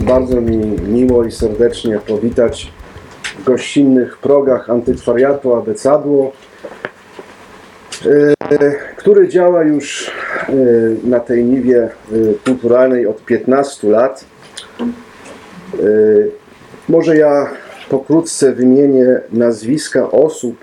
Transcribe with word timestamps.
Bardzo 0.00 0.40
mi 0.40 0.56
miło 0.88 1.24
i 1.24 1.32
serdecznie 1.32 1.98
powitać 1.98 2.72
w 3.38 3.44
gościnnych 3.44 4.18
progach 4.18 4.70
antykwariatu 4.70 5.54
Abecadło, 5.54 6.32
e, 8.06 8.34
który 8.96 9.28
działa 9.28 9.62
już 9.62 10.10
e, 10.48 10.52
na 11.04 11.20
tej 11.20 11.44
niwie 11.44 11.82
e, 11.82 11.90
kulturalnej 12.44 13.06
od 13.06 13.24
15 13.24 13.88
lat. 13.88 14.24
Może 16.88 17.16
ja 17.16 17.50
pokrótce 17.88 18.52
wymienię 18.52 19.20
nazwiska 19.32 20.10
osób, 20.10 20.56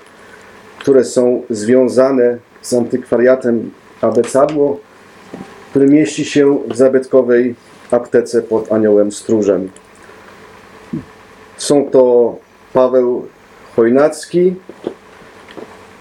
które 0.80 1.04
są 1.04 1.42
związane 1.50 2.38
z 2.62 2.74
antykwariatem 2.74 3.72
Abecadło, 4.02 4.80
który 5.70 5.86
mieści 5.88 6.26
się 6.26 6.60
w 6.68 6.78
zabytkowej 6.78 7.56
aptece 7.92 8.42
pod 8.42 8.72
Aniołem 8.72 9.12
Stróżem. 9.12 9.70
Są 11.58 11.90
to 11.90 12.36
Paweł 12.74 13.28
Chojnacki, 13.76 14.56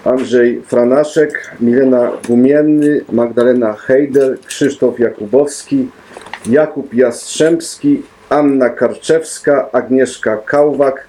Andrzej 0.05 0.63
Franaszek, 0.63 1.57
Milena 1.61 2.13
Gumienny, 2.29 3.05
Magdalena 3.13 3.73
Hejder, 3.73 4.41
Krzysztof 4.47 4.99
Jakubowski, 4.99 5.89
Jakub 6.47 6.95
Jastrzębski, 6.95 8.03
Anna 8.29 8.71
Karczewska, 8.71 9.69
Agnieszka 9.73 10.37
Kałwak, 10.37 11.07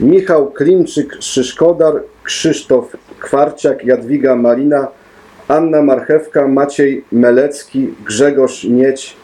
Michał 0.00 0.50
Klimczyk-Szyszkodar, 0.50 2.02
Krzysztof 2.24 2.96
Kwarciak, 3.20 3.84
Jadwiga 3.84 4.36
Marina, 4.36 4.88
Anna 5.48 5.82
Marchewka, 5.82 6.48
Maciej 6.48 7.04
Melecki, 7.12 7.94
Grzegorz 8.04 8.64
Nieć, 8.64 9.16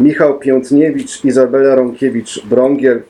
Michał 0.00 0.38
Piątniewicz, 0.38 1.24
Izabela 1.24 1.76
Rąkiewicz-Brągiel, 1.76 3.00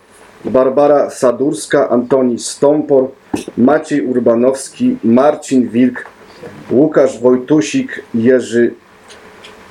Barbara 0.44 1.10
Sadurska, 1.10 1.88
Antoni 1.88 2.38
Stąpor, 2.38 3.08
Maciej 3.56 4.06
Urbanowski, 4.06 4.96
Marcin 5.04 5.68
Wilk, 5.68 6.04
Łukasz 6.70 7.20
Wojtusik, 7.20 8.02
Jerzy 8.14 8.74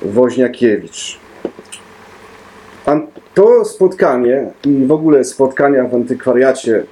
Woźniakiewicz. 0.02 1.18
To 3.38 3.64
spotkanie 3.64 4.50
i 4.64 4.86
w 4.86 4.92
ogóle 4.92 5.24
spotkania 5.24 5.84
w 5.84 5.94
antykwariacie, 5.94 6.82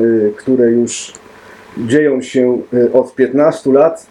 y, 0.00 0.32
które 0.36 0.70
już 0.70 1.12
dzieją 1.78 2.22
się 2.22 2.60
y, 2.74 2.92
od 2.92 3.14
15 3.14 3.72
lat, 3.72 4.06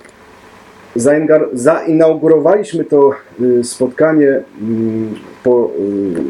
zainaugurowaliśmy 1.54 2.84
to 2.84 3.12
y, 3.42 3.64
spotkanie 3.64 4.44
mm, 4.62 5.16
po, 5.44 5.72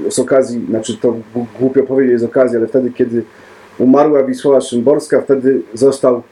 y, 0.07 0.11
z 0.11 0.19
okazji, 0.19 0.65
znaczy 0.69 0.97
to 0.97 1.15
głupio 1.59 1.83
powiedzieć 1.83 2.19
z 2.19 2.23
okazji, 2.23 2.57
ale 2.57 2.67
wtedy, 2.67 2.91
kiedy 2.91 3.23
umarła 3.77 4.23
Wisława 4.23 4.61
Szymborska, 4.61 5.21
wtedy 5.21 5.61
został 5.73 6.23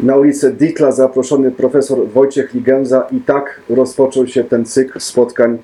na 0.00 0.16
ulicę 0.16 0.52
Ditla 0.52 0.92
zaproszony 0.92 1.50
profesor 1.50 2.08
Wojciech 2.08 2.54
Ligenza 2.54 3.06
i 3.12 3.20
tak 3.20 3.60
rozpoczął 3.70 4.26
się 4.26 4.44
ten 4.44 4.64
cykl 4.64 5.00
spotkań 5.00 5.58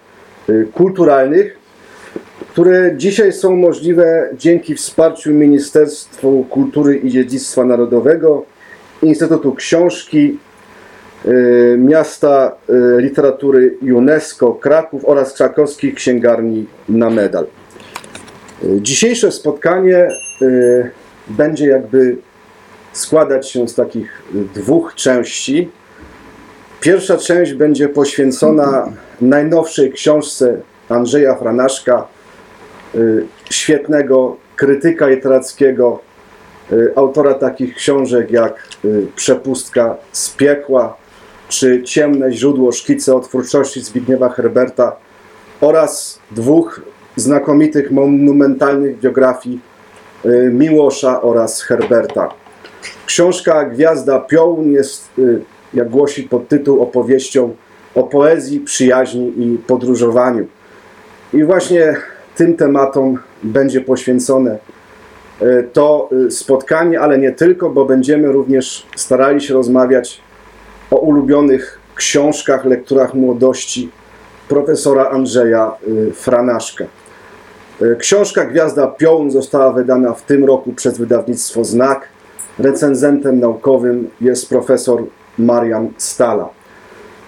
y, 0.48 0.68
kulturalnych, 0.74 1.58
które 2.52 2.94
dzisiaj 2.96 3.32
są 3.32 3.56
możliwe 3.56 4.28
dzięki 4.38 4.74
wsparciu 4.74 5.34
Ministerstwu 5.34 6.44
Kultury 6.50 6.96
i 6.96 7.10
Dziedzictwa 7.10 7.64
Narodowego, 7.64 8.44
Instytutu 9.02 9.54
Książki, 9.54 10.38
Miasta 11.78 12.56
y, 12.70 13.02
Literatury 13.02 13.78
UNESCO 13.82 14.52
Kraków 14.54 15.04
oraz 15.04 15.32
Krakowskiej 15.32 15.94
Księgarni 15.94 16.66
na 16.88 17.10
Medal. 17.10 17.46
Y, 18.64 18.78
Dzisiejsze 18.82 19.32
spotkanie 19.32 20.08
y, 20.42 20.90
będzie 21.28 21.66
jakby 21.66 22.16
składać 22.92 23.50
się 23.50 23.68
z 23.68 23.74
takich 23.74 24.22
y, 24.34 24.60
dwóch 24.60 24.94
części. 24.94 25.70
Pierwsza 26.80 27.16
część 27.16 27.52
będzie 27.52 27.88
poświęcona 27.88 28.92
najnowszej 29.20 29.92
książce 29.92 30.60
Andrzeja 30.88 31.34
Franaszka, 31.34 32.06
y, 32.94 33.26
świetnego 33.50 34.36
krytyka 34.56 35.06
literackiego, 35.06 36.00
y, 36.72 36.92
autora 36.96 37.34
takich 37.34 37.74
książek 37.74 38.30
jak 38.30 38.68
y, 38.84 39.06
Przepustka 39.16 39.96
z 40.12 40.30
piekła 40.30 40.96
czy 41.48 41.82
Ciemne 41.82 42.32
źródło 42.32 42.72
szkice 42.72 43.16
o 43.16 43.20
twórczości 43.20 43.80
Zbigniewa 43.80 44.28
Herberta 44.28 44.96
oraz 45.60 46.18
dwóch 46.30 46.80
znakomitych 47.16 47.90
monumentalnych 47.90 49.00
biografii 49.00 49.60
y, 50.24 50.50
Miłosza 50.52 51.22
oraz 51.22 51.62
Herberta. 51.62 52.28
Książka 53.06 53.64
Gwiazda 53.64 54.18
Piołun 54.18 54.72
jest, 54.72 55.18
y, 55.18 55.40
jak 55.74 55.90
głosi 55.90 56.22
podtytuł, 56.22 56.82
opowieścią 56.82 57.54
o 57.94 58.02
poezji, 58.02 58.60
przyjaźni 58.60 59.32
i 59.36 59.58
podróżowaniu. 59.58 60.46
I 61.32 61.44
właśnie 61.44 61.96
tym 62.36 62.56
tematom 62.56 63.18
będzie 63.42 63.80
poświęcone 63.80 64.58
y, 65.42 65.68
to 65.72 66.10
spotkanie, 66.30 67.00
ale 67.00 67.18
nie 67.18 67.32
tylko, 67.32 67.70
bo 67.70 67.84
będziemy 67.84 68.32
również 68.32 68.86
starali 68.96 69.40
się 69.40 69.54
rozmawiać 69.54 70.20
o 70.90 70.96
ulubionych 70.96 71.78
książkach, 71.94 72.64
lekturach 72.64 73.14
młodości 73.14 73.90
profesora 74.48 75.10
Andrzeja 75.10 75.72
y, 75.88 76.12
Franaszka. 76.12 76.84
Y, 77.82 77.96
Książka 77.98 78.44
Gwiazda 78.44 78.86
Piołun 78.86 79.30
została 79.30 79.72
wydana 79.72 80.12
w 80.12 80.22
tym 80.22 80.44
roku 80.44 80.72
przez 80.72 80.98
wydawnictwo 80.98 81.64
Znak. 81.64 82.08
Recenzentem 82.58 83.40
naukowym 83.40 84.10
jest 84.20 84.48
profesor 84.48 85.04
Marian 85.38 85.88
Stala. 85.96 86.48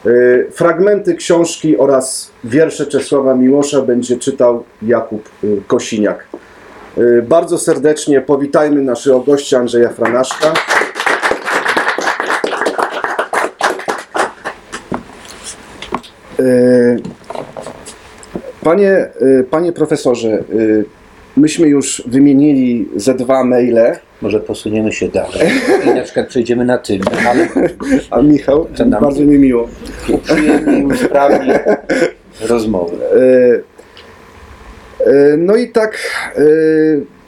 Y, 0.06 0.46
Fragmenty 0.52 1.14
książki 1.14 1.78
oraz 1.78 2.30
wiersze 2.44 2.86
Czesława 2.86 3.34
Miłosza 3.34 3.82
będzie 3.82 4.16
czytał 4.16 4.64
Jakub 4.82 5.28
Kosiniak. 5.66 6.26
Bardzo 7.22 7.58
serdecznie 7.58 8.20
powitajmy 8.20 8.82
naszego 8.82 9.20
gościa 9.20 9.58
Andrzeja 9.58 9.88
Franaszka. 9.88 10.52
Panie, 18.66 19.08
y, 19.22 19.44
panie 19.50 19.72
profesorze, 19.72 20.44
y, 20.54 20.84
myśmy 21.36 21.68
już 21.68 22.02
wymienili 22.06 22.88
ze 22.96 23.14
dwa 23.14 23.44
maile, 23.44 23.96
Może 24.22 24.40
posuniemy 24.40 24.92
się 24.92 25.08
dalej 25.08 25.50
i 25.84 25.94
na 25.94 26.02
przykład 26.02 26.28
przejdziemy 26.28 26.64
na 26.64 26.78
tym, 26.78 27.00
ale 27.28 27.48
a 28.10 28.22
Michał, 28.22 28.66
bardzo 29.00 29.20
mi 29.22 29.38
miło. 29.38 29.68
uprzyjemni 30.08 30.80
i 30.80 30.84
usprawni 30.84 31.52
rozmowę. 32.48 32.96
Y, 33.16 33.62
y, 35.06 35.36
No 35.38 35.56
i 35.56 35.68
tak 35.68 35.98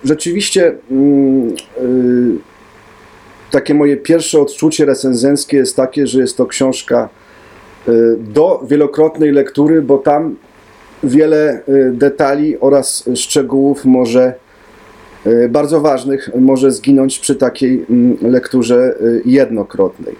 rzeczywiście 0.04 0.74
mm, 0.90 1.54
takie 3.50 3.74
moje 3.74 3.96
pierwsze 3.96 4.40
odczucie 4.40 4.84
recenzenckie 4.84 5.56
jest 5.56 5.76
takie, 5.76 6.06
że 6.06 6.20
jest 6.20 6.36
to 6.36 6.46
książka 6.46 7.08
do 8.18 8.62
wielokrotnej 8.68 9.32
lektury, 9.32 9.82
bo 9.82 9.98
tam 9.98 10.36
wiele 11.02 11.60
y, 11.68 11.92
detali 11.94 12.60
oraz 12.60 13.04
szczegółów 13.14 13.84
może 13.84 14.34
y, 15.26 15.48
bardzo 15.48 15.80
ważnych 15.80 16.30
może 16.40 16.70
zginąć 16.70 17.18
przy 17.18 17.34
takiej 17.34 17.86
mm, 17.90 18.16
lekturze 18.22 18.94
y, 19.00 19.22
jednokrotnej. 19.24 20.14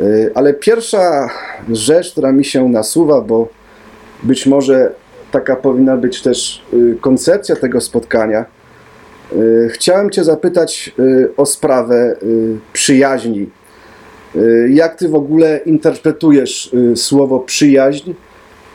Y, 0.00 0.30
Ale 0.34 0.54
pierwsza 0.54 1.28
rzecz, 1.72 2.12
która 2.12 2.32
mi 2.32 2.44
się 2.44 2.68
nasuwa, 2.68 3.20
bo 3.20 3.48
być 4.22 4.46
może 4.46 4.92
taka 5.30 5.56
powinna 5.56 5.96
być 5.96 6.22
też 6.22 6.62
y, 6.74 6.96
koncepcja 7.00 7.56
tego 7.56 7.80
spotkania. 7.80 8.44
Y, 9.32 9.68
Chciałem 9.72 10.10
Cię 10.10 10.24
zapytać 10.24 10.92
y, 10.98 11.30
o 11.36 11.46
sprawę 11.46 12.16
y, 12.22 12.58
przyjaźni. 12.72 13.50
Y, 14.36 14.70
Jak 14.72 14.98
Ty 14.98 15.08
w 15.08 15.14
ogóle 15.14 15.60
interpretujesz 15.66 16.70
y, 16.74 16.96
słowo 16.96 17.40
przyjaźń 17.40 18.12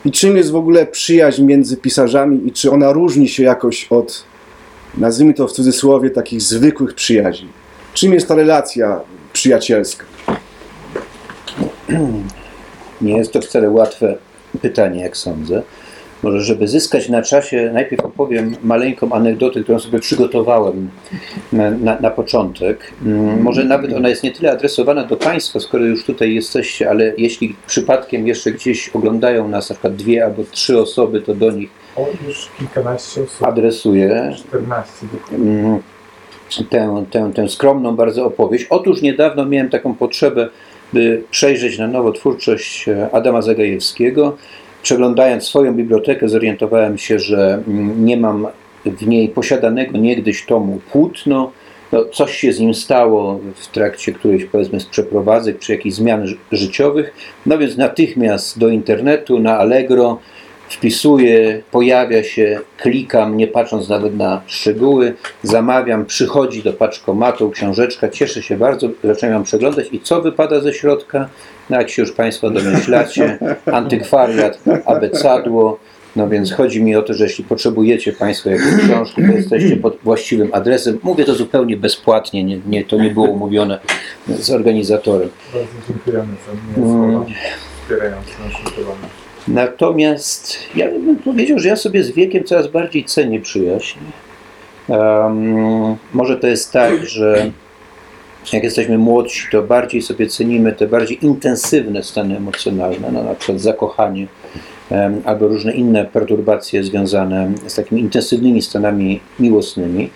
i 0.04 0.10
czym 0.10 0.36
jest 0.36 0.50
w 0.50 0.56
ogóle 0.56 0.86
przyjaźń 0.86 1.42
między 1.42 1.76
pisarzami 1.76 2.48
i 2.48 2.52
czy 2.52 2.70
ona 2.70 2.92
różni 2.92 3.28
się 3.28 3.42
jakoś 3.42 3.86
od, 3.90 4.24
nazwijmy 4.98 5.34
to 5.34 5.48
w 5.48 5.52
cudzysłowie, 5.52 6.10
takich 6.10 6.42
zwykłych 6.42 6.94
przyjaźni? 6.94 7.48
Czym 7.94 8.14
jest 8.14 8.28
ta 8.28 8.34
relacja 8.34 9.00
przyjacielska? 9.32 10.04
Nie 13.00 13.16
jest 13.16 13.32
to 13.32 13.40
wcale 13.40 13.70
łatwe 13.70 14.16
pytanie, 14.62 15.02
jak 15.02 15.16
sądzę. 15.16 15.62
Może, 16.22 16.40
żeby 16.40 16.68
zyskać 16.68 17.08
na 17.08 17.22
czasie, 17.22 17.70
najpierw 17.74 18.04
opowiem 18.04 18.56
maleńką 18.64 19.12
anegdotę, 19.12 19.60
którą 19.62 19.78
sobie 19.78 19.98
przygotowałem 19.98 20.90
na, 21.52 21.70
na, 21.70 22.00
na 22.00 22.10
początek. 22.10 22.92
Mm, 23.06 23.42
Może 23.42 23.64
nawet 23.64 23.92
ona 23.92 24.08
jest 24.08 24.22
nie 24.22 24.32
tyle 24.32 24.52
adresowana 24.52 25.04
do 25.04 25.16
Państwa, 25.16 25.60
skoro 25.60 25.84
już 25.84 26.04
tutaj 26.04 26.34
jesteście, 26.34 26.90
ale 26.90 27.12
jeśli 27.18 27.56
przypadkiem 27.66 28.26
jeszcze 28.26 28.52
gdzieś 28.52 28.88
oglądają 28.88 29.48
nas 29.48 29.70
na 29.70 29.74
przykład 29.74 29.96
dwie 29.96 30.24
albo 30.24 30.42
trzy 30.50 30.80
osoby, 30.80 31.20
to 31.20 31.34
do 31.34 31.50
nich 31.50 31.70
O, 31.96 32.06
już 32.28 32.48
kilkanaście 32.58 33.22
osób. 33.22 33.46
adresuję. 33.46 34.32
14 34.36 35.06
dokładnie. 35.12 35.50
Mm, 35.60 35.78
tę, 36.70 37.04
tę, 37.10 37.30
tę 37.34 37.48
skromną 37.48 37.96
bardzo 37.96 38.26
opowieść. 38.26 38.66
Otóż 38.70 39.02
niedawno 39.02 39.46
miałem 39.46 39.70
taką 39.70 39.94
potrzebę, 39.94 40.48
by 40.92 41.22
przejrzeć 41.30 41.78
na 41.78 41.86
nowo 41.86 42.12
twórczość 42.12 42.88
e, 42.88 43.08
Adama 43.12 43.42
Zagajewskiego. 43.42 44.36
Przeglądając 44.82 45.44
swoją 45.44 45.74
bibliotekę, 45.74 46.28
zorientowałem 46.28 46.98
się, 46.98 47.18
że 47.18 47.62
mm, 47.68 48.04
nie 48.04 48.16
mam 48.16 48.46
w 48.84 49.06
niej 49.06 49.28
posiadanego 49.28 49.98
niegdyś 49.98 50.46
tomu 50.46 50.80
Płótno. 50.92 51.52
No, 51.92 52.04
coś 52.04 52.36
się 52.36 52.52
z 52.52 52.60
nim 52.60 52.74
stało 52.74 53.40
w 53.54 53.66
trakcie 53.66 54.12
którejś, 54.12 54.44
powiedzmy, 54.44 54.80
z 54.80 54.86
przeprowadzek 54.86 55.58
czy 55.58 55.72
jakichś 55.72 55.96
zmian 55.96 56.26
ży- 56.26 56.36
życiowych. 56.52 57.12
No 57.46 57.58
więc 57.58 57.76
natychmiast 57.76 58.58
do 58.58 58.68
internetu, 58.68 59.38
na 59.38 59.58
Allegro, 59.58 60.18
wpisuję, 60.70 61.62
pojawia 61.70 62.24
się, 62.24 62.60
klikam, 62.78 63.36
nie 63.36 63.46
patrząc 63.46 63.88
nawet 63.88 64.16
na 64.16 64.42
szczegóły, 64.46 65.14
zamawiam, 65.42 66.06
przychodzi 66.06 66.62
do 66.62 66.72
paczkomatu 66.72 67.50
książeczka, 67.50 68.08
cieszę 68.08 68.42
się 68.42 68.56
bardzo, 68.56 68.88
zaczynam 69.04 69.34
ją 69.34 69.42
przeglądać 69.42 69.86
i 69.92 70.00
co 70.00 70.22
wypada 70.22 70.60
ze 70.60 70.72
środka? 70.72 71.28
No 71.70 71.76
jak 71.76 71.90
się 71.90 72.02
już 72.02 72.12
Państwo 72.12 72.50
domyślacie, 72.50 73.38
antykwariat, 73.72 74.58
abecadło, 74.86 75.78
no 76.16 76.28
więc 76.28 76.52
chodzi 76.52 76.82
mi 76.82 76.96
o 76.96 77.02
to, 77.02 77.14
że 77.14 77.24
jeśli 77.24 77.44
potrzebujecie 77.44 78.12
Państwo 78.12 78.50
jakieś 78.50 78.76
książki, 78.84 79.22
to 79.22 79.32
jesteście 79.32 79.76
pod 79.76 79.98
właściwym 80.04 80.48
adresem. 80.52 80.98
Mówię 81.02 81.24
to 81.24 81.34
zupełnie 81.34 81.76
bezpłatnie, 81.76 82.44
nie, 82.44 82.60
nie, 82.66 82.84
to 82.84 82.96
nie 82.96 83.10
było 83.10 83.26
umówione 83.26 83.78
z 84.28 84.50
organizatorem. 84.50 85.30
Bardzo 85.52 85.68
dziękujemy 85.88 86.34
za 86.46 86.80
miłe 86.80 86.92
słowa 86.92 87.26
wspierające 87.82 88.30
naszą 88.44 88.76
działalność. 88.76 89.29
Natomiast 89.48 90.58
ja 90.74 90.88
bym 90.88 91.16
powiedział, 91.16 91.58
że 91.58 91.68
ja 91.68 91.76
sobie 91.76 92.04
z 92.04 92.10
wiekiem 92.10 92.44
coraz 92.44 92.68
bardziej 92.68 93.04
cenię 93.04 93.40
przyjaźń. 93.40 93.98
Em, 94.88 95.96
może 96.12 96.36
to 96.36 96.46
jest 96.46 96.72
tak, 96.72 97.06
że 97.06 97.50
jak 98.52 98.64
jesteśmy 98.64 98.98
młodsi, 98.98 99.46
to 99.52 99.62
bardziej 99.62 100.02
sobie 100.02 100.26
cenimy 100.26 100.72
te 100.72 100.86
bardziej 100.86 101.24
intensywne 101.24 102.02
stany 102.02 102.36
emocjonalne, 102.36 103.10
no 103.12 103.22
na 103.22 103.34
przykład 103.34 103.60
zakochanie 103.60 104.26
em, 104.90 105.22
albo 105.24 105.48
różne 105.48 105.72
inne 105.72 106.04
perturbacje 106.04 106.84
związane 106.84 107.52
z 107.66 107.74
takimi 107.74 108.00
intensywnymi 108.00 108.62
stanami 108.62 109.20
miłosnymi, 109.38 110.10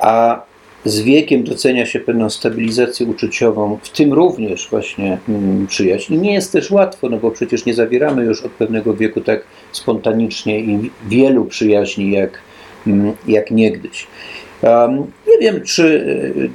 a 0.00 0.42
z 0.88 1.00
wiekiem 1.00 1.44
docenia 1.44 1.86
się 1.86 2.00
pewną 2.00 2.30
stabilizację 2.30 3.06
uczuciową, 3.06 3.78
w 3.82 3.88
tym 3.88 4.12
również 4.12 4.68
właśnie 4.70 5.18
mm, 5.28 5.66
przyjaźń. 5.66 6.14
I 6.14 6.18
nie 6.18 6.34
jest 6.34 6.52
też 6.52 6.70
łatwo, 6.70 7.08
no 7.08 7.16
bo 7.16 7.30
przecież 7.30 7.66
nie 7.66 7.74
zawieramy 7.74 8.24
już 8.24 8.42
od 8.42 8.52
pewnego 8.52 8.94
wieku 8.94 9.20
tak 9.20 9.44
spontanicznie 9.72 10.60
i 10.60 10.90
wielu 11.08 11.44
przyjaźni 11.44 12.10
jak, 12.10 12.38
mm, 12.86 13.12
jak 13.28 13.50
niegdyś. 13.50 14.06
Um, 14.62 15.06
nie 15.28 15.38
wiem, 15.40 15.62
czy, 15.62 16.04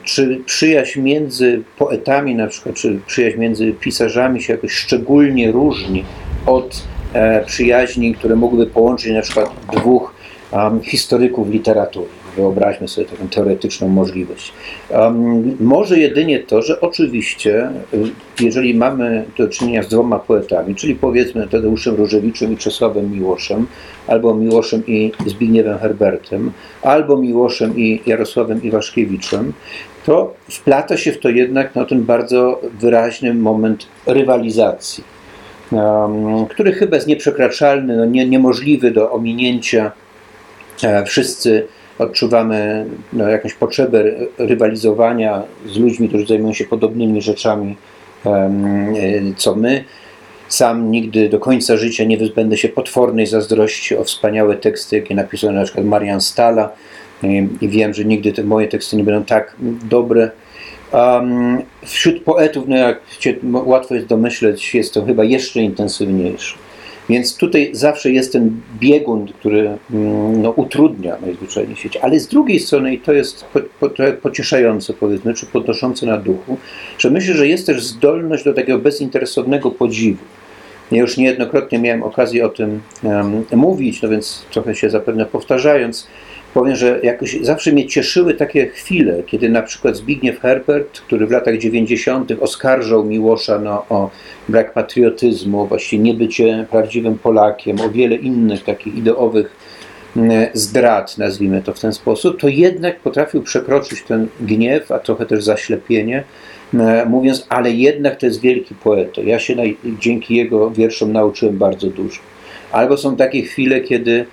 czy 0.04 0.42
przyjaźń 0.46 1.02
między 1.02 1.64
poetami, 1.78 2.36
na 2.36 2.48
przykład, 2.48 2.76
czy 2.76 3.00
przyjaźń 3.08 3.40
między 3.40 3.74
pisarzami 3.74 4.42
się 4.42 4.54
jakoś 4.54 4.72
szczególnie 4.72 5.52
różni 5.52 6.04
od 6.46 6.84
e, 7.14 7.46
przyjaźni, 7.46 8.16
które 8.16 8.36
mogłyby 8.36 8.72
połączyć 8.72 9.12
na 9.12 9.22
przykład 9.22 9.50
dwóch 9.74 10.14
um, 10.52 10.82
historyków 10.82 11.50
literatury. 11.50 12.23
Wyobraźmy 12.36 12.88
sobie 12.88 13.08
taką 13.08 13.28
teoretyczną 13.28 13.88
możliwość. 13.88 14.54
Um, 14.90 15.58
może 15.60 16.00
jedynie 16.00 16.40
to, 16.40 16.62
że 16.62 16.82
oczywiście, 16.82 17.70
y, 17.94 18.44
jeżeli 18.44 18.74
mamy 18.74 19.26
do 19.38 19.48
czynienia 19.48 19.84
z 19.84 19.88
dwoma 19.88 20.20
poetami, 20.20 20.76
czyli 20.76 20.96
powiedzmy 20.96 21.48
Tadeuszem 21.48 21.96
Różewiczem 21.96 22.54
i 22.54 22.58
Czesławem 22.58 23.12
Miłoszem, 23.12 23.68
albo 24.08 24.36
Miłoszem 24.36 24.84
i 24.88 25.12
Zbigniewem 25.26 25.78
Herbertem, 25.78 26.52
albo 26.82 27.18
Miłoszem 27.18 27.78
i 27.78 28.02
Jarosławem 28.06 28.64
Iwaszkiewiczem, 28.64 29.54
to 30.06 30.34
wplata 30.50 30.98
się 30.98 31.12
w 31.12 31.20
to 31.20 31.30
jednak 31.30 31.76
no, 31.76 31.86
ten 31.86 32.04
bardzo 32.04 32.62
wyraźny 32.80 33.34
moment 33.34 33.88
rywalizacji, 34.06 35.04
um, 35.72 36.46
który 36.46 36.74
chyba 36.74 36.96
jest 36.96 37.08
nieprzekraczalny, 37.08 37.98
no, 37.98 38.06
nie, 38.06 38.26
niemożliwy 38.28 38.92
do 38.92 39.12
ominięcia. 39.12 39.92
E, 40.84 41.06
Wszyscy 41.06 41.68
odczuwamy 42.00 42.86
no, 43.14 43.28
jakąś 43.28 43.54
potrzebę 43.54 44.04
ry- 44.04 44.28
rywalizowania 44.38 45.44
z 45.68 45.78
ludźmi, 45.78 46.10
którzy 46.10 46.26
zajmują 46.26 46.54
się 46.54 46.66
podobnymi 46.66 47.22
rzeczami 47.22 47.76
e, 48.26 48.52
co 49.38 49.56
my. 49.56 49.84
Sam 50.48 50.92
nigdy 50.92 51.30
do 51.30 51.40
końca 51.40 51.78
życia 51.78 52.04
nie 52.04 52.18
wyzbędę 52.18 52.58
się 52.58 52.70
potwornej 52.70 53.28
zazdrości 53.28 53.98
o 53.98 54.04
wspaniałe 54.04 54.56
teksty, 54.56 54.96
jakie 54.96 55.16
napisał 55.16 55.52
na 55.52 55.64
przykład 55.64 55.86
Marian 55.86 56.22
Stala 56.22 56.70
i 57.62 57.70
wiem, 57.70 57.94
że 57.94 58.06
nigdy 58.06 58.34
te 58.34 58.44
moje 58.44 58.68
teksty 58.68 58.96
nie 58.98 59.04
będą 59.04 59.24
tak 59.26 59.56
dobre. 59.84 60.32
Um, 60.94 61.62
wśród 61.86 62.24
poetów, 62.24 62.64
no 62.68 62.78
jak 62.78 63.00
się 63.20 63.36
łatwo 63.44 63.96
jest 63.96 64.08
domyśleć, 64.08 64.76
jest 64.76 64.94
to 64.94 65.06
chyba 65.06 65.24
jeszcze 65.24 65.62
intensywniejsze. 65.62 66.56
Więc 67.10 67.38
tutaj 67.38 67.70
zawsze 67.72 68.12
jest 68.12 68.34
ten 68.34 68.62
biegun, 68.80 69.28
który 69.28 69.78
mm, 69.92 70.42
no, 70.42 70.50
utrudnia 70.50 71.18
najzwyczajniej 71.22 71.76
w. 71.76 71.82
Ale 72.02 72.20
z 72.20 72.28
drugiej 72.28 72.60
strony, 72.60 72.94
i 72.94 73.00
to 73.00 73.14
jest 73.14 73.46
po, 73.46 73.60
po, 73.80 73.90
trochę 73.90 74.14
pocieszające, 74.14 74.94
powiedzmy, 74.94 75.34
czy 75.34 75.46
podnoszące 75.46 76.06
na 76.06 76.18
duchu, 76.18 76.58
że 76.98 77.10
myślę, 77.10 77.34
że 77.34 77.48
jest 77.48 77.66
też 77.66 77.84
zdolność 77.84 78.44
do 78.44 78.54
takiego 78.54 78.80
bezinteresownego 78.80 79.72
podziwu. 79.72 80.24
Ja 80.92 81.02
już 81.02 81.18
niejednokrotnie 81.18 81.80
miałem 81.80 82.04
okazję 82.04 82.46
o 82.46 82.50
tym 82.50 82.82
em, 83.04 83.46
mówić, 83.52 84.02
no 84.02 84.10
więc 84.10 84.46
trochę 84.52 84.76
się 84.76 84.90
zapewne 84.90 85.26
powtarzając, 85.26 86.08
powiem, 86.54 86.76
że 86.76 87.00
jakoś 87.04 87.38
zawsze 87.42 87.72
mnie 87.72 87.88
cieszyły 87.88 88.34
takie 88.34 88.68
chwile, 88.68 89.24
kiedy 89.24 89.50
na 89.50 89.62
przykład 89.62 89.96
Zbigniew 89.96 90.40
Herbert, 90.40 91.02
który 91.02 91.28
w 91.28 91.32
latach 91.32 91.58
90. 91.58 92.32
oskarżał 92.42 93.06
Miłosza 93.06 93.60
no, 93.60 93.86
o 93.90 94.10
brak 94.50 94.74
patriotyzmu, 94.74 95.68
właściwie 95.68 96.04
niebycie 96.04 96.66
prawdziwym 96.72 97.18
Polakiem, 97.18 97.82
o 97.82 97.90
wiele 97.90 98.16
innych 98.16 98.64
takich 98.64 98.96
ideowych 98.96 99.56
mm, 100.18 100.48
zdrad, 100.54 101.18
nazwijmy 101.18 101.62
to 101.62 101.74
w 101.74 101.80
ten 101.80 101.94
sposób, 101.94 102.40
to 102.40 102.48
jednak 102.48 103.00
potrafił 103.00 103.42
przekroczyć 103.42 104.04
ten 104.04 104.28
gniew, 104.42 104.92
a 104.92 105.00
trochę 105.00 105.26
też 105.26 105.44
zaślepienie, 105.44 106.24
e, 106.74 107.06
mówiąc, 107.06 107.46
ale 107.50 107.72
jednak 107.72 108.16
to 108.16 108.26
jest 108.26 108.42
wielki 108.42 108.76
poeta. 108.76 109.22
Ja 109.22 109.40
się 109.40 109.56
dzięki 110.00 110.36
jego 110.36 110.72
wierszom 110.72 111.14
nauczyłem 111.14 111.58
bardzo 111.58 111.88
dużo. 111.88 112.20
Albo 112.72 112.98
są 112.98 113.16
takie 113.16 113.42
chwile, 113.42 113.82
kiedy 113.82 114.26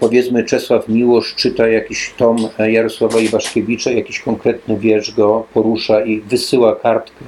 powiedzmy 0.00 0.44
Czesław 0.44 0.88
Miłosz 0.88 1.34
czyta 1.34 1.68
jakiś 1.68 2.14
tom 2.16 2.36
Jarosława 2.58 3.20
Iwaszkiewicza, 3.20 3.90
jakiś 3.90 4.20
konkretny 4.20 4.76
wiersz 4.76 5.14
go 5.14 5.46
porusza 5.54 6.04
i 6.04 6.20
wysyła 6.20 6.76
kartkę 6.76 7.24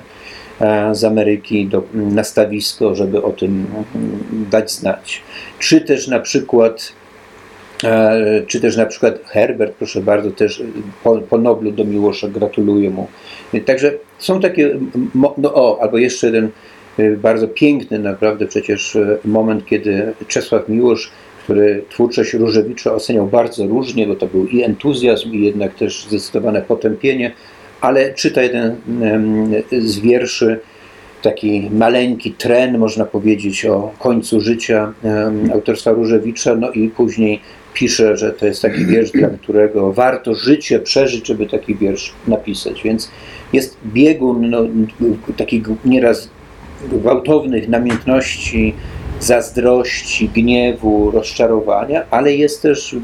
e, 0.60 0.94
z 0.94 1.04
Ameryki 1.04 1.66
do, 1.66 1.82
na 1.94 2.24
stawisko, 2.24 2.94
żeby 2.94 3.22
o 3.22 3.32
tym 3.32 3.66
mm, 3.94 4.46
dać 4.50 4.72
znać. 4.72 5.22
Czy 5.58 5.80
też 5.80 6.08
na 6.08 6.20
przykład 6.20 6.92
E, 7.84 8.42
czy 8.46 8.60
też 8.60 8.76
na 8.76 8.86
przykład 8.86 9.18
Herbert, 9.24 9.74
proszę 9.74 10.00
bardzo, 10.00 10.30
też 10.30 10.62
po, 11.04 11.18
po 11.18 11.38
Noblu 11.38 11.72
do 11.72 11.84
Miłosza 11.84 12.28
gratuluję 12.28 12.90
mu. 12.90 13.08
Także 13.66 13.92
są 14.18 14.40
takie, 14.40 14.78
no 15.14 15.54
o, 15.54 15.78
albo 15.82 15.98
jeszcze 15.98 16.26
jeden 16.26 16.48
e, 16.98 17.10
bardzo 17.10 17.48
piękny 17.48 17.98
naprawdę 17.98 18.46
przecież 18.46 18.96
e, 18.96 19.18
moment, 19.24 19.66
kiedy 19.66 20.12
Czesław 20.28 20.68
Miłosz, 20.68 21.10
który 21.44 21.84
twórczość 21.90 22.34
Różewicza 22.34 22.94
oceniał 22.94 23.26
bardzo 23.26 23.66
różnie, 23.66 24.06
bo 24.06 24.14
to 24.14 24.26
był 24.26 24.46
i 24.46 24.62
entuzjazm, 24.62 25.34
i 25.34 25.44
jednak 25.44 25.74
też 25.74 26.06
zdecydowane 26.08 26.62
potępienie, 26.62 27.32
ale 27.80 28.14
czyta 28.14 28.42
jeden 28.42 28.76
z 29.78 29.98
wierszy, 29.98 30.60
taki 31.22 31.70
maleńki 31.72 32.32
tren, 32.32 32.78
można 32.78 33.04
powiedzieć, 33.04 33.66
o 33.66 33.92
końcu 33.98 34.40
życia 34.40 34.92
autorstwa 35.52 35.90
Różewicza, 35.90 36.54
no 36.54 36.70
i 36.70 36.88
później 36.88 37.40
pisze, 37.74 38.16
że 38.16 38.32
to 38.32 38.46
jest 38.46 38.62
taki 38.62 38.86
wiersz, 38.86 39.10
dla 39.10 39.28
którego 39.28 39.92
warto 39.92 40.34
życie 40.34 40.78
przeżyć, 40.78 41.26
żeby 41.26 41.46
taki 41.46 41.74
wiersz 41.74 42.12
napisać. 42.28 42.82
Więc 42.82 43.10
jest 43.52 43.76
biegun 43.86 44.50
no, 44.50 44.62
takich 45.36 45.62
nieraz 45.84 46.30
gwałtownych 46.92 47.68
namiętności, 47.68 48.74
zazdrości, 49.20 50.28
gniewu, 50.28 51.10
rozczarowania, 51.10 52.04
ale 52.10 52.34
jest 52.34 52.62
też 52.62 52.96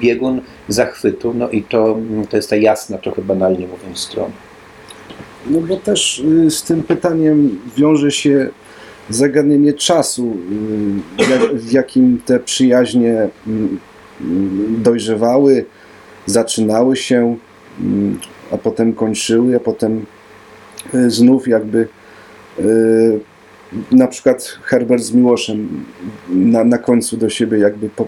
biegun 0.00 0.40
zachwytu, 0.68 1.34
no 1.34 1.50
i 1.50 1.62
to, 1.62 1.98
to 2.30 2.36
jest 2.36 2.50
ta 2.50 2.56
jasna, 2.56 2.98
trochę 2.98 3.22
banalnie 3.22 3.66
mówiąc, 3.66 3.98
strona. 3.98 4.34
No 5.50 5.60
bo 5.60 5.76
też 5.76 6.18
y, 6.18 6.50
z 6.50 6.62
tym 6.62 6.82
pytaniem 6.82 7.60
wiąże 7.76 8.10
się 8.10 8.48
zagadnienie 9.10 9.72
czasu, 9.72 10.36
y, 11.52 11.58
w 11.58 11.72
jakim 11.72 12.20
te 12.26 12.40
przyjaźnie 12.40 13.28
mm, 13.46 13.78
mm, 14.20 14.82
dojrzewały, 14.82 15.64
zaczynały 16.26 16.96
się, 16.96 17.36
mm, 17.80 18.18
a 18.50 18.58
potem 18.58 18.92
kończyły, 18.92 19.56
a 19.56 19.60
potem 19.60 20.06
y, 20.94 21.10
znów 21.10 21.48
jakby 21.48 21.88
na 23.92 24.08
przykład 24.08 24.58
Herbert 24.62 25.02
z 25.02 25.12
Miłoszem 25.12 25.84
na, 26.28 26.64
na 26.64 26.78
końcu 26.78 27.16
do 27.16 27.30
siebie 27.30 27.58
jakby 27.58 27.88
po, 27.88 28.06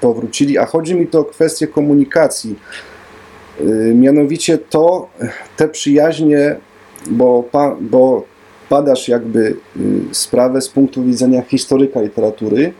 powrócili, 0.00 0.58
a 0.58 0.66
chodzi 0.66 0.94
mi 0.94 1.06
to 1.06 1.20
o 1.20 1.24
kwestię 1.24 1.66
komunikacji. 1.66 2.56
Y, 3.60 3.94
Mianowicie 3.94 4.58
to, 4.58 5.08
te 5.56 5.68
przyjaźnie, 5.68 6.56
bo, 7.10 7.42
pa, 7.42 7.76
bo 7.80 8.24
badasz 8.70 9.08
jakby 9.08 9.40
y, 9.40 9.54
sprawę 10.12 10.60
z 10.60 10.68
punktu 10.68 11.04
widzenia 11.04 11.42
historyka 11.42 12.02
literatury, 12.02 12.72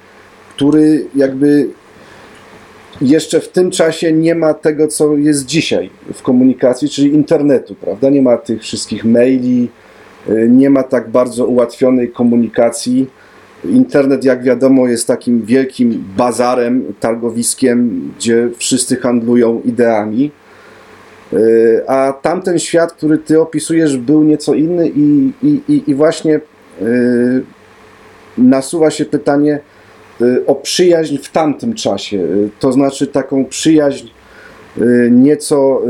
który 0.56 1.06
jakby 1.14 1.68
jeszcze 3.00 3.40
w 3.40 3.48
tym 3.48 3.70
czasie 3.70 4.12
nie 4.12 4.34
ma 4.34 4.54
tego, 4.54 4.88
co 4.88 5.16
jest 5.16 5.46
dzisiaj 5.46 5.90
w 6.14 6.22
komunikacji, 6.22 6.88
czyli 6.88 7.14
internetu, 7.14 7.74
prawda? 7.74 8.10
Nie 8.10 8.22
ma 8.22 8.36
tych 8.36 8.62
wszystkich 8.62 9.04
maili, 9.04 9.68
nie 10.48 10.70
ma 10.70 10.82
tak 10.82 11.10
bardzo 11.10 11.46
ułatwionej 11.46 12.10
komunikacji. 12.10 13.10
Internet, 13.64 14.24
jak 14.24 14.42
wiadomo, 14.42 14.88
jest 14.88 15.06
takim 15.06 15.42
wielkim 15.42 16.04
bazarem, 16.16 16.84
targowiskiem, 17.00 18.10
gdzie 18.18 18.48
wszyscy 18.56 18.96
handlują 18.96 19.60
ideami. 19.64 20.30
Y, 21.32 21.82
A 21.86 22.12
tamten 22.12 22.58
świat, 22.58 22.92
który 22.92 23.18
ty 23.18 23.40
opisujesz, 23.40 23.96
był 23.96 24.24
nieco 24.24 24.54
inny 24.54 24.88
i, 24.88 25.32
i, 25.42 25.82
i, 25.86 25.94
właśnie 25.94 26.40
y, 26.82 27.42
nasuwa 28.38 28.90
się 28.90 29.04
pytanie 29.04 29.60
y, 30.20 30.46
o 30.46 30.54
przyjaźń 30.54 31.18
w 31.18 31.30
tamtym 31.30 31.74
czasie. 31.74 32.16
Y, 32.16 32.50
To 32.60 32.72
znaczy 32.72 33.06
taką 33.06 33.44
przyjaźń 33.44 34.06
y, 34.78 35.08
nieco. 35.12 35.82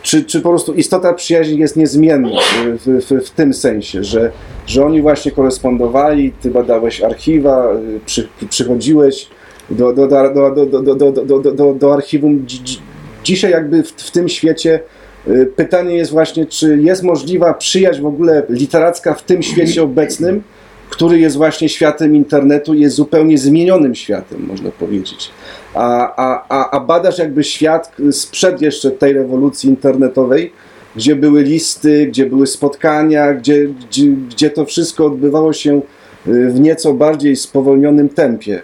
Y, 0.00 0.02
Czy, 0.02 0.24
czy 0.24 0.40
po 0.40 0.48
prostu 0.48 0.74
istota 0.74 1.12
przyjaźni 1.12 1.58
jest 1.58 1.76
niezmienna 1.76 2.28
y, 2.28 2.78
w, 2.78 2.86
w, 2.86 3.26
w 3.26 3.30
tym 3.30 3.54
sensie, 3.54 4.04
że, 4.04 4.32
że 4.66 4.84
oni 4.84 5.02
właśnie 5.02 5.32
korespondowali, 5.32 6.32
ty 6.42 6.50
badałeś 6.50 7.02
archiwa, 7.02 7.72
y, 7.96 8.00
przy, 8.06 8.28
przychodziłeś 8.50 9.28
do, 9.70 9.92
do, 9.92 10.08
do, 10.08 10.34
do, 10.34 10.66
do, 10.66 10.94
do, 10.94 11.12
do, 11.24 11.52
do, 11.52 11.74
do, 11.74 11.94
archiwum. 11.94 12.46
Dzi- 12.46 12.62
dzi- 12.64 12.80
Dzisiaj 13.24 13.50
jakby 13.50 13.82
w, 13.82 13.90
w 13.90 14.10
tym 14.10 14.28
świecie 14.28 14.80
y, 15.28 15.52
pytanie 15.56 15.96
jest 15.96 16.10
właśnie, 16.10 16.46
czy 16.46 16.78
jest 16.82 17.02
możliwa 17.02 17.54
przyjaźń 17.54 18.02
w 18.02 18.06
ogóle 18.06 18.42
literacka 18.48 19.14
w 19.14 19.22
tym 19.22 19.42
świecie 19.42 19.82
obecnym, 19.82 20.42
który 20.90 21.18
jest 21.18 21.36
właśnie 21.36 21.68
światem 21.68 22.16
internetu, 22.16 22.74
jest 22.74 22.96
zupełnie 22.96 23.38
zmienionym 23.38 23.94
światem, 23.94 24.46
można 24.46 24.70
powiedzieć. 24.70 25.30
A, 25.74 26.14
a, 26.16 26.44
a, 26.48 26.70
a 26.70 26.80
badasz 26.80 27.18
jakby 27.18 27.44
świat 27.44 27.92
sprzed 28.12 28.62
jeszcze 28.62 28.90
tej 28.90 29.12
rewolucji 29.12 29.70
internetowej, 29.70 30.52
gdzie 30.96 31.16
były 31.16 31.42
listy, 31.42 32.06
gdzie 32.06 32.26
były 32.26 32.46
spotkania, 32.46 33.34
gdzie, 33.34 33.66
gdzie, 33.66 34.06
gdzie 34.06 34.50
to 34.50 34.64
wszystko 34.64 35.06
odbywało 35.06 35.52
się 35.52 35.80
y, 36.28 36.50
w 36.50 36.60
nieco 36.60 36.92
bardziej 36.94 37.36
spowolnionym 37.36 38.08
tempie. 38.08 38.62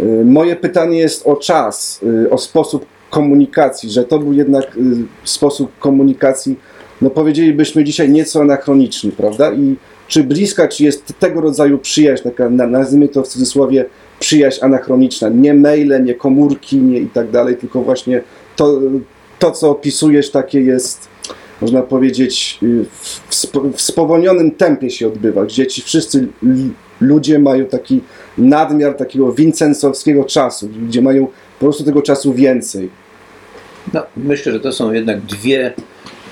Y, 0.00 0.24
Moje 0.24 0.56
pytanie 0.56 0.98
jest 0.98 1.26
o 1.26 1.36
czas, 1.36 2.00
y, 2.24 2.30
o 2.30 2.38
sposób 2.38 2.86
komunikacji, 3.10 3.90
że 3.90 4.04
to 4.04 4.18
był 4.18 4.32
jednak 4.32 4.78
sposób 5.24 5.78
komunikacji, 5.78 6.56
no 7.02 7.10
powiedzielibyśmy 7.10 7.84
dzisiaj 7.84 8.10
nieco 8.10 8.40
anachroniczny, 8.40 9.12
prawda? 9.12 9.52
I 9.52 9.76
czy 10.08 10.24
bliska, 10.24 10.68
czy 10.68 10.84
jest 10.84 11.12
tego 11.18 11.40
rodzaju 11.40 11.78
przyjaźń, 11.78 12.22
taka, 12.24 12.50
na- 12.50 12.66
nazwijmy 12.66 13.08
to 13.08 13.22
w 13.22 13.28
cudzysłowie, 13.28 13.84
przyjaźń 14.22 14.64
anachroniczna, 14.64 15.28
nie 15.28 15.54
maile, 15.54 16.04
nie 16.04 16.14
komórki, 16.14 16.76
nie 16.76 16.98
i 16.98 17.06
tak 17.06 17.30
dalej, 17.30 17.56
tylko 17.56 17.82
właśnie 17.82 18.22
to, 18.56 18.80
to 19.38 19.50
co 19.50 19.70
opisujesz, 19.70 20.30
takie 20.30 20.60
jest, 20.60 21.08
można 21.60 21.82
powiedzieć, 21.82 22.58
y, 22.62 22.84
w, 23.28 23.34
spo- 23.34 23.72
w 23.72 23.80
spowolnionym 23.80 24.50
tempie 24.50 24.90
się 24.90 25.06
odbywa, 25.06 25.44
gdzie 25.44 25.66
ci 25.66 25.82
wszyscy 25.82 26.28
ludzie 27.00 27.38
mają 27.38 27.66
taki 27.66 28.00
nadmiar 28.38 28.94
takiego 28.96 29.32
wincensowskiego 29.32 30.24
czasu, 30.24 30.68
gdzie 30.88 31.02
mają 31.02 31.26
po 31.26 31.66
prostu 31.66 31.84
tego 31.84 32.02
czasu 32.02 32.32
więcej. 32.34 32.90
No, 33.92 34.02
myślę, 34.16 34.52
że 34.52 34.60
to 34.60 34.72
są 34.72 34.92
jednak 34.92 35.20
dwie 35.20 35.74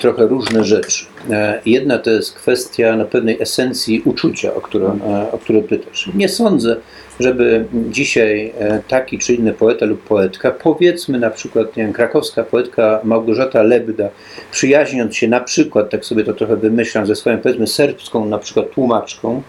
trochę 0.01 0.27
różne 0.27 0.63
rzeczy. 0.63 1.05
E, 1.29 1.61
Jedna 1.65 1.97
to 1.97 2.11
jest 2.11 2.33
kwestia 2.33 2.95
na 2.95 3.05
pewnej 3.05 3.41
esencji 3.41 4.01
uczucia, 4.05 4.53
o 4.53 4.61
które, 4.61 4.85
e, 4.85 5.31
o 5.31 5.37
które 5.37 5.61
pytasz. 5.61 6.09
Nie 6.15 6.29
sądzę, 6.29 6.75
żeby 7.19 7.65
dzisiaj 7.89 8.53
e, 8.59 8.81
taki 8.87 9.17
czy 9.17 9.33
inny 9.33 9.53
poeta 9.53 9.85
lub 9.85 10.03
poetka, 10.03 10.51
powiedzmy 10.51 11.19
na 11.19 11.29
przykład 11.29 11.77
nie 11.77 11.83
wiem, 11.83 11.93
krakowska 11.93 12.43
poetka 12.43 12.99
Małgorzata 13.03 13.63
Lebda, 13.63 14.09
przyjaźniąc 14.51 15.15
się 15.15 15.27
na 15.27 15.39
przykład, 15.39 15.89
tak 15.89 16.05
sobie 16.05 16.23
to 16.23 16.33
trochę 16.33 16.57
wymyślam, 16.57 17.05
ze 17.05 17.15
swoją 17.15 17.37
powiedzmy 17.37 17.67
serbską 17.67 18.25
na 18.25 18.37
przykład 18.37 18.71
tłumaczką, 18.71 19.41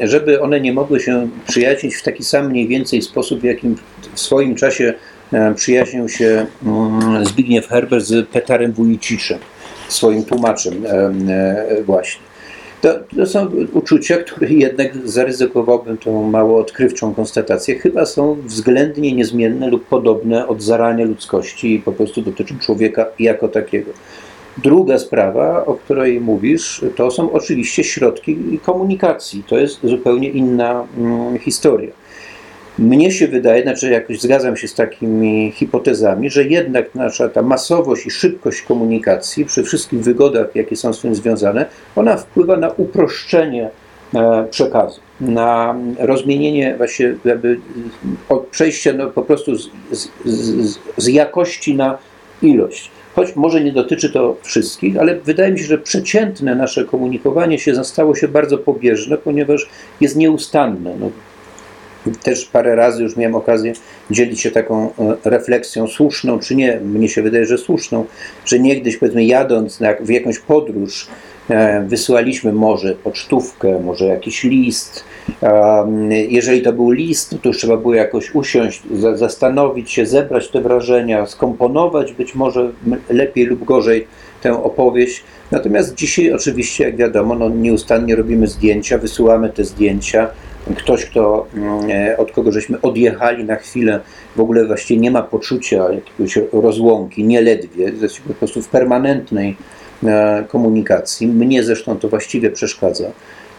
żeby 0.00 0.40
one 0.40 0.60
nie 0.60 0.72
mogły 0.72 1.00
się 1.00 1.28
przyjaźnić 1.48 1.96
w 1.96 2.02
taki 2.02 2.24
sam 2.24 2.48
mniej 2.48 2.68
więcej 2.68 3.02
sposób, 3.02 3.40
w 3.40 3.44
jakim 3.44 3.76
w 4.14 4.20
swoim 4.20 4.54
czasie 4.54 4.94
przyjaźnił 5.54 6.08
się 6.08 6.46
mm, 6.66 7.24
Zbigniew 7.24 7.68
Herbert 7.68 8.04
z 8.04 8.28
Petarem 8.28 8.72
Wójciszem, 8.72 9.38
swoim 9.88 10.24
tłumaczem 10.24 10.86
em, 10.86 11.30
e, 11.30 11.82
właśnie. 11.82 12.22
To, 12.80 12.94
to 13.16 13.26
są 13.26 13.48
uczucia, 13.72 14.16
które 14.16 14.48
jednak 14.48 14.96
zaryzykowałbym 15.04 15.98
tą 15.98 16.22
mało 16.30 16.60
odkrywczą 16.60 17.14
konstatację, 17.14 17.78
chyba 17.78 18.06
są 18.06 18.36
względnie 18.44 19.12
niezmienne 19.12 19.68
lub 19.68 19.86
podobne 19.86 20.48
od 20.48 20.62
zarania 20.62 21.04
ludzkości 21.04 21.74
i 21.74 21.78
po 21.78 21.92
prostu 21.92 22.22
dotyczą 22.22 22.58
człowieka 22.58 23.06
jako 23.18 23.48
takiego. 23.48 23.90
Druga 24.58 24.98
sprawa, 24.98 25.66
o 25.66 25.74
której 25.74 26.20
mówisz, 26.20 26.84
to 26.96 27.10
są 27.10 27.32
oczywiście 27.32 27.84
środki 27.84 28.60
komunikacji. 28.62 29.44
To 29.48 29.58
jest 29.58 29.80
zupełnie 29.84 30.28
inna 30.28 30.86
mm, 30.98 31.38
historia. 31.38 31.90
Mnie 32.78 33.12
się 33.12 33.28
wydaje, 33.28 33.62
znaczy 33.62 33.90
jakoś 33.90 34.20
zgadzam 34.20 34.56
się 34.56 34.68
z 34.68 34.74
takimi 34.74 35.52
hipotezami, 35.54 36.30
że 36.30 36.44
jednak 36.44 36.94
nasza 36.94 37.28
ta 37.28 37.42
masowość 37.42 38.06
i 38.06 38.10
szybkość 38.10 38.62
komunikacji 38.62 39.44
przy 39.44 39.62
wszystkich 39.62 40.00
wygodach, 40.00 40.46
jakie 40.54 40.76
są 40.76 40.92
z 40.92 41.00
tym 41.00 41.14
związane, 41.14 41.66
ona 41.96 42.16
wpływa 42.16 42.56
na 42.56 42.68
uproszczenie 42.68 43.70
e, 44.14 44.46
przekazu, 44.50 45.00
na 45.20 45.76
rozmienienie 45.98 46.74
właśnie 46.76 47.14
jakby 47.24 47.60
od 48.28 48.46
przejścia 48.46 48.92
no, 48.92 49.06
po 49.06 49.22
prostu 49.22 49.56
z, 49.56 49.70
z, 49.90 50.08
z, 50.24 50.78
z 50.96 51.06
jakości 51.06 51.74
na 51.74 51.98
ilość. 52.42 52.90
Choć 53.14 53.36
może 53.36 53.64
nie 53.64 53.72
dotyczy 53.72 54.12
to 54.12 54.36
wszystkich, 54.42 54.98
ale 54.98 55.20
wydaje 55.20 55.52
mi 55.52 55.58
się, 55.58 55.64
że 55.64 55.78
przeciętne 55.78 56.54
nasze 56.54 56.84
komunikowanie 56.84 57.58
się 57.58 57.84
stało 57.84 58.14
się 58.14 58.28
bardzo 58.28 58.58
pobieżne, 58.58 59.18
ponieważ 59.18 59.68
jest 60.00 60.16
nieustanne. 60.16 60.96
No, 61.00 61.10
też 62.22 62.44
parę 62.44 62.74
razy 62.74 63.02
już 63.02 63.16
miałem 63.16 63.34
okazję 63.34 63.72
dzielić 64.10 64.40
się 64.40 64.50
taką 64.50 64.84
e, 64.84 64.90
refleksją, 65.24 65.86
słuszną 65.86 66.38
czy 66.38 66.56
nie, 66.56 66.80
mnie 66.80 67.08
się 67.08 67.22
wydaje, 67.22 67.46
że 67.46 67.58
słuszną, 67.58 68.04
że 68.44 68.58
niegdyś 68.58 68.96
powiedzmy 68.96 69.24
jadąc 69.24 69.80
na, 69.80 69.94
w 70.00 70.10
jakąś 70.10 70.38
podróż 70.38 71.06
e, 71.50 71.80
wysyłaliśmy 71.80 72.52
może 72.52 72.94
pocztówkę, 72.94 73.80
może 73.80 74.04
jakiś 74.04 74.44
list. 74.44 75.04
Um, 75.40 76.12
jeżeli 76.12 76.62
to 76.62 76.72
był 76.72 76.90
list, 76.90 77.36
to 77.42 77.48
już 77.48 77.58
trzeba 77.58 77.76
było 77.76 77.94
jakoś 77.94 78.34
usiąść, 78.34 78.82
za, 78.94 79.16
zastanowić 79.16 79.90
się, 79.90 80.06
zebrać 80.06 80.48
te 80.48 80.60
wrażenia, 80.60 81.26
skomponować 81.26 82.12
być 82.12 82.34
może 82.34 82.70
lepiej 83.08 83.44
lub 83.44 83.64
gorzej 83.64 84.06
tę 84.42 84.62
opowieść. 84.62 85.24
Natomiast 85.50 85.94
dzisiaj 85.94 86.32
oczywiście, 86.32 86.84
jak 86.84 86.96
wiadomo, 86.96 87.34
no, 87.34 87.48
nieustannie 87.48 88.16
robimy 88.16 88.46
zdjęcia, 88.46 88.98
wysyłamy 88.98 89.48
te 89.48 89.64
zdjęcia. 89.64 90.28
Ktoś, 90.74 91.06
kto, 91.06 91.46
mm, 91.54 91.90
e, 91.90 92.16
od 92.16 92.32
kogo 92.32 92.52
żeśmy 92.52 92.80
odjechali 92.80 93.44
na 93.44 93.56
chwilę, 93.56 94.00
w 94.36 94.40
ogóle 94.40 94.64
właściwie 94.64 95.00
nie 95.00 95.10
ma 95.10 95.22
poczucia 95.22 95.92
jakiegoś 95.92 96.38
rozłąki, 96.52 97.24
nie 97.24 97.40
ledwie, 97.40 97.92
jest 98.02 98.20
po 98.20 98.34
prostu 98.34 98.62
w 98.62 98.68
permanentnej 98.68 99.56
e, 100.04 100.44
komunikacji. 100.48 101.26
Mnie 101.26 101.62
zresztą 101.62 101.98
to 101.98 102.08
właściwie 102.08 102.50
przeszkadza 102.50 103.10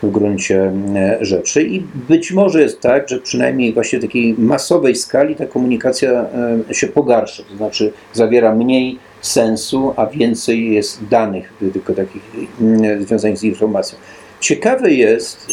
w 0.04 0.12
gruncie 0.12 0.72
e, 0.96 1.18
rzeczy 1.22 1.64
i 1.64 1.84
być 2.08 2.32
może 2.32 2.62
jest 2.62 2.82
tak, 2.82 3.10
że 3.10 3.20
przynajmniej 3.20 3.74
właśnie 3.74 4.00
w 4.00 4.02
takiej 4.02 4.36
masowej 4.38 4.96
skali 4.96 5.36
ta 5.36 5.46
komunikacja 5.46 6.26
się 6.72 6.88
pogarsza, 6.88 7.44
to 7.44 7.58
znaczy 7.58 7.94
zawiera 8.14 8.56
mniej 8.56 9.00
sensu, 9.22 9.94
a 9.96 10.06
więcej 10.06 10.74
jest 10.74 11.08
danych 11.08 11.54
tylko 11.74 11.94
takich 11.94 12.22
mm, 12.62 13.04
związanych 13.04 13.38
z 13.38 13.44
informacją. 13.44 13.98
Ciekawe 14.40 14.92
jest, 14.92 15.48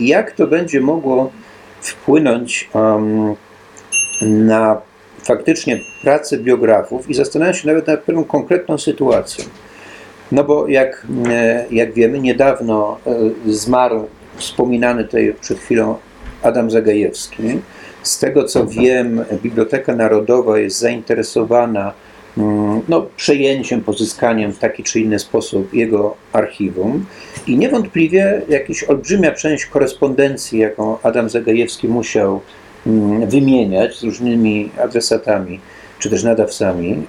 jak 0.00 0.32
to 0.32 0.46
będzie 0.46 0.80
mogło 0.80 1.30
wpłynąć 1.80 2.70
na 4.22 4.80
faktycznie 5.22 5.80
pracę 6.02 6.38
biografów 6.38 7.10
i 7.10 7.14
zastanawiam 7.14 7.54
się 7.54 7.68
nawet 7.68 7.86
nad 7.86 8.00
pewną 8.00 8.24
konkretną 8.24 8.78
sytuacją. 8.78 9.44
No 10.32 10.44
bo 10.44 10.68
jak, 10.68 11.06
e, 11.28 11.64
jak 11.70 11.92
wiemy, 11.92 12.20
niedawno 12.20 12.98
e, 13.06 13.52
zmarł 13.52 14.08
wspominany 14.36 15.04
tutaj 15.04 15.34
przed 15.40 15.58
chwilą 15.58 15.96
Adam 16.42 16.70
Zagajewski. 16.70 17.42
Z 18.02 18.18
tego 18.18 18.44
co 18.44 18.66
wiem, 18.66 19.24
Biblioteka 19.42 19.96
Narodowa 19.96 20.58
jest 20.58 20.78
zainteresowana 20.78 21.92
no, 22.88 23.06
przejęciem, 23.16 23.80
pozyskaniem 23.80 24.52
w 24.52 24.58
taki 24.58 24.82
czy 24.82 25.00
inny 25.00 25.18
sposób 25.18 25.74
jego 25.74 26.16
archiwum 26.32 27.06
i 27.46 27.56
niewątpliwie 27.58 28.42
jakaś 28.48 28.84
olbrzymia 28.84 29.32
część 29.32 29.66
korespondencji, 29.66 30.58
jaką 30.58 30.96
Adam 31.02 31.28
Zagajewski 31.28 31.88
musiał 31.88 32.40
mm, 32.86 33.28
wymieniać 33.28 33.98
z 33.98 34.02
różnymi 34.02 34.70
adresatami 34.84 35.60
czy 35.98 36.10
też 36.10 36.24
nadawcami, 36.24 37.02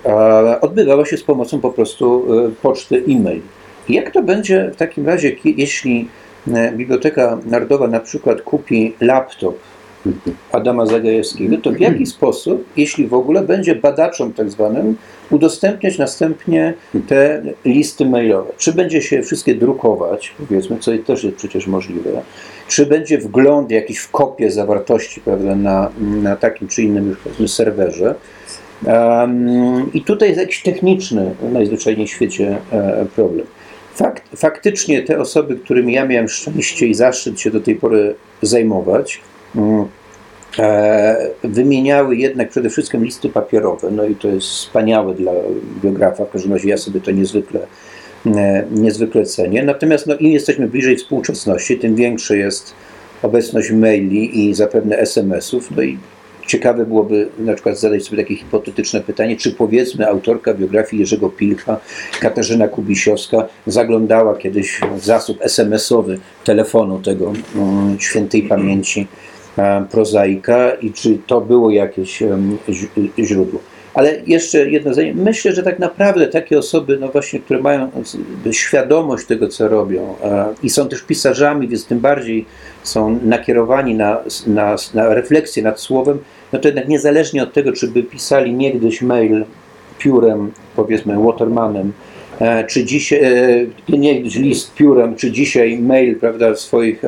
odbywała 0.61 1.05
się 1.05 1.17
z 1.17 1.23
pomocą 1.23 1.61
po 1.61 1.71
prostu 1.71 2.27
e, 2.45 2.49
poczty 2.61 3.03
e-mail. 3.09 3.41
Jak 3.89 4.11
to 4.11 4.23
będzie 4.23 4.71
w 4.73 4.75
takim 4.75 5.07
razie, 5.07 5.35
jeśli 5.45 6.07
e, 6.53 6.71
Biblioteka 6.71 7.39
Narodowa 7.45 7.87
na 7.87 7.99
przykład 7.99 8.41
kupi 8.41 8.93
laptop 9.01 9.57
Adama 10.51 10.85
Zagajewskiego, 10.85 11.57
to 11.57 11.71
w 11.71 11.79
jaki 11.79 12.05
sposób, 12.15 12.65
jeśli 12.77 13.07
w 13.07 13.13
ogóle 13.13 13.41
będzie 13.41 13.75
badaczom 13.75 14.33
tak 14.33 14.49
zwanym, 14.49 14.95
udostępniać 15.31 15.97
następnie 15.97 16.73
te 17.07 17.41
listy 17.65 18.05
mailowe? 18.05 18.51
Czy 18.57 18.73
będzie 18.73 19.01
się 19.01 19.21
wszystkie 19.21 19.55
drukować, 19.55 20.33
powiedzmy, 20.37 20.77
co 20.79 20.91
też 21.05 21.23
jest 21.23 21.37
przecież 21.37 21.67
możliwe, 21.67 22.21
czy 22.67 22.85
będzie 22.85 23.17
wgląd 23.17 23.71
jakiś 23.71 23.97
w 23.97 24.11
kopię 24.11 24.51
zawartości 24.51 25.21
prawda, 25.21 25.55
na, 25.55 25.91
na 25.99 26.35
takim 26.35 26.67
czy 26.67 26.83
innym 26.83 27.09
już 27.09 27.17
powiedzmy 27.17 27.47
serwerze, 27.47 28.15
Um, 28.83 29.93
I 29.93 30.01
tutaj 30.01 30.29
jest 30.29 30.41
jakiś 30.41 30.61
techniczny, 30.61 31.35
najzwyczajniej 31.51 32.07
w 32.07 32.09
świecie, 32.09 32.57
e, 32.71 33.05
problem. 33.15 33.45
Fakt, 33.95 34.23
faktycznie 34.35 35.03
te 35.03 35.19
osoby, 35.19 35.55
którymi 35.55 35.93
ja 35.93 36.05
miałem 36.05 36.27
szczęście 36.27 36.87
i 36.87 36.93
zaszczyt 36.93 37.39
się 37.39 37.51
do 37.51 37.61
tej 37.61 37.75
pory 37.75 38.15
zajmować, 38.41 39.21
wymieniały 41.43 42.15
jednak 42.15 42.49
przede 42.49 42.69
wszystkim 42.69 43.03
listy 43.03 43.29
papierowe, 43.29 43.91
no 43.91 44.05
i 44.05 44.15
to 44.15 44.27
jest 44.27 44.47
wspaniałe 44.47 45.13
dla 45.13 45.31
biografa, 45.83 46.25
w 46.25 46.31
każdym 46.31 46.53
razie 46.53 46.69
ja 46.69 46.77
sobie 46.77 47.01
to 47.01 47.11
niezwykle, 47.11 47.59
e, 48.25 48.65
niezwykle 48.71 49.25
cenię. 49.25 49.63
Natomiast 49.63 50.07
no, 50.07 50.15
im 50.15 50.31
jesteśmy 50.31 50.67
bliżej 50.67 50.97
współczesności, 50.97 51.77
tym 51.77 51.95
większa 51.95 52.35
jest 52.35 52.73
obecność 53.21 53.71
maili 53.71 54.49
i 54.49 54.53
zapewne 54.53 54.97
SMS-ów, 54.97 55.71
no 55.71 55.81
i 55.81 55.97
Ciekawe 56.47 56.85
byłoby 56.85 57.27
na 57.39 57.53
przykład 57.53 57.79
zadać 57.79 58.03
sobie 58.03 58.23
takie 58.23 58.35
hipotetyczne 58.35 59.01
pytanie, 59.01 59.37
czy 59.37 59.51
powiedzmy 59.51 60.07
autorka 60.07 60.53
biografii 60.53 60.99
Jerzego 60.99 61.29
Pilcha, 61.29 61.79
Katarzyna 62.19 62.67
Kubisiowska, 62.67 63.47
zaglądała 63.67 64.37
kiedyś 64.37 64.79
w 64.97 65.05
zasób 65.05 65.37
SMS-owy 65.41 66.19
telefonu 66.43 66.99
tego 66.99 67.33
mm, 67.55 67.99
świętej 67.99 68.43
pamięci 68.43 69.01
e, 69.01 69.34
prozaika 69.91 70.71
i 70.71 70.91
czy 70.91 71.17
to 71.27 71.41
było 71.41 71.69
jakieś 71.71 72.23
źródło. 73.19 73.59
Ale 73.93 74.13
jeszcze 74.27 74.69
jedno 74.69 74.93
zdanie. 74.93 75.13
Myślę, 75.13 75.51
że 75.51 75.63
tak 75.63 75.79
naprawdę 75.79 76.27
takie 76.27 76.57
osoby, 76.57 76.97
no 77.01 77.07
właśnie, 77.07 77.39
które 77.39 77.59
mają 77.61 77.89
z- 78.03 78.17
świadomość 78.55 79.25
tego, 79.25 79.47
co 79.47 79.67
robią 79.67 80.15
e, 80.23 80.45
i 80.63 80.69
są 80.69 80.89
też 80.89 81.01
pisarzami, 81.01 81.67
więc 81.67 81.85
tym 81.85 81.99
bardziej 81.99 82.45
są 82.83 83.19
nakierowani 83.23 83.95
na, 83.95 84.17
na, 84.47 84.75
na 84.93 85.13
refleksję 85.13 85.63
nad 85.63 85.79
słowem, 85.79 86.17
no 86.53 86.59
to 86.59 86.67
jednak 86.67 86.87
niezależnie 86.87 87.43
od 87.43 87.53
tego, 87.53 87.71
czy 87.73 87.87
by 87.87 88.03
pisali 88.03 88.53
niegdyś 88.53 89.01
mail 89.01 89.45
piórem, 89.99 90.51
powiedzmy 90.75 91.23
Watermanem, 91.23 91.93
e, 92.39 92.63
czy 92.63 92.83
dzisiaj, 92.85 93.19
e, 93.89 93.97
niegdyś 93.97 94.35
list 94.35 94.73
piórem, 94.73 95.15
czy 95.15 95.31
dzisiaj 95.31 95.77
mail, 95.79 96.15
prawda, 96.19 96.53
w 96.53 96.59
swoich 96.59 97.01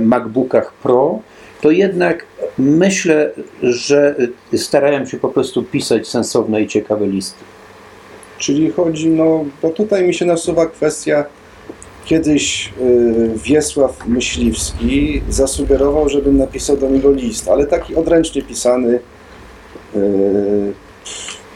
MacBookach 0.00 0.72
Pro, 0.72 1.18
to 1.60 1.70
jednak 1.70 2.26
myślę, 2.58 3.32
że 3.62 4.14
starają 4.56 5.06
się 5.06 5.16
po 5.16 5.28
prostu 5.28 5.62
pisać 5.62 6.08
sensowne 6.08 6.62
i 6.62 6.68
ciekawe 6.68 7.06
listy. 7.06 7.44
Czyli 8.38 8.70
chodzi, 8.70 9.08
no, 9.08 9.44
bo 9.62 9.70
tutaj 9.70 10.06
mi 10.06 10.14
się 10.14 10.24
nasuwa 10.24 10.66
kwestia, 10.66 11.24
kiedyś 12.04 12.72
y, 12.80 13.30
Wiesław 13.44 14.06
Myśliwski 14.06 15.22
zasugerował, 15.28 16.08
żebym 16.08 16.38
napisał 16.38 16.76
do 16.76 16.90
niego 16.90 17.10
list, 17.10 17.48
ale 17.48 17.66
taki 17.66 17.94
odręcznie 17.94 18.42
pisany 18.42 19.00
y, 19.96 20.72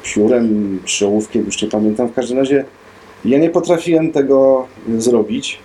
piórem 0.02 0.80
czy 0.84 1.06
ołówkiem, 1.06 1.44
już 1.44 1.62
nie 1.62 1.68
pamiętam, 1.68 2.08
w 2.08 2.14
każdym 2.14 2.38
razie 2.38 2.64
ja 3.24 3.38
nie 3.38 3.50
potrafiłem 3.50 4.12
tego 4.12 4.66
zrobić. 4.98 5.58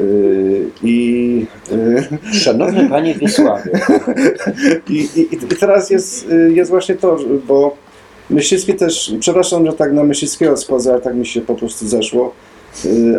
Y, 0.00 0.68
I 0.82 1.46
y, 1.72 2.34
Szanowny 2.34 2.88
Panie 2.88 3.14
Wiesławie, 3.14 3.70
I, 4.90 5.08
i, 5.16 5.34
I 5.34 5.38
teraz 5.60 5.90
jest, 5.90 6.30
y, 6.30 6.52
jest 6.52 6.70
właśnie 6.70 6.94
to, 6.94 7.16
bo 7.48 7.76
Myśliwski 8.30 8.74
też, 8.74 9.14
przepraszam, 9.20 9.66
że 9.66 9.72
tak 9.72 9.92
na 9.92 10.04
Myśliwskiego 10.04 10.56
schodzę, 10.56 10.92
ale 10.92 11.00
tak 11.00 11.14
mi 11.14 11.26
się 11.26 11.40
po 11.40 11.54
prostu 11.54 11.88
zeszło, 11.88 12.32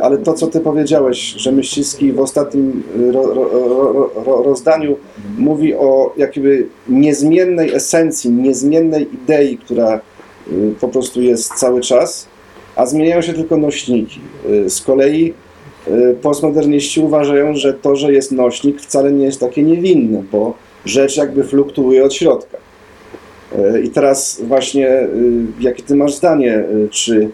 ale 0.02 0.18
to, 0.18 0.34
co 0.34 0.48
ty 0.48 0.60
powiedziałeś, 0.60 1.20
że 1.20 1.52
Myśliwski 1.52 2.12
w 2.12 2.20
ostatnim 2.20 2.84
ro, 3.12 3.34
ro, 3.34 3.50
ro, 3.54 4.10
ro, 4.26 4.44
rozdaniu 4.44 4.98
mówi 5.38 5.74
o 5.74 6.14
jakby 6.18 6.68
niezmiennej 6.90 7.74
esencji, 7.74 8.32
niezmiennej 8.32 9.08
idei, 9.14 9.58
która 9.58 10.02
po 10.82 10.88
prostu 10.88 11.22
jest 11.22 11.54
cały 11.54 11.82
czas, 11.82 12.28
a 12.76 12.86
zmieniają 12.86 13.22
się 13.22 13.34
tylko 13.34 13.58
nośniki. 13.58 14.20
Z 14.68 14.82
kolei 14.82 15.34
postmoderniści 16.22 17.00
uważają, 17.00 17.56
że 17.56 17.74
to, 17.74 17.96
że 17.96 18.14
jest 18.14 18.32
nośnik 18.32 18.82
wcale 18.82 19.12
nie 19.12 19.26
jest 19.26 19.40
takie 19.40 19.64
niewinne, 19.64 20.24
bo 20.32 20.54
rzecz 20.86 21.18
jakby 21.18 21.44
fluktuuje 21.44 22.04
od 22.04 22.14
środka. 22.14 22.58
Y, 23.60 23.82
I 23.82 23.90
teraz 23.90 24.42
właśnie, 24.48 24.90
y, 24.90 25.08
jakie 25.60 25.84
ty 25.84 25.96
masz 25.96 26.14
zdanie, 26.14 26.60
y, 26.60 26.90
czy 26.90 27.30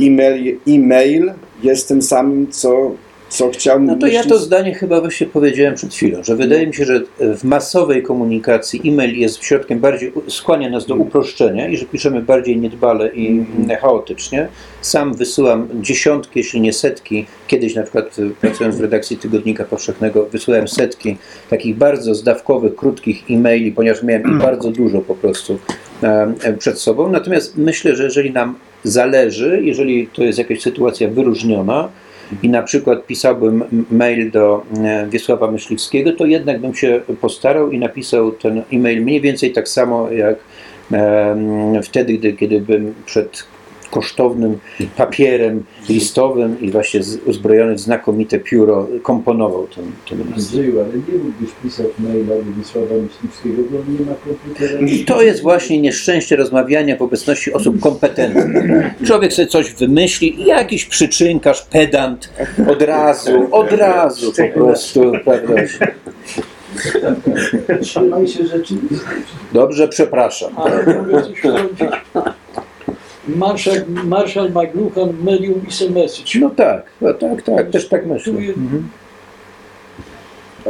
e-mail, 0.00 0.58
e-mail 0.68 1.32
jest 1.62 1.88
tym 1.88 2.02
samym, 2.02 2.46
co, 2.50 2.90
co 3.28 3.50
chciał 3.50 3.80
No 3.80 3.96
to 3.96 4.06
ja 4.06 4.24
to 4.24 4.38
zdanie 4.38 4.74
chyba 4.74 5.00
właśnie 5.00 5.26
powiedziałem 5.26 5.74
przed 5.74 5.94
chwilą, 5.94 6.24
że 6.24 6.36
wydaje 6.36 6.66
mi 6.66 6.74
się, 6.74 6.84
że 6.84 7.00
w 7.20 7.44
masowej 7.44 8.02
komunikacji 8.02 8.80
e-mail 8.84 9.18
jest 9.18 9.44
środkiem 9.44 9.78
bardziej, 9.78 10.12
skłania 10.28 10.70
nas 10.70 10.86
do 10.86 10.94
uproszczenia 10.94 11.68
i 11.68 11.76
że 11.76 11.86
piszemy 11.86 12.22
bardziej 12.22 12.56
niedbale 12.56 13.14
i 13.14 13.44
chaotycznie. 13.80 14.48
Sam 14.80 15.14
wysyłam 15.14 15.68
dziesiątki, 15.74 16.38
jeśli 16.38 16.60
nie 16.60 16.72
setki, 16.72 17.26
kiedyś 17.46 17.74
na 17.74 17.82
przykład 17.82 18.18
y, 18.18 18.30
pracując 18.40 18.76
w 18.76 18.80
redakcji 18.80 19.16
Tygodnika 19.16 19.64
Powszechnego 19.64 20.26
wysyłałem 20.26 20.68
setki 20.68 21.16
takich 21.50 21.76
bardzo 21.76 22.14
zdawkowych, 22.14 22.76
krótkich 22.76 23.24
e-maili, 23.30 23.72
ponieważ 23.72 24.02
miałem 24.02 24.22
ich 24.22 24.38
bardzo 24.38 24.70
dużo 24.70 25.00
po 25.00 25.14
prostu 25.14 25.58
przed 26.58 26.78
sobą. 26.78 27.08
Natomiast 27.08 27.56
myślę, 27.56 27.96
że 27.96 28.04
jeżeli 28.04 28.30
nam 28.30 28.58
zależy, 28.84 29.60
jeżeli 29.62 30.06
to 30.06 30.24
jest 30.24 30.38
jakaś 30.38 30.60
sytuacja 30.62 31.08
wyróżniona, 31.08 31.88
i 32.42 32.48
na 32.48 32.62
przykład 32.62 33.06
pisałbym 33.06 33.64
mail 33.90 34.30
do 34.30 34.62
e, 34.84 35.06
Wiesława 35.10 35.50
Myśliwskiego, 35.50 36.12
to 36.12 36.26
jednak 36.26 36.60
bym 36.60 36.74
się 36.74 37.00
postarał 37.20 37.70
i 37.70 37.78
napisał 37.78 38.32
ten 38.32 38.62
e-mail 38.72 39.02
mniej 39.02 39.20
więcej 39.20 39.52
tak 39.52 39.68
samo 39.68 40.10
jak 40.10 40.36
wtedy, 41.82 42.18
gdy, 42.18 42.32
kiedy 42.32 42.60
bym 42.60 42.94
przed 43.06 43.44
kosztownym 43.88 44.58
papierem 44.96 45.64
listowym 45.88 46.60
i 46.60 46.70
właśnie 46.70 47.00
uzbrojony 47.26 47.74
w 47.74 47.80
znakomite 47.80 48.38
pióro 48.38 48.88
komponował 49.02 49.66
ten, 49.66 49.84
ten 50.08 50.34
list. 50.34 50.48
Andrzeju, 50.48 50.80
ale 50.80 50.88
nie 50.88 51.24
mógłbyś 51.24 51.50
pisać 51.62 51.86
maila 51.98 52.36
do 52.44 52.52
Wiesława 52.58 52.94
Myśliwskiego, 52.94 53.62
bo 53.70 53.78
on 53.78 53.84
nie 53.98 54.06
ma 54.06 54.12
komputera. 54.14 54.80
I 54.80 55.04
to 55.04 55.22
jest 55.22 55.42
właśnie 55.42 55.80
nieszczęście 55.80 56.36
rozmawiania 56.36 56.96
w 56.96 57.02
obecności 57.02 57.52
osób 57.52 57.80
kompetentnych. 57.80 58.64
Człowiek 59.06 59.32
sobie 59.32 59.48
coś 59.48 59.72
wymyśli 59.74 60.40
i 60.40 60.44
jakiś 60.44 60.84
przyczynkarz, 60.84 61.62
pedant 61.62 62.30
od 62.70 62.82
razu, 62.82 63.48
od 63.50 63.72
razu 63.72 64.32
po 64.32 64.60
prostu, 64.60 65.12
prawda? 65.24 65.54
Trzymaj 67.80 68.28
się 68.28 68.46
rzeczywistości. 68.46 69.36
Dobrze, 69.52 69.88
przepraszam. 69.88 70.52
Ale 70.56 70.94
mogę 70.94 71.22
coś. 71.22 71.42
Marszał, 73.28 73.74
marszał 74.04 74.48
McLuhan 74.48 75.14
mylił 75.24 75.60
SMS-y. 75.68 76.40
No 76.40 76.50
tak, 76.50 76.82
no 77.00 77.14
tak, 77.14 77.42
tak, 77.42 77.70
też 77.70 77.88
tak 77.88 78.06
myślę. 78.06 78.32
Mhm. 78.32 78.88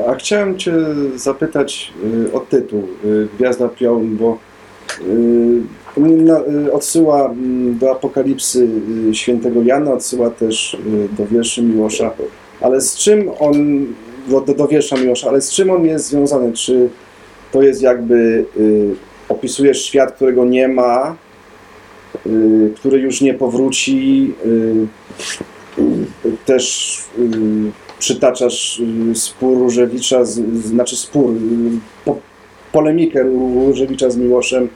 A 0.09 0.15
chciałem 0.15 0.59
Cię 0.59 0.73
zapytać 1.17 1.93
y, 2.29 2.33
o 2.33 2.41
tytuł 2.41 2.89
y, 3.05 3.29
Gwiazda 3.39 3.69
Pion, 3.69 4.17
bo 4.17 4.39
y, 5.01 5.61
na, 5.97 6.41
y, 6.41 6.73
odsyła 6.73 7.31
mm, 7.31 7.79
do 7.79 7.91
Apokalipsy 7.91 8.69
y, 9.11 9.15
świętego 9.15 9.63
Jana, 9.63 9.93
odsyła 9.93 10.31
też 10.31 10.75
y, 10.75 10.79
do 11.19 11.27
wierszy 11.27 11.63
Miłosza, 11.63 12.11
ale 12.61 12.81
z 12.81 12.97
czym 12.97 13.31
on, 13.39 13.87
do, 14.29 14.41
do, 14.41 14.69
wiersza 14.69 14.97
Miłosza, 14.97 15.29
ale 15.29 15.41
z 15.41 15.51
czym 15.51 15.71
on 15.71 15.85
jest 15.85 16.07
związany? 16.07 16.53
Czy 16.53 16.89
to 17.53 17.63
jest 17.63 17.83
jakby, 17.83 18.45
y, 18.57 18.95
opisujesz 19.29 19.83
świat, 19.83 20.13
którego 20.13 20.45
nie 20.45 20.69
ma, 20.69 21.17
który 22.77 22.99
już 22.99 23.21
nie 23.21 23.35
powróci, 23.35 24.33
y, 24.47 24.87
y, 25.79 26.37
też 26.47 26.99
y, 27.19 27.31
przytaczasz 27.99 28.81
y, 29.11 29.15
spór 29.15 29.59
Różewicza, 29.59 30.25
znaczy 30.65 30.97
spór, 30.97 31.31
y, 31.31 31.37
po, 32.05 32.19
polemikę 32.73 33.23
Różewicza 33.23 34.11
z 34.11 34.17
Miłoszem. 34.17 34.69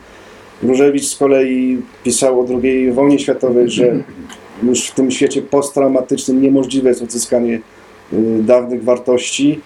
Różewicz 0.63 1.05
z 1.05 1.17
kolei 1.17 1.79
pisał 2.05 2.41
o 2.41 2.47
II 2.63 2.93
wojnie 2.93 3.19
światowej, 3.19 3.71
że 3.71 4.03
już 4.63 4.87
w 4.87 4.95
tym 4.95 5.11
świecie 5.11 5.43
posttraumatycznym 5.43 6.43
niemożliwe 6.43 6.89
jest 6.89 7.03
odzyskanie 7.03 7.61
y, 8.13 8.43
dawnych 8.43 8.85
wartości. 8.85 9.61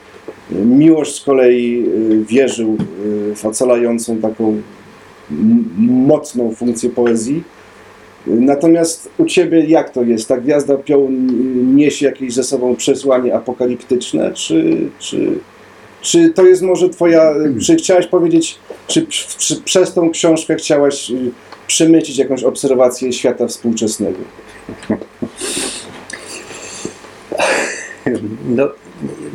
Miłość 0.51 1.15
z 1.15 1.25
kolei 1.25 1.85
y, 1.89 2.25
wierzył 2.25 2.77
y, 3.31 3.35
w 3.35 3.45
ocalającą 3.45 4.19
taką 4.19 4.63
mocną 5.79 6.55
funkcję 6.55 6.91
poezji. 6.91 7.43
Natomiast 8.27 9.11
u 9.19 9.25
Ciebie 9.25 9.65
jak 9.65 9.91
to 9.91 10.03
jest? 10.03 10.29
Ta 10.29 10.37
gwiazda 10.37 10.77
piołun 10.77 11.27
niesie 11.77 12.07
jakieś 12.07 12.35
ze 12.35 12.45
sobą 12.45 12.77
przesłanie 12.77 13.35
apokaliptyczne, 13.35 14.33
czy, 14.33 14.77
czy, 14.99 15.39
czy 16.03 16.31
to 16.31 16.45
jest 16.45 16.63
może 16.63 16.89
Twoja, 16.89 17.35
czy 17.67 17.77
chciałaś 17.77 18.07
powiedzieć, 18.07 18.59
czy 18.87 19.03
pr- 19.03 19.63
przez 19.65 19.95
tą 19.95 20.11
książkę 20.11 20.57
chciałaś 20.57 21.11
y, 21.11 21.31
przemycić 21.67 22.19
jakąś 22.19 22.45
obserwację 22.45 23.13
świata 23.13 23.47
współczesnego? 23.47 24.19
No, 28.49 28.69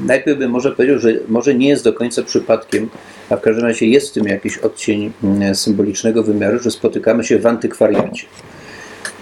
najpierw 0.06 0.39
bym 0.39 0.52
może 0.52 0.71
powiedział, 0.71 0.99
że 0.99 1.13
może 1.28 1.56
nie 1.56 1.69
jest 1.69 1.84
do 1.84 1.93
końca 1.93 2.23
przypadkiem, 2.23 2.89
a 3.30 3.38
w 3.38 3.41
każdym 3.41 3.65
razie 3.65 3.86
jest 3.86 4.10
w 4.10 4.13
tym 4.13 4.28
jakiś 4.28 4.58
odcień 4.58 5.12
mm, 5.23 5.56
symbolicznego 5.56 6.23
wymiaru, 6.23 6.60
że 6.60 6.71
spotykamy 6.71 7.23
się 7.23 7.39
w 7.39 7.47
antykwariacie. 7.47 8.25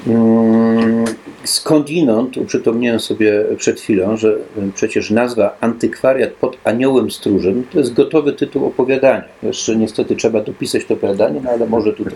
Mm, 0.08 1.06
Skądinąd 1.44 2.38
uprzytomniłem 2.38 3.00
sobie 3.00 3.46
przed 3.58 3.82
chwilą, 3.82 4.18
że 4.18 4.36
mm, 4.58 4.72
przecież 4.72 5.12
nazwa 5.12 5.58
Antykwariat 5.62 6.32
pod 6.32 6.58
Aniołem 6.64 7.12
Stróżem 7.12 7.64
to 7.74 7.80
jest 7.80 7.94
gotowy 7.94 8.34
tytuł 8.34 8.66
opowiadania. 8.66 9.24
Jeszcze 9.44 9.76
niestety 9.76 10.16
trzeba 10.16 10.42
dopisać 10.42 10.86
to 10.86 10.94
opowiadanie, 10.94 11.42
no 11.44 11.50
ale 11.50 11.68
może 11.68 11.94
tutaj 11.94 12.14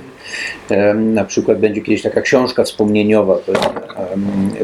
na 0.95 1.25
przykład 1.25 1.59
będzie 1.59 1.81
kiedyś 1.81 2.01
taka 2.01 2.21
książka 2.21 2.63
wspomnieniowa 2.63 3.37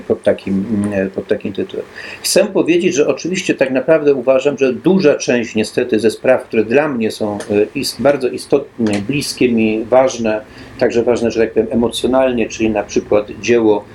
pod, 0.08 0.24
takim, 0.24 0.66
mm, 0.84 1.10
pod 1.10 1.28
takim 1.28 1.54
tytułem. 1.54 1.86
Chcę 2.22 2.46
powiedzieć, 2.46 2.96
że 2.96 3.08
oczywiście 3.08 3.56
tak 3.56 3.72
naprawdę 3.72 4.14
uważam, 4.14 4.58
że 4.58 4.74
duża 4.74 5.16
część 5.16 5.56
niestety 5.56 6.00
ze 6.00 6.12
spraw, 6.12 6.44
które 6.44 6.64
dla 6.64 6.88
mnie 6.88 7.12
są 7.12 7.38
e, 7.76 8.00
bardzo 8.00 8.28
istotnie, 8.28 9.02
bliskie 9.08 9.52
mi, 9.52 9.86
ważne, 9.86 10.42
także 10.78 11.04
ważne, 11.04 11.32
że 11.32 11.40
tak 11.40 11.54
powiem, 11.54 11.68
emocjonalnie, 11.72 12.50
czyli 12.50 12.70
na 12.70 12.84
przykład 12.84 13.28
dzieło 13.42 13.86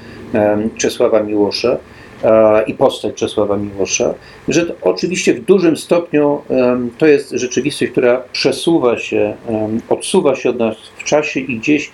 Czesława 0.77 1.23
Miłosza 1.23 1.77
e, 2.25 2.63
i 2.63 2.75
postać 2.75 3.15
Czesława 3.15 3.57
Miłosza, 3.57 4.15
że 4.49 4.67
oczywiście 4.83 5.35
w 5.35 5.45
dużym 5.45 5.77
stopniu 5.77 6.43
to 6.99 7.07
jest 7.07 7.31
rzeczywistość, 7.31 7.93
która 7.93 8.23
przesuwa 8.33 8.99
się, 8.99 9.35
odsuwa 9.89 10.35
się 10.35 10.51
od 10.51 10.59
nas 10.59 10.77
w 10.97 11.05
czasie 11.05 11.41
i 11.41 11.59
gdzieś 11.59 11.91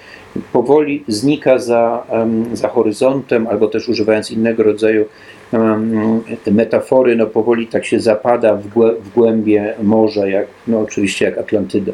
powoli 0.52 1.04
znika 1.08 1.58
za, 1.58 2.06
za 2.52 2.68
horyzontem, 2.68 3.46
albo 3.46 3.68
też 3.68 3.88
używając 3.88 4.30
innego 4.30 4.62
rodzaju 4.62 5.04
metafory, 6.50 7.16
no 7.16 7.26
powoli 7.26 7.66
tak 7.66 7.86
się 7.86 8.00
zapada 8.00 8.54
w, 8.54 8.68
głę, 8.68 8.94
w 9.04 9.14
głębie 9.14 9.74
morza, 9.82 10.26
jak, 10.26 10.46
no 10.66 10.80
oczywiście 10.80 11.24
jak 11.24 11.38
Atlantyda. 11.38 11.92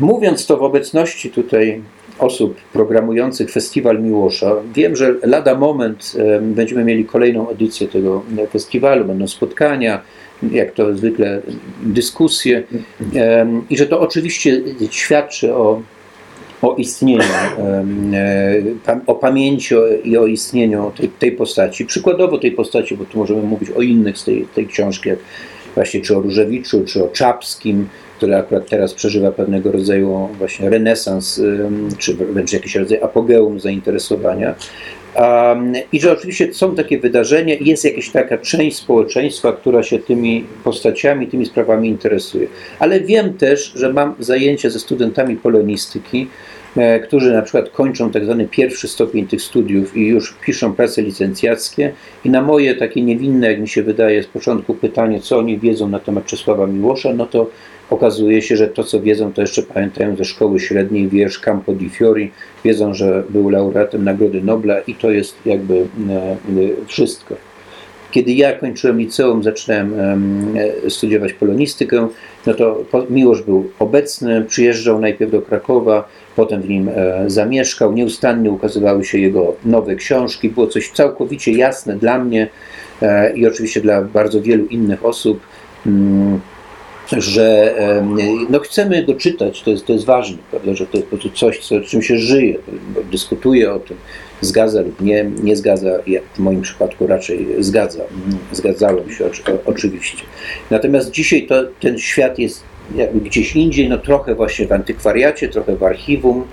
Mówiąc 0.00 0.46
to 0.46 0.56
w 0.56 0.62
obecności 0.62 1.30
tutaj 1.30 1.82
osób 2.18 2.56
programujących 2.72 3.50
Festiwal 3.50 4.02
Miłosza, 4.02 4.56
wiem, 4.74 4.96
że 4.96 5.14
lada 5.22 5.54
moment 5.54 6.12
em, 6.18 6.54
będziemy 6.54 6.84
mieli 6.84 7.04
kolejną 7.04 7.48
edycję 7.48 7.88
tego 7.88 8.22
e, 8.38 8.46
festiwalu, 8.46 9.04
będą 9.04 9.28
spotkania, 9.28 10.02
jak 10.52 10.72
to 10.72 10.96
zwykle 10.96 11.42
dyskusje 11.82 12.62
i 13.70 13.76
że 13.76 13.86
to 13.86 14.00
oczywiście 14.00 14.62
świadczy 14.90 15.54
o 15.54 15.82
o 16.62 16.74
istnieniu, 16.74 17.22
e, 18.12 18.62
o 19.06 19.14
pamięci 19.14 19.74
i 20.04 20.16
o 20.16 20.26
istnieniu 20.26 20.92
tej, 20.96 21.08
tej 21.08 21.32
postaci. 21.32 21.86
Przykładowo 21.86 22.38
tej 22.38 22.52
postaci, 22.52 22.96
bo 22.96 23.04
tu 23.04 23.18
możemy 23.18 23.42
mówić 23.42 23.70
o 23.70 23.82
innych 23.82 24.18
z 24.18 24.24
tej, 24.24 24.46
tej 24.54 24.66
książki, 24.66 25.08
jak 25.08 25.18
właśnie 25.74 26.00
czy 26.00 26.16
o 26.16 26.20
Różewiczu, 26.20 26.84
czy 26.84 27.04
o 27.04 27.08
Czapskim, 27.08 27.88
który 28.20 28.36
akurat 28.36 28.68
teraz 28.68 28.94
przeżywa 28.94 29.32
pewnego 29.32 29.72
rodzaju 29.72 30.28
właśnie 30.38 30.70
renesans, 30.70 31.40
czy 31.98 32.14
wręcz 32.14 32.52
jakiś 32.52 32.76
rodzaj 32.76 33.02
apogeum 33.02 33.60
zainteresowania. 33.60 34.54
I 35.92 36.00
że 36.00 36.12
oczywiście 36.12 36.54
są 36.54 36.74
takie 36.74 36.98
wydarzenia 36.98 37.54
jest 37.60 37.84
jakaś 37.84 38.10
taka 38.10 38.38
część 38.38 38.76
społeczeństwa, 38.76 39.52
która 39.52 39.82
się 39.82 39.98
tymi 39.98 40.44
postaciami, 40.64 41.26
tymi 41.26 41.46
sprawami 41.46 41.88
interesuje. 41.88 42.46
Ale 42.78 43.00
wiem 43.00 43.34
też, 43.34 43.72
że 43.74 43.92
mam 43.92 44.14
zajęcia 44.18 44.70
ze 44.70 44.78
studentami 44.78 45.36
polonistyki, 45.36 46.28
e, 46.76 47.00
którzy 47.00 47.32
na 47.32 47.42
przykład 47.42 47.70
kończą 47.70 48.10
tak 48.10 48.24
zwany 48.24 48.48
pierwszy 48.48 48.88
stopień 48.88 49.26
tych 49.26 49.42
studiów 49.42 49.96
i 49.96 50.06
już 50.06 50.34
piszą 50.46 50.74
prace 50.74 51.02
licencjackie 51.02 51.92
i 52.24 52.30
na 52.30 52.42
moje 52.42 52.74
takie 52.74 53.02
niewinne, 53.02 53.50
jak 53.50 53.60
mi 53.60 53.68
się 53.68 53.82
wydaje 53.82 54.22
z 54.22 54.26
początku 54.26 54.74
pytanie, 54.74 55.20
co 55.20 55.38
oni 55.38 55.58
wiedzą 55.58 55.88
na 55.88 55.98
temat 55.98 56.26
Czesława 56.26 56.66
Miłosza, 56.66 57.12
no 57.12 57.26
to 57.26 57.50
okazuje 57.90 58.42
się, 58.42 58.56
że 58.56 58.68
to 58.68 58.84
co 58.84 59.00
wiedzą, 59.00 59.32
to 59.32 59.40
jeszcze 59.40 59.62
pamiętają 59.62 60.16
ze 60.16 60.24
szkoły 60.24 60.60
średniej 60.60 61.08
wiersz 61.08 61.38
Campo 61.38 61.72
di 61.72 61.88
Fiori, 61.88 62.30
wiedzą, 62.64 62.94
że 62.94 63.22
był 63.30 63.48
laureatem 63.48 64.04
Nagrody 64.04 64.42
Nobla 64.42 64.80
i 64.80 64.94
to 64.94 65.10
jest 65.10 65.36
jakby 65.46 65.74
e, 65.74 65.80
e, 65.80 66.36
wszystko. 66.86 67.34
Kiedy 68.10 68.32
ja 68.32 68.52
kończyłem 68.52 68.98
liceum, 68.98 69.42
zaczynałem 69.42 70.00
em, 70.00 70.54
e, 70.86 70.90
studiować 70.90 71.32
polonistykę, 71.32 72.08
no 72.46 72.54
to 72.54 72.84
Miłosz 73.10 73.42
był 73.42 73.70
obecny, 73.78 74.44
przyjeżdżał 74.44 75.00
najpierw 75.00 75.32
do 75.32 75.42
Krakowa, 75.42 76.08
potem 76.36 76.62
w 76.62 76.68
nim 76.68 76.90
zamieszkał, 77.26 77.92
nieustannie 77.92 78.50
ukazywały 78.50 79.04
się 79.04 79.18
jego 79.18 79.54
nowe 79.64 79.94
książki, 79.94 80.48
było 80.48 80.66
coś 80.66 80.90
całkowicie 80.90 81.52
jasne 81.52 81.96
dla 81.96 82.18
mnie 82.18 82.48
i 83.34 83.46
oczywiście 83.46 83.80
dla 83.80 84.02
bardzo 84.02 84.42
wielu 84.42 84.66
innych 84.66 85.04
osób, 85.04 85.40
mm, 85.86 86.40
że 87.18 87.74
no 88.50 88.58
chcemy 88.58 89.04
go 89.04 89.14
czytać, 89.14 89.62
to 89.62 89.70
jest, 89.70 89.86
to 89.86 89.92
jest 89.92 90.04
ważne, 90.04 90.38
prawda, 90.50 90.74
że 90.74 90.86
to 90.86 90.96
jest 90.96 91.10
po 91.10 91.16
prostu 91.16 91.38
coś, 91.38 91.58
co, 91.58 91.80
czym 91.80 92.02
się 92.02 92.18
żyje, 92.18 92.58
dyskutuje 93.10 93.72
o 93.72 93.78
tym, 93.78 93.96
zgadza 94.40 94.80
lub 94.80 95.00
nie, 95.00 95.30
nie 95.42 95.56
zgadza, 95.56 95.90
ja 96.06 96.20
w 96.34 96.38
moim 96.38 96.62
przypadku 96.62 97.06
raczej 97.06 97.46
zgadza, 97.58 98.02
zgadzałem 98.52 99.10
się 99.10 99.24
oczywiście. 99.66 100.22
Natomiast 100.70 101.10
dzisiaj 101.10 101.46
to, 101.46 101.54
ten 101.80 101.98
świat 101.98 102.38
jest 102.38 102.62
gdzieś 103.14 103.56
indziej, 103.56 103.88
no 103.88 103.98
trochę 103.98 104.34
właśnie 104.34 104.66
w 104.66 104.72
antykwariacie, 104.72 105.48
trochę 105.48 105.76
w 105.76 105.82
archiwum, 105.82 106.44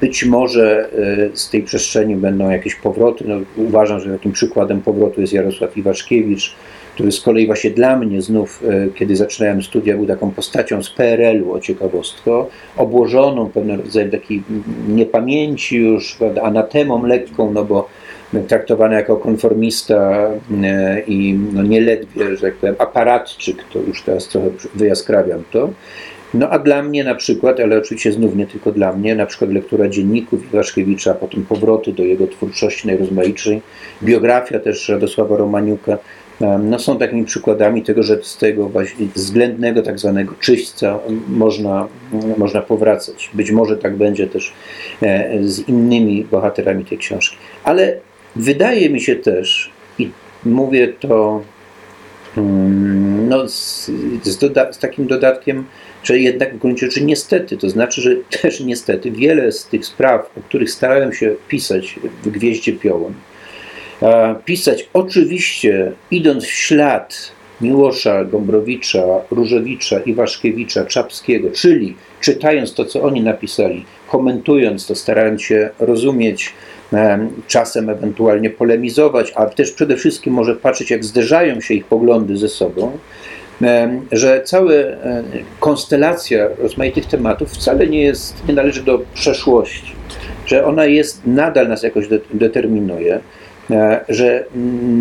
Być 0.00 0.24
może 0.24 0.90
e, 1.32 1.36
z 1.36 1.50
tej 1.50 1.62
przestrzeni 1.62 2.16
będą 2.16 2.50
jakieś 2.50 2.74
powroty. 2.74 3.24
No, 3.28 3.34
uważam, 3.56 4.00
że 4.00 4.10
takim 4.10 4.32
przykładem 4.32 4.82
powrotu 4.82 5.20
jest 5.20 5.32
Jarosław 5.32 5.76
Iwaszkiewicz, 5.76 6.54
który 6.96 7.12
z 7.12 7.20
kolei 7.20 7.46
właśnie 7.46 7.70
dla 7.70 7.96
mnie 7.96 8.22
znów, 8.22 8.62
e, 8.68 8.88
kiedy 8.94 9.16
zaczynałem 9.16 9.62
studia, 9.62 9.96
był 9.96 10.06
taką 10.06 10.30
postacią 10.30 10.82
z 10.82 10.90
PRL-u, 10.90 11.52
o 11.52 11.60
ciekawostko, 11.60 12.48
obłożoną 12.76 13.50
pewnym 13.50 13.80
rodzajem 13.80 14.10
takiej 14.10 14.42
niepamięci 14.88 15.76
już, 15.76 16.14
prawda, 16.14 16.42
anatemą 16.42 17.06
lekką, 17.06 17.52
no 17.52 17.64
bo 17.64 17.88
traktowany 18.48 18.94
jako 18.94 19.16
konformista 19.16 20.30
e, 20.64 21.00
i 21.00 21.38
no 21.52 21.62
nieledwie, 21.62 22.36
że 22.36 22.42
tak 22.42 22.54
powiem, 22.54 22.76
aparatczyk, 22.78 23.56
to 23.72 23.78
już 23.78 24.02
teraz 24.02 24.28
trochę 24.28 24.48
wyjaskrawiam 24.74 25.42
to. 25.52 25.70
No 26.34 26.50
a 26.50 26.58
dla 26.58 26.82
mnie 26.82 27.04
na 27.04 27.14
przykład, 27.14 27.60
ale 27.60 27.78
oczywiście 27.78 28.12
znów 28.12 28.36
nie 28.36 28.46
tylko 28.46 28.72
dla 28.72 28.92
mnie, 28.92 29.14
na 29.14 29.26
przykład 29.26 29.50
lektura 29.50 29.88
dzienników 29.88 30.44
Iwaszkiewicza, 30.52 31.14
potem 31.14 31.44
powroty 31.44 31.92
do 31.92 32.02
jego 32.02 32.26
twórczości 32.26 32.86
najrozmaitszej, 32.86 33.62
biografia 34.02 34.60
też 34.60 34.88
Radosława 34.88 35.36
Romaniuka, 35.36 35.98
no 36.40 36.78
są 36.78 36.98
takimi 36.98 37.24
przykładami 37.24 37.82
tego, 37.82 38.02
że 38.02 38.18
z 38.22 38.36
tego 38.36 38.68
właśnie 38.68 39.06
względnego 39.14 39.82
tak 39.82 39.98
zwanego 39.98 40.34
czyśćca 40.40 40.98
można, 41.28 41.88
można 42.36 42.62
powracać. 42.62 43.30
Być 43.34 43.50
może 43.50 43.76
tak 43.76 43.96
będzie 43.96 44.26
też 44.26 44.52
e, 45.02 45.38
z 45.44 45.68
innymi 45.68 46.24
bohaterami 46.24 46.84
tej 46.84 46.98
książki. 46.98 47.36
Ale 47.64 47.96
wydaje 48.36 48.90
mi 48.90 49.00
się 49.00 49.16
też, 49.16 49.70
i 49.98 50.10
mówię 50.44 50.88
to 50.88 51.42
mm, 52.36 53.28
no, 53.28 53.48
z, 53.48 53.90
z, 54.22 54.38
doda- 54.38 54.72
z 54.72 54.78
takim 54.78 55.06
dodatkiem, 55.06 55.64
że 56.02 56.18
jednak 56.18 56.54
w 56.54 56.58
gruncie 56.58 56.86
rzeczy 56.86 57.04
niestety, 57.04 57.56
to 57.56 57.70
znaczy, 57.70 58.00
że 58.00 58.10
też 58.42 58.60
niestety 58.60 59.10
wiele 59.10 59.52
z 59.52 59.66
tych 59.66 59.86
spraw, 59.86 60.30
o 60.38 60.40
których 60.40 60.70
starałem 60.70 61.12
się 61.12 61.34
pisać 61.48 62.00
w 62.22 62.30
Gwieździe 62.30 62.72
Piołun, 62.72 63.12
e, 63.12 63.35
pisać 64.44 64.88
oczywiście 64.92 65.92
idąc 66.10 66.44
w 66.44 66.50
ślad 66.50 67.36
Miłosza, 67.60 68.24
Gombrowicza, 68.24 69.02
Różewicza, 69.30 70.00
Iwaszkiewicza, 70.00 70.84
Czapskiego, 70.84 71.50
czyli 71.50 71.96
czytając 72.20 72.74
to, 72.74 72.84
co 72.84 73.02
oni 73.02 73.20
napisali, 73.20 73.84
komentując 74.10 74.86
to, 74.86 74.94
starając 74.94 75.42
się 75.42 75.70
rozumieć 75.78 76.52
em, 76.92 77.30
czasem 77.46 77.90
ewentualnie 77.90 78.50
polemizować, 78.50 79.32
a 79.34 79.46
też 79.46 79.72
przede 79.72 79.96
wszystkim 79.96 80.34
może 80.34 80.56
patrzeć, 80.56 80.90
jak 80.90 81.04
zderzają 81.04 81.60
się 81.60 81.74
ich 81.74 81.84
poglądy 81.84 82.36
ze 82.36 82.48
sobą, 82.48 82.98
em, 83.62 84.06
że 84.12 84.42
cała 84.44 84.72
e, 84.72 85.22
konstelacja 85.60 86.48
rozmaitych 86.58 87.06
tematów 87.06 87.52
wcale 87.52 87.86
nie 87.86 88.02
jest, 88.02 88.48
nie 88.48 88.54
należy 88.54 88.82
do 88.82 89.00
przeszłości, 89.14 89.92
że 90.46 90.64
ona 90.64 90.86
jest, 90.86 91.20
nadal 91.26 91.68
nas 91.68 91.82
jakoś 91.82 92.08
de- 92.08 92.20
determinuje, 92.34 93.14
e, 93.14 93.20
że 94.08 94.44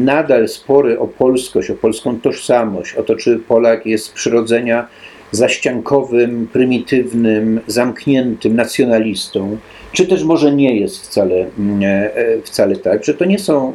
nadal 0.04 0.48
spory 0.48 1.00
o 1.00 1.08
polskość, 1.08 1.70
o 1.70 1.76
polską 1.76 2.20
tożsamość, 2.20 2.96
o 2.96 3.04
to, 3.04 3.16
czy 3.16 3.40
Polak 3.40 3.86
jest 3.86 4.06
z 4.06 4.10
przyrodzenia 4.10 4.88
zaściankowym, 5.32 6.48
prymitywnym, 6.54 7.60
zamkniętym 7.68 8.56
nacjonalistą, 8.56 9.58
czy 9.92 10.08
też 10.08 10.24
może 10.24 10.56
nie 10.56 10.80
jest 10.80 11.02
wcale, 11.02 11.36
mm, 11.60 11.80
e, 11.84 12.42
wcale 12.42 12.76
tak, 12.76 13.04
że 13.04 13.14
to 13.14 13.26
nie 13.26 13.40
są 13.40 13.74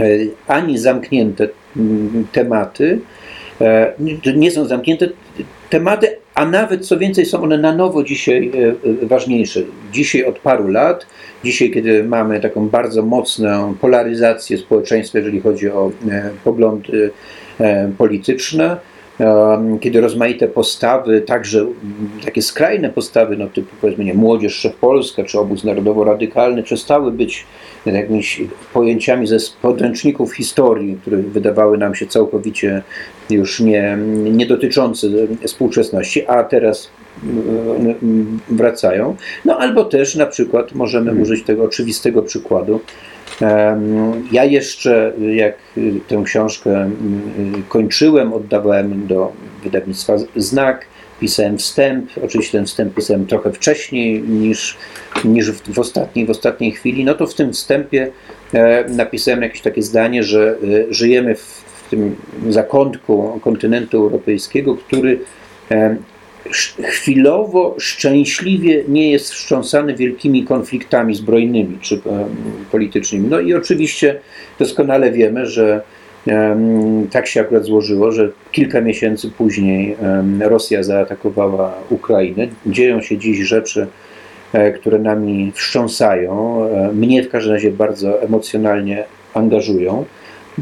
e, 0.00 0.04
ani 0.46 0.78
zamknięte 0.78 1.48
mm, 1.76 2.26
tematy, 2.32 2.98
e, 2.98 3.19
nie- 3.98 4.32
nie 4.36 4.50
są 4.50 4.64
zamknięte 4.64 5.08
tematy, 5.70 6.16
a 6.34 6.46
nawet 6.46 6.86
co 6.86 6.98
więcej 6.98 7.26
są 7.26 7.42
one 7.42 7.58
na 7.58 7.74
nowo 7.74 8.02
dzisiaj 8.02 8.50
e, 8.54 8.68
e, 9.02 9.06
ważniejsze. 9.06 9.60
Dzisiaj 9.92 10.24
od 10.24 10.38
paru 10.38 10.68
lat, 10.68 11.06
dzisiaj 11.44 11.70
kiedy 11.70 12.04
mamy 12.04 12.40
taką 12.40 12.68
bardzo 12.68 13.02
mocną 13.02 13.74
polaryzację 13.80 14.58
społeczeństwa, 14.58 15.18
jeżeli 15.18 15.40
chodzi 15.40 15.70
o 15.70 15.92
e, 16.10 16.30
poglądy 16.44 17.10
e, 17.60 17.92
polityczne, 17.98 18.76
kiedy 19.80 20.00
rozmaite 20.00 20.48
postawy, 20.48 21.20
także 21.20 21.58
mm, 21.60 21.74
takie 22.24 22.42
skrajne 22.42 22.90
postawy, 22.90 23.36
no 23.36 23.46
typu 23.46 23.76
powiedzmy 23.80 24.04
nie, 24.04 24.14
Młodzież 24.14 24.54
Wszechpolska 24.54 25.24
czy 25.24 25.38
Obóz 25.38 25.64
Narodowo-Radykalny 25.64 26.62
przestały 26.62 27.12
być 27.12 27.46
jakimiś 27.86 28.42
pojęciami 28.72 29.26
ze 29.26 29.36
podręczników 29.62 30.34
historii, 30.34 30.98
które 31.00 31.16
wydawały 31.16 31.78
nam 31.78 31.94
się 31.94 32.06
całkowicie 32.06 32.82
już 33.30 33.60
nie, 33.60 33.98
nie 34.32 34.46
dotyczące 34.46 35.06
współczesności, 35.46 36.26
a 36.26 36.44
teraz 36.44 36.90
mm, 37.24 37.94
mm, 38.02 38.40
wracają. 38.48 39.16
No 39.44 39.58
albo 39.58 39.84
też 39.84 40.14
na 40.14 40.26
przykład 40.26 40.74
możemy 40.74 41.22
użyć 41.22 41.44
tego 41.44 41.64
oczywistego 41.64 42.22
przykładu. 42.22 42.80
Ja 44.32 44.44
jeszcze, 44.44 45.12
jak 45.34 45.54
y, 45.78 46.00
tę 46.08 46.22
książkę 46.24 46.70
mm, 46.70 46.94
y, 47.58 47.62
kończyłem, 47.68 48.32
oddawałem 48.32 49.06
do 49.06 49.32
wydawnictwa 49.62 50.16
Znak, 50.36 50.86
pisałem 51.20 51.58
wstęp. 51.58 52.10
Oczywiście 52.24 52.58
ten 52.58 52.66
wstęp 52.66 52.94
pisałem 52.94 53.26
trochę 53.26 53.52
wcześniej 53.52 54.22
niż, 54.22 54.76
niż 55.24 55.50
w, 55.50 55.74
w, 55.74 55.78
ostatniej, 55.78 56.26
w 56.26 56.30
ostatniej 56.30 56.72
chwili. 56.72 57.04
No 57.04 57.14
to 57.14 57.26
w 57.26 57.34
tym 57.34 57.52
wstępie 57.52 58.10
e, 58.54 58.84
napisałem 58.88 59.42
jakieś 59.42 59.60
takie 59.60 59.82
zdanie, 59.82 60.22
że 60.22 60.56
żyjemy 60.90 61.34
w, 61.34 61.40
w 61.86 61.90
tym 61.90 62.16
zakątku 62.48 63.40
kontynentu 63.42 63.96
europejskiego, 63.96 64.76
który 64.76 65.18
chwilowo, 66.82 67.74
szczęśliwie 67.78 68.84
nie 68.88 69.10
jest 69.10 69.32
wstrząsany 69.32 69.94
wielkimi 69.94 70.44
konfliktami 70.44 71.14
zbrojnymi 71.14 71.78
czy 71.80 71.94
em, 71.94 72.00
politycznymi. 72.70 73.28
No 73.28 73.40
i 73.40 73.54
oczywiście 73.54 74.20
doskonale 74.58 75.12
wiemy, 75.12 75.46
że 75.46 75.82
tak 77.10 77.26
się 77.26 77.40
akurat 77.40 77.64
złożyło, 77.64 78.12
że 78.12 78.30
kilka 78.52 78.80
miesięcy 78.80 79.30
później 79.30 79.96
Rosja 80.40 80.82
zaatakowała 80.82 81.74
Ukrainę. 81.90 82.48
Dzieją 82.66 83.02
się 83.02 83.18
dziś 83.18 83.38
rzeczy, 83.38 83.86
e, 84.52 84.72
które 84.72 84.98
nami 84.98 85.52
wstrząsają, 85.54 86.64
e, 86.64 86.92
mnie 86.92 87.22
w 87.22 87.28
każdym 87.28 87.52
razie 87.52 87.70
bardzo 87.70 88.22
emocjonalnie 88.22 89.04
angażują. 89.34 90.04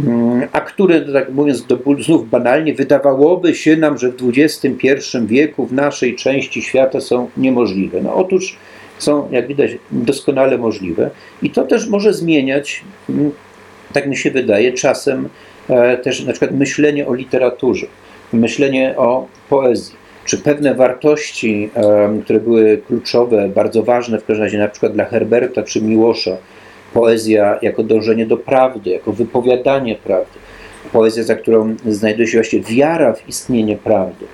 Mm, 0.07 0.49
a 0.53 0.61
które, 0.61 1.01
tak 1.01 1.33
mówiąc 1.33 1.67
do 1.67 1.79
znów 2.01 2.31
banalnie, 2.31 2.75
wydawałoby 2.75 3.55
się 3.55 3.77
nam, 3.77 3.99
że 3.99 4.13
w 4.13 4.17
XXI 4.37 4.99
wieku 5.27 5.67
w 5.67 5.73
naszej 5.73 6.17
części 6.17 6.63
świata 6.63 7.01
są 7.01 7.31
niemożliwe. 7.37 8.01
No 8.03 8.15
otóż 8.15 8.57
są, 8.99 9.29
jak 9.31 9.47
widać, 9.47 9.71
doskonale 9.91 10.59
możliwe 10.59 11.11
i 11.43 11.51
to 11.51 11.63
też 11.65 11.89
może 11.89 12.15
zmieniać, 12.15 12.85
mm, 13.09 13.31
tak 13.93 14.07
mi 14.07 14.17
się 14.17 14.31
wydaje, 14.31 14.73
czasem 14.73 15.29
e, 15.69 15.97
też 15.97 16.25
na 16.25 16.33
przykład 16.33 16.51
myślenie 16.51 17.07
o 17.07 17.15
literaturze, 17.15 17.87
myślenie 18.33 18.95
o 18.97 19.27
poezji, 19.49 19.95
czy 20.25 20.39
pewne 20.39 20.75
wartości, 20.75 21.71
które 22.25 22.41
były 22.41 22.83
kluczowe, 22.87 23.49
bardzo 23.49 23.83
ważne 23.83 24.19
w 24.19 24.25
każdym 24.25 24.45
razie 24.45 24.59
na 24.59 24.69
przykład 24.69 24.93
dla 24.93 25.05
Herberta 25.05 25.63
czy 25.63 25.83
Miłosza, 25.83 26.37
poezja 26.95 27.59
jako 27.63 27.83
dążenie 27.83 28.27
do 28.27 28.37
prawdy, 28.37 28.91
jako 28.91 29.13
wypowiadanie 29.13 29.95
prawdy, 29.95 30.39
poezja, 30.93 31.23
za 31.23 31.35
którą 31.35 31.77
znajduje 31.87 32.29
się 32.29 32.39
właśnie 32.39 32.61
wiara 32.61 33.13
w 33.13 33.29
istnienie 33.29 33.77
prawdy. 33.77 34.27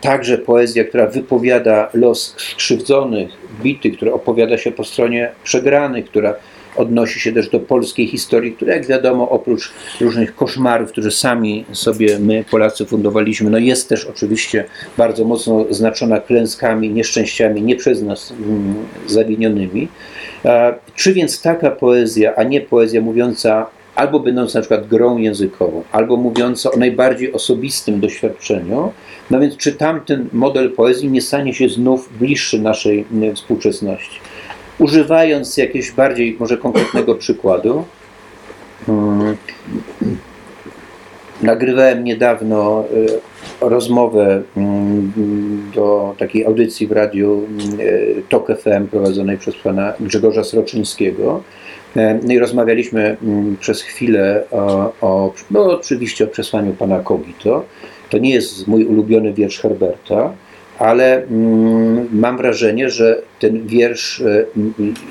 Także 0.00 0.38
poezja, 0.38 0.84
która 0.84 1.06
wypowiada 1.06 1.88
los 1.94 2.34
skrzywdzonych, 2.36 3.28
bitych, 3.62 3.96
która 3.96 4.12
opowiada 4.12 4.58
się 4.58 4.72
po 4.72 4.84
stronie 4.84 5.32
przegranych, 5.44 6.04
która 6.04 6.34
odnosi 6.76 7.20
się 7.20 7.32
też 7.32 7.48
do 7.48 7.60
polskiej 7.60 8.06
historii, 8.06 8.52
która 8.52 8.74
jak 8.74 8.86
wiadomo 8.86 9.30
oprócz 9.30 9.72
różnych 10.00 10.34
koszmarów, 10.34 10.92
które 10.92 11.10
sami 11.10 11.64
sobie 11.72 12.18
my 12.18 12.44
Polacy 12.50 12.86
fundowaliśmy, 12.86 13.50
no 13.50 13.58
jest 13.58 13.88
też 13.88 14.04
oczywiście 14.04 14.64
bardzo 14.96 15.24
mocno 15.24 15.66
znaczona 15.70 16.20
klęskami, 16.20 16.90
nieszczęściami 16.90 17.62
nie 17.62 17.76
przez 17.76 18.02
nas 18.02 18.30
mm, 18.30 18.74
zawinionymi. 19.06 19.88
E, 20.44 20.74
Czy 20.94 21.12
więc 21.12 21.42
taka 21.42 21.70
poezja, 21.70 22.34
a 22.36 22.42
nie 22.42 22.60
poezja 22.60 23.00
mówiąca 23.00 23.66
albo 23.94 24.20
będąca 24.20 24.58
na 24.58 24.62
przykład 24.62 24.88
grą 24.88 25.18
językową, 25.18 25.82
albo 25.92 26.16
mówiąca 26.16 26.70
o 26.70 26.76
najbardziej 26.76 27.32
osobistym 27.32 28.00
doświadczeniu, 28.00 28.92
no 29.30 29.40
więc 29.40 29.56
czy 29.56 29.72
tamten 29.72 30.28
model 30.32 30.70
poezji 30.70 31.10
nie 31.10 31.22
stanie 31.22 31.54
się 31.54 31.68
znów 31.68 32.18
bliższy 32.18 32.58
naszej 32.58 33.06
mm, 33.12 33.34
współczesności? 33.34 34.20
Używając 34.78 35.56
jakiegoś 35.56 35.90
bardziej 35.90 36.36
może 36.40 36.56
konkretnego 36.56 37.14
przykładu, 37.14 37.84
mm, 38.88 39.36
nagrywałem 41.42 42.04
niedawno 42.04 42.84
y, 42.92 43.20
rozmowę 43.60 44.42
mm, 44.56 45.12
do 45.74 46.14
takiej 46.18 46.46
audycji 46.46 46.86
w 46.86 46.92
radiu 46.92 47.42
y, 47.80 48.22
TOK 48.28 48.48
FM 48.58 48.86
prowadzonej 48.86 49.38
przez 49.38 49.54
pana 49.56 49.92
Grzegorza 50.00 50.44
Sroczyńskiego. 50.44 51.42
E, 51.96 52.18
No 52.22 52.32
i 52.32 52.38
rozmawialiśmy 52.38 53.16
mm, 53.22 53.56
przez 53.60 53.82
chwilę 53.82 54.44
o, 54.50 54.92
o 55.00 55.32
no 55.50 55.64
oczywiście 55.64 56.24
o 56.24 56.28
przesłaniu 56.28 56.72
pana 56.72 57.00
Kogito. 57.00 57.64
To 58.10 58.18
nie 58.18 58.30
jest 58.30 58.66
mój 58.66 58.84
ulubiony 58.84 59.32
wiersz 59.32 59.60
Herberta, 59.60 60.32
ale 60.78 61.22
mm, 61.22 62.08
mam 62.12 62.36
wrażenie, 62.36 62.90
że 62.90 63.22
ten 63.40 63.66
wiersz 63.66 64.20
e, 64.20 64.44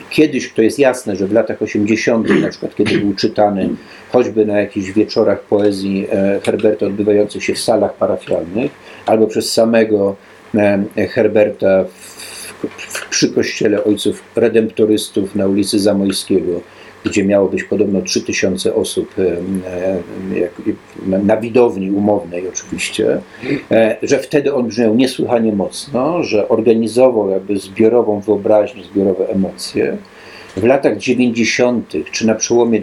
kiedyś, 0.09 0.53
to 0.53 0.61
jest 0.61 0.79
jasne, 0.79 1.15
że 1.15 1.27
w 1.27 1.33
latach 1.33 1.61
80., 1.61 2.41
na 2.41 2.49
przykład 2.49 2.75
kiedy 2.75 2.97
był 2.97 3.13
czytany 3.13 3.69
choćby 4.11 4.45
na 4.45 4.59
jakichś 4.59 4.91
wieczorach 4.91 5.41
poezji 5.41 6.07
e, 6.11 6.39
Herberta 6.45 6.85
odbywających 6.85 7.43
się 7.43 7.53
w 7.53 7.59
salach 7.59 7.93
parafialnych, 7.93 8.71
albo 9.05 9.27
przez 9.27 9.53
samego 9.53 10.15
e, 10.55 11.07
Herberta 11.07 11.83
w, 11.83 12.15
w, 12.77 13.09
przy 13.09 13.29
kościele 13.29 13.83
ojców 13.83 14.23
redemptorystów 14.35 15.35
na 15.35 15.47
ulicy 15.47 15.79
Zamojskiego, 15.79 16.61
gdzie 17.05 17.23
miało 17.23 17.49
być 17.49 17.63
podobno 17.63 18.01
3000 18.01 18.75
osób 18.75 19.15
e, 19.19 19.37
e, 21.11 21.17
na, 21.23 21.37
widowni 21.37 21.91
umownej 21.91 22.47
oczywiście, 22.49 23.21
e, 23.71 23.97
że 24.03 24.19
wtedy 24.19 24.53
on 24.53 24.67
brzmiał 24.67 24.95
niesłychanie 24.95 25.51
mocno, 25.51 26.23
że 26.23 26.49
organizował 26.49 27.29
jakby 27.29 27.57
zbiorową 27.57 28.19
wyobraźnię, 28.19 28.83
zbiorowe 28.83 29.29
emocje. 29.29 29.97
W 30.57 30.63
latach 30.63 30.97
90., 30.97 31.93
czy 32.11 32.27
na 32.27 32.35
przełomie 32.35 32.81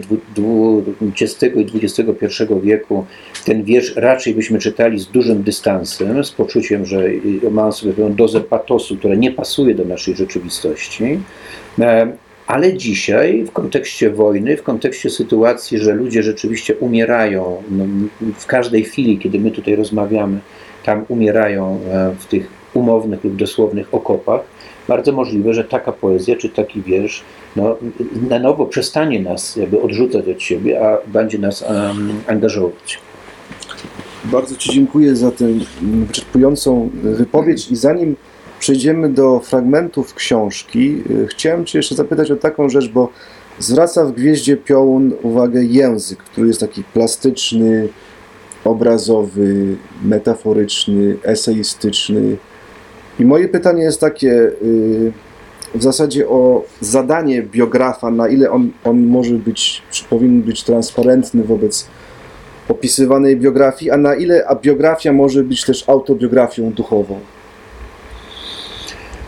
XX 1.01 1.43
i 1.55 1.77
XXI 1.77 2.43
wieku, 2.63 3.05
ten 3.45 3.63
wiersz 3.63 3.95
raczej 3.95 4.35
byśmy 4.35 4.59
czytali 4.59 4.99
z 4.99 5.07
dużym 5.07 5.43
dystansem, 5.43 6.23
z 6.23 6.31
poczuciem, 6.31 6.85
że 6.85 7.03
ma 7.51 7.65
on 7.65 7.71
sobie 7.73 7.93
pewną 7.93 8.15
dozę 8.15 8.41
patosu, 8.41 8.97
która 8.97 9.15
nie 9.15 9.31
pasuje 9.31 9.75
do 9.75 9.85
naszej 9.85 10.15
rzeczywistości. 10.15 11.19
Ale 12.47 12.73
dzisiaj, 12.73 13.43
w 13.43 13.51
kontekście 13.51 14.09
wojny, 14.09 14.57
w 14.57 14.63
kontekście 14.63 15.09
sytuacji, 15.09 15.77
że 15.77 15.93
ludzie 15.93 16.23
rzeczywiście 16.23 16.75
umierają, 16.75 17.63
no, 17.71 17.85
w 18.39 18.45
każdej 18.45 18.83
chwili, 18.83 19.19
kiedy 19.19 19.39
my 19.39 19.51
tutaj 19.51 19.75
rozmawiamy, 19.75 20.39
tam 20.83 21.05
umierają 21.07 21.79
e, 21.91 22.15
w 22.19 22.25
tych 22.25 22.47
umownych 22.73 23.23
lub 23.23 23.35
dosłownych 23.35 23.93
okopach, 23.93 24.41
bardzo 24.87 25.11
możliwe, 25.11 25.53
że 25.53 25.63
taka 25.63 25.91
poezja 25.91 26.35
czy 26.35 26.49
taki 26.49 26.81
wiersz 26.81 27.23
no, 27.55 27.77
na 28.29 28.39
nowo 28.39 28.65
przestanie 28.65 29.19
nas 29.19 29.55
jakby 29.55 29.81
odrzucać 29.81 30.27
od 30.27 30.41
siebie, 30.41 30.87
a 30.87 30.97
będzie 31.07 31.37
nas 31.39 31.61
em, 31.61 32.13
angażować. 32.27 32.99
Bardzo 34.25 34.55
Ci 34.55 34.69
dziękuję 34.69 35.15
za 35.15 35.31
tę 35.31 35.45
wyczerpującą 35.81 36.89
wypowiedź 37.03 37.71
i 37.71 37.75
zanim 37.75 38.15
przejdziemy 38.63 39.09
do 39.09 39.39
fragmentów 39.39 40.13
książki, 40.13 41.03
y, 41.11 41.27
chciałem 41.27 41.65
Cię 41.65 41.79
jeszcze 41.79 41.95
zapytać 41.95 42.31
o 42.31 42.35
taką 42.35 42.69
rzecz, 42.69 42.89
bo 42.89 43.09
zwraca 43.59 44.05
w 44.05 44.11
Gwieździe 44.11 44.57
Piołun 44.57 45.13
uwagę 45.21 45.63
język, 45.63 46.19
który 46.19 46.47
jest 46.47 46.59
taki 46.59 46.83
plastyczny, 46.83 47.87
obrazowy, 48.65 49.75
metaforyczny, 50.03 51.17
eseistyczny. 51.23 52.37
I 53.19 53.25
moje 53.25 53.47
pytanie 53.47 53.83
jest 53.83 53.99
takie, 53.99 54.31
y, 54.31 55.11
w 55.75 55.83
zasadzie 55.83 56.29
o 56.29 56.63
zadanie 56.81 57.41
biografa, 57.41 58.11
na 58.11 58.27
ile 58.27 58.51
on, 58.51 58.71
on 58.83 59.05
może 59.05 59.35
być, 59.35 59.81
czy 59.91 60.03
powinien 60.03 60.41
być 60.41 60.63
transparentny 60.63 61.43
wobec 61.43 61.87
opisywanej 62.69 63.37
biografii, 63.37 63.91
a 63.91 63.97
na 63.97 64.15
ile 64.15 64.45
a 64.47 64.55
biografia 64.55 65.13
może 65.13 65.43
być 65.43 65.65
też 65.65 65.89
autobiografią 65.89 66.71
duchową. 66.71 67.19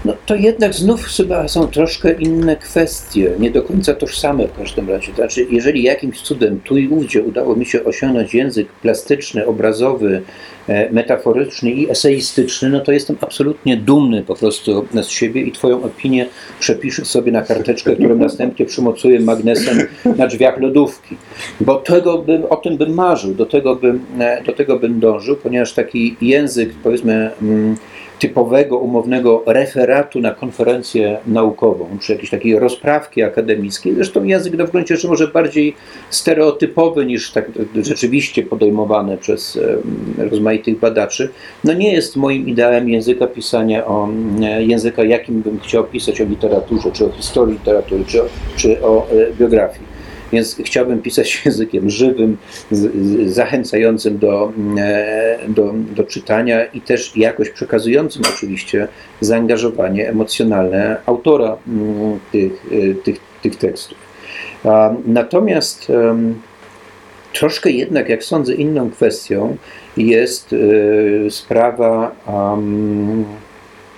No 0.05 0.13
to 0.25 0.35
jednak 0.35 0.73
znów 0.73 1.03
chyba 1.03 1.47
są 1.47 1.67
troszkę 1.67 2.11
inne 2.11 2.55
kwestie, 2.55 3.31
nie 3.39 3.51
do 3.51 3.63
końca 3.63 3.93
tożsame 3.93 4.47
w 4.47 4.57
każdym 4.57 4.89
razie. 4.89 5.13
Znaczy, 5.13 5.47
jeżeli 5.51 5.83
jakimś 5.83 6.21
cudem 6.21 6.59
tu 6.63 6.77
i 6.77 6.87
ówdzie 6.87 7.23
udało 7.23 7.55
mi 7.55 7.65
się 7.65 7.83
osiągnąć 7.83 8.33
język 8.33 8.67
plastyczny, 8.67 9.45
obrazowy, 9.45 10.21
e, 10.67 10.91
metaforyczny 10.91 11.71
i 11.71 11.89
eseistyczny, 11.89 12.69
no 12.69 12.79
to 12.79 12.91
jestem 12.91 13.17
absolutnie 13.21 13.77
dumny 13.77 14.23
po 14.23 14.35
prostu 14.35 14.87
z 15.01 15.09
siebie 15.09 15.41
i 15.41 15.51
Twoją 15.51 15.83
opinię 15.83 16.25
przepiszę 16.59 17.05
sobie 17.05 17.31
na 17.31 17.41
karteczkę, 17.41 17.95
którą 17.95 18.15
następnie 18.15 18.65
przymocuję 18.65 19.19
magnesem 19.19 19.77
na 20.17 20.27
drzwiach 20.27 20.59
lodówki. 20.59 21.17
Bo 21.61 21.75
tego 21.75 22.17
bym, 22.17 22.45
o 22.49 22.55
tym 22.55 22.77
bym 22.77 22.93
marzył, 22.93 23.33
do 23.33 23.45
tego 23.45 23.75
bym, 23.75 24.05
e, 24.19 24.43
do 24.43 24.53
tego 24.53 24.79
bym 24.79 24.99
dążył, 24.99 25.35
ponieważ 25.35 25.73
taki 25.73 26.15
język, 26.21 26.69
powiedzmy, 26.83 27.31
mm, 27.41 27.75
typowego, 28.19 28.78
umownego 28.78 29.43
referatu 29.45 30.19
na 30.19 30.32
konferencję 30.32 31.17
naukową, 31.28 31.88
czy 32.01 32.12
jakiejś 32.12 32.30
takiej 32.30 32.60
rozprawki 32.60 33.23
akademickiej. 33.23 33.95
Zresztą 33.95 34.23
język 34.23 34.54
no 34.58 34.67
w 34.67 34.71
gruncie 34.71 34.95
rzeczy 34.95 35.08
może 35.08 35.28
bardziej 35.28 35.75
stereotypowy 36.10 37.06
niż 37.06 37.32
tak 37.32 37.51
rzeczywiście 37.75 38.43
podejmowany 38.43 39.17
przez 39.17 39.60
rozmaitych 40.17 40.80
badaczy. 40.80 41.30
No 41.63 41.73
nie 41.73 41.93
jest 41.93 42.15
moim 42.15 42.49
ideałem 42.49 42.89
języka 42.89 43.28
pisania 43.28 43.86
o 43.86 44.10
e, 44.41 44.63
języka, 44.63 45.04
jakim 45.04 45.41
bym 45.41 45.60
chciał 45.60 45.84
pisać 45.84 46.21
o 46.21 46.25
literaturze, 46.25 46.91
czy 46.91 47.06
o 47.06 47.10
historii 47.10 47.54
literatury, 47.54 48.06
czy 48.06 48.21
o, 48.21 48.25
czy 48.56 48.82
o 48.84 49.08
e, 49.12 49.34
biografii. 49.39 49.94
Więc 50.33 50.57
chciałbym 50.65 51.01
pisać 51.01 51.41
językiem 51.45 51.89
żywym, 51.89 52.38
zachęcającym 53.25 54.17
do, 54.17 54.53
e, 54.77 55.38
do, 55.47 55.73
do 55.95 56.03
czytania 56.03 56.65
i 56.65 56.81
też 56.81 57.17
jakoś 57.17 57.49
przekazującym 57.49 58.21
oczywiście 58.35 58.88
zaangażowanie 59.21 60.09
emocjonalne 60.09 60.97
autora 61.05 61.57
mm, 61.67 62.19
tych, 62.31 62.65
e, 62.71 62.95
tych, 62.95 63.19
tych 63.41 63.55
tekstów. 63.55 63.97
Natomiast 65.05 65.91
troszkę 67.33 67.71
jednak, 67.71 68.09
jak 68.09 68.23
sądzę, 68.23 68.53
inną 68.53 68.91
kwestią 68.91 69.57
jest 69.97 70.53
e, 70.53 71.31
sprawa 71.31 72.15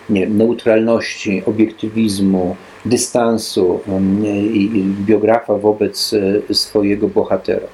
nie, 0.10 0.28
neutralności, 0.28 1.44
obiektywizmu, 1.46 2.56
dystansu 2.90 3.80
i 4.54 4.84
biografa 5.06 5.58
wobec 5.58 6.14
e, 6.50 6.54
swojego 6.54 7.08
bohatera. 7.08 7.68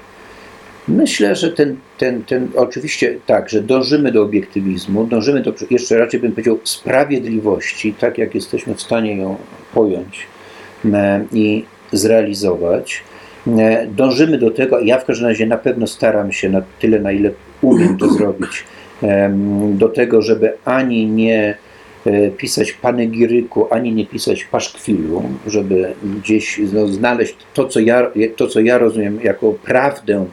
Myślę, 0.88 1.36
że 1.36 1.52
ten, 1.52 1.76
ten, 1.98 2.24
ten, 2.24 2.48
oczywiście 2.56 3.16
tak, 3.26 3.48
że 3.48 3.62
dążymy 3.62 4.12
do 4.12 4.22
obiektywizmu, 4.22 5.06
dążymy 5.06 5.42
do, 5.42 5.52
jeszcze 5.70 5.98
raczej 5.98 6.20
bym 6.20 6.32
powiedział, 6.32 6.58
sprawiedliwości, 6.64 7.94
tak 7.94 8.18
jak 8.18 8.34
jesteśmy 8.34 8.74
w 8.74 8.82
stanie 8.82 9.16
ją 9.16 9.36
pojąć 9.74 10.26
e, 10.92 11.24
i 11.32 11.64
zrealizować. 11.92 13.02
E, 13.46 13.86
Dążymy 13.86 14.38
do 14.38 14.50
tego, 14.50 14.80
ja 14.80 14.98
w 14.98 15.04
każdym 15.04 15.28
razie 15.28 15.46
na 15.46 15.56
pewno 15.56 15.86
staram 15.86 16.32
się 16.32 16.48
na 16.48 16.62
tyle, 16.80 17.00
na 17.00 17.12
ile 17.12 17.30
umiem 17.62 17.98
to 17.98 18.10
zrobić, 18.10 18.64
do 19.70 19.88
tego, 19.88 20.22
żeby 20.22 20.52
ani 20.64 21.06
nie 21.06 21.50
e, 21.50 21.73
pisać 22.36 22.72
panegiryku, 22.72 23.66
ani 23.74 23.92
nie 23.92 24.06
pisać 24.06 24.44
paszkwilu, 24.44 25.22
żeby 25.46 25.94
gdzieś 26.04 26.60
no, 26.72 26.86
znaleźć 26.86 27.36
to 27.54 27.68
co, 27.68 27.80
ja, 27.80 28.10
to, 28.36 28.48
co 28.48 28.60
ja 28.60 28.78
rozumiem 28.78 29.18
jako 29.22 29.52
prawdę 29.52 30.26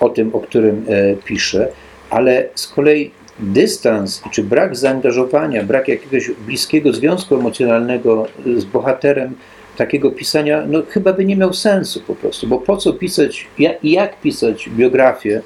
o 0.00 0.08
tym, 0.08 0.34
o 0.34 0.40
którym 0.40 0.84
e, 0.88 1.16
piszę, 1.16 1.68
ale 2.10 2.48
z 2.54 2.66
kolei 2.68 3.10
dystans 3.38 4.22
czy 4.30 4.42
brak 4.42 4.76
zaangażowania, 4.76 5.62
brak 5.62 5.88
jakiegoś 5.88 6.30
bliskiego 6.46 6.92
związku 6.92 7.34
emocjonalnego 7.34 8.26
z 8.56 8.64
bohaterem 8.64 9.34
takiego 9.80 10.10
pisania, 10.10 10.64
no 10.66 10.82
chyba 10.88 11.12
by 11.12 11.24
nie 11.24 11.36
miał 11.36 11.52
sensu 11.52 12.00
po 12.06 12.14
prostu, 12.14 12.46
bo 12.46 12.58
po 12.58 12.76
co 12.76 12.92
pisać, 12.92 13.46
jak, 13.58 13.84
jak 13.84 14.20
pisać 14.20 14.68
biografię 14.68 15.42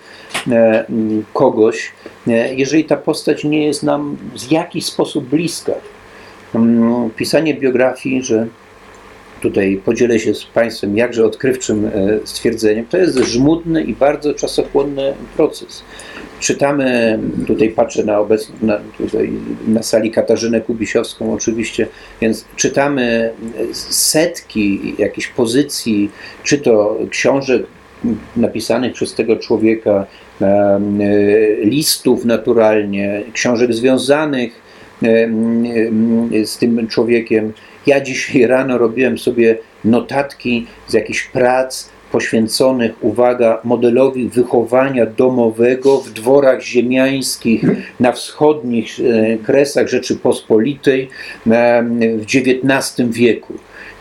e, 0.50 0.84
kogoś, 1.32 1.92
e, 2.26 2.54
jeżeli 2.54 2.84
ta 2.84 2.96
postać 2.96 3.44
nie 3.44 3.66
jest 3.66 3.82
nam 3.82 4.16
w 4.38 4.52
jakiś 4.52 4.84
sposób 4.86 5.24
bliska. 5.24 5.72
Mm, 6.54 7.10
Pisanie 7.10 7.54
biografii, 7.54 8.22
że 8.22 8.46
tutaj 9.44 9.80
podzielę 9.84 10.18
się 10.18 10.34
z 10.34 10.44
Państwem 10.44 10.96
jakże 10.96 11.24
odkrywczym 11.24 11.86
e, 11.86 11.90
stwierdzeniem, 12.24 12.86
to 12.86 12.96
jest 12.98 13.18
żmudny 13.18 13.82
i 13.84 13.94
bardzo 13.94 14.34
czasochłonny 14.34 15.14
proces. 15.36 15.82
Czytamy, 16.40 17.18
tutaj 17.46 17.68
patrzę 17.68 18.04
na 18.04 18.18
obecną, 18.18 18.54
na, 18.62 18.80
tutaj 18.98 19.30
na 19.66 19.82
sali 19.82 20.10
Katarzynę 20.10 20.60
Kubisiowską 20.60 21.32
oczywiście, 21.32 21.86
więc 22.20 22.44
czytamy 22.56 23.32
setki 23.72 24.94
jakichś 24.98 25.28
pozycji, 25.28 26.10
czy 26.44 26.58
to 26.58 26.98
książek 27.10 27.62
napisanych 28.36 28.92
przez 28.92 29.14
tego 29.14 29.36
człowieka, 29.36 30.06
em, 30.40 31.00
e, 31.00 31.64
listów 31.64 32.24
naturalnie, 32.24 33.22
książek 33.32 33.74
związanych 33.74 34.64
z 36.44 36.58
tym 36.58 36.88
człowiekiem. 36.88 37.52
Ja 37.86 38.00
dzisiaj 38.00 38.46
rano 38.46 38.78
robiłem 38.78 39.18
sobie 39.18 39.58
notatki 39.84 40.66
z 40.86 40.92
jakichś 40.92 41.22
prac 41.22 41.88
poświęconych, 42.12 42.92
uwaga, 43.00 43.60
modelowi 43.64 44.28
wychowania 44.28 45.06
domowego 45.06 45.98
w 45.98 46.10
dworach 46.10 46.62
ziemiańskich 46.62 47.62
na 48.00 48.12
wschodnich 48.12 49.00
e, 49.00 49.36
kresach 49.38 49.88
Rzeczypospolitej 49.88 51.08
w 51.46 52.24
XIX 52.24 53.10
wieku. 53.10 53.54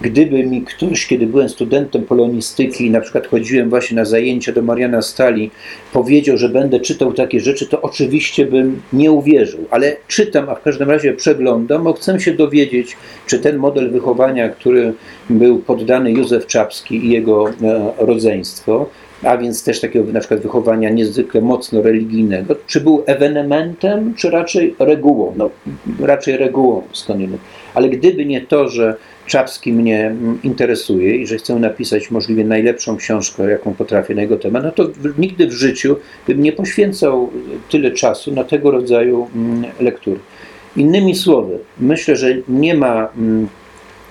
Gdyby 0.03 0.43
mi 0.43 0.61
ktoś, 0.61 1.07
kiedy 1.07 1.27
byłem 1.27 1.49
studentem 1.49 2.03
polonistyki 2.03 2.91
na 2.91 3.01
przykład 3.01 3.27
chodziłem 3.27 3.69
właśnie 3.69 3.97
na 3.97 4.05
zajęcia 4.05 4.53
do 4.53 4.61
Mariana 4.61 5.01
Stali, 5.01 5.51
powiedział, 5.93 6.37
że 6.37 6.49
będę 6.49 6.79
czytał 6.79 7.13
takie 7.13 7.39
rzeczy, 7.39 7.67
to 7.67 7.81
oczywiście 7.81 8.45
bym 8.45 8.81
nie 8.93 9.11
uwierzył. 9.11 9.59
Ale 9.71 9.95
czytam, 10.07 10.49
a 10.49 10.55
w 10.55 10.61
każdym 10.61 10.89
razie 10.89 11.13
przeglądam, 11.13 11.83
bo 11.83 11.93
chcę 11.93 12.19
się 12.19 12.33
dowiedzieć, 12.33 12.97
czy 13.27 13.39
ten 13.39 13.57
model 13.57 13.91
wychowania, 13.91 14.49
który 14.49 14.93
był 15.29 15.59
poddany 15.59 16.11
Józef 16.11 16.47
Czapski 16.47 17.05
i 17.05 17.09
jego 17.09 17.49
e, 17.49 17.53
rodzeństwo, 17.97 18.89
a 19.23 19.37
więc 19.37 19.63
też 19.63 19.79
takiego 19.79 20.11
na 20.11 20.19
przykład 20.19 20.39
wychowania 20.39 20.89
niezwykle 20.89 21.41
mocno 21.41 21.81
religijnego, 21.81 22.55
czy 22.67 22.81
był 22.81 23.03
ewenementem, 23.05 24.13
czy 24.15 24.29
raczej 24.29 24.75
regułą? 24.79 25.33
No, 25.37 25.49
raczej 25.99 26.37
regułą 26.37 26.81
skądinąd. 26.93 27.41
Ale 27.73 27.89
gdyby 27.89 28.25
nie 28.25 28.41
to, 28.41 28.69
że 28.69 28.95
Czapski 29.27 29.73
mnie 29.73 30.07
mm, 30.07 30.39
interesuje 30.43 31.15
i 31.15 31.27
że 31.27 31.37
chcę 31.37 31.55
napisać 31.55 32.11
możliwie 32.11 32.45
najlepszą 32.45 32.97
książkę, 32.97 33.49
jaką 33.49 33.73
potrafię 33.73 34.15
na 34.15 34.21
jego 34.21 34.37
temat, 34.37 34.63
no 34.63 34.71
to 34.71 34.89
nigdy 35.17 35.47
w 35.47 35.51
życiu 35.51 35.95
bym 36.27 36.41
nie 36.41 36.51
poświęcał 36.51 37.29
tyle 37.69 37.91
czasu 37.91 38.33
na 38.33 38.43
tego 38.43 38.71
rodzaju 38.71 39.27
mm, 39.35 39.63
lektury. 39.79 40.19
Innymi 40.75 41.15
słowy, 41.15 41.59
myślę, 41.79 42.15
że 42.15 42.35
nie 42.47 42.75
ma, 42.75 43.09
mm, 43.17 43.47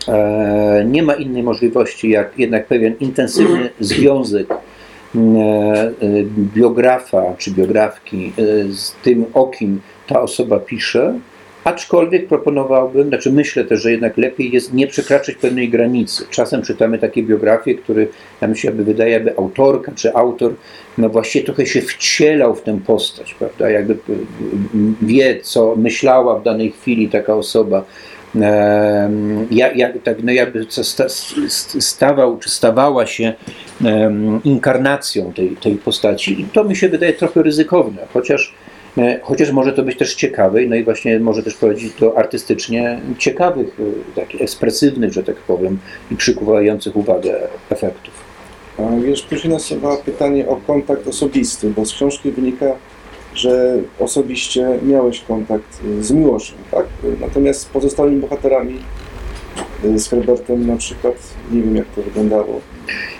e, 0.08 0.84
nie 0.90 1.02
ma 1.02 1.14
innej 1.14 1.42
możliwości, 1.42 2.10
jak 2.10 2.38
jednak 2.38 2.66
pewien 2.66 2.94
intensywny 3.00 3.70
związek 3.80 4.50
e, 4.50 4.58
e, 4.58 5.92
biografa 6.54 7.22
czy 7.38 7.50
biografki 7.50 8.32
e, 8.38 8.72
z 8.72 8.94
tym, 9.02 9.24
o 9.34 9.46
kim 9.46 9.80
ta 10.06 10.20
osoba 10.20 10.58
pisze, 10.58 11.18
Aczkolwiek 11.64 12.28
proponowałbym, 12.28 13.08
znaczy 13.08 13.32
myślę 13.32 13.64
też, 13.64 13.82
że 13.82 13.90
jednak 13.90 14.16
lepiej 14.16 14.52
jest 14.52 14.74
nie 14.74 14.86
przekraczać 14.86 15.34
pewnej 15.34 15.68
granicy. 15.68 16.24
Czasem 16.30 16.62
czytamy 16.62 16.98
takie 16.98 17.22
biografie, 17.22 17.74
które 17.74 18.06
nam 18.40 18.56
się 18.56 18.68
jakby 18.68 18.84
wydaje, 18.84 19.12
jakby 19.12 19.36
autorka 19.36 19.92
czy 19.94 20.14
autor 20.14 20.54
no 20.98 21.08
właściwie 21.08 21.44
trochę 21.44 21.66
się 21.66 21.82
wcielał 21.82 22.54
w 22.54 22.62
tę 22.62 22.80
postać, 22.86 23.34
prawda? 23.34 23.70
Jakby 23.70 23.96
mm, 24.74 24.96
wie, 25.02 25.40
co 25.40 25.76
myślała 25.76 26.38
w 26.38 26.42
danej 26.42 26.70
chwili 26.70 27.08
taka 27.08 27.34
osoba. 27.34 27.84
Em, 28.34 29.46
jak, 29.50 29.76
jak, 29.76 30.02
tak, 30.02 30.22
no 30.22 30.32
jakby 30.32 30.66
sta- 30.70 31.08
st- 31.08 31.84
stawał, 31.84 32.38
czy 32.38 32.50
stawała 32.50 33.06
się 33.06 33.32
inkarnacją 34.44 35.32
tej, 35.32 35.56
tej 35.56 35.74
postaci. 35.74 36.40
I 36.40 36.44
to 36.44 36.64
mi 36.64 36.76
się 36.76 36.88
wydaje 36.88 37.12
trochę 37.12 37.42
ryzykowne, 37.42 38.06
chociaż 38.12 38.54
Chociaż 39.22 39.50
może 39.50 39.72
to 39.72 39.82
być 39.82 39.98
też 39.98 40.14
ciekawe, 40.14 40.60
no 40.60 40.76
i 40.76 40.84
właśnie 40.84 41.20
może 41.20 41.42
też 41.42 41.54
prowadzić 41.54 41.94
do 41.94 42.18
artystycznie 42.18 43.00
ciekawych, 43.18 43.76
e, 43.80 44.14
takich 44.20 44.42
ekspresywnych, 44.42 45.12
że 45.12 45.22
tak 45.22 45.36
powiem, 45.36 45.78
i 46.10 46.16
przykuwających 46.16 46.96
uwagę 46.96 47.48
efektów. 47.70 48.14
A 48.78 49.00
wiesz, 49.00 49.22
później 49.22 49.52
nasuwa 49.52 49.96
pytanie 49.96 50.48
o 50.48 50.56
kontakt 50.56 51.08
osobisty, 51.08 51.70
bo 51.70 51.84
z 51.86 51.92
książki 51.92 52.30
wynika, 52.30 52.66
że 53.34 53.78
osobiście 53.98 54.78
miałeś 54.82 55.20
kontakt 55.20 55.80
z 56.00 56.10
Miłoszem, 56.10 56.58
tak? 56.70 56.86
Natomiast 57.20 57.60
z 57.60 57.64
pozostałymi 57.64 58.20
bohaterami, 58.20 58.78
z 59.96 60.08
Herbertem 60.08 60.66
na 60.66 60.76
przykład, 60.76 61.14
nie 61.52 61.62
wiem 61.62 61.76
jak 61.76 61.86
to 61.86 62.02
wyglądało. 62.02 62.60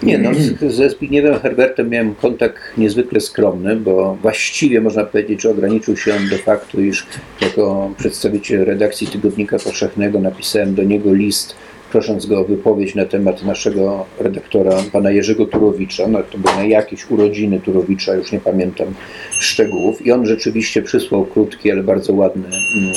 Nie 0.02 0.18
no, 0.18 0.30
z- 0.34 0.74
ze 0.74 0.90
Zbigniewem 0.90 1.38
Herbertem 1.40 1.88
miałem 1.88 2.14
kontakt 2.14 2.58
niezwykle 2.78 3.20
skromny, 3.20 3.76
bo 3.76 4.18
właściwie 4.22 4.80
można 4.80 5.04
powiedzieć, 5.04 5.42
że 5.42 5.50
ograniczył 5.50 5.96
się 5.96 6.14
on 6.14 6.28
do 6.28 6.38
faktu, 6.38 6.82
iż 6.84 7.06
jako 7.40 7.90
przedstawiciel 7.98 8.64
redakcji 8.64 9.06
Tygodnika 9.06 9.58
Powszechnego 9.58 10.20
napisałem 10.20 10.74
do 10.74 10.82
niego 10.84 11.14
list, 11.14 11.54
prosząc 11.92 12.26
go 12.26 12.40
o 12.40 12.44
wypowiedź 12.44 12.94
na 12.94 13.04
temat 13.04 13.42
naszego 13.44 14.06
redaktora, 14.20 14.76
pana 14.92 15.10
Jerzego 15.10 15.46
Turowicza. 15.46 16.08
No, 16.08 16.22
to 16.22 16.38
były 16.38 16.54
na 16.56 16.64
jakieś 16.64 17.10
urodziny 17.10 17.60
Turowicza, 17.60 18.14
już 18.14 18.32
nie 18.32 18.40
pamiętam 18.40 18.94
szczegółów. 19.40 20.06
I 20.06 20.12
on 20.12 20.26
rzeczywiście 20.26 20.82
przysłał 20.82 21.24
krótki, 21.24 21.70
ale 21.70 21.82
bardzo 21.82 22.12
ładny, 22.14 22.46
mm, 22.46 22.92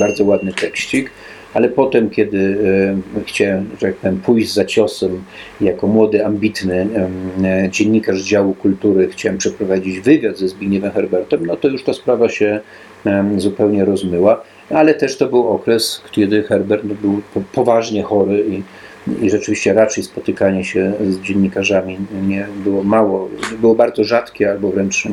bardzo 0.00 0.24
ładny 0.24 0.52
tekścik. 0.52 1.10
Ale 1.56 1.68
potem, 1.68 2.10
kiedy 2.10 2.58
e, 3.18 3.22
chciałem, 3.22 3.70
że 3.80 3.86
tak 3.86 3.96
powiem, 3.96 4.20
pójść 4.20 4.54
za 4.54 4.64
ciosem, 4.64 5.22
jako 5.60 5.86
młody, 5.86 6.26
ambitny 6.26 6.88
e, 7.44 7.68
dziennikarz 7.70 8.22
działu 8.22 8.54
kultury, 8.54 9.08
chciałem 9.08 9.38
przeprowadzić 9.38 10.00
wywiad 10.00 10.38
ze 10.38 10.48
Zbigniewem 10.48 10.90
Herbertem, 10.90 11.46
no 11.46 11.56
to 11.56 11.68
już 11.68 11.84
ta 11.84 11.92
sprawa 11.92 12.28
się 12.28 12.60
zupełnie 13.36 13.84
rozmyła. 13.84 14.42
Ale 14.70 14.94
też 14.94 15.16
to 15.16 15.26
był 15.26 15.48
okres, 15.48 16.02
kiedy 16.10 16.42
Herbert 16.42 16.84
no, 16.84 16.94
był 16.94 17.22
po- 17.34 17.42
poważnie 17.52 18.02
chory 18.02 18.44
i, 18.48 18.62
i 19.26 19.30
rzeczywiście 19.30 19.74
raczej 19.74 20.04
spotykanie 20.04 20.64
się 20.64 20.92
z 21.10 21.20
dziennikarzami 21.20 21.98
nie 22.26 22.46
było 22.64 22.82
mało, 22.82 23.28
było 23.60 23.74
bardzo 23.74 24.04
rzadkie 24.04 24.50
albo 24.50 24.70
wręcz 24.70 25.08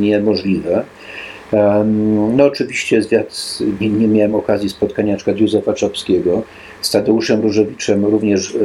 niemożliwe. 0.00 0.84
No 2.34 2.44
oczywiście 2.44 3.00
nie, 3.80 3.88
nie 3.88 4.08
miałem 4.08 4.34
okazji 4.34 4.68
spotkania 4.68 5.16
przykład 5.16 5.40
Józefa 5.40 5.72
Czapskiego 5.72 6.42
z 6.80 6.90
Tadeuszem 6.90 7.40
Różewiczem, 7.40 8.04
również 8.04 8.56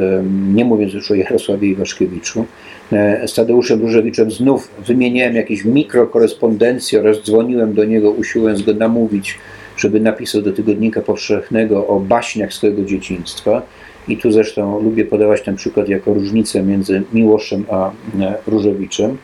nie 0.54 0.64
mówiąc 0.64 0.94
już 0.94 1.10
o 1.10 1.14
Jarosławie 1.14 1.68
Iwaszkiewiczu. 1.68 2.44
E, 2.92 3.28
Z 3.28 3.34
Tadeuszem 3.34 3.80
Różewiczem 3.80 4.30
znów 4.30 4.70
wymieniałem 4.86 5.34
jakieś 5.34 5.64
mikrokorespondencje 5.64 7.00
oraz 7.00 7.22
dzwoniłem 7.22 7.74
do 7.74 7.84
niego, 7.84 8.10
usiłując 8.10 8.62
go 8.62 8.74
namówić, 8.74 9.38
żeby 9.76 10.00
napisał 10.00 10.42
do 10.42 10.52
Tygodnika 10.52 11.00
Powszechnego 11.00 11.86
o 11.86 12.00
baśniach 12.00 12.52
swojego 12.52 12.84
dzieciństwa. 12.84 13.62
I 14.08 14.16
tu 14.16 14.32
zresztą 14.32 14.82
lubię 14.82 15.04
podawać 15.04 15.42
ten 15.42 15.56
przykład 15.56 15.88
jako 15.88 16.14
różnicę 16.14 16.62
między 16.62 17.02
Miłoszem 17.12 17.64
a 17.70 17.90
e, 18.20 18.34
Różewiczem, 18.46 19.18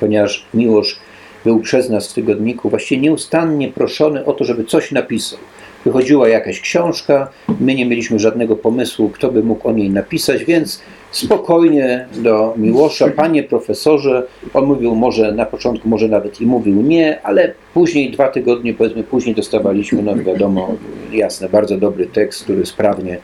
ponieważ 0.00 0.46
Miłosz 0.54 0.98
był 1.46 1.60
przez 1.60 1.90
nas 1.90 2.10
w 2.10 2.14
tygodniku 2.14 2.70
właściwie 2.70 3.02
nieustannie 3.02 3.68
proszony 3.68 4.24
o 4.24 4.32
to, 4.32 4.44
żeby 4.44 4.64
coś 4.64 4.92
napisał. 4.92 5.38
Wychodziła 5.84 6.28
jakaś 6.28 6.60
książka, 6.60 7.28
my 7.60 7.74
nie 7.74 7.86
mieliśmy 7.86 8.18
żadnego 8.18 8.56
pomysłu, 8.56 9.08
kto 9.08 9.32
by 9.32 9.42
mógł 9.42 9.68
o 9.68 9.72
niej 9.72 9.90
napisać, 9.90 10.44
więc 10.44 10.82
spokojnie 11.10 12.06
do 12.16 12.54
Miłosza, 12.56 13.08
panie 13.08 13.42
profesorze, 13.42 14.26
on 14.54 14.64
mówił 14.64 14.94
może 14.94 15.32
na 15.32 15.46
początku, 15.46 15.88
może 15.88 16.08
nawet 16.08 16.40
i 16.40 16.46
mówił 16.46 16.82
nie, 16.82 17.22
ale 17.22 17.52
później, 17.74 18.10
dwa 18.10 18.28
tygodnie 18.28 18.74
powiedzmy 18.74 19.02
później 19.02 19.34
dostawaliśmy, 19.34 20.02
no 20.02 20.16
wiadomo, 20.16 20.74
jasne, 21.12 21.48
bardzo 21.48 21.76
dobry 21.76 22.06
tekst, 22.06 22.44
który 22.44 22.66
sprawnie 22.66 23.18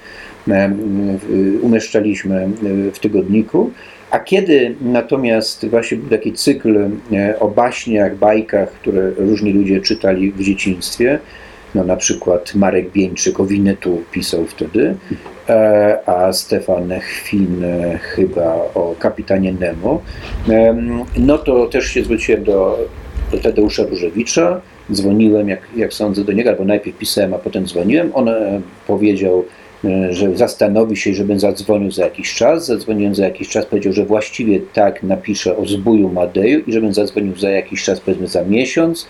umieszczaliśmy 1.62 2.37
e, 2.37 2.49
w 2.93 2.99
tygodniku. 2.99 3.70
A 4.13 4.19
kiedy 4.21 4.75
natomiast 4.81 5.67
właśnie 5.69 5.97
był 5.97 6.11
taki 6.11 6.33
cykl 6.33 6.91
e, 7.13 7.39
o 7.41 7.49
baśniach, 7.49 8.17
bajkach, 8.17 8.73
które 8.73 9.11
różni 9.11 9.53
ludzie 9.53 9.81
czytali 9.81 10.33
w 10.33 10.43
dzieciństwie, 10.43 11.19
no 11.75 11.85
na 11.85 11.97
przykład 11.97 12.55
Marek 12.55 12.91
Bieńczyk 12.91 13.41
o 13.41 13.45
Winetu 13.45 14.03
pisał 14.11 14.47
wtedy, 14.47 14.95
e, 15.49 15.99
a 16.07 16.33
Stefan 16.33 16.93
Chwin 17.01 17.65
e, 17.65 17.99
chyba 17.99 18.55
o 18.75 18.95
kapitanie 18.99 19.53
Nemo, 19.53 20.03
em, 20.49 21.05
no 21.17 21.39
to 21.39 21.67
też 21.67 21.87
się 21.87 22.05
zwróciłem 22.05 22.45
do, 22.45 22.79
do 23.33 23.39
Tadeusza 23.39 23.83
Różewicza, 23.83 24.61
dzwoniłem, 24.93 25.49
jak, 25.49 25.61
jak 25.77 25.95
sądzę, 25.95 26.25
do 26.25 26.33
niego, 26.33 26.51
albo 26.51 26.65
najpierw 26.65 26.99
pisałem, 26.99 27.35
a 27.35 27.39
potem 27.39 27.67
dzwoniłem. 27.67 28.11
On 28.15 28.29
e, 28.29 28.61
powiedział, 28.87 29.45
e, 29.49 29.62
że 30.11 30.37
zastanowi 30.37 30.97
się, 30.97 31.14
żebym 31.14 31.41
zadzwonił 31.41 31.91
za 31.91 32.05
jakiś 32.05 32.35
czas. 32.35 32.66
Zadzwoniłem 32.66 33.14
za 33.14 33.24
jakiś 33.24 33.49
czas, 33.49 33.66
powiedział, 33.66 33.93
że 33.93 34.05
właściwie 34.05 34.61
tak 34.61 35.03
napiszę 35.03 35.57
o 35.57 35.66
zbóju 35.66 36.09
Madeju 36.09 36.61
i 36.66 36.72
żebym 36.72 36.95
zadzwonił 36.95 37.37
za 37.37 37.51
jakiś 37.51 37.85
czas, 37.85 38.01
powiedzmy 38.01 38.26
za 38.26 38.45
miesiąc. 38.45 39.07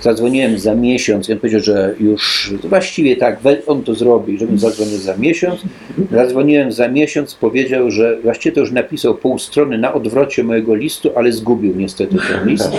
Zadzwoniłem 0.00 0.58
za 0.58 0.74
miesiąc 0.74 1.28
i 1.28 1.32
on 1.32 1.38
powiedział, 1.38 1.60
że 1.60 1.94
już 2.00 2.52
właściwie 2.64 3.16
tak, 3.16 3.38
on 3.66 3.82
to 3.82 3.94
zrobi, 3.94 4.38
żebym 4.38 4.58
zadzwonił 4.58 4.98
za 4.98 5.16
miesiąc. 5.16 5.60
Zadzwoniłem 6.12 6.72
za 6.72 6.88
miesiąc, 6.88 7.34
powiedział, 7.34 7.90
że 7.90 8.16
właściwie 8.22 8.54
to 8.54 8.60
już 8.60 8.72
napisał 8.72 9.14
pół 9.14 9.38
strony 9.38 9.78
na 9.78 9.94
odwrocie 9.94 10.44
mojego 10.44 10.74
listu, 10.74 11.10
ale 11.14 11.32
zgubił 11.32 11.76
niestety 11.76 12.16
ten 12.16 12.48
list. 12.48 12.70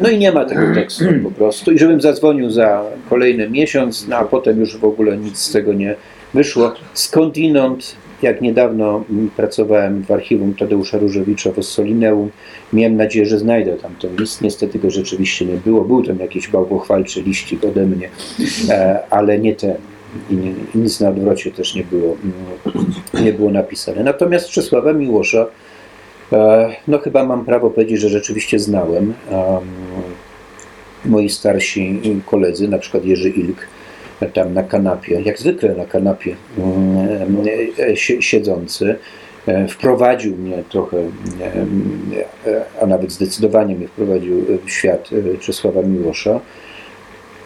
No 0.00 0.10
i 0.10 0.18
nie 0.18 0.32
ma 0.32 0.44
tego 0.44 0.74
tekstu 0.74 1.04
po 1.22 1.30
prostu. 1.30 1.72
I 1.72 1.78
żebym 1.78 2.00
zadzwonił 2.00 2.50
za 2.50 2.82
kolejny 3.10 3.50
miesiąc, 3.50 4.08
no 4.08 4.16
a 4.16 4.24
potem 4.24 4.60
już 4.60 4.76
w 4.76 4.84
ogóle 4.84 5.16
nic 5.16 5.38
z 5.38 5.52
tego 5.52 5.72
nie 5.72 5.94
wyszło. 6.34 6.72
Skądinąd, 6.94 7.96
jak 8.24 8.40
niedawno 8.40 9.04
mm, 9.10 9.30
pracowałem 9.36 10.02
w 10.02 10.10
archiwum 10.10 10.54
Tadeusza 10.54 10.98
Różewicza 10.98 11.52
w 11.52 11.58
Ossolineum, 11.58 12.30
miałem 12.72 12.96
nadzieję, 12.96 13.26
że 13.26 13.38
znajdę 13.38 13.76
tam 13.76 13.94
ten 14.00 14.16
list. 14.16 14.42
Niestety 14.42 14.78
go 14.78 14.90
rzeczywiście 14.90 15.46
nie 15.46 15.56
było. 15.56 15.84
Był 15.84 16.02
tam 16.02 16.18
jakiś 16.18 16.48
bałwochwalczy 16.48 17.22
liścik 17.22 17.64
ode 17.64 17.86
mnie, 17.86 18.08
e, 18.70 18.98
ale 19.10 19.38
nie 19.38 19.54
ten. 19.54 19.74
I 20.30 20.36
nic 20.78 21.00
na 21.00 21.08
odwrocie 21.08 21.50
też 21.50 21.74
nie 21.74 21.84
było, 21.84 22.16
mm, 22.24 23.24
nie 23.24 23.32
było 23.32 23.50
napisane. 23.50 24.04
Natomiast 24.04 24.48
Czesława 24.48 24.92
Miłosza 24.92 25.46
E, 26.32 26.70
No 26.88 26.98
chyba 26.98 27.24
mam 27.24 27.44
prawo 27.44 27.70
powiedzieć, 27.70 28.00
że 28.00 28.08
rzeczywiście 28.08 28.58
znałem. 28.58 29.14
Em, 29.30 29.60
Moi 31.04 31.28
starsi 31.28 32.00
koledzy, 32.26 32.68
na 32.68 32.78
przykład 32.78 33.04
Jerzy 33.04 33.30
Ilk, 33.30 33.66
tam 34.34 34.54
na 34.54 34.62
kanapie, 34.62 35.20
jak 35.20 35.38
zwykle 35.38 35.74
na 35.74 35.84
kanapie 35.84 36.36
mm, 36.58 37.08
e, 37.78 37.96
sie- 37.96 38.20
siedzący, 38.22 38.96
e, 39.46 39.68
wprowadził 39.68 40.36
mnie 40.36 40.62
trochę, 40.68 40.96
e, 42.46 42.64
a 42.82 42.86
nawet 42.86 43.12
zdecydowanie 43.12 43.74
mnie 43.76 43.88
wprowadził 43.88 44.44
w 44.66 44.70
świat 44.70 45.10
e, 45.34 45.38
Czesława 45.38 45.82
Miłosza. 45.82 46.40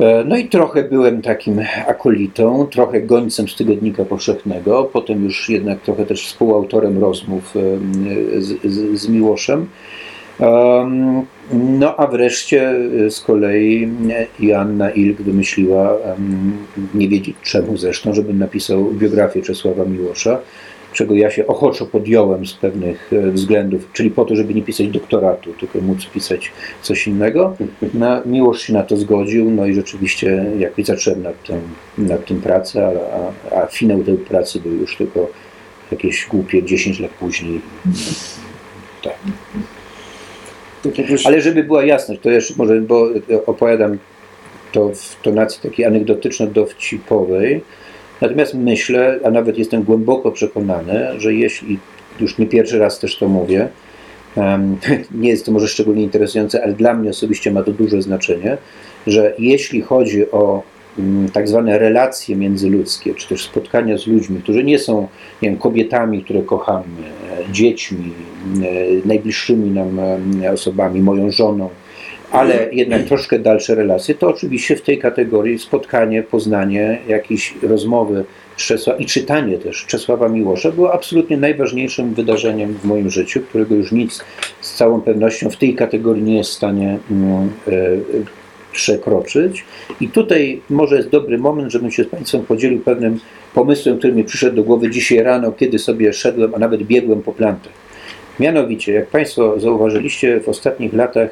E, 0.00 0.24
No 0.24 0.36
i 0.36 0.48
trochę 0.48 0.82
byłem 0.84 1.22
takim 1.22 1.60
akolitą, 1.86 2.66
trochę 2.66 3.00
gońcem 3.02 3.48
z 3.48 3.56
Tygodnika 3.56 4.04
Powszechnego, 4.04 4.90
potem 4.92 5.24
już 5.24 5.50
jednak 5.50 5.80
trochę 5.80 6.06
też 6.06 6.26
współautorem 6.26 6.98
rozmów 6.98 7.54
e, 7.56 7.60
z, 8.42 8.72
z, 8.72 9.00
z 9.00 9.08
Miłoszem. 9.08 9.66
No 11.52 11.96
a 11.96 12.06
wreszcie 12.06 12.70
e, 13.06 13.10
z 13.10 13.20
kolei 13.20 13.88
e, 14.10 14.26
Joanna 14.40 14.90
Ilk 14.90 15.22
wymyśliła, 15.22 15.96
nie 16.94 17.08
wiedzieć 17.08 17.36
czemu 17.42 17.76
zresztą, 17.76 18.14
żebym 18.14 18.38
napisał 18.38 18.90
biografię 18.90 19.42
Czesława 19.42 19.84
Miłosza, 19.84 20.38
czego 20.92 21.14
ja 21.14 21.30
się 21.30 21.46
ochoczo 21.46 21.86
podjąłem 21.86 22.46
z 22.46 22.54
pewnych 22.54 23.12
e, 23.12 23.30
względów, 23.30 23.88
czyli 23.92 24.10
po 24.10 24.24
to, 24.24 24.36
żeby 24.36 24.54
nie 24.54 24.62
pisać 24.62 24.88
doktoratu, 24.88 25.52
tylko 25.52 25.80
móc 25.80 26.06
pisać 26.06 26.52
coś 26.82 27.06
innego. 27.06 27.56
No, 27.94 28.22
Miłosz 28.26 28.62
się 28.62 28.72
na 28.72 28.82
to 28.82 28.96
zgodził, 28.96 29.50
no 29.50 29.66
i 29.66 29.74
rzeczywiście 29.74 30.44
jakoś 30.58 30.84
zacząłem 30.84 31.22
nad 31.22 31.42
tym, 31.42 31.60
nad 31.98 32.24
tym 32.24 32.40
pracę, 32.40 32.90
a, 33.52 33.56
a 33.56 33.66
finał 33.66 34.02
tej 34.04 34.16
pracy 34.16 34.60
był 34.60 34.72
już 34.72 34.96
tylko 34.96 35.30
jakieś 35.90 36.26
głupie 36.26 36.62
10 36.62 37.00
lat 37.00 37.10
później. 37.10 37.60
Tak. 39.02 39.14
Ale 41.24 41.40
żeby 41.40 41.64
była 41.64 41.84
jasność, 41.84 42.20
to 42.20 42.30
jeszcze 42.30 42.54
może, 42.56 42.80
bo 42.80 43.08
opowiadam 43.46 43.98
to 44.72 44.90
w 44.94 45.16
tonacji 45.22 45.70
takiej 45.70 45.86
anegdotyczno-dowcipowej, 45.86 47.60
natomiast 48.20 48.54
myślę, 48.54 49.20
a 49.24 49.30
nawet 49.30 49.58
jestem 49.58 49.82
głęboko 49.82 50.32
przekonany, 50.32 51.20
że 51.20 51.34
jeśli, 51.34 51.78
już 52.20 52.38
nie 52.38 52.46
pierwszy 52.46 52.78
raz 52.78 52.98
też 52.98 53.16
to 53.18 53.28
mówię, 53.28 53.68
nie 55.22 55.28
jest 55.28 55.46
to 55.46 55.52
może 55.52 55.68
szczególnie 55.68 56.02
interesujące, 56.02 56.64
ale 56.64 56.72
dla 56.72 56.94
mnie 56.94 57.10
osobiście 57.10 57.50
ma 57.50 57.62
to 57.62 57.72
duże 57.72 58.02
znaczenie, 58.02 58.58
że 59.06 59.34
jeśli 59.38 59.82
chodzi 59.82 60.30
o 60.30 60.62
tak 61.32 61.48
zwane 61.48 61.78
relacje 61.78 62.36
międzyludzkie, 62.36 63.14
czy 63.14 63.28
też 63.28 63.44
spotkania 63.44 63.98
z 63.98 64.06
ludźmi, 64.06 64.40
którzy 64.42 64.64
nie 64.64 64.78
są 64.78 65.08
nie 65.42 65.50
wiem, 65.50 65.58
kobietami, 65.58 66.24
które 66.24 66.42
kochamy, 66.42 66.84
e, 67.48 67.52
dziećmi, 67.52 68.12
e, 68.62 69.08
najbliższymi 69.08 69.70
nam 69.70 70.00
e, 70.42 70.52
osobami, 70.52 71.00
moją 71.00 71.30
żoną, 71.30 71.68
ale 72.32 72.68
jednak 72.72 73.02
troszkę 73.02 73.38
dalsze 73.38 73.74
relacje, 73.74 74.14
to 74.14 74.28
oczywiście 74.28 74.76
w 74.76 74.82
tej 74.82 74.98
kategorii 74.98 75.58
spotkanie, 75.58 76.22
poznanie, 76.22 76.98
jakieś 77.08 77.54
rozmowy 77.62 78.24
Czesła 78.56 78.94
i 78.94 79.06
czytanie 79.06 79.58
też 79.58 79.86
Czesława 79.86 80.28
Miłosza 80.28 80.72
było 80.72 80.92
absolutnie 80.92 81.36
najważniejszym 81.36 82.14
wydarzeniem 82.14 82.74
w 82.74 82.84
moim 82.84 83.10
życiu, 83.10 83.40
którego 83.40 83.74
już 83.74 83.92
nic 83.92 84.24
z 84.60 84.74
całą 84.74 85.00
pewnością 85.00 85.50
w 85.50 85.56
tej 85.56 85.74
kategorii 85.74 86.22
nie 86.22 86.36
jest 86.36 86.50
w 86.50 86.54
stanie 86.54 86.98
mm, 87.10 87.50
przekroczyć. 88.72 89.64
I 90.00 90.08
tutaj 90.08 90.60
może 90.70 90.96
jest 90.96 91.08
dobry 91.08 91.38
moment, 91.38 91.72
żebym 91.72 91.90
się 91.90 92.04
z 92.04 92.08
Państwem 92.08 92.42
podzielił 92.42 92.80
pewnym 92.80 93.20
pomysłem, 93.54 93.98
który 93.98 94.12
mi 94.12 94.24
przyszedł 94.24 94.56
do 94.56 94.62
głowy 94.62 94.90
dzisiaj 94.90 95.22
rano, 95.22 95.52
kiedy 95.52 95.78
sobie 95.78 96.12
szedłem, 96.12 96.54
a 96.54 96.58
nawet 96.58 96.82
biegłem 96.82 97.22
po 97.22 97.32
plantach. 97.32 97.72
Mianowicie, 98.40 98.92
jak 98.92 99.06
Państwo 99.06 99.60
zauważyliście, 99.60 100.40
w 100.40 100.48
ostatnich 100.48 100.92
latach 100.92 101.30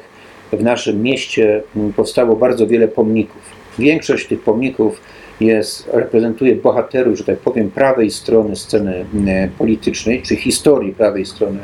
w 0.53 0.63
naszym 0.63 1.01
mieście 1.01 1.63
powstało 1.95 2.35
bardzo 2.35 2.67
wiele 2.67 2.87
pomników. 2.87 3.41
Większość 3.79 4.27
tych 4.27 4.41
pomników 4.41 5.01
jest, 5.39 5.89
reprezentuje 5.93 6.55
bohaterów, 6.55 7.17
że 7.17 7.23
tak 7.23 7.37
powiem, 7.37 7.71
prawej 7.71 8.11
strony 8.11 8.55
sceny 8.55 9.05
e, 9.27 9.49
politycznej, 9.57 10.21
czy 10.21 10.35
historii 10.35 10.93
prawej 10.93 11.25
strony 11.25 11.59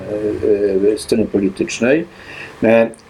e, 0.90 0.94
e, 0.94 0.98
sceny 0.98 1.26
politycznej. 1.26 2.06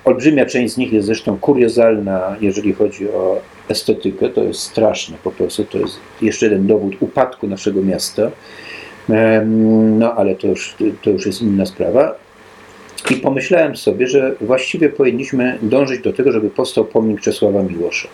Olbrzymia 0.05 0.45
część 0.45 0.73
z 0.73 0.77
nich 0.77 0.93
jest 0.93 1.07
zresztą 1.07 1.37
kuriozalna, 1.37 2.35
jeżeli 2.41 2.73
chodzi 2.73 3.09
o 3.09 3.41
estetykę. 3.69 4.29
To 4.29 4.43
jest 4.43 4.59
straszne 4.59 5.17
po 5.23 5.31
prostu. 5.31 5.63
To 5.63 5.77
jest 5.77 5.99
jeszcze 6.21 6.45
jeden 6.45 6.67
dowód 6.67 6.95
upadku 6.99 7.47
naszego 7.47 7.81
miasta. 7.81 8.31
No 9.97 10.15
ale 10.15 10.35
to 10.35 10.47
już, 10.47 10.75
to 11.01 11.09
już 11.09 11.25
jest 11.25 11.41
inna 11.41 11.65
sprawa. 11.65 12.15
I 13.11 13.15
pomyślałem 13.15 13.75
sobie, 13.75 14.07
że 14.07 14.35
właściwie 14.41 14.89
powinniśmy 14.89 15.57
dążyć 15.61 16.01
do 16.01 16.13
tego, 16.13 16.31
żeby 16.31 16.49
powstał 16.49 16.85
pomnik 16.85 17.21
Czesława 17.21 17.63
Miłosza. 17.63 18.07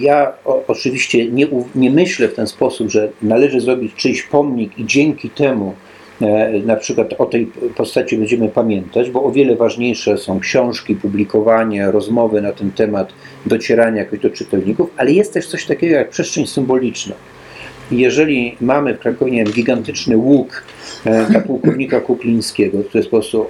Ja 0.00 0.32
oczywiście 0.68 1.26
nie, 1.26 1.46
nie 1.74 1.90
myślę 1.90 2.28
w 2.28 2.34
ten 2.34 2.46
sposób, 2.46 2.90
że 2.90 3.08
należy 3.22 3.60
zrobić 3.60 3.94
czyjś 3.94 4.22
pomnik 4.22 4.78
i 4.78 4.86
dzięki 4.86 5.30
temu 5.30 5.74
e, 6.20 6.50
na 6.50 6.76
przykład 6.76 7.14
o 7.18 7.26
tej 7.26 7.46
postaci 7.76 8.18
będziemy 8.18 8.48
pamiętać, 8.48 9.10
bo 9.10 9.24
o 9.24 9.32
wiele 9.32 9.56
ważniejsze 9.56 10.18
są 10.18 10.40
książki, 10.40 10.94
publikowanie, 10.94 11.90
rozmowy 11.90 12.40
na 12.40 12.52
ten 12.52 12.70
temat, 12.70 13.12
docieranie 13.46 13.98
jakoś 13.98 14.18
do 14.18 14.30
czytelników, 14.30 14.90
ale 14.96 15.12
jest 15.12 15.34
też 15.34 15.46
coś 15.46 15.66
takiego 15.66 15.94
jak 15.94 16.10
przestrzeń 16.10 16.46
symboliczna. 16.46 17.14
Jeżeli 17.90 18.56
mamy 18.60 18.94
w 18.94 18.98
Krakowie 18.98 19.32
wiem, 19.32 19.52
gigantyczny 19.52 20.16
łuk 20.16 20.64
e, 21.04 21.26
dla 21.26 21.40
pułkownika 21.40 22.00
Kuklińskiego, 22.00 22.78
to 22.92 22.98
jest 22.98 23.10
po 23.10 23.16
prostu 23.16 23.46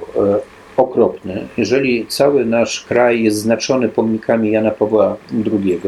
e, 0.78 0.82
okropny. 0.82 1.46
Jeżeli 1.56 2.06
cały 2.06 2.44
nasz 2.44 2.84
kraj 2.84 3.22
jest 3.22 3.38
znaczony 3.38 3.88
pomnikami 3.88 4.50
Jana 4.50 4.70
Pawła 4.70 5.16
II, 5.32 5.80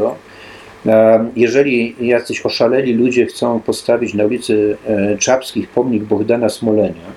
jeżeli 1.37 1.95
jacyś 2.01 2.47
oszaleli 2.47 2.95
ludzie 2.95 3.27
chcą 3.27 3.61
postawić 3.61 4.15
na 4.15 4.25
ulicy 4.25 4.77
e, 4.87 5.19
Czapskich 5.19 5.69
pomnik 5.69 6.03
Bogdana 6.03 6.49
Smolenia, 6.49 7.13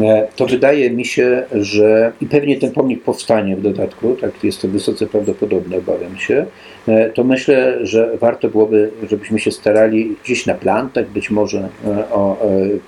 e, 0.00 0.28
to 0.36 0.46
wydaje 0.46 0.90
mi 0.90 1.04
się, 1.04 1.44
że 1.52 2.12
i 2.20 2.26
pewnie 2.26 2.56
ten 2.56 2.72
pomnik 2.72 3.02
powstanie 3.02 3.56
w 3.56 3.62
dodatku, 3.62 4.16
tak 4.20 4.44
jest 4.44 4.62
to 4.62 4.68
wysoce 4.68 5.06
prawdopodobne, 5.06 5.76
obawiam 5.76 6.18
się, 6.18 6.46
e, 6.88 7.10
to 7.10 7.24
myślę, 7.24 7.78
że 7.86 8.16
warto 8.16 8.48
byłoby, 8.48 8.90
żebyśmy 9.10 9.38
się 9.38 9.50
starali 9.50 10.16
gdzieś 10.24 10.46
na 10.46 10.54
plantach 10.54 11.08
być 11.08 11.30
może 11.30 11.68
o 12.12 12.36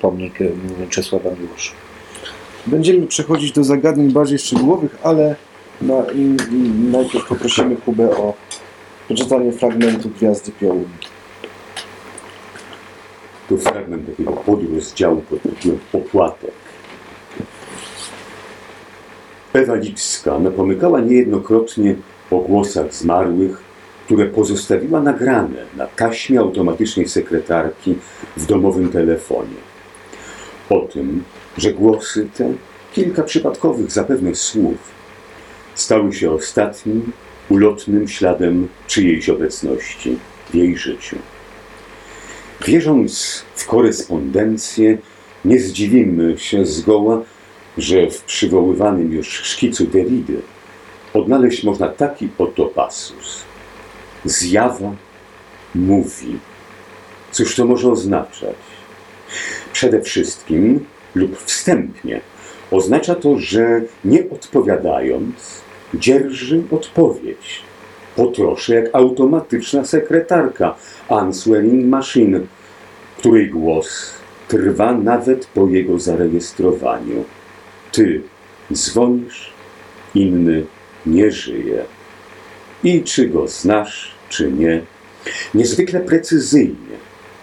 pomnik 0.01 0.39
Czesława 0.91 1.31
Miłosza. 1.41 1.89
Będziemy 2.67 3.07
przechodzić 3.07 3.53
do 3.53 3.65
zagadnień 3.65 4.13
bardziej 4.13 4.39
szczegółowych, 4.39 4.99
ale 5.03 5.37
na, 5.83 5.95
najpierw 6.91 7.27
poprosimy 7.27 7.77
Kubę 7.77 8.17
o 8.17 8.35
przeczytanie 9.07 9.53
fragmentu 9.53 10.09
Gwiazdy 10.09 10.53
Piołun. 10.53 10.89
To 13.49 13.57
fragment 13.57 14.07
takiego 14.07 14.33
podrozdziału 14.33 15.21
pod 15.21 15.43
tytułem 15.43 15.79
Opłatek. 15.93 16.51
Ewa 19.53 19.75
Lipska 19.75 20.39
napomykała 20.39 21.01
niejednokrotnie 21.01 21.95
o 22.31 22.39
głosach 22.39 22.95
zmarłych, 22.95 23.63
które 24.05 24.27
pozostawiła 24.27 25.01
nagrane 25.01 25.65
na 25.77 25.87
taśmie 25.87 26.41
automatycznej 26.41 27.09
sekretarki 27.09 27.95
w 28.37 28.47
domowym 28.47 28.89
telefonie. 28.89 29.57
O 30.71 30.81
tym, 30.81 31.25
że 31.59 31.73
głosy 31.73 32.29
te, 32.37 32.53
kilka 32.93 33.23
przypadkowych 33.23 33.91
zapewne 33.91 34.35
słów, 34.35 34.77
stały 35.75 36.13
się 36.13 36.31
ostatnim, 36.31 37.13
ulotnym 37.49 38.09
śladem 38.09 38.69
czyjejś 38.87 39.29
obecności 39.29 40.19
w 40.51 40.55
jej 40.55 40.77
życiu. 40.77 41.17
Wierząc 42.67 43.43
w 43.55 43.67
korespondencję, 43.67 44.99
nie 45.45 45.59
zdziwimy 45.59 46.39
się 46.39 46.67
zgoła, 46.67 47.23
że 47.79 48.11
w 48.11 48.23
przywoływanym 48.23 49.13
już 49.13 49.29
szkicu 49.29 49.87
Derrida 49.87 50.33
odnaleźć 51.15 51.65
można 51.65 51.89
taki 51.89 52.29
oto 52.39 52.67
pasus. 52.67 53.45
Zjawa 54.25 54.93
mówi. 55.75 56.39
Cóż 57.33 57.57
to 57.57 57.65
może 57.65 57.91
oznaczać? 57.91 58.57
Przede 59.73 60.03
wszystkim 60.03 60.87
lub 61.15 61.39
wstępnie 61.39 62.21
oznacza 62.71 63.15
to, 63.15 63.39
że 63.39 63.81
nie 64.05 64.31
odpowiadając, 64.31 65.61
dzierży 65.95 66.63
odpowiedź. 66.71 67.63
Potroszę 68.17 68.75
jak 68.75 68.85
automatyczna 68.93 69.85
sekretarka 69.85 70.75
Answering 71.09 71.87
Machine, 71.87 72.41
której 73.19 73.51
głos 73.51 74.15
trwa 74.49 74.93
nawet 74.93 75.47
po 75.47 75.69
jego 75.69 75.99
zarejestrowaniu. 75.99 77.25
Ty 77.93 78.23
dzwonisz, 78.73 79.53
inny 80.15 80.65
nie 81.07 81.31
żyje. 81.31 81.85
I 82.85 83.03
czy 83.03 83.29
go 83.29 83.49
znasz, 83.49 84.15
czy 84.29 84.53
nie, 84.53 84.83
niezwykle 85.55 86.01
precyzyjnie, 86.01 86.97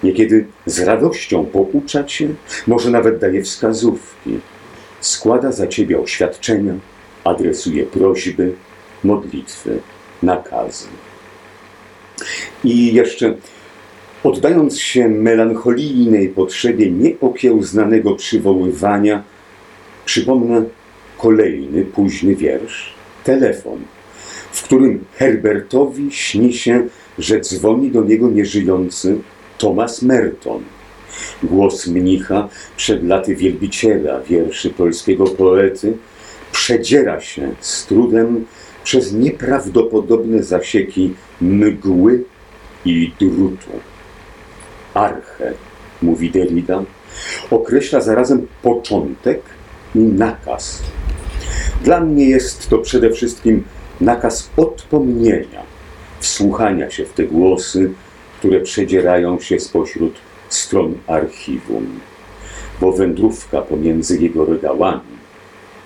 niekiedy 0.03 0.45
z 0.65 0.79
radością 0.79 1.45
poucza 1.45 2.03
cię, 2.03 2.29
może 2.67 2.91
nawet 2.91 3.19
daje 3.19 3.43
wskazówki, 3.43 4.39
składa 4.99 5.51
za 5.51 5.67
ciebie 5.67 5.99
oświadczenia, 5.99 6.73
adresuje 7.23 7.83
prośby, 7.83 8.53
modlitwy, 9.03 9.79
nakazy. 10.23 10.87
I 12.63 12.93
jeszcze 12.93 13.35
oddając 14.23 14.79
się 14.79 15.09
melancholijnej 15.09 16.29
potrzebie 16.29 16.91
nieokiełznanego 16.91 18.15
przywoływania, 18.15 19.23
przypomnę 20.05 20.63
kolejny 21.17 21.85
późny 21.85 22.35
wiersz, 22.35 22.93
telefon, 23.23 23.79
w 24.51 24.63
którym 24.63 25.05
Herbertowi 25.15 26.11
śni 26.11 26.53
się, 26.53 26.87
że 27.19 27.39
dzwoni 27.39 27.91
do 27.91 28.03
niego 28.03 28.29
nieżyjący 28.29 29.17
Thomas 29.57 30.01
Merton. 30.01 30.63
Głos 31.43 31.87
mnicha 31.87 32.49
przed 32.77 33.03
laty 33.03 33.35
wielbiciela 33.35 34.21
wierszy 34.21 34.69
polskiego 34.69 35.25
poety 35.25 35.97
przedziera 36.51 37.21
się 37.21 37.51
z 37.59 37.85
trudem 37.85 38.45
przez 38.83 39.13
nieprawdopodobne 39.13 40.43
zasieki 40.43 41.13
mgły 41.41 42.23
i 42.85 43.11
drutu. 43.19 43.71
Arche, 44.93 45.53
mówi 46.01 46.31
Derrida, 46.31 46.83
określa 47.51 48.01
zarazem 48.01 48.47
początek 48.61 49.41
i 49.95 49.99
nakaz. 49.99 50.83
Dla 51.83 51.99
mnie 51.99 52.25
jest 52.25 52.69
to 52.69 52.77
przede 52.77 53.11
wszystkim 53.11 53.63
nakaz 54.01 54.49
odpomnienia, 54.57 55.63
wsłuchania 56.19 56.91
się 56.91 57.05
w 57.05 57.13
te 57.13 57.23
głosy, 57.23 57.91
które 58.47 58.61
przedzierają 58.61 59.39
się 59.39 59.59
spośród 59.59 60.13
stron 60.49 60.95
archiwum, 61.07 61.99
bo 62.81 62.91
wędrówka 62.91 63.61
pomiędzy 63.61 64.21
jego 64.21 64.45
regałami 64.45 65.17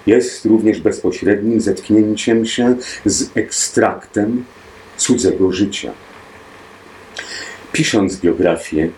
jest 0.08 0.46
również 0.46 0.82
bezpośrednim 0.82 1.62
zetknięciem 1.62 2.46
się 2.46 2.76
z 3.06 3.38
ekstraktem 3.38 4.46
cudzego 4.98 5.52
życia. 5.52 5.92
Pisząc 7.72 8.20
biografię, 8.20 8.90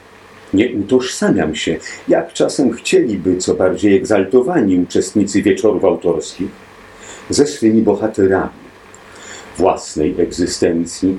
nie 0.53 0.73
utożsamiam 0.75 1.55
się, 1.55 1.77
jak 2.07 2.33
czasem 2.33 2.71
chcieliby 2.71 3.37
co 3.37 3.53
bardziej 3.53 3.95
egzaltowani 3.95 4.79
uczestnicy 4.79 5.41
wieczorów 5.41 5.85
autorskich, 5.85 6.49
ze 7.29 7.45
swymi 7.45 7.81
bohaterami. 7.81 8.63
Własnej 9.57 10.15
egzystencji 10.21 11.17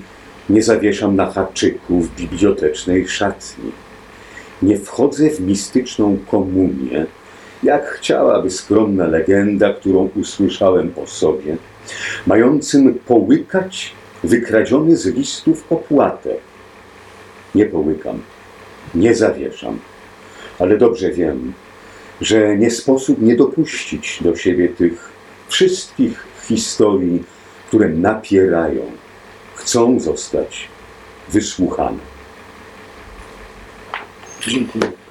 nie 0.51 0.63
zawieszam 0.63 1.17
na 1.17 1.31
haczyku 1.31 2.01
w 2.01 2.17
bibliotecznej 2.17 3.09
szatni. 3.09 3.73
Nie 4.63 4.79
wchodzę 4.79 5.31
w 5.31 5.41
mistyczną 5.41 6.19
komunię, 6.31 7.07
jak 7.63 7.87
chciałaby 7.87 8.51
skromna 8.51 9.07
legenda, 9.07 9.73
którą 9.73 10.11
usłyszałem 10.17 10.93
o 10.97 11.07
sobie 11.07 11.57
mającym 12.27 12.95
połykać 12.95 13.93
wykradziony 14.25 14.97
z 14.97 15.07
listów 15.07 15.65
opłatek. 15.71 16.39
Nie 17.55 17.67
połykam, 17.67 18.23
nie 18.95 19.15
zawieszam, 19.15 19.79
ale 20.59 20.79
dobrze 20.79 21.11
wiem, 21.11 21.53
że 22.21 22.57
nie 22.57 22.71
sposób 22.71 23.23
nie 23.23 23.37
dopuścić 23.37 24.19
do 24.23 24.37
siebie 24.37 24.69
tych 24.69 25.09
wszystkich 25.49 26.27
historii, 26.43 27.23
które 27.69 27.89
napierają, 27.89 28.83
chcą 29.55 30.01
zostać 30.01 30.69
wysłuchane. 31.29 31.99
Dziękuję. 34.41 35.04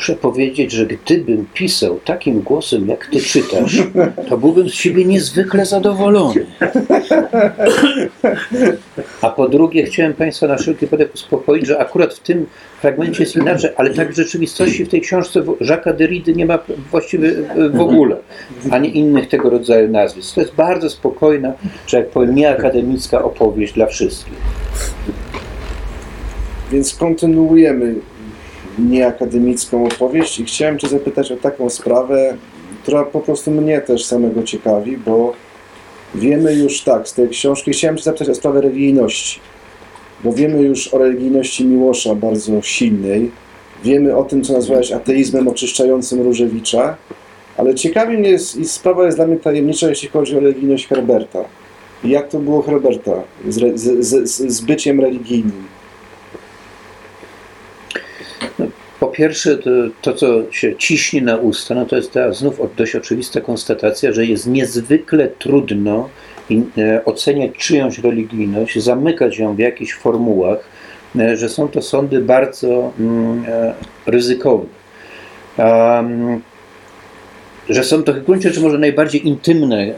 Muszę 0.00 0.16
powiedzieć, 0.16 0.72
że 0.72 0.86
gdybym 0.86 1.46
pisał 1.54 2.00
takim 2.04 2.40
głosem, 2.40 2.88
jak 2.88 3.06
ty 3.06 3.20
czytasz, 3.20 3.82
to 4.28 4.38
byłbym 4.38 4.68
z 4.68 4.74
siebie 4.74 5.04
niezwykle 5.04 5.66
zadowolony. 5.66 6.46
A 9.22 9.30
po 9.30 9.48
drugie, 9.48 9.84
chciałem 9.84 10.14
Państwa 10.14 10.46
na 10.46 10.56
wszelki 10.56 10.86
wypadek 10.86 11.14
uspokoić, 11.14 11.66
że 11.66 11.78
akurat 11.78 12.14
w 12.14 12.20
tym 12.20 12.46
fragmencie 12.80 13.22
jest 13.22 13.36
inaczej, 13.36 13.70
ale 13.76 13.94
tak 13.94 14.12
w 14.12 14.16
rzeczywistości 14.16 14.84
w 14.84 14.88
tej 14.88 15.00
książce 15.00 15.40
Jacques'a 15.40 15.96
Derrida 15.96 16.32
nie 16.32 16.46
ma 16.46 16.58
właściwie 16.90 17.32
w 17.70 17.80
ogóle, 17.80 18.16
ani 18.70 18.98
innych 18.98 19.28
tego 19.28 19.50
rodzaju 19.50 19.88
nazwisk. 19.88 20.34
To 20.34 20.40
jest 20.40 20.54
bardzo 20.54 20.90
spokojna, 20.90 21.52
że 21.86 21.96
jak 21.96 22.08
powiem, 22.08 22.34
nieakademicka 22.34 23.22
opowieść 23.22 23.72
dla 23.72 23.86
wszystkich. 23.86 24.34
Więc 26.72 26.94
kontynuujemy 26.94 27.94
nieakademicką 28.80 29.86
opowieść 29.86 30.40
i 30.40 30.44
chciałem 30.44 30.78
Cię 30.78 30.88
zapytać 30.88 31.32
o 31.32 31.36
taką 31.36 31.70
sprawę, 31.70 32.36
która 32.82 33.04
po 33.04 33.20
prostu 33.20 33.50
mnie 33.50 33.80
też 33.80 34.04
samego 34.04 34.42
ciekawi, 34.42 34.96
bo 34.96 35.32
wiemy 36.14 36.54
już 36.54 36.80
tak 36.82 37.08
z 37.08 37.14
tej 37.14 37.28
książki, 37.28 37.70
chciałem 37.70 37.96
Cię 37.96 38.02
zapytać 38.02 38.28
o 38.28 38.34
sprawę 38.34 38.60
religijności, 38.60 39.40
bo 40.24 40.32
wiemy 40.32 40.62
już 40.62 40.94
o 40.94 40.98
religijności 40.98 41.64
Miłosza 41.64 42.14
bardzo 42.14 42.62
silnej, 42.62 43.30
wiemy 43.84 44.16
o 44.16 44.24
tym, 44.24 44.42
co 44.42 44.52
nazwałeś 44.52 44.92
ateizmem 44.92 45.48
oczyszczającym 45.48 46.22
Różewicza, 46.22 46.96
ale 47.56 47.74
ciekawi 47.74 48.18
mnie 48.18 48.30
jest, 48.30 48.56
i 48.56 48.64
sprawa 48.64 49.04
jest 49.04 49.18
dla 49.18 49.26
mnie 49.26 49.36
tajemnicza, 49.36 49.88
jeśli 49.88 50.08
chodzi 50.08 50.36
o 50.36 50.40
religijność 50.40 50.86
Herberta. 50.86 51.44
Jak 52.04 52.28
to 52.28 52.38
było 52.38 52.62
Herberta 52.62 53.22
z, 53.48 53.80
z, 53.80 54.06
z, 54.06 54.52
z 54.52 54.60
byciem 54.60 55.00
religijnym? 55.00 55.79
Po 59.00 59.08
pierwsze, 59.08 59.58
to, 59.58 59.70
to, 60.02 60.12
co 60.12 60.52
się 60.52 60.76
ciśnie 60.76 61.22
na 61.22 61.36
usta, 61.36 61.74
no 61.74 61.86
to 61.86 61.96
jest 61.96 62.12
ta 62.12 62.32
znów 62.32 62.60
dość 62.76 62.96
oczywista 62.96 63.40
konstatacja, 63.40 64.12
że 64.12 64.26
jest 64.26 64.46
niezwykle 64.46 65.28
trudno 65.28 66.08
e, 66.78 67.04
oceniać 67.04 67.50
czyjąś 67.58 67.98
religijność, 67.98 68.82
zamykać 68.82 69.38
ją 69.38 69.54
w 69.54 69.58
jakichś 69.58 69.94
formułach, 69.94 70.58
e, 71.18 71.36
że 71.36 71.48
są 71.48 71.68
to 71.68 71.82
sądy 71.82 72.20
bardzo 72.20 72.92
mm, 73.00 73.44
e, 73.48 73.74
ryzykowne. 74.06 74.68
Um, 75.58 76.40
że 77.68 77.84
są 77.84 78.02
to 78.02 78.12
w 78.12 78.18
gruncie 78.18 78.48
rzeczy 78.48 78.60
może 78.60 78.78
najbardziej 78.78 79.28
intymne, 79.28 79.76
mm, 79.76 79.96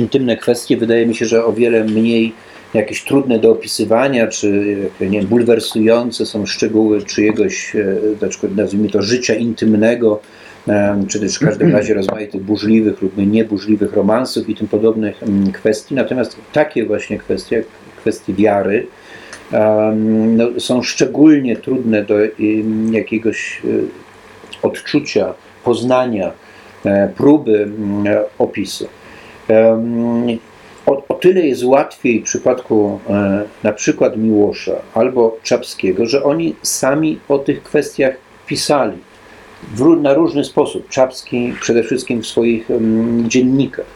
intymne 0.00 0.36
kwestie. 0.36 0.76
Wydaje 0.76 1.06
mi 1.06 1.14
się, 1.14 1.26
że 1.26 1.44
o 1.44 1.52
wiele 1.52 1.84
mniej 1.84 2.32
jakieś 2.74 3.04
trudne 3.04 3.38
do 3.38 3.50
opisywania, 3.50 4.26
czy 4.26 4.76
jak, 5.00 5.10
nie 5.10 5.18
wiem, 5.18 5.28
bulwersujące 5.28 6.26
są 6.26 6.46
szczegóły 6.46 7.02
czyjegoś, 7.02 7.76
e, 7.76 7.96
na 8.20 8.28
przykład 8.28 8.56
nazwijmy 8.56 8.88
to 8.88 9.02
życia 9.02 9.34
intymnego, 9.34 10.20
czy 11.08 11.20
też 11.20 11.36
w 11.36 11.44
każdym 11.44 11.72
razie 11.72 11.94
rozmaitych 11.94 12.42
burzliwych 12.42 13.02
lub 13.02 13.16
nieburzliwych 13.16 13.92
romansów 13.92 14.48
i 14.48 14.54
tym 14.54 14.68
podobnych 14.68 15.20
kwestii. 15.52 15.94
Natomiast 15.94 16.36
takie 16.52 16.86
właśnie 16.86 17.18
kwestie, 17.18 17.56
jak 17.56 17.66
kwestie 17.96 18.34
wiary, 18.34 18.86
no, 20.36 20.60
są 20.60 20.82
szczególnie 20.82 21.56
trudne 21.56 22.04
do 22.04 22.14
jakiegoś 22.90 23.62
e, 23.64 24.66
odczucia, 24.66 25.34
poznania, 25.64 26.32
e, 26.84 27.08
próby 27.16 27.68
e, 28.06 28.24
opisu. 28.38 28.88
O, 30.86 31.02
o 31.08 31.14
tyle 31.14 31.40
jest 31.40 31.64
łatwiej 31.64 32.20
w 32.20 32.24
przypadku 32.24 33.00
e, 33.10 33.44
na 33.62 33.72
przykład 33.72 34.16
Miłosza 34.16 34.76
albo 34.94 35.36
Czapskiego, 35.42 36.06
że 36.06 36.24
oni 36.24 36.54
sami 36.62 37.18
o 37.28 37.38
tych 37.38 37.62
kwestiach 37.62 38.14
pisali 38.46 38.98
w, 39.74 40.02
na 40.02 40.14
różny 40.14 40.44
sposób. 40.44 40.88
Czapski 40.88 41.54
przede 41.60 41.82
wszystkim 41.82 42.22
w 42.22 42.26
swoich 42.26 42.70
em, 42.70 43.24
dziennikach. 43.30 43.86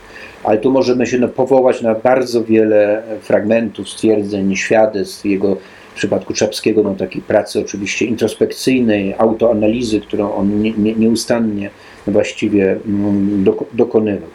Ale 0.44 0.58
tu 0.58 0.70
możemy 0.70 1.06
się 1.06 1.18
no, 1.18 1.28
powołać 1.28 1.82
na 1.82 1.94
bardzo 1.94 2.44
wiele 2.44 3.02
fragmentów, 3.20 3.88
stwierdzeń, 3.88 4.56
świadectw 4.56 5.24
jego 5.24 5.56
w 5.94 5.98
przypadku 5.98 6.34
Czapskiego, 6.34 6.82
no, 6.82 6.94
takiej 6.94 7.22
pracy 7.22 7.60
oczywiście 7.60 8.04
introspekcyjnej, 8.04 9.14
autoanalizy, 9.18 10.00
którą 10.00 10.34
on 10.34 10.62
nie, 10.62 10.72
nie, 10.72 10.94
nieustannie 10.94 11.70
właściwie 12.06 12.76
mm, 12.86 13.44
doko- 13.44 13.66
dokonywał. 13.72 14.28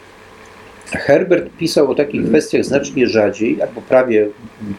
Herbert 0.98 1.56
pisał 1.58 1.90
o 1.90 1.94
takich 1.94 2.26
kwestiach 2.26 2.64
znacznie 2.64 3.06
rzadziej, 3.06 3.62
albo 3.62 3.80
prawie, 3.80 4.28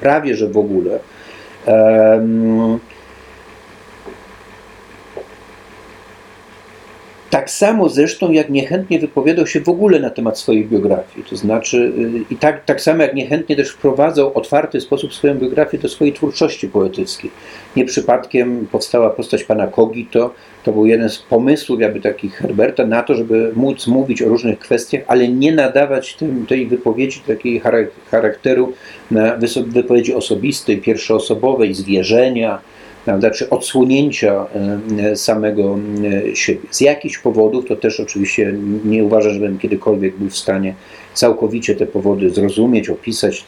prawie 0.01 0.35
że 0.35 0.47
w 0.47 0.57
ogóle. 0.57 0.99
Tak 7.33 7.49
samo 7.49 7.89
zresztą, 7.89 8.31
jak 8.31 8.49
niechętnie 8.49 8.99
wypowiadał 8.99 9.47
się 9.47 9.61
w 9.61 9.69
ogóle 9.69 9.99
na 9.99 10.09
temat 10.09 10.39
swojej 10.39 10.65
biografii. 10.65 11.25
To 11.29 11.35
znaczy, 11.35 11.77
y, 11.77 12.33
i 12.33 12.35
tak, 12.35 12.65
tak 12.65 12.81
samo 12.81 13.03
jak 13.03 13.13
niechętnie 13.13 13.55
też 13.55 13.69
wprowadzał 13.69 14.37
otwarty 14.37 14.81
sposób 14.81 15.13
swoją 15.13 15.35
biografię 15.35 15.77
do 15.77 15.89
swojej 15.89 16.13
twórczości 16.13 16.69
poetyckiej. 16.69 17.31
Nie 17.75 17.85
przypadkiem 17.85 18.67
powstała 18.71 19.09
postać 19.09 19.43
pana 19.43 19.67
Kogito. 19.67 20.33
To 20.63 20.71
był 20.71 20.85
jeden 20.85 21.09
z 21.09 21.17
pomysłów, 21.19 21.79
jakby 21.79 22.01
takich 22.01 22.33
Herberta, 22.33 22.85
na 22.85 23.03
to, 23.03 23.15
żeby 23.15 23.51
móc 23.55 23.87
mówić 23.87 24.21
o 24.21 24.29
różnych 24.29 24.59
kwestiach, 24.59 25.01
ale 25.07 25.27
nie 25.27 25.51
nadawać 25.51 26.15
tym, 26.15 26.45
tej 26.45 26.67
wypowiedzi 26.67 27.21
takiej 27.27 27.61
charak- 27.61 27.87
charakteru 28.11 28.73
na 29.11 29.37
wypowiedzi 29.67 30.13
osobistej, 30.13 30.77
pierwszoosobowej, 30.77 31.73
zwierzenia, 31.73 32.61
prawda, 33.05 33.31
czy 33.31 33.49
odsłonięcia 33.49 34.45
e, 34.99 35.15
samego 35.15 35.79
e, 36.31 36.35
siebie. 36.35 36.67
Z 36.71 36.81
jakichś 36.81 37.17
powodów, 37.17 37.65
to 37.65 37.75
też 37.75 37.99
oczywiście 37.99 38.53
nie 38.85 39.03
uważam, 39.03 39.33
żebym 39.33 39.59
kiedykolwiek 39.59 40.15
był 40.15 40.29
w 40.29 40.37
stanie 40.37 40.75
całkowicie 41.13 41.75
te 41.75 41.85
powody 41.85 42.29
zrozumieć, 42.29 42.89
opisać, 42.89 43.45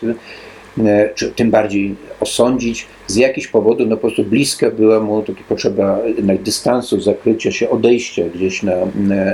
czy 1.15 1.31
tym 1.31 1.51
bardziej 1.51 1.95
osądzić. 2.19 2.87
Z 3.07 3.15
jakichś 3.15 3.47
powodów 3.47 3.87
no 3.89 3.95
po 3.95 4.01
prostu 4.01 4.23
bliska 4.23 4.71
była 4.71 4.99
mu 4.99 5.21
taka 5.21 5.41
potrzeba 5.49 5.99
jednak 6.17 6.41
dystansu, 6.41 7.01
zakrycia 7.01 7.51
się, 7.51 7.69
odejścia 7.69 8.23
gdzieś 8.35 8.63
na, 8.63 8.73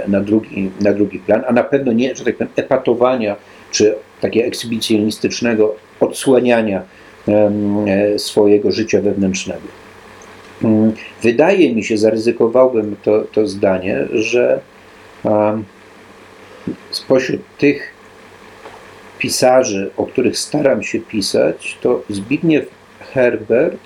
na, 0.07 0.21
drugi, 0.21 0.69
na 0.81 0.93
drugi 0.93 1.19
plan, 1.19 1.43
a 1.47 1.53
na 1.53 1.63
pewno 1.63 1.91
nie, 1.91 2.15
że 2.15 2.25
tak 2.25 2.37
powiem, 2.37 2.53
epatowania, 2.55 3.35
czy 3.71 3.95
takiego 4.21 4.47
ekshibicjonistycznego 4.47 5.75
odsłaniania 5.99 6.81
e, 7.27 8.19
swojego 8.19 8.71
życia 8.71 9.01
wewnętrznego. 9.01 9.67
Mm, 10.63 10.93
Wydaje 11.21 11.75
mi 11.75 11.83
się, 11.83 11.97
zaryzykowałbym 11.97 12.95
to, 13.03 13.21
to 13.31 13.47
zdanie, 13.47 14.07
że 14.13 14.59
spośród 16.91 17.41
tych 17.57 17.90
pisarzy, 19.21 19.91
o 19.97 20.05
których 20.05 20.37
staram 20.37 20.83
się 20.83 20.99
pisać, 20.99 21.77
to 21.81 22.01
Zbigniew 22.09 22.65
Herbert 23.13 23.79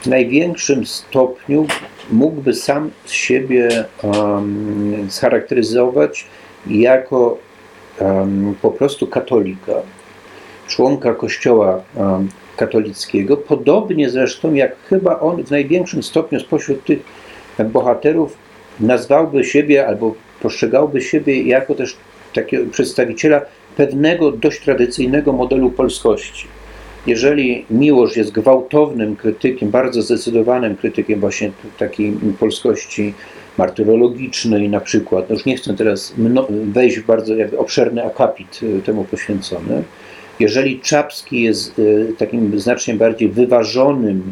w 0.00 0.06
największym 0.06 0.86
stopniu 0.86 1.66
mógłby 2.10 2.54
sam 2.54 2.90
siebie 3.06 3.84
um, 4.02 5.06
scharakteryzować 5.10 6.26
jako 6.66 7.38
um, 8.00 8.54
po 8.62 8.70
prostu 8.70 9.06
katolika, 9.06 9.72
członka 10.66 11.14
kościoła 11.14 11.82
um, 11.94 12.28
katolickiego, 12.56 13.36
podobnie 13.36 14.10
zresztą 14.10 14.54
jak 14.54 14.76
chyba 14.88 15.20
on 15.20 15.44
w 15.44 15.50
największym 15.50 16.02
stopniu 16.02 16.40
spośród 16.40 16.84
tych 16.84 16.98
bohaterów 17.64 18.36
nazwałby 18.80 19.44
siebie 19.44 19.86
albo 19.86 20.14
postrzegałby 20.42 21.02
siebie 21.02 21.42
jako 21.42 21.74
też 21.74 21.96
takiego 22.34 22.70
przedstawiciela 22.70 23.40
pewnego 23.78 24.32
dość 24.32 24.60
tradycyjnego 24.60 25.32
modelu 25.32 25.70
polskości. 25.70 26.46
Jeżeli 27.06 27.64
Miłosz 27.70 28.16
jest 28.16 28.32
gwałtownym 28.32 29.16
krytykiem, 29.16 29.70
bardzo 29.70 30.02
zdecydowanym 30.02 30.76
krytykiem 30.76 31.20
właśnie 31.20 31.50
takiej 31.78 32.12
polskości 32.40 33.14
martyrologicznej 33.58 34.68
na 34.68 34.80
przykład, 34.80 35.28
no 35.28 35.34
już 35.34 35.44
nie 35.44 35.56
chcę 35.56 35.74
teraz 35.74 36.14
wejść 36.50 36.98
w 36.98 37.06
bardzo 37.06 37.34
obszerny 37.58 38.04
akapit 38.04 38.60
y, 38.62 38.82
temu 38.82 39.04
poświęcony, 39.04 39.82
jeżeli 40.40 40.80
Czapski 40.80 41.42
jest 41.42 41.78
y, 41.78 42.14
takim 42.18 42.60
znacznie 42.60 42.94
bardziej 42.94 43.28
wyważonym 43.28 44.22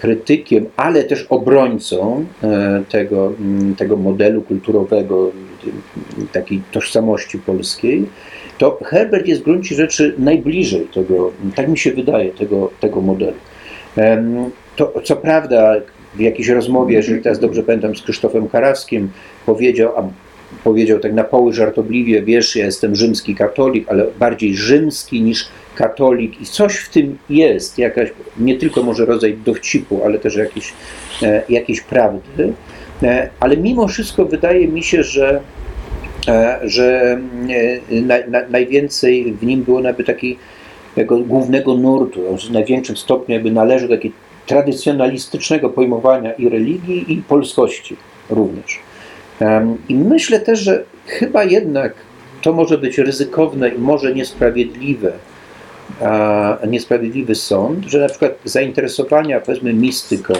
krytykiem, 0.00 0.66
ale 0.76 1.04
też 1.04 1.26
obrońcą 1.28 2.24
e, 2.42 2.82
tego, 2.88 3.32
mm, 3.40 3.76
tego 3.76 3.96
modelu 3.96 4.42
kulturowego, 4.42 5.30
y, 6.22 6.26
takiej 6.32 6.62
tożsamości 6.72 7.38
polskiej, 7.38 8.06
to 8.60 8.78
Herbert 8.84 9.26
jest 9.26 9.40
w 9.40 9.44
gruncie 9.44 9.74
rzeczy 9.74 10.14
najbliżej 10.18 10.86
tego, 10.94 11.32
tak 11.54 11.68
mi 11.68 11.78
się 11.78 11.92
wydaje, 11.92 12.30
tego, 12.30 12.70
tego 12.80 13.00
modelu. 13.00 13.36
To 14.76 14.94
co 15.04 15.16
prawda 15.16 15.74
w 16.14 16.20
jakiejś 16.20 16.48
rozmowie, 16.48 16.96
jeżeli 16.96 17.22
teraz 17.22 17.38
dobrze 17.38 17.62
pamiętam, 17.62 17.96
z 17.96 18.02
Krzysztofem 18.02 18.48
Karawskim 18.48 19.10
powiedział, 19.46 19.92
a 19.96 20.08
powiedział 20.64 20.98
tak 20.98 21.12
na 21.12 21.24
poły 21.24 21.52
żartobliwie, 21.52 22.22
wiesz, 22.22 22.56
ja 22.56 22.64
jestem 22.64 22.94
rzymski 22.94 23.34
katolik, 23.34 23.88
ale 23.88 24.06
bardziej 24.18 24.56
rzymski 24.56 25.22
niż 25.22 25.48
katolik 25.74 26.40
i 26.40 26.46
coś 26.46 26.76
w 26.76 26.88
tym 26.88 27.18
jest, 27.30 27.78
jakaś, 27.78 28.10
nie 28.38 28.56
tylko 28.58 28.82
może 28.82 29.06
rodzaj 29.06 29.38
dowcipu, 29.44 30.04
ale 30.04 30.18
też 30.18 30.36
jakieś, 30.36 30.72
e, 31.22 31.42
jakiejś 31.48 31.80
prawdy, 31.80 32.52
e, 33.02 33.30
ale 33.40 33.56
mimo 33.56 33.88
wszystko 33.88 34.24
wydaje 34.24 34.68
mi 34.68 34.82
się, 34.82 35.02
że 35.02 35.40
że 36.62 37.18
e, 37.90 38.00
na, 38.00 38.14
na, 38.28 38.48
najwięcej 38.48 39.32
w 39.32 39.46
nim 39.46 39.62
było 39.62 39.80
jakby 39.80 40.04
takiego 40.04 41.18
głównego 41.26 41.74
nurtu, 41.74 42.30
on 42.30 42.38
w 42.38 42.50
największym 42.50 42.96
stopniu 42.96 43.34
jakby 43.34 43.50
należy 43.50 43.88
do 43.88 43.96
takiego 43.96 44.14
tradycjonalistycznego 44.46 45.70
pojmowania 45.70 46.32
i 46.32 46.48
religii, 46.48 47.12
i 47.12 47.22
polskości 47.22 47.96
również. 48.30 48.78
I 49.88 49.94
myślę 49.94 50.40
też, 50.40 50.60
że 50.60 50.84
chyba 51.06 51.44
jednak 51.44 51.94
to 52.42 52.52
może 52.52 52.78
być 52.78 52.98
ryzykowne 52.98 53.68
i 53.68 53.78
może 53.78 54.14
niesprawiedliwe, 54.14 55.12
niesprawiedliwy 56.68 57.34
sąd, 57.34 57.84
że 57.84 57.98
na 57.98 58.08
przykład 58.08 58.32
zainteresowania, 58.44 59.40
powiedzmy, 59.40 59.72
mistyką, 59.74 60.34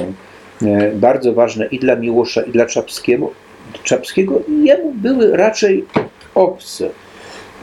e, 0.63 0.93
bardzo 0.95 1.33
ważne 1.33 1.67
i 1.67 1.79
dla 1.79 1.97
Miłosza, 1.97 2.43
i 2.43 2.51
dla 2.51 2.67
Czapskiego, 2.67 3.31
Czapskiego 3.85 4.43
jemu 4.63 4.93
były 4.95 5.37
raczej 5.37 5.85
obce. 6.35 6.91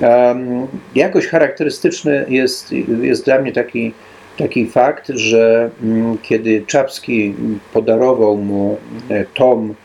Um, 0.01 0.67
jakoś 0.95 1.27
charakterystyczny 1.27 2.25
jest, 2.29 2.71
jest 3.01 3.25
dla 3.25 3.41
mnie 3.41 3.51
taki, 3.51 3.93
taki 4.37 4.67
fakt, 4.67 5.07
że 5.07 5.69
mm, 5.83 6.17
kiedy 6.21 6.63
Czapski 6.67 7.33
podarował 7.73 8.37
mu 8.37 8.77
e, 9.09 9.25
tom 9.25 9.75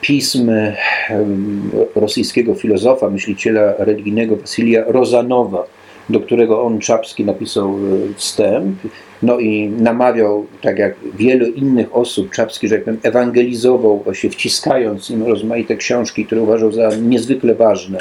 pism 0.00 0.50
em, 0.50 1.70
rosyjskiego 1.94 2.54
filozofa, 2.54 3.10
myśliciela 3.10 3.74
religijnego 3.78 4.36
Wasilija 4.36 4.84
Rozanowa, 4.86 5.66
do 6.12 6.20
którego 6.20 6.62
on 6.62 6.78
Czapski 6.78 7.24
napisał 7.24 7.68
e, 7.68 8.14
wstęp, 8.14 8.76
no 9.22 9.38
i 9.38 9.68
namawiał, 9.68 10.46
tak 10.62 10.78
jak 10.78 10.94
wielu 11.14 11.46
innych 11.46 11.96
osób, 11.96 12.30
Czapski, 12.30 12.68
że 12.68 12.74
jak 12.74 12.84
powiem, 12.84 13.00
ewangelizował, 13.02 13.98
właśnie 13.98 14.30
wciskając 14.30 15.10
im 15.10 15.22
rozmaite 15.22 15.76
książki, 15.76 16.26
które 16.26 16.40
uważał 16.40 16.72
za 16.72 16.88
niezwykle 17.02 17.54
ważne. 17.54 17.98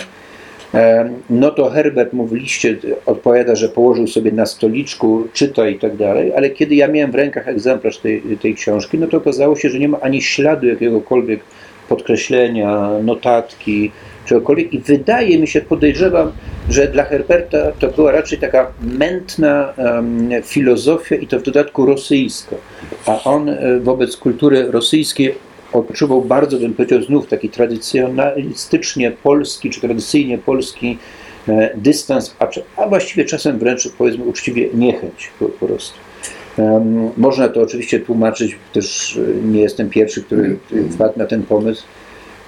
E, 0.74 1.10
No 1.30 1.52
to 1.52 1.70
Herbert 1.70 2.14
mu 2.14 2.26
w 2.26 2.34
liście 2.34 2.78
odpowiada, 3.06 3.56
że 3.56 3.70
położył 3.70 4.08
sobie 4.08 4.32
na 4.32 4.46
stoliczku, 4.46 5.28
czyta 5.34 5.70
i 5.70 5.80
tak 5.80 5.96
dalej, 5.96 6.34
ale 6.36 6.50
kiedy 6.50 6.76
ja 6.76 6.88
miałem 6.88 7.12
w 7.12 7.16
rękach 7.16 7.48
egzemplarz 7.48 7.98
tej, 7.98 8.22
tej 8.42 8.56
książki, 8.56 8.98
no 8.98 9.08
to 9.08 9.18
okazało 9.18 9.56
się, 9.56 9.70
że 9.70 9.80
nie 9.80 9.90
ma 9.90 10.00
ani 10.00 10.22
śladu 10.22 10.68
jakiegokolwiek 10.68 11.40
podkreślenia, 11.90 12.90
notatki, 13.04 13.92
czegokolwiek 14.26 14.74
i 14.74 14.80
wydaje 14.80 15.40
mi 15.40 15.48
się, 15.48 15.62
podejrzewam, 15.62 16.32
że 16.70 16.88
dla 16.88 17.04
Herberta 17.04 17.72
to 17.80 17.88
była 17.88 18.12
raczej 18.12 18.40
taka 18.40 18.72
mętna 18.82 19.74
em, 19.78 20.30
filozofia 20.44 21.16
i 21.16 21.28
to 21.28 21.40
w 21.40 21.44
dodatku 21.44 21.86
rosyjska, 21.86 22.56
a 23.06 23.24
on 23.24 23.50
e, 23.50 23.80
wobec 23.80 24.18
kultury 24.18 24.72
rosyjskiej 24.72 25.36
odczuwał 25.74 26.22
bardzo, 26.22 26.58
bym 26.58 26.74
powiedział, 26.74 27.02
znów 27.02 27.28
taki 27.28 27.50
tradycjonalistycznie 27.50 29.12
polski, 29.12 29.70
czy 29.70 29.82
tradycyjnie 29.82 30.38
polski 30.38 30.98
e, 31.48 31.78
dystans, 31.78 32.36
a, 32.40 32.48
a 32.78 32.88
właściwie 32.88 33.26
czasem 33.26 33.60
wręcz, 33.60 33.90
powiedzmy 33.98 34.24
uczciwie, 34.24 34.70
niechęć 34.74 35.32
po, 35.40 35.46
po 35.46 35.68
prostu. 35.68 35.98
Em, 36.58 37.10
Można 37.18 37.48
to 37.48 37.62
oczywiście 37.62 38.00
tłumaczyć, 38.00 38.56
też 38.74 39.18
e, 39.18 39.48
nie 39.48 39.62
jestem 39.62 39.90
pierwszy, 39.90 40.24
który 40.24 40.58
który 40.66 40.84
wpadł 40.84 41.20
na 41.20 41.26
ten 41.26 41.44
pomysł, 41.44 41.84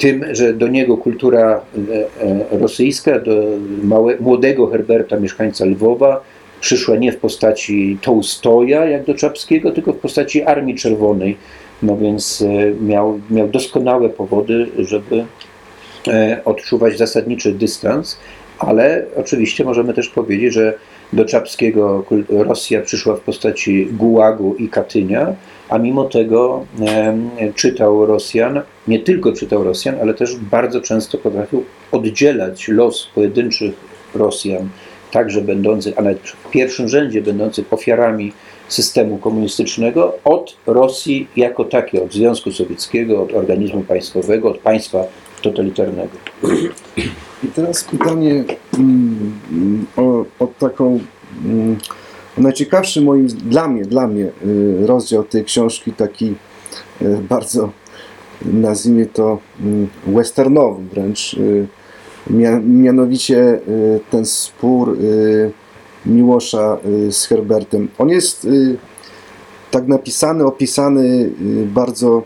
tym, 0.04 0.26
że 0.32 0.54
do 0.54 0.68
niego 0.68 0.98
kultura 0.98 1.42
e, 1.52 2.56
e, 2.56 2.60
rosyjska, 2.60 3.20
do 3.20 3.44
małe, 3.84 4.18
młodego 4.20 4.68
Herberta, 4.68 5.20
mieszkańca 5.20 5.66
Lwowa, 5.66 6.22
przyszła 6.62 6.96
nie 6.96 7.12
w 7.12 7.18
postaci 7.18 7.98
Tołstoja, 8.02 8.86
jak 8.86 9.06
do 9.06 9.14
Czapskiego, 9.14 9.72
tylko 9.72 9.94
w 9.94 9.98
postaci 9.98 10.44
Armii 10.44 10.76
Czerwonej. 10.76 11.38
No 11.84 11.98
więc 11.98 12.42
e, 12.42 12.72
miał, 12.86 13.20
miał 13.30 13.48
doskonałe 13.48 14.10
powody, 14.10 14.68
żeby 14.78 15.26
odczuwać 16.46 16.98
zasadniczy 16.98 17.54
dystans, 17.54 18.18
ale 18.60 19.06
oczywiście 19.16 19.64
możemy 19.64 19.94
też 19.94 20.10
powiedzieć, 20.10 20.54
że 20.54 20.74
do 21.14 21.26
Czapskiego 21.26 22.06
Rosja 22.30 22.82
przyszła 22.82 23.16
w 23.16 23.20
postaci 23.20 23.86
Gułagu 23.92 24.56
i 24.56 24.70
Katynia, 24.70 25.36
a 25.70 25.78
mimo 25.78 26.06
tego 26.06 26.66
czytał 27.56 28.06
Rosjan, 28.06 28.62
nie 28.88 29.00
tylko 29.00 29.32
czytał 29.34 29.64
Rosjan, 29.64 29.96
ale 30.02 30.14
też 30.14 30.36
bardzo 30.36 30.82
często 30.82 31.18
potrafił 31.18 31.64
oddzielać 31.92 32.68
los 32.68 33.10
pojedynczych 33.16 33.74
Rosjan, 34.16 34.70
także 35.12 35.42
będących, 35.42 35.98
a 35.98 36.02
nawet 36.02 36.20
w 36.20 36.52
pierwszym 36.52 36.90
rzędzie 36.90 37.22
będących 37.22 37.74
ofiarami 37.74 38.34
systemu 38.68 39.18
komunistycznego, 39.18 40.18
od 40.24 40.56
Rosji 40.66 41.28
jako 41.36 41.66
takiej, 41.66 42.02
od 42.02 42.14
Związku 42.14 42.52
Sowieckiego, 42.52 43.22
od 43.24 43.34
organizmu 43.34 43.84
państwowego, 43.84 44.50
od 44.50 44.58
państwa 44.58 45.04
totalitarnego. 45.42 46.18
I 47.44 47.48
teraz 47.48 47.84
pytanie 47.84 48.44
mm, 48.80 49.86
o, 49.98 50.26
o 50.40 50.48
taką 50.60 51.00
mm, 51.46 51.78
najciekawszy 52.38 53.02
moim, 53.02 53.28
dla 53.28 53.68
mnie, 53.68 53.86
dla 53.86 54.08
mnie 54.08 54.32
y, 54.46 54.88
rozdział 54.88 55.24
tej 55.24 55.44
książki, 55.44 55.94
taki 55.94 56.36
y, 57.02 57.18
bardzo, 57.30 57.72
nazwijmy 58.46 59.06
to 59.06 59.40
mm, 59.62 59.88
westernowy 60.08 60.84
wręcz, 60.84 61.34
y, 61.34 61.68
mia, 62.30 62.60
mianowicie 62.60 63.60
ten 64.10 64.26
spór 64.26 64.98
Miłosza 66.06 66.78
z 67.10 67.26
Herbertem. 67.26 67.90
On 67.98 68.10
jest 68.10 68.48
tak 69.72 69.88
napisany, 69.88 70.46
opisany 70.46 71.30
bardzo, 71.66 72.24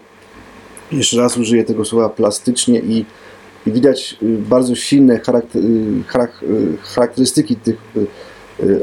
jeszcze 0.92 1.18
raz 1.18 1.38
użyję 1.38 1.64
tego 1.64 1.86
słowa, 1.86 2.10
plastycznie 2.10 2.80
i 2.80 3.06
widać 3.66 4.18
bardzo 4.22 4.76
silne 4.76 5.20
charakter, 5.20 5.62
charak- 6.08 6.44
charakterystyki 6.84 7.56
tych 7.56 7.78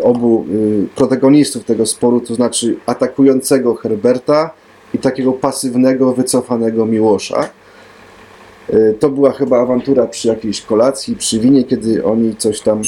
obu 0.02 0.44
y, 0.50 0.86
protagonistów 0.96 1.64
tego 1.64 1.86
sporu, 1.86 2.20
to 2.20 2.34
znaczy 2.34 2.76
atakującego 2.86 3.74
Herberta 3.74 4.50
i 4.94 4.98
takiego 4.98 5.32
pasywnego, 5.32 6.12
wycofanego 6.12 6.86
Miłosza. 6.86 7.48
Y, 8.70 8.94
To 9.00 9.08
była 9.10 9.32
chyba 9.32 9.60
awantura 9.60 10.06
przy 10.06 10.28
jakiejś 10.28 10.62
kolacji, 10.62 11.16
przy 11.16 11.40
winie, 11.40 11.64
kiedy 11.64 12.04
oni 12.04 12.36
coś 12.36 12.60
tam. 12.60 12.82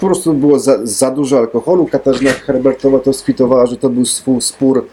Po 0.00 0.06
prostu 0.06 0.34
było 0.34 0.58
za, 0.58 0.78
za 0.86 1.10
dużo 1.10 1.38
alkoholu. 1.38 1.86
Katarzyna 1.86 2.30
Herbertowa 2.30 2.98
to 2.98 3.12
skwitowała, 3.12 3.66
że 3.66 3.76
to 3.76 3.90
był 3.90 4.04
spór 4.40 4.86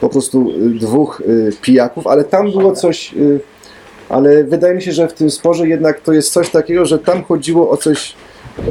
po 0.00 0.08
prostu 0.08 0.50
y, 0.50 0.70
dwóch 0.70 1.20
y, 1.20 1.52
pijaków, 1.62 2.06
ale 2.06 2.24
tam 2.24 2.50
było 2.52 2.72
coś. 2.72 3.14
y, 3.14 3.40
ale 4.08 4.44
wydaje 4.44 4.74
mi 4.74 4.82
się, 4.82 4.92
że 4.92 5.08
w 5.08 5.12
tym 5.12 5.30
sporze 5.30 5.68
jednak 5.68 6.00
to 6.00 6.12
jest 6.12 6.32
coś 6.32 6.50
takiego, 6.50 6.86
że 6.86 6.98
tam 6.98 7.22
chodziło 7.24 7.70
o 7.70 7.76
coś 7.76 8.14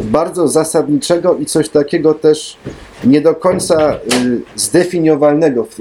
bardzo 0.04 0.48
zasadniczego 0.48 1.36
i 1.36 1.46
coś 1.46 1.70
takiego 1.70 2.14
też 2.14 2.58
nie 3.04 3.22
do 3.22 3.36
końca 3.36 3.94
y, 3.94 3.98
zdefiniowalnego 4.56 5.64
w, 5.64 5.76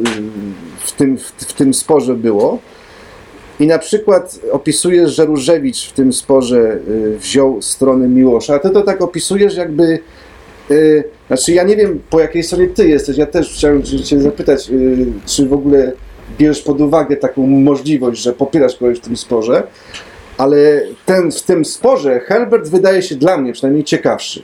w, 0.78 0.92
tym, 0.92 1.18
w, 1.18 1.22
w 1.22 1.52
tym 1.52 1.74
sporze 1.74 2.14
było. 2.14 2.58
I 3.60 3.66
na 3.66 3.78
przykład 3.78 4.38
opisujesz, 4.52 5.14
że 5.14 5.24
Różewicz 5.24 5.88
w 5.88 5.92
tym 5.92 6.12
sporze 6.12 6.78
y, 6.88 7.18
wziął 7.18 7.62
stronę 7.62 8.08
Miłosza, 8.08 8.54
a 8.54 8.58
ty 8.58 8.70
to 8.70 8.82
tak 8.82 9.02
opisujesz 9.02 9.56
jakby 9.56 9.98
y, 10.70 11.04
znaczy 11.26 11.52
ja 11.52 11.62
nie 11.62 11.76
wiem 11.76 12.00
po 12.10 12.20
jakiej 12.20 12.42
stronie 12.42 12.68
ty 12.68 12.88
jesteś, 12.88 13.16
ja 13.16 13.26
też 13.26 13.54
chciałem 13.54 13.82
cię 13.82 14.20
zapytać, 14.20 14.70
y, 14.70 15.06
czy 15.26 15.48
w 15.48 15.52
ogóle 15.52 15.92
bierzesz 16.38 16.62
pod 16.62 16.80
uwagę 16.80 17.16
taką 17.16 17.46
możliwość, 17.46 18.22
że 18.22 18.32
popierasz 18.32 18.76
kogoś 18.76 18.98
w 18.98 19.00
tym 19.00 19.16
sporze, 19.16 19.62
ale 20.38 20.82
ten, 21.06 21.32
w 21.32 21.42
tym 21.42 21.64
sporze 21.64 22.20
Herbert 22.20 22.68
wydaje 22.68 23.02
się 23.02 23.14
dla 23.14 23.36
mnie 23.36 23.52
przynajmniej 23.52 23.84
ciekawszy. 23.84 24.42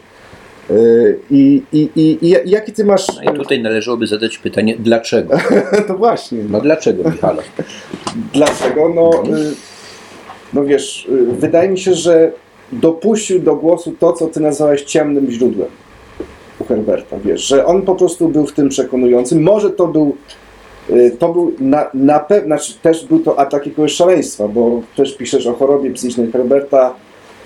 Y, 0.70 1.18
I, 1.30 1.62
i, 1.72 1.90
i, 1.96 2.26
i 2.26 2.50
jaki 2.50 2.72
ty 2.72 2.84
masz. 2.84 3.06
No 3.24 3.32
i 3.32 3.36
tutaj 3.36 3.62
należałoby 3.62 4.06
zadać 4.06 4.38
pytanie, 4.38 4.76
dlaczego? 4.78 5.38
To 5.88 5.94
właśnie. 5.94 6.38
No 6.48 6.60
dlaczego, 6.60 7.10
Michale? 7.10 7.42
Dlaczego? 8.32 8.88
No, 8.88 9.22
y, 9.36 9.54
no 10.52 10.64
wiesz, 10.64 11.08
y, 11.12 11.26
wydaje 11.32 11.68
mi 11.68 11.78
się, 11.78 11.94
że 11.94 12.32
dopuścił 12.72 13.40
do 13.40 13.56
głosu 13.56 13.94
to, 14.00 14.12
co 14.12 14.26
ty 14.26 14.40
nazwałeś 14.40 14.82
ciemnym 14.82 15.30
źródłem 15.30 15.68
u 16.60 16.64
Herberta, 16.64 17.16
wiesz, 17.24 17.46
że 17.46 17.66
on 17.66 17.82
po 17.82 17.94
prostu 17.94 18.28
był 18.28 18.46
w 18.46 18.52
tym 18.52 18.68
przekonujący. 18.68 19.36
Może 19.36 19.70
to 19.70 19.86
był, 19.86 20.16
to 21.18 21.32
był 21.32 21.52
na, 21.60 21.90
na 21.94 22.20
pewno, 22.20 22.46
znaczy 22.46 22.72
też 22.82 23.06
był 23.06 23.18
to 23.18 23.38
atak 23.38 23.66
jakiegoś 23.66 23.92
szaleństwa, 23.92 24.48
bo 24.48 24.82
też 24.96 25.16
piszesz 25.16 25.46
o 25.46 25.54
chorobie 25.54 25.90
psychicznej 25.90 26.32
Herberta, 26.32 26.94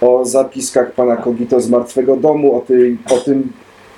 o 0.01 0.25
zapiskach 0.25 0.93
pana 0.93 1.17
Kogito 1.17 1.61
z 1.61 1.71
Martwego 1.71 2.17
Domu, 2.17 2.57
o, 2.57 2.61
tej, 2.61 2.99
o 3.11 3.17
tym 3.17 3.53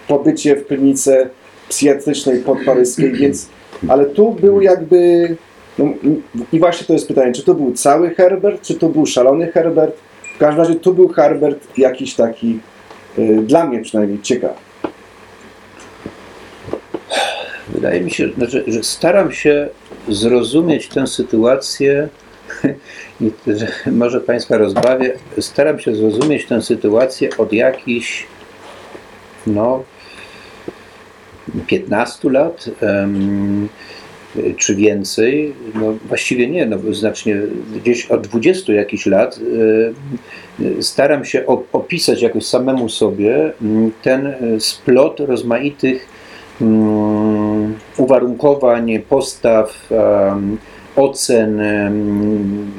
pobycie 0.08 0.56
w 0.56 0.66
klinice 0.66 1.28
psychiatrycznej 1.68 2.38
podparyskiej, 2.38 3.12
więc, 3.20 3.48
ale 3.88 4.04
tu 4.04 4.32
był 4.32 4.60
jakby, 4.60 5.36
no, 5.78 5.84
i 6.52 6.58
właśnie 6.58 6.86
to 6.86 6.92
jest 6.92 7.08
pytanie, 7.08 7.32
czy 7.32 7.42
to 7.42 7.54
był 7.54 7.72
cały 7.72 8.10
Herbert, 8.10 8.62
czy 8.62 8.74
to 8.74 8.88
był 8.88 9.06
szalony 9.06 9.46
Herbert? 9.46 9.96
W 10.34 10.38
każdym 10.38 10.58
razie 10.58 10.74
tu 10.74 10.94
był 10.94 11.08
Herbert 11.08 11.78
jakiś 11.78 12.14
taki, 12.14 12.58
y, 13.18 13.42
dla 13.42 13.66
mnie 13.66 13.80
przynajmniej 13.80 14.22
ciekawy. 14.22 14.65
Wydaje 17.68 18.00
mi 18.00 18.10
się, 18.10 18.28
znaczy, 18.36 18.64
że 18.66 18.82
staram 18.82 19.32
się 19.32 19.68
zrozumieć 20.08 20.88
tę 20.88 21.06
sytuację 21.06 22.08
i 23.20 23.30
że 23.46 23.66
może 23.92 24.20
Państwa 24.20 24.56
rozbawię, 24.56 25.12
staram 25.40 25.78
się 25.78 25.94
zrozumieć 25.94 26.46
tę 26.46 26.62
sytuację 26.62 27.28
od 27.38 27.52
jakichś 27.52 28.26
no 29.46 29.84
15 31.66 32.30
lat 32.30 32.70
em, 32.80 33.68
czy 34.56 34.74
więcej, 34.74 35.54
no 35.74 35.94
właściwie 36.08 36.50
nie, 36.50 36.66
no 36.66 36.78
znacznie 36.90 37.36
gdzieś 37.76 38.06
od 38.06 38.26
20 38.26 38.72
jakichś 38.72 39.06
lat 39.06 39.40
staram 40.80 41.24
się 41.24 41.42
op- 41.42 41.64
opisać 41.72 42.22
jakoś 42.22 42.46
samemu 42.46 42.88
sobie 42.88 43.52
m, 43.62 43.90
ten 44.02 44.26
e, 44.26 44.36
splot 44.60 45.20
rozmaitych 45.20 46.08
mm, 46.60 47.55
uwarunkowań, 47.96 48.98
postaw, 49.08 49.88
ocen, 50.96 51.60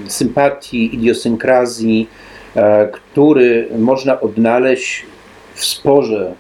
sympatii, 0.08 0.96
idiosynkrazji, 0.96 2.08
e, 2.56 2.88
który 2.88 3.68
można 3.78 4.22
odnaleźć 4.22 5.06
w 5.54 5.66
sporze 5.66 6.34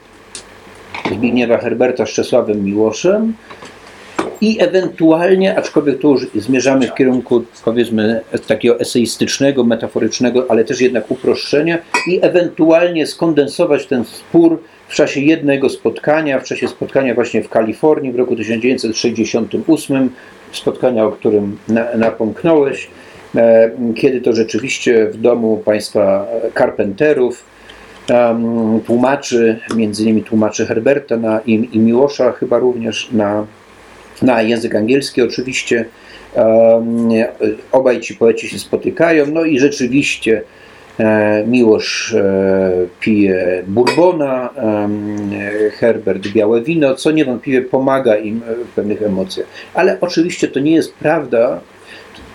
Zbigniewa 1.11 1.57
Herberta 1.57 2.05
z 2.05 2.09
Czesławem 2.09 2.63
Miłoszem 2.63 3.33
i 4.41 4.57
ewentualnie, 4.61 5.57
aczkolwiek 5.57 5.99
tu 5.99 6.11
już 6.11 6.27
zmierzamy 6.35 6.87
w 6.87 6.93
kierunku 6.93 7.43
powiedzmy 7.65 8.21
takiego 8.47 8.79
eseistycznego, 8.79 9.63
metaforycznego, 9.63 10.45
ale 10.49 10.63
też 10.63 10.81
jednak 10.81 11.11
uproszczenia 11.11 11.77
i 12.07 12.19
ewentualnie 12.21 13.07
skondensować 13.07 13.85
ten 13.85 14.05
spór 14.05 14.61
w 14.87 14.93
czasie 14.93 15.19
jednego 15.19 15.69
spotkania, 15.69 16.39
w 16.39 16.43
czasie 16.43 16.67
spotkania 16.67 17.15
właśnie 17.15 17.43
w 17.43 17.49
Kalifornii 17.49 18.11
w 18.11 18.15
roku 18.15 18.35
1968, 18.35 20.09
spotkania, 20.51 21.05
o 21.05 21.11
którym 21.11 21.57
na, 21.67 21.95
napomknąłeś, 21.97 22.89
e, 23.35 23.71
kiedy 23.95 24.21
to 24.21 24.33
rzeczywiście 24.33 25.05
w 25.05 25.17
domu 25.17 25.57
państwa 25.65 26.27
Carpenterów 26.57 27.43
um, 28.09 28.81
tłumaczy, 28.81 29.59
między 29.75 30.03
innymi 30.03 30.23
tłumaczy 30.23 30.65
Herberta 30.65 31.17
na, 31.17 31.39
i, 31.45 31.69
i 31.71 31.79
Miłosza 31.79 32.31
chyba 32.31 32.59
również 32.59 33.09
na, 33.11 33.45
na 34.21 34.41
język 34.41 34.75
angielski 34.75 35.21
oczywiście. 35.21 35.85
Obaj 37.71 37.99
ci 37.99 38.15
poeci 38.15 38.49
się 38.49 38.59
spotykają, 38.59 39.25
no 39.25 39.43
i 39.43 39.59
rzeczywiście 39.59 40.41
Miłosz 41.47 42.13
e, 42.13 42.71
pije 42.99 43.63
bourbona, 43.67 44.49
Herbert 45.79 46.27
białe 46.27 46.61
wino, 46.61 46.95
co 46.95 47.11
niewątpliwie 47.11 47.61
pomaga 47.61 48.15
im 48.15 48.41
e, 48.47 48.55
w 48.55 48.67
pewnych 48.67 49.01
emocjach. 49.01 49.47
Ale 49.73 49.97
oczywiście 50.01 50.47
to 50.47 50.59
nie 50.59 50.71
jest 50.71 50.93
prawda, 50.93 51.59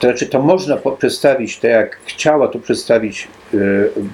to 0.01 0.07
znaczy 0.07 0.27
to 0.27 0.43
można 0.43 0.79
przedstawić, 0.99 1.59
tak 1.59 1.71
jak 1.71 1.99
chciała 2.05 2.49
to 2.49 2.59
przedstawić 2.59 3.29
e, 3.55 3.59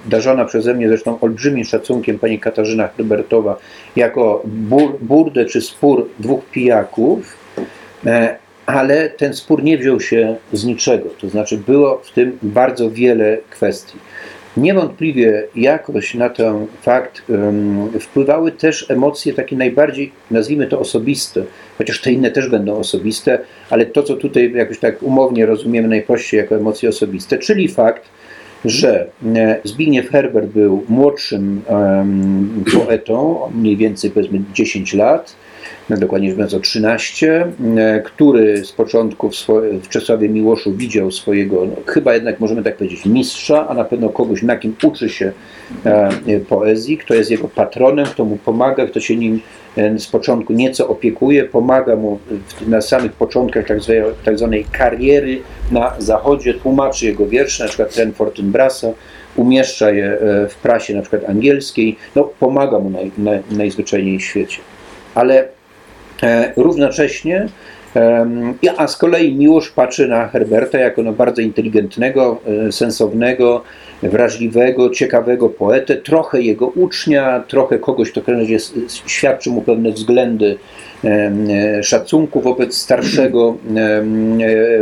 darzona 0.07 0.45
przeze 0.45 0.75
mnie 0.75 0.89
zresztą 0.89 1.21
olbrzymim 1.21 1.65
szacunkiem 1.65 2.19
pani 2.19 2.39
Katarzyna 2.39 2.89
Herbertowa, 2.89 3.57
jako 3.97 4.43
bur, 4.45 4.99
burdę 5.01 5.45
czy 5.45 5.61
spór 5.61 6.09
dwóch 6.19 6.45
pijaków, 6.45 7.37
e, 8.07 8.37
ale 8.67 9.11
ten 9.11 9.35
spór 9.35 9.63
nie 9.63 9.79
wziął 9.79 10.01
się 10.01 10.37
z 10.53 10.65
niczego, 10.65 11.09
to 11.21 11.29
znaczy 11.29 11.59
było 11.59 12.01
w 12.05 12.11
tym 12.11 12.39
bardzo 12.43 12.91
wiele 12.91 13.39
kwestii. 13.51 13.99
Niewątpliwie 14.59 15.43
jakoś 15.57 16.15
na 16.15 16.29
ten 16.29 16.67
fakt 16.83 17.23
wpływały 18.01 18.53
też 18.53 18.91
emocje 18.91 19.33
takie 19.33 19.57
najbardziej, 19.57 20.13
nazwijmy 20.31 20.67
to 20.67 20.81
osobiste, 20.81 21.45
chociaż 21.79 22.01
te 22.01 22.13
inne 22.13 22.31
też 22.31 22.49
będą 22.49 22.77
osobiste, 22.77 23.39
ale 23.71 23.87
to, 23.87 24.03
co 24.03 24.17
tutaj 24.17 24.53
jakoś 24.53 24.79
tak 24.79 25.03
umownie 25.03 25.47
rozumiemy 25.47 25.89
najprościej 25.89 26.39
jako 26.39 26.57
emocje 26.57 26.89
osobiste, 26.89 27.39
czyli 27.39 27.69
fakt, 27.69 28.03
że 28.65 29.07
e, 29.37 29.61
Zbigniew 29.65 30.11
Herbert 30.11 30.47
był 30.47 30.85
młodszym 30.89 31.63
poetą, 32.73 33.41
mniej 33.55 33.77
więcej 33.77 34.11
powiedzmy 34.11 34.41
10 34.55 34.95
lat, 34.95 35.37
dokładnie 35.97 36.29
rzecz 36.29 36.37
biorąc 36.37 36.55
o 36.55 36.61
13, 36.61 37.47
e, 37.77 38.01
który 38.01 38.65
z 38.65 38.73
początku 38.73 39.31
w, 39.31 39.35
w 39.83 39.89
Czesławie 39.89 40.29
Miłoszu 40.29 40.75
widział 40.75 41.11
swojego, 41.11 41.67
no, 41.67 41.73
chyba 41.87 42.15
jednak 42.15 42.41
możemy 42.41 42.63
tak 42.63 42.77
powiedzieć, 42.77 43.07
mistrza, 43.07 43.69
a 43.69 43.75
na 43.75 43.85
pewno 43.85 44.09
kogoś, 44.09 44.43
na 44.43 44.57
kim 44.57 44.77
uczy 44.85 45.09
się 45.09 45.33
e, 45.87 46.09
e, 46.27 46.41
poezji, 46.41 46.99
kto 46.99 47.15
jest 47.15 47.31
jego 47.31 47.49
patronem, 47.49 48.07
kto 48.07 48.25
mu 48.25 48.37
pomaga, 48.37 48.87
kto 48.87 49.01
się 49.01 49.17
nim 49.17 49.41
z 49.99 50.07
początku 50.07 50.53
nieco 50.53 50.89
opiekuje, 50.89 51.45
pomaga 51.45 51.97
mu 51.97 52.19
w, 52.49 52.69
na 52.69 52.81
samych 52.81 53.13
początkach 53.13 53.67
tak 53.67 53.81
zwanej, 53.81 54.03
tak 54.25 54.39
zwanej 54.39 54.65
kariery 54.73 55.41
na 55.71 55.95
zachodzie, 55.99 56.55
tłumaczy 56.55 57.07
jego 57.07 57.27
wiersze, 57.27 57.63
na 57.63 57.69
przykład 57.69 57.95
ten 57.95 58.13
Fortinbrasa, 58.13 58.89
umieszcza 59.37 59.91
je 59.91 60.19
w 60.51 60.55
prasie 60.63 60.95
na 60.95 61.01
przykład 61.03 61.25
angielskiej, 61.29 61.97
no 62.17 62.25
pomaga 62.25 62.79
mu 62.79 62.91
naj, 62.91 63.11
naj, 63.19 63.41
najzwyczajniej 63.51 64.19
w 64.19 64.25
świecie. 64.25 64.59
Ale 65.15 65.49
równocześnie, 66.57 67.47
em, 67.95 68.55
ja- 68.63 68.75
a 68.77 68.87
z 68.89 68.97
kolei 68.97 69.35
Miłosz 69.35 69.71
patrzy 69.71 70.09
na 70.09 70.29
Herberta 70.29 70.79
jako 70.79 71.03
na 71.03 71.13
bardzo 71.13 71.43
inteligentnego, 71.43 72.41
e, 72.69 72.73
sensownego, 72.73 73.63
wrażliwego, 74.03 74.91
ciekawego 74.91 75.49
poetę, 75.49 75.97
trochę 75.97 76.43
jego 76.43 76.67
ucznia, 76.67 77.45
trochę 77.49 77.79
kogoś, 77.79 78.11
kto 78.11 78.21
s- 78.55 78.75
świadczy 79.07 79.51
mu 79.51 79.63
pewne 79.63 79.91
względy 79.93 80.57
e, 81.05 81.83
szacunku 81.83 82.41
wobec 82.41 82.77
starszego 82.77 83.57
e, 83.77 84.05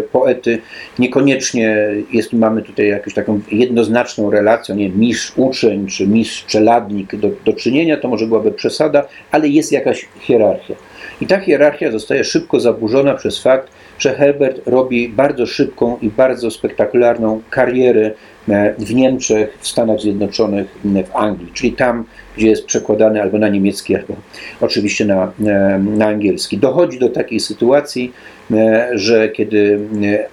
poety. 0.03 0.59
Niekoniecznie 0.99 1.76
jest, 2.12 2.32
mamy 2.32 2.62
tutaj 2.62 2.89
jakąś 2.89 3.14
taką 3.14 3.41
jednoznaczną 3.53 4.30
relację, 4.30 4.74
nie 4.74 4.89
mistrz-uczeń 4.89 5.87
czy 5.87 6.07
mistrz-czeladnik 6.07 7.16
do, 7.16 7.28
do 7.45 7.53
czynienia, 7.53 7.97
to 7.97 8.09
może 8.09 8.26
byłaby 8.26 8.53
przesada, 8.53 9.07
ale 9.30 9.49
jest 9.49 9.72
jakaś 9.72 10.09
hierarchia. 10.20 10.74
I 11.20 11.26
ta 11.26 11.40
hierarchia 11.40 11.90
zostaje 11.90 12.24
szybko 12.24 12.61
zaburzona 12.61 13.14
przez 13.14 13.42
fakt, 13.42 13.68
że 13.99 14.14
Herbert 14.14 14.61
robi 14.66 15.09
bardzo 15.09 15.47
szybką 15.47 15.99
i 16.03 16.11
bardzo 16.11 16.51
spektakularną 16.51 17.42
karierę 17.51 18.11
e, 18.49 18.74
w 18.78 18.94
Niemczech, 18.94 19.59
w 19.61 19.68
Stanach 19.68 20.01
Zjednoczonych, 20.01 20.66
w 20.84 21.16
Anglii, 21.16 21.51
czyli 21.55 21.72
tam, 21.72 22.05
gdzie 22.36 22.49
jest 22.49 22.66
przekładany 22.66 23.22
albo 23.22 23.38
na 23.38 23.49
niemiecki, 23.49 23.97
albo 23.97 24.16
oczywiście 24.61 25.05
na, 25.05 25.32
e, 25.47 25.78
na 25.78 26.07
angielski. 26.07 26.59
Dochodzi 26.59 26.99
do 26.99 27.09
takiej 27.09 27.40
sytuacji, 27.40 28.12
e, 28.51 28.88
że 28.94 29.28
kiedy 29.28 29.80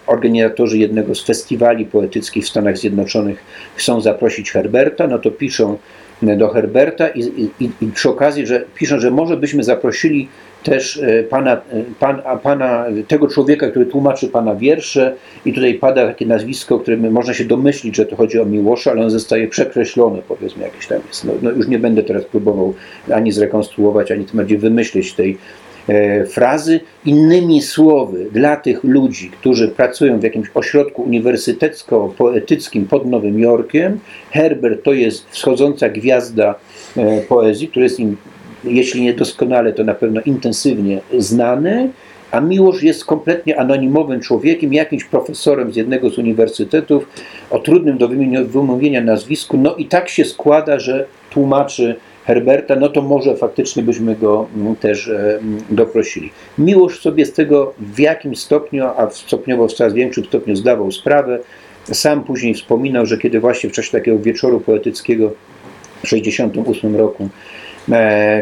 organizatorzy 0.07 0.77
jednego 0.77 1.15
z 1.15 1.25
festiwali 1.25 1.85
poetyckich 1.85 2.45
w 2.45 2.49
Stanach 2.49 2.77
Zjednoczonych 2.77 3.43
chcą 3.75 4.01
zaprosić 4.01 4.51
Herberta, 4.51 5.07
no 5.07 5.19
to 5.19 5.31
piszą 5.31 5.77
do 6.21 6.49
Herberta 6.49 7.07
i, 7.07 7.49
i, 7.59 7.69
i 7.81 7.87
przy 7.87 8.09
okazji, 8.09 8.47
że 8.47 8.65
piszą, 8.75 8.99
że 8.99 9.11
może 9.11 9.37
byśmy 9.37 9.63
zaprosili 9.63 10.27
też 10.63 10.97
e, 10.97 11.23
pana, 11.23 11.53
e, 11.53 11.59
pan, 11.99 12.21
pana, 12.43 12.85
tego 13.07 13.27
człowieka, 13.27 13.67
który 13.67 13.85
tłumaczy 13.85 14.27
pana 14.27 14.55
wiersze 14.55 15.15
i 15.45 15.53
tutaj 15.53 15.73
pada 15.73 16.07
takie 16.07 16.25
nazwisko, 16.25 16.79
którym 16.79 17.11
można 17.11 17.33
się 17.33 17.45
domyślić, 17.45 17.95
że 17.95 18.05
to 18.05 18.15
chodzi 18.15 18.39
o 18.39 18.45
Miłosza, 18.45 18.91
ale 18.91 19.01
on 19.03 19.09
zostaje 19.09 19.47
przekreślony, 19.47 20.21
powiedzmy, 20.27 20.63
jakiś 20.63 20.87
tam 20.87 20.99
jest. 21.07 21.25
No, 21.25 21.33
no 21.41 21.51
już 21.51 21.67
nie 21.67 21.79
będę 21.79 22.03
teraz 22.03 22.25
próbował 22.25 22.73
ani 23.13 23.31
zrekonstruować, 23.31 24.11
ani 24.11 24.25
tym 24.25 24.37
bardziej 24.37 24.57
wymyślić 24.57 25.13
tej 25.13 25.37
e, 25.89 26.25
frazy. 26.25 26.79
Innymi 27.05 27.61
słowy, 27.61 28.27
dla 28.31 28.55
tych 28.55 28.83
ludzi, 28.83 29.29
którzy 29.29 29.67
pracują 29.67 30.19
w 30.19 30.23
jakimś 30.23 30.47
ośrodku 30.53 31.03
uniwersytecko-poetyckim 31.03 32.85
pod 32.85 33.05
Nowym 33.05 33.39
Jorkiem, 33.39 33.99
Herbert 34.31 34.83
to 34.83 34.93
jest 34.93 35.29
wschodząca 35.29 35.89
gwiazda 35.89 36.55
e, 36.97 37.21
poezji, 37.21 37.67
który 37.67 37.83
jest 37.83 37.99
im 37.99 38.17
jeśli 38.63 39.01
nie 39.01 39.13
doskonale, 39.13 39.73
to 39.73 39.83
na 39.83 39.93
pewno 39.93 40.21
intensywnie 40.21 41.01
znany, 41.17 41.89
a 42.31 42.41
Miłosz 42.41 42.83
jest 42.83 43.05
kompletnie 43.05 43.59
anonimowym 43.59 44.19
człowiekiem, 44.19 44.73
jakimś 44.73 45.03
profesorem 45.03 45.73
z 45.73 45.75
jednego 45.75 46.09
z 46.09 46.17
uniwersytetów 46.17 47.07
o 47.49 47.59
trudnym 47.59 47.97
do 47.97 48.07
wymówienia 48.45 49.01
nazwisku. 49.01 49.57
No 49.57 49.75
i 49.75 49.85
tak 49.85 50.09
się 50.09 50.25
składa, 50.25 50.79
że 50.79 51.05
tłumaczy 51.29 51.95
Herberta, 52.25 52.75
no 52.75 52.89
to 52.89 53.01
może 53.01 53.35
faktycznie 53.35 53.83
byśmy 53.83 54.15
go 54.15 54.47
mm, 54.55 54.75
też 54.75 55.07
e, 55.07 55.37
mm, 55.37 55.57
doprosili. 55.69 56.31
Miłosz 56.57 57.01
sobie 57.01 57.25
z 57.25 57.33
tego 57.33 57.73
w 57.79 57.99
jakimś 57.99 58.39
stopniu, 58.39 58.85
a 58.85 59.09
stopniowo 59.09 59.67
w 59.67 59.73
coraz 59.73 59.93
większym 59.93 60.25
stopniu 60.25 60.55
zdawał 60.55 60.91
sprawę, 60.91 61.39
sam 61.83 62.23
później 62.23 62.53
wspominał, 62.53 63.05
że 63.05 63.17
kiedy 63.17 63.39
właśnie 63.39 63.69
w 63.69 63.73
czasie 63.73 63.91
takiego 63.91 64.19
wieczoru 64.19 64.59
poetyckiego 64.59 65.29
w 65.97 66.01
1968 66.01 66.95
roku, 66.95 67.29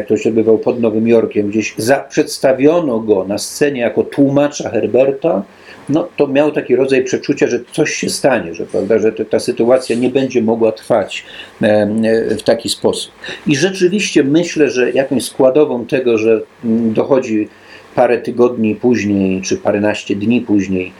który 0.04 0.20
się 0.20 0.28
odbywał 0.28 0.58
pod 0.58 0.80
Nowym 0.80 1.08
Jorkiem, 1.08 1.48
gdzieś 1.48 1.74
za, 1.76 2.00
przedstawiono 2.00 3.00
go 3.00 3.24
na 3.24 3.38
scenie 3.38 3.80
jako 3.80 4.02
tłumacza 4.02 4.70
Herberta, 4.70 5.42
no 5.88 6.08
to 6.16 6.26
miał 6.26 6.52
taki 6.52 6.76
rodzaj 6.76 7.04
przeczucia, 7.04 7.46
że 7.46 7.60
coś 7.72 7.94
się 7.94 8.10
stanie, 8.10 8.54
że, 8.54 8.66
prawda, 8.66 8.98
że 8.98 9.12
ta, 9.12 9.38
sytuacja 9.38 9.96
nie 9.96 10.08
będzie 10.08 10.42
mogła 10.42 10.72
trwać 10.72 11.24
e, 11.62 11.66
e, 11.66 12.36
w 12.36 12.42
taki 12.42 12.68
sposób. 12.68 13.12
I 13.46 13.56
rzeczywiście 13.56 14.24
myślę, 14.24 14.70
że 14.70 14.90
jakąś 14.90 15.24
składową 15.24 15.86
tego, 15.86 16.18
że 16.18 16.40
mm, 16.64 16.92
dochodzi 16.92 17.48
parę 17.94 18.18
tygodni 18.18 18.74
później, 18.74 19.42
czy 19.42 19.56
paręnaście 19.56 20.16
dni 20.16 20.40
później 20.40 20.86
e, 20.86 20.92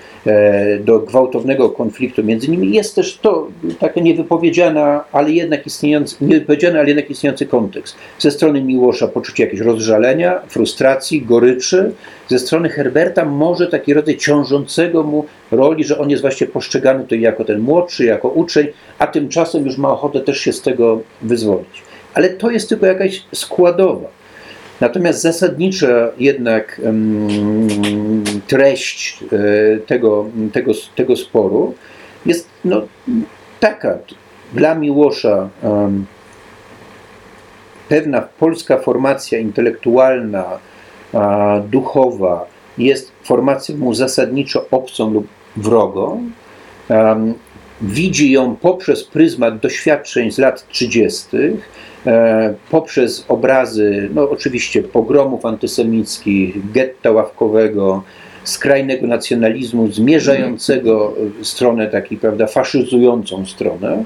do 0.81 0.99
gwałtownego 0.99 1.71
konfliktu 1.71 2.25
między 2.25 2.51
nimi, 2.51 2.75
jest 2.75 2.95
też 2.95 3.19
to 3.19 3.49
taka 3.79 4.01
niewypowiedziana, 4.01 5.05
ale 5.13 5.31
jednak 5.31 5.67
istniejący, 5.67 6.17
niewypowiedziany, 6.21 6.79
ale 6.79 6.89
jednak 6.89 7.11
istniejący 7.11 7.47
kontekst. 7.47 7.97
Ze 8.19 8.31
strony 8.31 8.63
Miłosza 8.63 9.09
poczucie 9.09 9.45
jakiegoś 9.45 9.67
rozżalenia, 9.67 10.41
frustracji, 10.49 11.23
goryczy, 11.23 11.93
ze 12.29 12.39
strony 12.39 12.69
Herberta 12.69 13.25
może 13.25 13.67
taki 13.67 13.95
rodzaj 13.95 14.17
ciążącego 14.17 15.03
mu 15.03 15.27
roli, 15.51 15.85
że 15.85 15.99
on 15.99 16.11
jest 16.11 16.23
właśnie 16.23 16.47
postrzegany 16.47 17.03
tutaj 17.03 17.21
jako 17.21 17.45
ten 17.45 17.61
młodszy, 17.61 18.05
jako 18.05 18.29
uczeń, 18.29 18.67
a 18.99 19.07
tymczasem 19.07 19.67
już 19.67 19.79
ma 19.79 19.93
ochotę 19.93 20.21
też 20.21 20.41
się 20.41 20.53
z 20.53 20.63
tego 20.63 21.01
wyzwolić. 21.23 21.83
Ale 22.15 22.29
to 22.29 22.51
jest 22.51 22.69
tylko 22.69 22.87
jakaś 22.87 23.23
składowa. 23.35 24.09
Natomiast 24.81 25.23
zasadnicza 25.23 26.13
jednak 26.19 26.81
em, 26.85 28.25
treść 28.47 29.25
e, 29.25 29.79
tego, 29.79 30.27
tego, 30.53 30.73
tego 30.97 31.17
sporu 31.17 31.75
jest 32.27 32.49
no, 32.65 32.83
taka. 33.61 33.99
Dla 34.55 34.75
Miłosza 34.75 35.49
pewna 37.89 38.21
polska 38.21 38.79
formacja 38.79 39.39
intelektualna, 39.39 40.45
duchowa 41.71 42.47
jest 42.79 43.13
formacją 43.23 43.95
zasadniczo 43.95 44.67
obcą 44.71 45.11
lub 45.11 45.27
wrogą. 45.57 46.31
Widzi 47.83 48.31
ją 48.31 48.57
poprzez 48.57 49.05
pryzmat 49.05 49.59
doświadczeń 49.59 50.31
z 50.31 50.39
lat 50.39 50.69
30., 50.69 51.27
e, 52.07 52.55
poprzez 52.71 53.25
obrazy, 53.29 54.11
no 54.15 54.31
oczywiście 54.31 54.83
pogromów 54.83 55.47
antysemickich, 55.47 56.73
getta 56.73 57.11
ławkowego, 57.11 58.03
skrajnego 58.45 59.07
nacjonalizmu 59.07 59.93
zmierzającego 59.93 61.15
w 61.41 61.47
stronę 61.47 61.89
takiej, 61.89 62.19
prawda, 62.19 62.47
faszyzującą 62.47 63.47
stronę. 63.47 64.05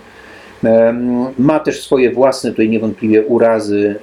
Ma 1.39 1.61
też 1.61 1.83
swoje 1.83 2.13
własne 2.13 2.51
tutaj 2.51 2.69
niewątpliwie 2.69 3.23
urazy, 3.23 3.95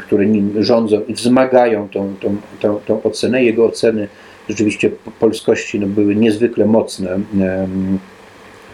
które 0.00 0.26
nim 0.26 0.62
rządzą 0.62 1.00
i 1.08 1.14
wzmagają 1.14 1.88
tą, 1.88 2.14
tą, 2.20 2.36
tą, 2.60 2.80
tą 2.86 3.02
ocenę. 3.02 3.44
Jego 3.44 3.66
oceny 3.66 4.08
rzeczywiście 4.48 4.90
po- 4.90 5.10
polskości 5.10 5.80
no, 5.80 5.86
były 5.86 6.16
niezwykle 6.16 6.66
mocne 6.66 7.18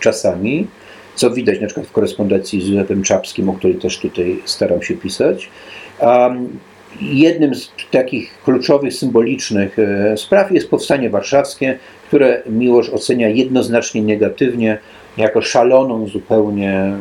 czasami, 0.01 0.67
co 1.15 1.31
widać 1.31 1.61
na 1.61 1.67
przykład 1.67 1.87
w 1.87 1.93
korespondencji 1.93 2.63
z 2.63 2.69
Józefem 2.69 3.03
Czapskim, 3.03 3.49
o 3.49 3.53
której 3.53 3.77
też 3.77 3.99
tutaj 3.99 4.39
staram 4.45 4.83
się 4.83 4.95
pisać. 4.95 5.51
Jednym 7.01 7.55
z 7.55 7.71
takich 7.91 8.43
kluczowych, 8.45 8.95
symbolicznych 8.95 9.79
e, 9.79 10.17
spraw 10.17 10.53
jest 10.53 10.71
powstanie 10.71 11.11
warszawskie, 11.11 11.79
które 12.07 12.43
Miłosz 12.51 12.91
ocenia 12.91 13.29
jednoznacznie 13.29 14.03
negatywnie, 14.03 14.79
jako 15.17 15.43
szaloną 15.43 16.07
zupełnie 16.09 16.93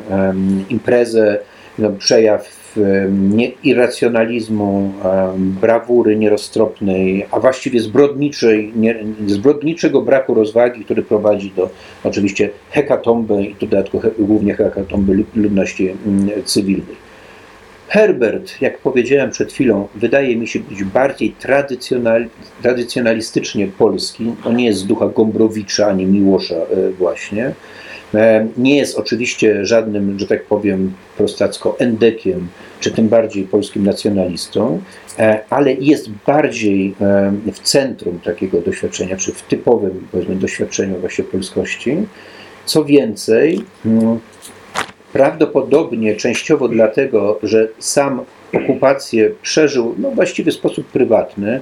imprezę, 0.69 1.39
no, 1.79 1.89
przejaw 1.89 2.65
nie, 3.11 3.51
irracjonalizmu, 3.63 4.93
brawury 5.37 6.15
nieroztropnej, 6.15 7.25
a 7.31 7.39
właściwie 7.39 7.79
zbrodniczej, 7.79 8.71
nie, 8.75 9.03
zbrodniczego 9.27 10.01
braku 10.01 10.33
rozwagi, 10.33 10.85
który 10.85 11.03
prowadzi 11.03 11.51
do 11.55 11.69
oczywiście 12.03 12.49
hekatomby 12.71 13.43
i 13.43 13.53
w 13.53 13.59
dodatku 13.59 13.99
he, 13.99 14.11
głównie 14.19 14.53
hekatomby 14.53 15.13
lu- 15.13 15.25
ludności 15.35 15.89
mm, 15.89 16.29
cywilnej. 16.43 17.04
Herbert, 17.87 18.61
jak 18.61 18.77
powiedziałem 18.77 19.31
przed 19.31 19.53
chwilą, 19.53 19.87
wydaje 19.95 20.35
mi 20.35 20.47
się 20.47 20.59
być 20.59 20.83
bardziej 20.83 21.31
tradycjonal, 21.31 22.25
tradycjonalistycznie 22.61 23.67
polski. 23.67 24.31
On 24.45 24.55
nie 24.55 24.65
jest 24.65 24.79
z 24.79 24.85
ducha 24.85 25.07
Gombrowicza 25.07 25.87
ani 25.87 26.05
Miłosza 26.05 26.55
e, 26.55 26.91
właśnie. 26.91 27.53
E, 28.13 28.47
Nie 28.57 28.77
jest 28.77 28.99
oczywiście 28.99 29.65
żadnym, 29.65 30.19
że 30.19 30.27
tak 30.27 30.43
powiem, 30.43 30.93
prostacko 31.17 31.75
endekiem, 31.79 32.47
czy 32.79 32.91
tym 32.91 33.09
bardziej 33.09 33.43
polskim 33.43 33.83
nacjonalistą, 33.83 34.81
e, 35.19 35.39
ale 35.49 35.73
jest 35.73 36.09
bardziej 36.27 36.95
w 37.53 37.59
centrum 37.59 38.19
takiego 38.19 38.61
doświadczenia, 38.61 39.17
czy 39.17 39.31
w 39.31 39.41
typowym 39.41 40.07
powiedzmy, 40.11 40.35
doświadczeniu 40.35 40.99
właśnie 40.99 41.23
polskości. 41.23 41.97
Co 42.65 42.85
więcej, 42.85 43.61
mm, 43.85 44.19
prawdopodobnie 45.15 46.15
częściowo 46.15 46.67
dlatego, 46.67 47.39
że 47.43 47.67
sam 47.79 48.21
okupację 48.53 49.31
przeżył 49.41 49.95
no, 49.97 50.11
właściwie 50.11 50.51
w 50.51 50.55
sposób 50.55 50.85
prywatny. 50.85 51.61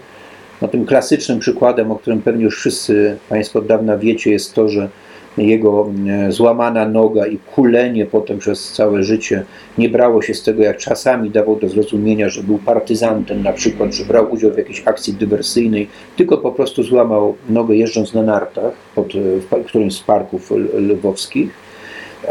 No, 0.62 0.68
tym 0.68 0.86
klasycznym 0.86 1.40
przykładem, 1.40 1.92
o 1.92 1.96
którym 1.96 2.22
pewnie 2.22 2.44
już 2.44 2.58
wszyscy 2.58 3.18
Państwo 3.30 3.60
od 3.60 3.66
dawna 3.66 3.98
wiecie, 3.98 4.32
jest 4.32 4.54
to, 4.54 4.70
że 4.70 4.90
jego 5.38 5.90
e, 6.10 6.32
złamana 6.32 6.88
noga 6.88 7.28
i 7.28 7.38
kulenie 7.56 8.06
potem 8.06 8.40
przez 8.40 8.72
całe 8.72 9.04
życie 9.04 9.44
nie 9.78 9.90
brało 9.90 10.22
się 10.22 10.34
z 10.34 10.44
tego, 10.44 10.64
jak 10.64 10.78
czasami 10.78 11.30
dawał 11.30 11.56
do 11.56 11.70
zrozumienia, 11.70 12.30
że 12.30 12.44
był 12.44 12.58
partyzantem 12.58 13.44
na 13.44 13.54
przykład, 13.54 13.94
że 13.94 14.06
brał 14.06 14.34
udział 14.34 14.52
w 14.52 14.58
jakiejś 14.58 14.82
akcji 14.86 15.14
dywersyjnej, 15.14 15.88
tylko 16.18 16.38
po 16.38 16.52
prostu 16.52 16.84
złamał 16.84 17.36
nogę 17.50 17.76
jeżdżąc 17.76 18.14
na 18.14 18.24
nartach 18.24 18.74
pod, 18.96 19.16
e, 19.16 19.20
w 19.62 19.66
którymś 19.66 19.94
z 19.94 20.00
parków 20.00 20.52
lwowskich. 20.74 21.63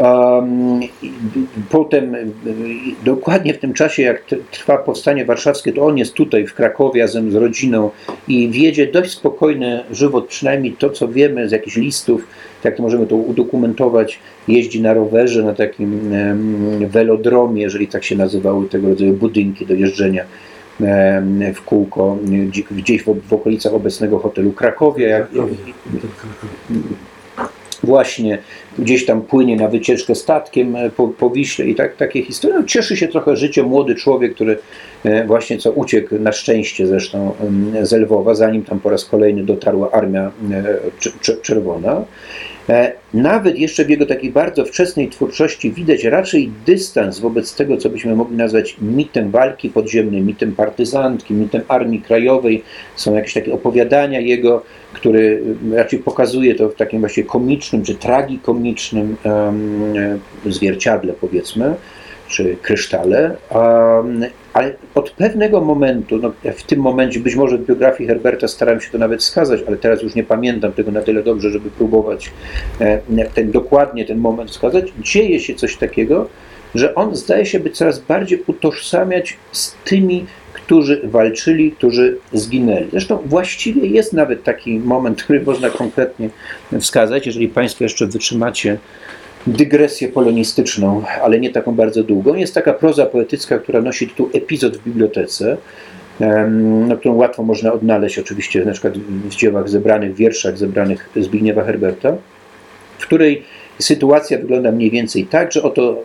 Um, 0.01 0.79
Potem, 1.69 2.15
y, 2.15 2.25
dokładnie 3.05 3.53
w 3.53 3.59
tym 3.59 3.73
czasie, 3.73 4.03
jak 4.03 4.23
trwa 4.51 4.77
powstanie 4.77 5.25
warszawskie, 5.25 5.73
to 5.73 5.85
on 5.85 5.97
jest 5.97 6.13
tutaj 6.13 6.47
w 6.47 6.53
Krakowie 6.53 7.01
razem 7.01 7.31
z 7.31 7.35
rodziną 7.35 7.89
i 8.27 8.49
wiedzie 8.49 8.87
dość 8.87 9.11
spokojny 9.11 9.83
żywot, 9.91 10.27
przynajmniej 10.27 10.73
to, 10.73 10.89
co 10.89 11.07
wiemy 11.07 11.49
z 11.49 11.51
jakichś 11.51 11.75
listów, 11.77 12.27
to 12.63 12.69
możemy 12.79 13.07
to 13.07 13.15
udokumentować, 13.15 14.19
jeździ 14.47 14.81
na 14.81 14.93
rowerze 14.93 15.43
na 15.43 15.53
takim 15.53 16.13
em, 16.13 16.87
velodromie, 16.89 17.61
jeżeli 17.61 17.87
tak 17.87 18.03
się 18.03 18.15
nazywały 18.15 18.69
tego 18.69 18.89
rodzaju 18.89 19.13
budynki 19.13 19.65
do 19.65 19.73
jeżdżenia 19.73 20.23
w 21.53 21.61
kółko, 21.65 22.17
gdzie- 22.47 22.63
gdzieś 22.71 23.03
w, 23.03 23.33
okolicach 23.33 23.73
obecnego 23.73 24.19
hotelu 24.19 24.51
Krakowie. 24.51 25.07
Jak, 25.07 25.27
właśnie 27.83 28.37
gdzieś 28.79 29.05
tam 29.05 29.21
płynie 29.21 29.55
na 29.55 29.67
wycieczkę 29.67 30.15
statkiem 30.15 30.75
e, 30.75 30.89
po, 30.89 31.07
po 31.07 31.29
Wiśle 31.29 31.65
i 31.65 31.75
tak, 31.75 31.95
takie 31.95 32.23
historie. 32.23 32.57
No, 32.59 32.63
cieszy 32.63 32.97
się 32.97 33.07
trochę 33.07 33.35
życiem 33.35 33.65
młody 33.65 33.95
człowiek, 33.95 34.35
który 34.35 34.57
e, 35.03 35.25
właśnie 35.25 35.57
co 35.57 35.71
uciekł, 35.71 36.19
na 36.19 36.31
szczęście 36.31 36.87
zresztą 36.87 37.31
z 37.81 37.91
Lwowa, 37.91 38.35
zanim 38.35 38.63
tam 38.63 38.79
po 38.79 38.89
raz 38.89 39.05
kolejny 39.05 39.43
dotarła 39.43 39.91
armia 39.91 40.31
e, 40.51 40.63
cz- 40.99 41.19
cz- 41.21 41.41
czerwona. 41.41 42.05
E, 42.69 42.91
Nawet 43.13 43.59
jeszcze 43.59 43.85
w 43.85 43.89
jego 43.89 44.05
takiej 44.05 44.31
bardzo 44.31 44.65
wczesnej 44.65 45.09
twórczości 45.09 45.71
widać 45.71 46.03
raczej 46.03 46.51
dystans 46.65 47.19
wobec 47.19 47.55
tego, 47.55 47.77
co 47.77 47.89
byśmy 47.89 48.15
mogli 48.15 48.37
nazwać 48.37 48.77
mitem 48.81 49.31
walki 49.31 49.69
podziemnej, 49.69 50.21
mitem 50.21 50.55
partyzantki, 50.55 51.33
mitem 51.33 51.61
armii 51.67 52.01
krajowej. 52.01 52.63
Są 52.95 53.15
jakieś 53.15 53.33
takie 53.33 53.53
opowiadania 53.53 54.19
jego, 54.19 54.63
który 54.93 55.43
raczej 55.73 55.99
pokazuje 55.99 56.55
to 56.55 56.69
w 56.69 56.75
takim 56.75 56.99
właśnie 56.99 57.23
komicznym 57.23 57.83
czy 57.83 57.95
tragikomicznym 57.95 59.17
e, 59.25 59.53
zwierciadle, 60.51 61.13
powiedzmy, 61.21 61.75
czy 62.33 62.57
krysztale. 62.61 63.35
ale 64.53 64.73
od 64.95 65.11
pewnego 65.11 65.61
momentu, 65.61 66.17
no 66.17 66.33
w 66.55 66.63
tym 66.63 66.79
momencie, 66.79 67.19
być 67.19 67.35
może 67.35 67.57
w 67.57 67.65
biografii 67.65 68.07
Herberta 68.07 68.47
starałem 68.47 68.81
się 68.81 68.91
to 68.91 68.97
nawet 68.97 69.21
wskazać, 69.21 69.59
ale 69.67 69.77
teraz 69.77 70.03
już 70.03 70.15
nie 70.15 70.23
pamiętam 70.23 70.71
tego 70.71 70.91
na 70.91 71.01
tyle 71.01 71.23
dobrze, 71.23 71.49
żeby 71.49 71.69
próbować 71.71 72.31
e, 72.79 72.99
ten, 73.33 73.51
dokładnie 73.51 74.05
ten 74.05 74.17
moment 74.17 74.51
wskazać, 74.51 74.93
dzieje 74.99 75.39
się 75.39 75.55
coś 75.55 75.77
takiego, 75.77 76.27
że 76.75 76.95
on 76.95 77.15
zdaje 77.15 77.45
się 77.45 77.59
być 77.59 77.77
coraz 77.77 77.99
bardziej 77.99 78.43
utożsamiać 78.47 79.37
z 79.51 79.75
tymi, 79.85 80.25
którzy 80.53 81.01
walczyli, 81.03 81.71
którzy 81.71 82.17
zginęli. 82.33 82.87
Zresztą 82.91 83.19
właściwie 83.25 83.87
jest 83.87 84.13
nawet 84.13 84.43
taki 84.43 84.79
moment, 84.79 85.23
który 85.23 85.41
można 85.41 85.69
konkretnie 85.69 86.29
wskazać, 86.79 87.25
jeżeli 87.25 87.47
Państwo 87.47 87.83
jeszcze 87.83 88.07
wytrzymacie 88.07 88.77
dygresję 89.47 90.09
polonistyczną, 90.09 91.03
ale 91.23 91.39
nie 91.39 91.49
taką 91.49 91.75
bardzo 91.75 92.03
długą. 92.03 92.35
Jest 92.35 92.53
taka 92.53 92.73
proza 92.73 93.05
poetycka, 93.05 93.59
która 93.59 93.81
nosi 93.81 94.07
tytuł 94.07 94.29
Epizod 94.33 94.77
w 94.77 94.83
bibliotece, 94.83 95.57
no, 96.87 96.97
którą 96.97 97.15
łatwo 97.15 97.43
można 97.43 97.73
odnaleźć 97.73 98.19
oczywiście 98.19 98.65
na 98.65 98.71
przykład 98.71 98.97
w 98.97 99.35
dziełach 99.35 99.69
zebranych, 99.69 100.15
wierszach 100.15 100.57
zebranych 100.57 101.09
Zbigniewa 101.15 101.63
Herberta, 101.63 102.17
w 102.97 103.05
której 103.05 103.43
sytuacja 103.79 104.37
wygląda 104.37 104.71
mniej 104.71 104.91
więcej 104.91 105.25
tak, 105.25 105.51
że 105.51 105.63
oto 105.63 106.03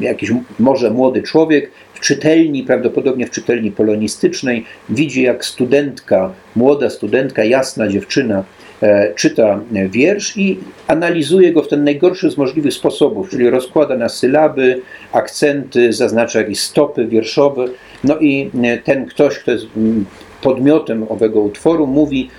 jakiś 0.00 0.30
może 0.58 0.90
młody 0.90 1.22
człowiek 1.22 1.70
w 1.94 2.00
czytelni, 2.00 2.62
prawdopodobnie 2.62 3.26
w 3.26 3.30
czytelni 3.30 3.70
polonistycznej, 3.70 4.64
widzi 4.88 5.22
jak 5.22 5.44
studentka, 5.44 6.32
młoda 6.56 6.90
studentka, 6.90 7.44
jasna 7.44 7.88
dziewczyna, 7.88 8.44
czyta 9.16 9.60
e, 9.74 9.88
wiersz 9.88 10.36
i 10.36 10.58
analizuje 10.86 11.52
go 11.52 11.62
w 11.62 11.68
ten 11.68 11.84
najgorszy 11.84 12.30
z 12.30 12.36
możliwych 12.36 12.74
sposobów, 12.74 13.30
czyli 13.30 13.50
rozkłada 13.50 13.96
na 13.96 14.08
sylaby, 14.08 14.80
akcenty, 15.12 15.92
zaznacza 15.92 16.38
jakieś 16.38 16.60
stopy 16.60 17.06
wierszowe. 17.06 17.64
No 18.04 18.18
i 18.18 18.50
ten 18.84 19.06
ktoś, 19.06 19.38
kto 19.38 19.50
jest 19.50 19.66
mm, 19.76 20.04
podmiotem 20.42 21.06
owego 21.08 21.40
utworu, 21.40 21.86
mówi: 21.86 22.30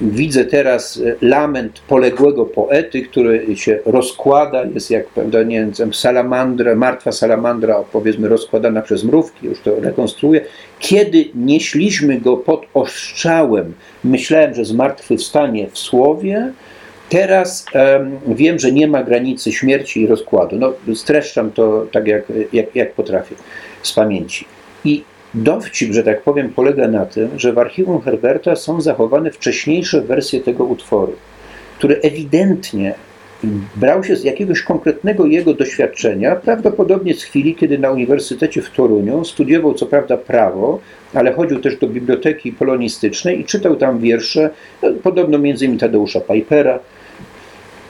Widzę 0.00 0.44
teraz 0.44 1.00
e, 1.06 1.26
lament 1.26 1.80
poległego 1.88 2.46
poety, 2.46 3.02
który 3.02 3.56
się 3.56 3.78
rozkłada, 3.86 4.64
jest 4.64 4.90
jak 4.90 5.06
prawda, 5.06 5.42
nie 5.42 5.66
wiem, 5.78 5.94
salamandra, 5.94 6.74
martwa 6.74 7.12
salamandra, 7.12 7.84
powiedzmy, 7.92 8.28
rozkładana 8.28 8.82
przez 8.82 9.04
mrówki, 9.04 9.46
już 9.46 9.60
to 9.60 9.80
rekonstruuję. 9.80 10.40
Kiedy 10.78 11.24
nieśliśmy 11.34 12.20
go 12.20 12.36
pod 12.36 12.66
ostrzałem, 12.74 13.74
myślałem, 14.04 14.54
że 14.54 14.64
zmartwychwstanie 14.64 15.66
w 15.70 15.78
słowie, 15.78 16.52
Teraz 17.08 17.66
em, 17.74 18.18
wiem, 18.26 18.58
że 18.58 18.72
nie 18.72 18.88
ma 18.88 19.02
granicy 19.02 19.52
śmierci 19.52 20.00
i 20.00 20.06
rozkładu. 20.06 20.56
No, 20.56 20.72
streszczam 20.94 21.50
to 21.50 21.86
tak, 21.92 22.06
jak, 22.06 22.24
jak, 22.52 22.76
jak 22.76 22.92
potrafię 22.92 23.34
z 23.82 23.92
pamięci. 23.92 24.44
I 24.84 25.04
dowcip, 25.34 25.92
że 25.92 26.02
tak 26.02 26.22
powiem, 26.22 26.48
polega 26.48 26.88
na 26.88 27.06
tym, 27.06 27.28
że 27.36 27.52
w 27.52 27.58
archiwum 27.58 28.00
Herberta 28.00 28.56
są 28.56 28.80
zachowane 28.80 29.30
wcześniejsze 29.30 30.00
wersje 30.00 30.40
tego 30.40 30.64
utworu, 30.64 31.12
które 31.78 31.96
ewidentnie 31.96 32.94
brał 33.76 34.04
się 34.04 34.16
z 34.16 34.24
jakiegoś 34.24 34.62
konkretnego 34.62 35.26
jego 35.26 35.54
doświadczenia, 35.54 36.36
prawdopodobnie 36.36 37.14
z 37.14 37.22
chwili, 37.22 37.54
kiedy 37.54 37.78
na 37.78 37.90
Uniwersytecie 37.90 38.62
w 38.62 38.70
Toruniu 38.70 39.24
studiował 39.24 39.74
co 39.74 39.86
prawda 39.86 40.16
prawo, 40.16 40.80
ale 41.14 41.32
chodził 41.32 41.60
też 41.60 41.76
do 41.76 41.88
biblioteki 41.88 42.52
polonistycznej 42.52 43.40
i 43.40 43.44
czytał 43.44 43.76
tam 43.76 43.98
wiersze, 43.98 44.50
no, 44.82 44.88
podobno 45.02 45.38
między 45.38 45.64
innymi 45.64 45.80
Tadeusza 45.80 46.20
Pipera, 46.20 46.78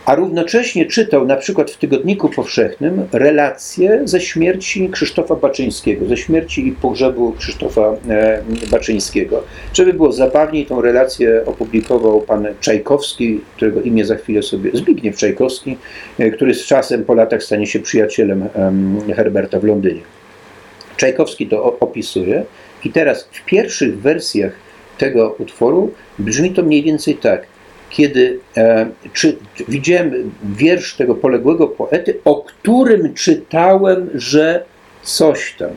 a 0.05 0.15
równocześnie 0.15 0.87
czytał 0.87 1.27
na 1.27 1.37
przykład 1.37 1.71
w 1.71 1.77
Tygodniku 1.77 2.29
Powszechnym 2.29 3.09
relacje 3.13 4.01
ze 4.05 4.21
śmierci 4.21 4.89
Krzysztofa 4.89 5.35
Baczyńskiego, 5.35 6.07
ze 6.07 6.17
śmierci 6.17 6.69
i 6.69 6.73
pogrzebu 6.73 7.33
Krzysztofa 7.33 7.97
e, 8.09 8.43
Baczyńskiego. 8.71 9.45
Żeby 9.73 9.93
było 9.93 10.13
zabawniej, 10.13 10.67
tą 10.67 10.81
relację 10.81 11.43
opublikował 11.47 12.21
pan 12.21 12.47
Czajkowski, 12.61 13.41
którego 13.57 13.81
imię 13.81 14.05
za 14.05 14.17
chwilę 14.17 14.43
sobie, 14.43 14.71
Zbigniew 14.75 15.17
Czajkowski, 15.17 15.77
e, 16.19 16.31
który 16.31 16.55
z 16.55 16.67
czasem 16.67 17.05
po 17.05 17.15
latach 17.15 17.43
stanie 17.43 17.67
się 17.67 17.81
przyjacielem 17.81 18.49
em, 18.55 19.01
Herberta 19.17 19.61
w 19.61 19.65
Londynie. 19.65 20.01
Czajkowski 20.97 21.47
to 21.47 21.79
opisuje 21.81 22.45
i 22.85 22.91
teraz 22.91 23.29
w 23.33 23.45
pierwszych 23.45 24.01
wersjach 24.01 24.53
tego 24.99 25.35
utworu 25.39 25.91
brzmi 26.19 26.51
to 26.51 26.63
mniej 26.63 26.83
więcej 26.83 27.15
tak. 27.15 27.54
Kiedy 27.95 28.39
e, 28.57 28.87
czy, 29.13 29.37
widziałem 29.69 30.33
wiersz 30.45 30.97
tego 30.97 31.15
poległego 31.15 31.69
poety, 31.69 32.19
o 32.25 32.43
którym 32.43 33.15
czytałem, 33.15 34.11
że 34.15 34.65
coś 35.03 35.55
tam. 35.59 35.71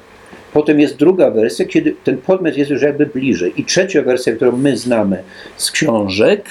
Potem 0.54 0.80
jest 0.80 0.98
druga 0.98 1.32
wersja, 1.32 1.66
kiedy 1.66 1.96
ten 2.04 2.18
podmiot 2.18 2.58
jest 2.58 2.72
już 2.72 2.82
jakby 2.82 3.06
bliżej. 3.06 3.54
I 3.62 3.66
trzecia 3.66 4.02
wersja, 4.02 4.36
którą 4.36 4.52
my 4.52 4.78
znamy 4.78 5.24
z 5.58 5.72
książek, 5.72 6.46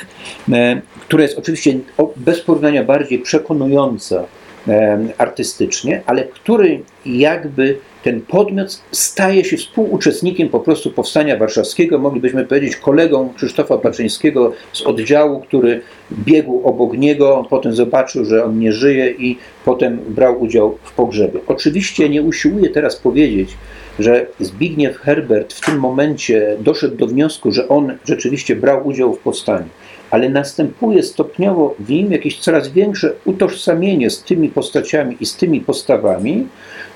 e, 0.52 0.80
która 1.00 1.22
jest 1.22 1.38
oczywiście 1.38 1.78
bez 2.16 2.40
porównania 2.40 2.84
bardziej 2.84 3.18
przekonująca 3.18 4.24
e, 4.68 4.98
artystycznie, 5.18 6.02
ale 6.06 6.24
który 6.24 6.80
jakby 7.06 7.78
ten 8.06 8.20
podmiot 8.20 8.82
staje 8.92 9.44
się 9.44 9.56
współuczestnikiem 9.56 10.48
po 10.48 10.60
prostu 10.60 10.90
powstania 10.90 11.36
warszawskiego, 11.36 11.98
moglibyśmy 11.98 12.44
powiedzieć 12.44 12.76
kolegą 12.76 13.32
Krzysztofa 13.36 13.78
Baczyńskiego 13.78 14.52
z 14.72 14.82
oddziału, 14.82 15.40
który 15.40 15.80
biegł 16.12 16.60
obok 16.64 16.98
niego, 16.98 17.46
potem 17.50 17.74
zobaczył, 17.74 18.24
że 18.24 18.44
on 18.44 18.58
nie 18.58 18.72
żyje 18.72 19.10
i 19.10 19.38
potem 19.64 19.98
brał 20.08 20.42
udział 20.42 20.78
w 20.82 20.92
pogrzebie. 20.92 21.40
Oczywiście 21.46 22.08
nie 22.08 22.22
usiłuję 22.22 22.70
teraz 22.70 22.96
powiedzieć, 22.96 23.56
że 23.98 24.26
Zbigniew 24.40 24.96
Herbert 24.96 25.52
w 25.52 25.66
tym 25.66 25.78
momencie 25.78 26.56
doszedł 26.60 26.96
do 26.96 27.06
wniosku, 27.06 27.52
że 27.52 27.68
on 27.68 27.92
rzeczywiście 28.04 28.56
brał 28.56 28.86
udział 28.86 29.14
w 29.14 29.18
powstaniu, 29.18 29.68
ale 30.10 30.28
następuje 30.28 31.02
stopniowo 31.02 31.74
w 31.78 31.90
nim 31.90 32.12
jakieś 32.12 32.38
coraz 32.38 32.68
większe 32.68 33.12
utożsamienie 33.24 34.10
z 34.10 34.22
tymi 34.22 34.48
postaciami 34.48 35.16
i 35.20 35.26
z 35.26 35.36
tymi 35.36 35.60
postawami, 35.60 36.46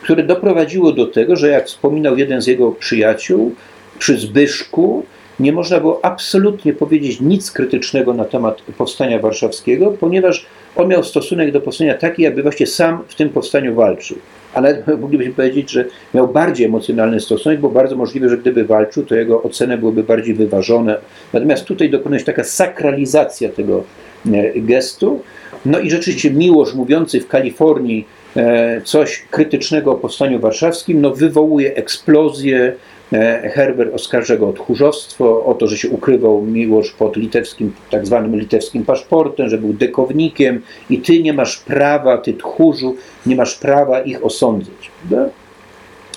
które 0.03 0.23
doprowadziło 0.23 0.93
do 0.93 1.07
tego, 1.07 1.37
że 1.37 1.49
jak 1.49 1.67
wspominał 1.67 2.17
jeden 2.17 2.43
z 2.43 2.47
jego 2.47 2.73
przyjaciół, 2.73 3.55
przy 3.99 4.19
Zbyszku, 4.19 5.05
nie 5.41 5.53
można 5.53 5.81
było 5.81 6.05
absolutnie 6.05 6.73
powiedzieć 6.73 7.21
nic 7.21 7.51
krytycznego 7.51 8.15
na 8.15 8.25
temat 8.25 8.63
powstania 8.79 9.19
warszawskiego, 9.19 9.95
ponieważ 10.01 10.47
on 10.77 10.89
miał 10.89 11.05
stosunek 11.05 11.53
do 11.53 11.61
powstania 11.61 11.95
taki, 11.95 12.23
jakby 12.23 12.43
właśnie 12.43 12.67
sam 12.67 12.99
w 13.09 13.15
tym 13.15 13.29
powstaniu 13.29 13.75
walczył. 13.75 14.17
Ale 14.55 14.83
moglibyśmy 15.01 15.33
powiedzieć, 15.33 15.71
że 15.71 15.85
miał 16.15 16.29
bardziej 16.29 16.67
emocjonalny 16.67 17.21
stosunek, 17.21 17.61
bo 17.61 17.69
bardzo 17.69 17.97
możliwe, 17.97 18.29
że 18.29 18.39
gdyby 18.39 18.65
walczył, 18.65 19.05
to 19.05 19.15
jego 19.15 19.43
oceny 19.43 19.79
byłyby 19.79 20.03
bardziej 20.03 20.35
wyważone. 20.35 20.99
Natomiast 21.33 21.65
tutaj 21.65 21.91
dokonuje 21.91 22.19
się 22.19 22.27
taka 22.27 22.45
sakralizacja 22.45 23.49
tego 23.49 23.85
e, 24.33 24.61
gestu. 24.61 25.21
No 25.67 25.79
i 25.79 25.91
rzeczywiście 25.91 26.31
Miłosz 26.31 26.75
mówiący 26.75 27.21
w 27.21 27.29
Kalifornii 27.29 28.07
e, 28.37 28.81
coś 28.85 29.23
krytycznego 29.31 29.93
o 29.93 29.95
powstaniu 29.95 30.41
warszawskim, 30.41 31.01
no 31.01 31.11
wywołuje 31.11 31.75
eksplozję. 31.75 32.73
E, 33.13 33.51
Herbert 33.55 33.95
oskarża 33.95 34.37
go 34.37 34.49
o 34.49 34.53
tchórzostwo, 34.53 35.45
o 35.45 35.55
to, 35.55 35.67
że 35.67 35.77
się 35.77 35.91
ukrywał 35.91 36.43
Miłosz 36.43 36.91
pod 36.91 37.17
litewskim, 37.17 37.73
tak 37.91 38.07
zwanym 38.07 38.37
litewskim 38.37 38.85
paszportem, 38.85 39.49
że 39.49 39.59
był 39.59 39.73
dekownikiem 39.73 40.63
i 40.91 40.99
ty 40.99 41.23
nie 41.23 41.33
masz 41.33 41.57
prawa, 41.57 42.19
ty 42.19 42.35
tchórzu, 42.35 42.97
nie 43.27 43.37
masz 43.37 43.55
prawa 43.55 44.01
ich 44.01 44.25
osądzać. 44.25 44.91
prawda? 45.01 45.31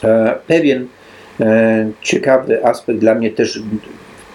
E, 0.03 0.35
Pewien 0.47 0.87
e, 1.39 1.91
ciekawy 2.01 2.65
aspekt 2.65 2.99
dla 2.99 3.15
mnie 3.15 3.31
też 3.31 3.59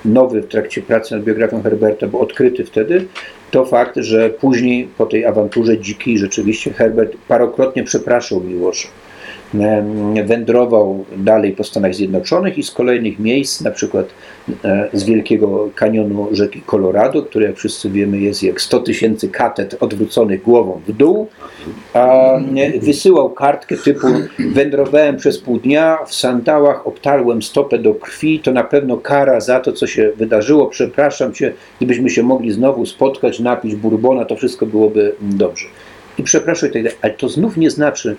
nowy 0.05 0.43
w 0.43 0.49
trakcie 0.49 0.83
pracy 0.83 1.15
nad 1.15 1.25
biografią 1.25 1.63
Herberta, 1.63 2.07
bo 2.07 2.21
odkryty 2.21 2.65
wtedy, 2.65 3.07
to 3.51 3.65
fakt, 3.65 3.97
że 3.97 4.31
później 4.31 4.89
po 4.99 5.07
tej 5.07 5.25
awanturze 5.25 5.79
dzikiej 5.79 6.19
rzeczywiście 6.19 6.73
Herbert 6.73 7.17
parokrotnie 7.29 7.85
przepraszał 7.85 8.41
Miłosza. 8.41 8.89
Em, 9.55 10.27
Wędrował 10.27 11.05
dalej 11.17 11.53
po 11.53 11.65
Stanach 11.65 11.95
Zjednoczonych 11.95 12.59
i 12.59 12.63
z 12.63 12.71
kolejnych 12.71 13.19
miejsc, 13.19 13.61
na 13.61 13.71
przykład 13.71 14.07
e, 14.65 14.89
z 14.93 15.05
Wielkiego 15.05 15.69
Kanionu 15.75 16.29
rzeki 16.33 16.63
Colorado, 16.67 17.23
który 17.23 17.47
jak 17.47 17.57
wszyscy 17.57 17.91
wiemy 17.91 18.19
jest 18.19 18.43
jak 18.43 18.61
100 18.61 18.81
tysięcy 18.81 19.29
katet 19.29 19.77
odwróconych 19.81 20.43
głową 20.43 20.81
w 20.87 20.93
dół, 20.93 21.29
a 21.95 22.33
nie, 22.53 22.71
wysyłał 22.81 23.31
kartkę 23.31 23.77
typu 23.77 24.07
wędrowałem 24.39 25.17
przez 25.17 25.39
pół 25.39 25.59
dnia, 25.59 25.99
w 26.07 26.15
sandałach 26.15 26.87
obtarłem 26.87 27.43
stopę 27.43 27.79
do 27.79 27.95
krwi, 27.95 28.41
to 28.41 28.53
na 28.53 28.65
pewno 28.65 28.97
kara 28.97 29.41
za 29.41 29.61
to, 29.61 29.73
co 29.73 29.87
się 29.87 30.13
wydarzyło, 30.17 30.67
przepraszam 30.67 31.33
cię, 31.33 31.53
gdybyśmy 31.79 32.11
się 32.11 32.23
mogli 32.23 32.53
znowu 32.53 32.87
spotkać, 32.87 33.41
napić 33.41 33.77
bourbona, 33.77 34.25
to 34.25 34.37
wszystko 34.37 34.67
byłoby 34.67 35.15
dobrze. 35.21 35.67
I 36.19 36.23
przepraszam 36.23 36.71
ale 37.03 37.13
to 37.13 37.29
znów 37.29 37.57
nie 37.57 37.71
znaczy, 37.71 38.17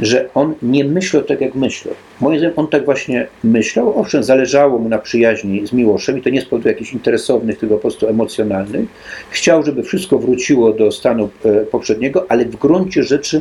że 0.00 0.28
on 0.34 0.54
nie 0.62 0.84
myślał 0.84 1.22
tak, 1.22 1.40
jak 1.40 1.54
myślał. 1.54 1.94
Moim 2.20 2.38
zdaniem 2.38 2.54
on 2.58 2.68
tak 2.68 2.84
właśnie 2.84 3.26
myślał. 3.44 3.98
Owszem, 3.98 4.22
zależało 4.22 4.78
mu 4.78 4.88
na 4.88 4.98
przyjaźni 4.98 5.66
z 5.66 5.72
Miłoszem 5.72 6.18
i 6.18 6.22
to 6.22 6.30
nie 6.30 6.40
z 6.40 6.44
powodu 6.44 6.68
jakichś 6.68 6.92
interesownych, 6.92 7.58
tylko 7.58 7.74
po 7.74 7.80
prostu 7.80 8.08
emocjonalnych. 8.08 8.88
Chciał, 9.30 9.62
żeby 9.62 9.82
wszystko 9.82 10.18
wróciło 10.18 10.72
do 10.72 10.92
stanu 10.92 11.30
e, 11.44 11.60
poprzedniego, 11.60 12.26
ale 12.28 12.44
w 12.44 12.56
gruncie 12.56 13.02
rzeczy 13.02 13.40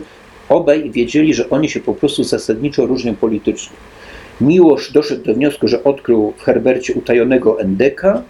obaj 0.50 0.92
wiedzieli, 0.92 1.34
że 1.34 1.50
oni 1.50 1.70
się 1.70 1.80
po 1.80 1.94
prostu 1.94 2.24
zasadniczo 2.24 2.86
różnią 2.86 3.16
politycznie. 3.16 3.78
Miłosz 4.42 4.92
doszedł 4.92 5.24
do 5.24 5.34
wniosku, 5.34 5.68
że 5.68 5.84
odkrył 5.84 6.34
w 6.38 6.44
Herbercie 6.44 6.94
utajonego 6.94 7.60
endeka, 7.60 8.24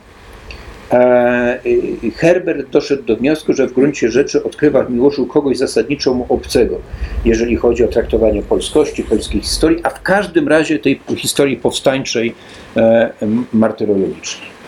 Herbert 2.16 2.70
doszedł 2.70 3.04
do 3.04 3.16
wniosku, 3.16 3.54
że 3.54 3.68
w 3.68 3.74
gruncie 3.74 4.12
rzeczy 4.12 4.44
odkrywa 4.44 4.84
w 4.84 4.92
Miłoszu 4.92 5.26
kogoś 5.26 5.58
zasadniczo 5.58 6.14
mu 6.14 6.26
obcego, 6.30 6.80
jeżeli 7.26 7.56
chodzi 7.56 7.84
o 7.84 7.88
traktowanie 7.88 8.44
polskości, 8.44 9.04
polskiej 9.04 9.42
historii, 9.42 9.80
a 9.84 9.90
w 9.90 10.02
każdym 10.02 10.48
razie 10.48 10.80
tej 10.80 11.02
historii 11.18 11.58
powstańczej, 11.58 12.36
e, 12.78 13.10
martyrologicznej. 13.54 14.59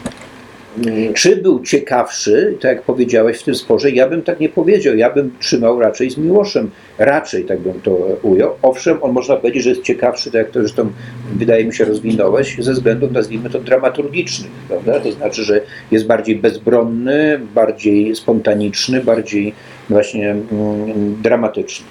Czy 1.14 1.35
był 1.35 1.64
ciekawszy, 1.64 2.57
tak 2.61 2.72
jak 2.72 2.81
powiedziałeś 2.81 3.39
w 3.39 3.43
tym 3.43 3.56
sporze, 3.56 3.91
ja 3.91 4.10
bym 4.10 4.22
tak 4.22 4.39
nie 4.39 4.49
powiedział. 4.49 4.95
Ja 4.95 5.10
bym 5.10 5.31
trzymał 5.39 5.80
raczej 5.80 6.11
z 6.11 6.18
Miłoszem. 6.18 6.72
Raczej 6.98 7.45
tak 7.45 7.60
bym 7.60 7.81
to 7.81 7.91
ujął. 8.22 8.52
Owszem, 8.61 8.98
on 9.02 9.11
można 9.11 9.35
powiedzieć, 9.35 9.64
że 9.64 9.69
jest 9.69 9.81
ciekawszy, 9.81 10.31
tak 10.31 10.41
jak 10.41 10.52
to 10.52 10.60
zresztą 10.60 10.91
wydaje 11.35 11.65
mi 11.65 11.73
się 11.73 11.85
rozwinąłeś, 11.85 12.57
ze 12.60 12.73
względów, 12.73 13.11
nazwijmy 13.11 13.49
to, 13.49 13.60
dramaturgicznych. 13.60 14.52
Prawda? 14.68 14.99
To 14.99 15.11
znaczy, 15.11 15.43
że 15.43 15.61
jest 15.91 16.06
bardziej 16.06 16.35
bezbronny, 16.35 17.39
bardziej 17.56 18.15
spontaniczny, 18.15 19.03
bardziej 19.03 19.53
właśnie 19.89 20.31
mm, 20.31 21.22
dramatyczny. 21.22 21.85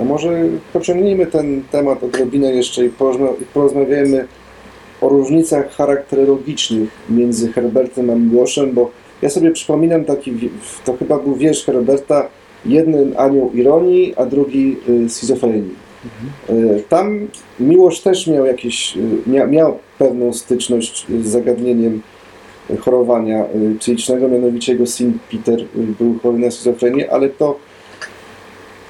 A 0.00 0.04
może 0.04 0.44
pociągnijmy 0.72 1.26
ten 1.26 1.62
temat 1.72 2.04
odrobinę 2.04 2.54
jeszcze 2.54 2.84
i 2.84 2.90
porozma- 2.90 3.34
porozmawiajmy 3.54 4.26
o 5.00 5.08
różnicach 5.08 5.70
charakterologicznych 5.70 6.88
między 7.10 7.52
Herbertem 7.52 8.10
a 8.10 8.14
Miłoszem, 8.14 8.72
bo 8.72 8.90
ja 9.22 9.30
sobie 9.30 9.50
przypominam 9.50 10.04
taki, 10.04 10.50
to 10.84 10.96
chyba 10.96 11.18
był 11.18 11.34
wiersz 11.34 11.64
Herberta, 11.64 12.28
jeden 12.64 13.14
anioł 13.16 13.52
ironii, 13.52 14.14
a 14.16 14.26
drugi 14.26 14.76
y, 14.88 15.08
schizofrenii. 15.08 15.74
Y, 16.50 16.82
Tam 16.88 17.28
Miłosz 17.60 18.00
też 18.00 18.26
miał 18.26 18.46
jakieś, 18.46 18.96
y, 18.96 19.00
mia, 19.26 19.46
miał 19.46 19.78
pewną 19.98 20.32
styczność 20.32 21.06
z 21.22 21.26
zagadnieniem 21.26 22.02
chorowania 22.80 23.44
psychicznego, 23.78 24.28
mianowicie 24.28 24.72
jego 24.72 24.86
syn 24.86 25.18
Peter 25.30 25.64
był 25.74 26.18
chory 26.22 26.38
na 26.38 26.50
schizofrenię, 26.50 27.12
ale 27.12 27.28
to 27.28 27.58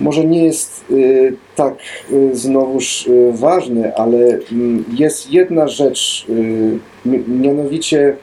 może 0.00 0.24
nie 0.24 0.44
jest 0.44 0.84
y, 0.90 1.34
tak 1.56 1.74
y, 2.12 2.36
znowuż 2.36 3.06
y, 3.06 3.32
ważne, 3.32 3.94
ale 3.94 4.38
mm, 4.52 4.84
jest 4.98 5.32
jedna 5.32 5.68
rzecz, 5.68 6.26
mi- 7.04 7.24
mianowicie 7.28 8.16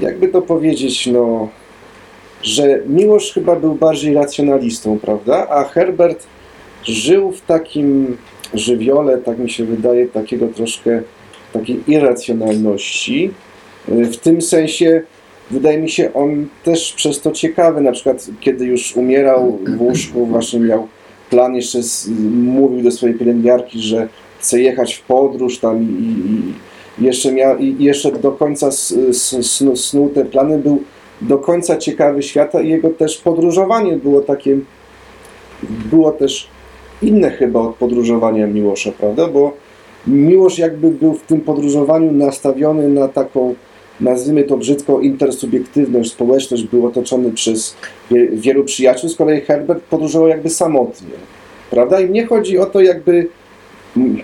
jakby 0.00 0.28
to 0.28 0.42
powiedzieć, 0.42 1.06
no, 1.06 1.48
że 2.42 2.80
Miłosz 2.86 3.32
chyba 3.32 3.56
był 3.56 3.74
bardziej 3.74 4.14
racjonalistą, 4.14 4.98
prawda? 4.98 5.48
A 5.48 5.64
Herbert 5.64 6.26
żył 6.84 7.32
w 7.32 7.40
takim 7.40 8.16
żywiole, 8.54 9.18
tak 9.18 9.38
mi 9.38 9.50
się 9.50 9.64
wydaje, 9.64 10.06
takiego 10.06 10.46
troszkę 10.48 11.02
takiej 11.52 11.80
irracjonalności. 11.86 13.30
W 13.88 14.16
tym 14.16 14.42
sensie 14.42 15.02
wydaje 15.50 15.78
mi 15.78 15.90
się 15.90 16.14
on 16.14 16.46
też 16.64 16.92
przez 16.92 17.20
to 17.20 17.30
ciekawy, 17.30 17.80
na 17.80 17.92
przykład 17.92 18.26
kiedy 18.40 18.64
już 18.64 18.96
umierał 18.96 19.58
w 19.66 19.80
łóżku, 19.80 20.26
właśnie 20.26 20.60
miał 20.60 20.88
plan, 21.30 21.54
jeszcze 21.54 21.82
z, 21.82 22.08
mówił 22.32 22.82
do 22.82 22.90
swojej 22.90 23.18
pielęgniarki, 23.18 23.80
że 23.80 24.08
chce 24.38 24.60
jechać 24.60 24.94
w 24.94 25.02
podróż 25.02 25.58
tam 25.58 25.82
i, 25.82 25.86
i, 27.00 27.04
jeszcze, 27.04 27.32
miał, 27.32 27.58
i 27.58 27.84
jeszcze 27.84 28.12
do 28.12 28.32
końca 28.32 28.70
snu, 28.70 29.76
snuł 29.76 30.08
te 30.08 30.24
plany, 30.24 30.58
był 30.58 30.82
do 31.20 31.38
końca 31.38 31.76
ciekawy 31.76 32.22
świata 32.22 32.60
i 32.60 32.68
jego 32.68 32.90
też 32.90 33.18
podróżowanie 33.18 33.96
było 33.96 34.20
takie, 34.20 34.58
było 35.62 36.12
też 36.12 36.48
inne 37.02 37.30
chyba 37.30 37.60
od 37.60 37.74
podróżowania 37.74 38.46
Miłosza, 38.46 38.92
prawda? 38.98 39.26
Bo 39.26 39.52
Miłosz 40.06 40.58
jakby 40.58 40.90
był 40.90 41.14
w 41.14 41.22
tym 41.22 41.40
podróżowaniu 41.40 42.12
nastawiony 42.12 42.88
na 42.88 43.08
taką 43.08 43.54
nazwijmy 44.00 44.44
to 44.44 44.56
brzydko, 44.56 45.00
intersubiektywność, 45.00 46.10
społeczność, 46.12 46.64
był 46.64 46.86
otoczony 46.86 47.32
przez 47.32 47.76
wie- 48.10 48.28
wielu 48.28 48.64
przyjaciół, 48.64 49.10
z 49.10 49.16
kolei 49.16 49.40
Herbert 49.40 49.84
podróżował 49.84 50.28
jakby 50.28 50.50
samotnie, 50.50 51.08
prawda? 51.70 52.00
I 52.00 52.10
nie 52.10 52.26
chodzi 52.26 52.58
o 52.58 52.66
to 52.66 52.80
jakby, 52.80 53.26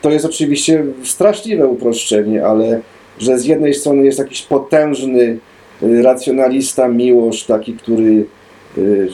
to 0.02 0.10
jest 0.10 0.24
oczywiście 0.24 0.84
straszliwe 1.04 1.66
uproszczenie, 1.66 2.46
ale 2.46 2.80
że 3.18 3.38
z 3.38 3.44
jednej 3.44 3.74
strony 3.74 4.04
jest 4.04 4.18
jakiś 4.18 4.42
potężny 4.42 5.38
y, 5.82 6.02
racjonalista, 6.02 6.88
miłość, 6.88 7.46
taki, 7.46 7.72
który 7.72 8.24
y, 8.78 9.08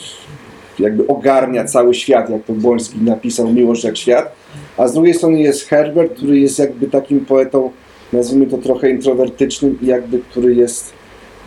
jakby 0.78 1.06
ogarnia 1.06 1.64
cały 1.64 1.94
świat, 1.94 2.30
jak 2.30 2.44
to 2.44 2.52
Błoński 2.52 2.98
napisał, 3.00 3.52
miłość 3.52 3.84
jak 3.84 3.96
świat, 3.96 4.32
a 4.76 4.88
z 4.88 4.92
drugiej 4.94 5.14
strony 5.14 5.40
jest 5.40 5.68
Herbert, 5.68 6.14
który 6.14 6.40
jest 6.40 6.58
jakby 6.58 6.86
takim 6.86 7.20
poetą 7.20 7.70
nazwijmy 8.12 8.46
to 8.46 8.58
trochę 8.58 8.90
introwertycznym 8.90 9.78
i 9.82 9.86
jakby, 9.86 10.18
który 10.18 10.54
jest, 10.54 10.92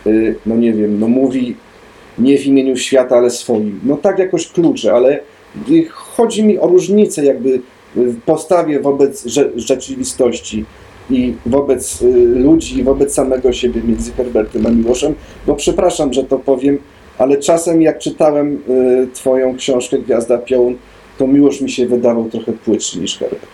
y, 0.07 0.35
no 0.45 0.55
nie 0.55 0.73
wiem, 0.73 0.99
no 0.99 1.07
mówi 1.07 1.55
nie 2.17 2.37
w 2.37 2.45
imieniu 2.45 2.77
świata, 2.77 3.17
ale 3.17 3.29
swoim. 3.29 3.79
No 3.83 3.97
tak 3.97 4.19
jakoś 4.19 4.47
klucze, 4.47 4.93
ale 4.93 5.19
y, 5.69 5.87
chodzi 5.89 6.43
mi 6.43 6.59
o 6.59 6.67
różnicę 6.67 7.25
jakby 7.25 7.61
w 7.95 8.21
postawie 8.21 8.79
wobec 8.79 9.25
rze- 9.25 9.51
rzeczywistości 9.55 10.65
i 11.09 11.33
wobec 11.45 12.01
y, 12.01 12.05
ludzi 12.35 12.79
i 12.79 12.83
wobec 12.83 13.13
samego 13.13 13.53
siebie 13.53 13.81
między 13.87 14.11
Herbertem 14.11 14.65
a 14.65 14.69
Miłoszem, 14.69 15.15
bo 15.47 15.55
przepraszam, 15.55 16.13
że 16.13 16.23
to 16.23 16.39
powiem, 16.39 16.77
ale 17.17 17.37
czasem 17.37 17.81
jak 17.81 17.99
czytałem 17.99 18.61
twoją 19.13 19.55
książkę 19.57 19.97
Gwiazda 19.99 20.37
Piołun, 20.37 20.75
to 21.17 21.27
Miłosz 21.27 21.61
mi 21.61 21.69
się 21.69 21.87
wydawał 21.87 22.29
trochę 22.29 22.53
płytszy 22.53 22.99
niż 22.99 23.17
Herbert. 23.17 23.47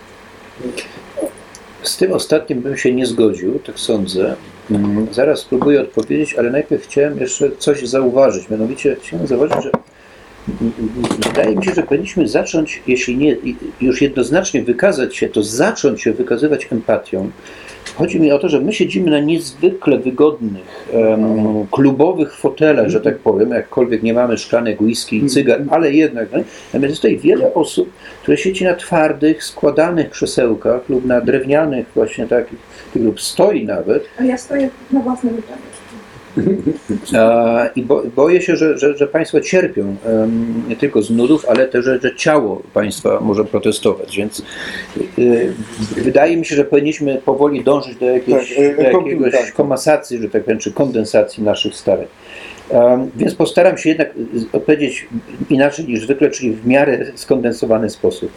Z 1.85 1.97
tym 1.97 2.13
ostatnim 2.13 2.61
bym 2.61 2.77
się 2.77 2.93
nie 2.93 3.05
zgodził, 3.05 3.59
tak 3.59 3.79
sądzę. 3.79 4.35
Mm, 4.71 5.07
Zaraz 5.11 5.39
spróbuję 5.39 5.81
odpowiedzieć, 5.81 6.33
ale 6.33 6.49
najpierw 6.51 6.83
chciałem 6.83 7.19
jeszcze 7.19 7.51
coś 7.59 7.87
zauważyć. 7.87 8.49
Mianowicie 8.49 8.95
chciałem 9.01 9.27
zauważyć, 9.27 9.63
że 9.63 9.71
wydaje 11.27 11.55
mi 11.55 11.65
się, 11.65 11.73
że 11.73 11.83
powinniśmy 11.83 12.27
zacząć, 12.27 12.81
jeśli 12.87 13.17
nie 13.17 13.37
już 13.81 14.01
jednoznacznie 14.01 14.63
wykazać 14.63 15.15
się, 15.15 15.29
to 15.29 15.43
zacząć 15.43 16.01
się 16.01 16.13
wykazywać 16.13 16.67
empatią. 16.71 17.29
Chodzi 17.95 18.19
mi 18.19 18.31
o 18.31 18.39
to, 18.39 18.49
że 18.49 18.61
my 18.61 18.73
siedzimy 18.73 19.11
na 19.11 19.19
niezwykle 19.19 19.97
wygodnych, 19.97 20.89
em, 20.93 21.67
klubowych 21.71 22.35
fotelach, 22.35 22.89
że 22.89 23.01
tak 23.01 23.19
powiem, 23.19 23.49
jakkolwiek 23.49 24.03
nie 24.03 24.13
mamy 24.13 24.37
szklanek 24.37 24.81
whisky 24.81 25.17
i 25.17 25.27
cygar, 25.27 25.61
ale 25.69 25.91
jednak. 25.91 26.29
No, 26.73 26.87
jest 26.87 26.95
tutaj 26.95 27.17
wiele 27.17 27.53
osób, 27.53 27.89
które 28.21 28.37
siedzi 28.37 28.63
na 28.63 28.75
twardych, 28.75 29.43
składanych 29.43 30.09
krzesełkach 30.09 30.89
lub 30.89 31.05
na 31.05 31.21
drewnianych 31.21 31.85
właśnie 31.95 32.27
takich, 32.27 32.59
lub 32.95 33.21
stoi 33.21 33.65
nawet 33.65 34.05
A 34.19 34.23
ja 34.23 34.37
stoję 34.37 34.69
na 34.91 34.99
własnym 34.99 35.33
udziale. 35.33 35.74
E, 37.13 37.69
I 37.75 37.81
bo, 37.83 38.03
boję 38.15 38.41
się, 38.41 38.55
że, 38.55 38.77
że, 38.77 38.97
że 38.97 39.07
Państwo 39.07 39.41
cierpią 39.41 39.95
nie 40.67 40.75
tylko 40.75 41.01
z 41.01 41.09
nudów, 41.09 41.45
ale 41.49 41.67
też, 41.67 41.85
że, 41.85 41.99
że 42.01 42.15
ciało 42.15 42.61
Państwa 42.73 43.19
może 43.21 43.45
protestować. 43.45 44.17
Więc 44.17 44.41
y, 45.19 45.53
wydaje 45.95 46.37
mi 46.37 46.45
się, 46.45 46.55
że 46.55 46.65
powinniśmy 46.65 47.21
powoli 47.25 47.63
dążyć 47.63 47.95
do, 47.95 48.05
jakiejś, 48.05 48.55
Tak, 48.55 48.57
e, 48.79 48.83
do 48.83 48.91
kom- 48.91 49.05
jakiegoś 49.05 49.31
tak. 49.31 49.53
komasacji, 49.53 50.17
że 50.21 50.29
tak 50.29 50.43
powiem, 50.43 50.59
czy 50.59 50.71
kondensacji 50.73 51.43
naszych 51.43 51.75
starań. 51.75 52.05
Więc 53.15 53.35
postaram 53.35 53.77
się 53.77 53.89
jednak 53.89 54.11
z- 54.33 54.55
odpowiedzieć 54.55 55.07
inaczej 55.49 55.85
niż 55.85 56.01
zwykle, 56.01 56.29
czyli 56.29 56.51
w 56.51 56.67
miarę 56.67 57.05
skondensowany 57.15 57.89
sposób. 57.89 58.31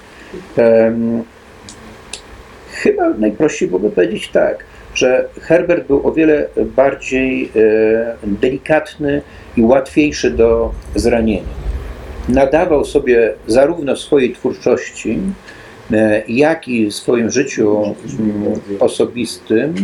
Chyba 2.73 3.11
najprościej 3.11 3.69
byłoby 3.69 3.91
powiedzieć 3.91 4.29
tak, 4.29 4.65
że 4.95 5.29
Herbert 5.41 5.87
był 5.87 6.07
o 6.07 6.13
wiele 6.13 6.47
bardziej 6.77 7.45
e, 7.45 8.27
delikatny 8.27 9.23
i 9.57 9.63
łatwiejszy 9.63 10.31
do 10.31 10.73
zranienia. 10.95 11.69
Nadawał 12.29 12.85
sobie 12.85 13.35
zarówno 13.47 13.97
swojej 13.97 14.35
twórczości, 14.35 15.19
e, 15.93 16.23
jak 16.29 16.69
i 16.69 16.93
swoim 16.93 17.31
życiu 17.31 17.95
mm, 18.21 18.61
osobistym, 18.81 19.75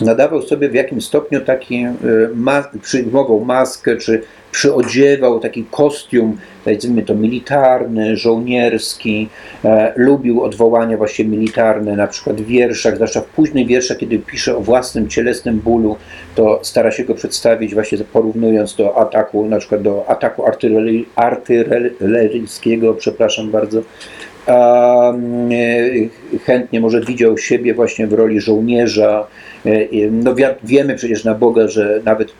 nadawał 0.00 0.42
sobie 0.42 0.68
w 0.68 0.74
jakimś 0.74 1.04
stopniu 1.04 1.40
taki, 1.40 1.76
e, 1.76 1.96
ma, 2.34 2.64
przyjmował 2.82 3.40
maskę, 3.40 3.96
czy 3.96 4.22
przyodziewał 4.52 5.40
taki 5.40 5.64
kostium, 5.70 6.38
powiedzmy 6.64 7.02
to 7.02 7.14
militarny, 7.14 8.16
żołnierski, 8.16 9.28
e, 9.64 9.92
lubił 9.96 10.42
odwołania 10.42 10.96
właśnie 10.96 11.24
militarne, 11.24 11.96
na 11.96 12.06
przykład 12.06 12.40
w 12.40 12.46
wierszach, 12.46 12.94
zwłaszcza 12.94 13.20
w 13.20 13.26
późnych 13.26 13.66
wierszach, 13.66 13.98
kiedy 13.98 14.18
pisze 14.18 14.56
o 14.56 14.60
własnym 14.60 15.08
cielesnym 15.08 15.58
bólu, 15.58 15.96
to 16.34 16.60
stara 16.62 16.90
się 16.90 17.04
go 17.04 17.14
przedstawić 17.14 17.74
właśnie 17.74 17.98
porównując 17.98 18.76
do 18.76 18.98
ataku, 18.98 19.46
na 19.46 19.58
przykład 19.58 19.82
do 19.82 20.04
ataku 20.08 20.44
artyleryjskiego, 21.16 22.94
przepraszam 22.94 23.50
bardzo, 23.50 23.82
a, 24.46 25.12
e, 25.12 26.38
chętnie 26.44 26.80
może 26.80 27.00
widział 27.00 27.38
siebie 27.38 27.74
właśnie 27.74 28.06
w 28.06 28.12
roli 28.12 28.40
żołnierza. 28.40 29.26
E, 29.66 29.70
No 30.10 30.34
wi- 30.34 30.44
wiemy 30.64 30.94
przecież 30.94 31.24
na 31.24 31.34
Boga, 31.34 31.68
że 31.68 32.00
nawet 32.04 32.32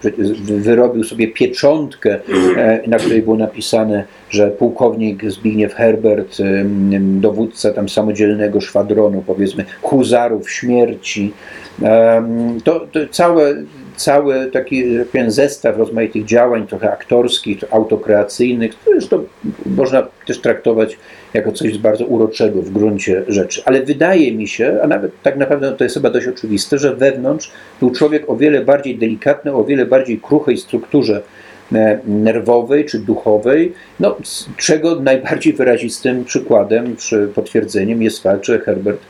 wyrobił 0.45 1.05
sobie 1.05 1.29
pieczątkę, 1.29 2.19
e, 2.57 2.81
na 2.87 2.97
której 2.99 3.23
było 3.23 3.37
napisane, 3.37 4.05
że 4.31 4.51
pułkownik 4.51 5.31
Zbigniew 5.31 5.75
Herbert, 5.75 6.37
dowódca 7.01 7.73
tam 7.73 7.89
samodzielnego 7.89 8.61
szwadronu, 8.61 9.25
powiedzmy, 9.27 9.65
huzarów 9.83 10.51
śmierci. 10.51 11.33
To, 12.65 12.81
to 12.93 13.01
całe, 13.11 13.55
cały 13.97 14.51
taki 14.51 14.99
tak 14.99 15.09
powiem, 15.09 15.31
zestaw 15.31 15.77
rozmaitych 15.79 16.25
działań, 16.25 16.67
trochę 16.67 16.93
aktorskich, 16.93 17.59
autokreacyjnych, 17.71 18.75
to 18.75 18.91
zresztą 18.91 19.25
można 19.67 20.07
też 20.27 20.41
traktować 20.41 20.99
jako 21.35 21.53
coś 21.53 21.79
bardzo 21.79 22.05
uroczego 22.05 22.63
w 22.63 22.71
gruncie 22.71 23.23
rzeczy. 23.29 23.63
Ale 23.65 23.83
wydaje 23.83 24.33
mi 24.33 24.49
się, 24.49 24.79
a 24.83 24.87
nawet 24.87 25.23
tak 25.23 25.37
naprawdę 25.37 25.73
to 25.73 25.85
jest 25.85 25.97
chyba 25.97 26.11
dość 26.11 26.27
oczywiste, 26.27 26.79
że 26.79 26.97
wewnątrz 26.97 27.51
był 27.81 27.91
człowiek 27.91 28.31
o 28.31 28.37
wiele 28.37 28.65
bardziej 28.65 28.99
delikatny, 28.99 29.53
o 29.53 29.65
wiele 29.65 29.87
bardziej 29.87 30.21
kruchej 30.21 30.59
strukturze 30.59 31.23
e, 31.73 31.99
nerwowej 32.07 32.85
czy 32.85 32.99
duchowej, 32.99 33.73
no, 34.01 34.17
czego 34.57 35.01
najbardziej 35.01 35.53
wyrazistym 35.53 36.25
przykładem 36.25 36.97
czy 36.97 37.29
potwierdzeniem 37.35 38.03
jest 38.03 38.23
fakt, 38.23 38.45
że 38.45 38.59
Herbert 38.59 39.01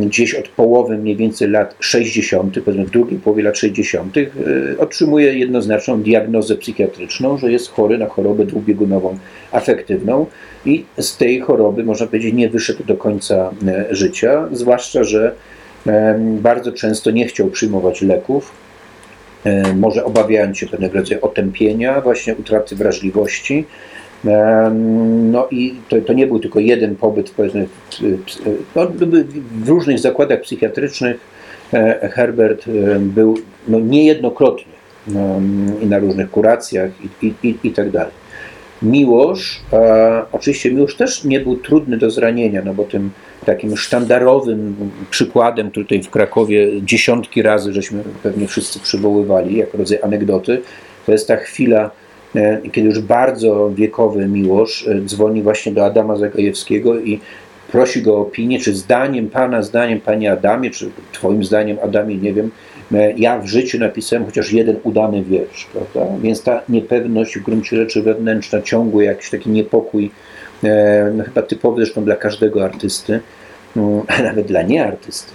gdzieś 0.00 0.34
od 0.34 0.48
połowy 0.48 0.98
mniej 0.98 1.16
więcej 1.16 1.48
lat 1.48 1.76
60., 1.80 2.60
powiedzmy 2.64 2.86
w 2.86 2.90
drugiej 2.90 3.18
połowie 3.18 3.42
lat 3.42 3.58
60., 3.58 4.16
e, 4.16 4.28
otrzymuje 4.78 5.38
jednoznaczną 5.38 6.02
diagnozę 6.02 6.56
psychiatryczną, 6.56 7.38
że 7.38 7.52
jest 7.52 7.70
chory 7.70 7.98
na 7.98 8.06
chorobę 8.06 8.44
dwubiegunową 8.44 9.18
afektywną 9.52 10.26
i 10.66 10.84
z 10.98 11.16
tej 11.16 11.40
choroby, 11.40 11.84
można 11.84 12.06
powiedzieć, 12.06 12.34
nie 12.34 12.48
wyszedł 12.48 12.84
do 12.84 12.96
końca 12.96 13.50
e, 13.66 13.86
życia, 13.90 14.48
zwłaszcza, 14.52 15.04
że 15.04 15.34
bardzo 16.20 16.72
często 16.72 17.10
nie 17.10 17.26
chciał 17.26 17.48
przyjmować 17.48 18.02
leków, 18.02 18.52
e, 19.44 19.74
może 19.74 20.04
obawiając 20.04 20.58
się 20.58 20.66
pewnego 20.66 20.98
rodzaju 20.98 21.24
otępienia, 21.24 22.00
właśnie 22.00 22.34
utraty 22.34 22.76
wrażliwości. 22.76 23.64
No 25.32 25.48
i 25.50 25.74
to, 25.88 25.96
to 26.00 26.12
nie 26.12 26.26
był 26.26 26.38
tylko 26.38 26.60
jeden 26.60 26.96
pobyt, 26.96 27.30
powiedzmy, 27.30 27.66
no, 28.76 28.86
w 29.64 29.68
różnych 29.68 29.98
zakładach 29.98 30.40
psychiatrycznych 30.40 31.20
e, 31.72 32.08
Herbert 32.08 32.68
e, 32.68 32.98
był 32.98 33.38
no, 33.68 33.80
niejednokrotnie 33.80 34.80
i 35.82 35.86
na 35.86 35.98
różnych 35.98 36.30
kuracjach 36.30 36.90
i, 37.22 37.26
i, 37.26 37.34
i, 37.48 37.58
i 37.64 37.70
tak 37.70 37.90
dalej. 37.90 38.12
Miłosz, 38.82 39.60
oczywiście 40.32 40.70
Miłosz 40.72 40.96
też 40.96 41.24
nie 41.24 41.40
był 41.40 41.56
trudny 41.56 41.96
do 41.96 42.10
zranienia, 42.10 42.62
no 42.64 42.74
bo 42.74 42.84
tym 42.84 43.10
takim 43.46 43.76
sztandarowym 43.76 44.90
przykładem 45.10 45.70
tutaj 45.70 46.02
w 46.02 46.10
Krakowie 46.10 46.68
dziesiątki 46.82 47.42
razy 47.42 47.72
żeśmy 47.72 48.02
pewnie 48.22 48.46
wszyscy 48.46 48.80
przywoływali 48.80 49.56
jako 49.56 49.78
rodzaj 49.78 49.98
anegdoty, 50.02 50.62
to 51.06 51.12
jest 51.12 51.28
ta 51.28 51.36
chwila, 51.36 51.90
kiedy 52.72 52.88
już 52.88 53.00
bardzo 53.00 53.70
wiekowy 53.74 54.26
Miłosz 54.26 54.88
e, 54.88 55.00
dzwoni 55.00 55.42
właśnie 55.42 55.72
do 55.72 55.84
Adama 55.84 56.16
Zagajewskiego 56.16 56.98
i 56.98 57.20
prosi 57.72 58.02
go 58.02 58.16
o 58.16 58.20
opinię, 58.20 58.58
czy 58.58 58.74
zdaniem 58.74 59.28
Pana, 59.28 59.62
zdaniem 59.62 60.00
Panie 60.00 60.32
Adamie, 60.32 60.70
czy 60.70 60.90
Twoim 61.12 61.44
zdaniem 61.44 61.76
Adamie, 61.82 62.16
nie 62.16 62.32
wiem, 62.32 62.50
e, 62.92 63.12
ja 63.12 63.38
w 63.38 63.46
życiu 63.46 63.78
napisałem 63.78 64.26
chociaż 64.26 64.52
jeden 64.52 64.76
udany 64.82 65.24
wiersz, 65.24 65.66
prawda? 65.72 66.12
Więc 66.22 66.42
ta 66.42 66.62
niepewność 66.68 67.38
w 67.38 67.42
gruncie 67.42 67.76
rzeczy 67.76 68.02
wewnętrzna, 68.02 68.62
ciągły 68.62 69.04
jakiś 69.04 69.30
taki 69.30 69.50
niepokój, 69.50 70.10
e, 70.64 71.12
no 71.16 71.24
chyba 71.24 71.42
typowy 71.42 71.84
zresztą 71.84 72.04
dla 72.04 72.16
każdego 72.16 72.64
artysty, 72.64 73.20
mm, 73.76 74.02
a 74.18 74.22
nawet 74.22 74.46
dla 74.46 74.62
nieartysty, 74.62 75.32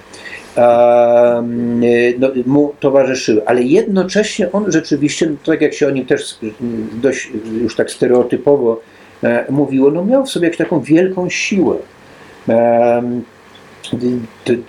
no, 2.20 2.30
mu 2.46 2.74
towarzyszyły, 2.80 3.42
ale 3.46 3.64
jednocześnie 3.64 4.52
on 4.52 4.72
rzeczywiście, 4.72 5.26
no, 5.26 5.36
tak 5.46 5.62
jak 5.62 5.74
się 5.74 5.88
o 5.88 5.90
nim 5.90 6.06
też 6.06 6.38
dość 7.02 7.30
już 7.62 7.76
tak 7.76 7.92
stereotypowo 7.92 8.82
e, 9.24 9.46
mówiło, 9.50 9.92
no 9.92 10.06
miał 10.06 10.26
w 10.26 10.30
sobie 10.30 10.48
jakąś 10.48 10.58
taką 10.58 10.82
wielką 10.82 11.30
siłę. 11.30 11.76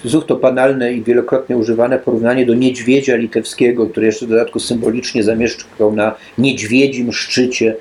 Znów 0.05 0.27
to 0.27 0.37
banalne 0.37 0.93
i 0.93 1.03
wielokrotnie 1.03 1.57
używane 1.57 1.99
porównanie 1.99 2.47
do 2.47 2.55
niedźwiedzia 2.55 3.17
litewskiego, 3.17 3.87
który 3.87 4.07
jeszcze 4.07 4.27
w 4.27 4.29
dodatku 4.29 4.61
symbolicznie 4.61 5.23
zamieszkał 5.23 5.93
na 5.93 6.15
niedźwiedzim 6.39 7.13
szczycie 7.13 7.77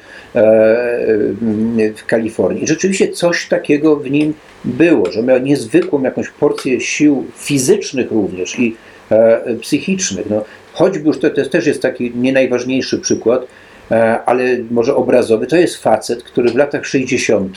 w 1.95 2.03
Kalifornii. 2.07 2.68
Rzeczywiście 2.68 3.07
coś 3.07 3.48
takiego 3.48 3.95
w 3.95 4.12
nim 4.12 4.34
było, 4.66 5.12
że 5.12 5.24
miał 5.24 5.40
niezwykłą 5.40 6.03
jakąś 6.03 6.30
porcję 6.30 6.82
sił 6.82 7.26
fizycznych 7.36 8.12
również 8.12 8.60
i 8.60 8.76
e, 9.12 9.56
psychicznych. 9.62 10.30
No, 10.30 10.44
choćby 10.74 11.07
już 11.07 11.20
to, 11.20 11.30
to 11.30 11.45
też 11.45 11.68
jest 11.68 11.82
taki 11.82 12.12
nie 12.16 12.34
najważniejszy 12.34 12.99
przykład, 12.99 13.48
e, 13.91 14.20
ale 14.26 14.44
może 14.72 14.95
obrazowy, 14.95 15.48
to 15.48 15.57
jest 15.57 15.84
facet, 15.84 16.24
który 16.24 16.49
w 16.49 16.56
latach 16.56 16.86
60. 16.86 17.56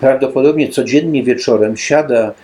prawdopodobnie 0.00 0.68
codziennie 0.68 1.22
wieczorem 1.22 1.76
siada 1.76 2.34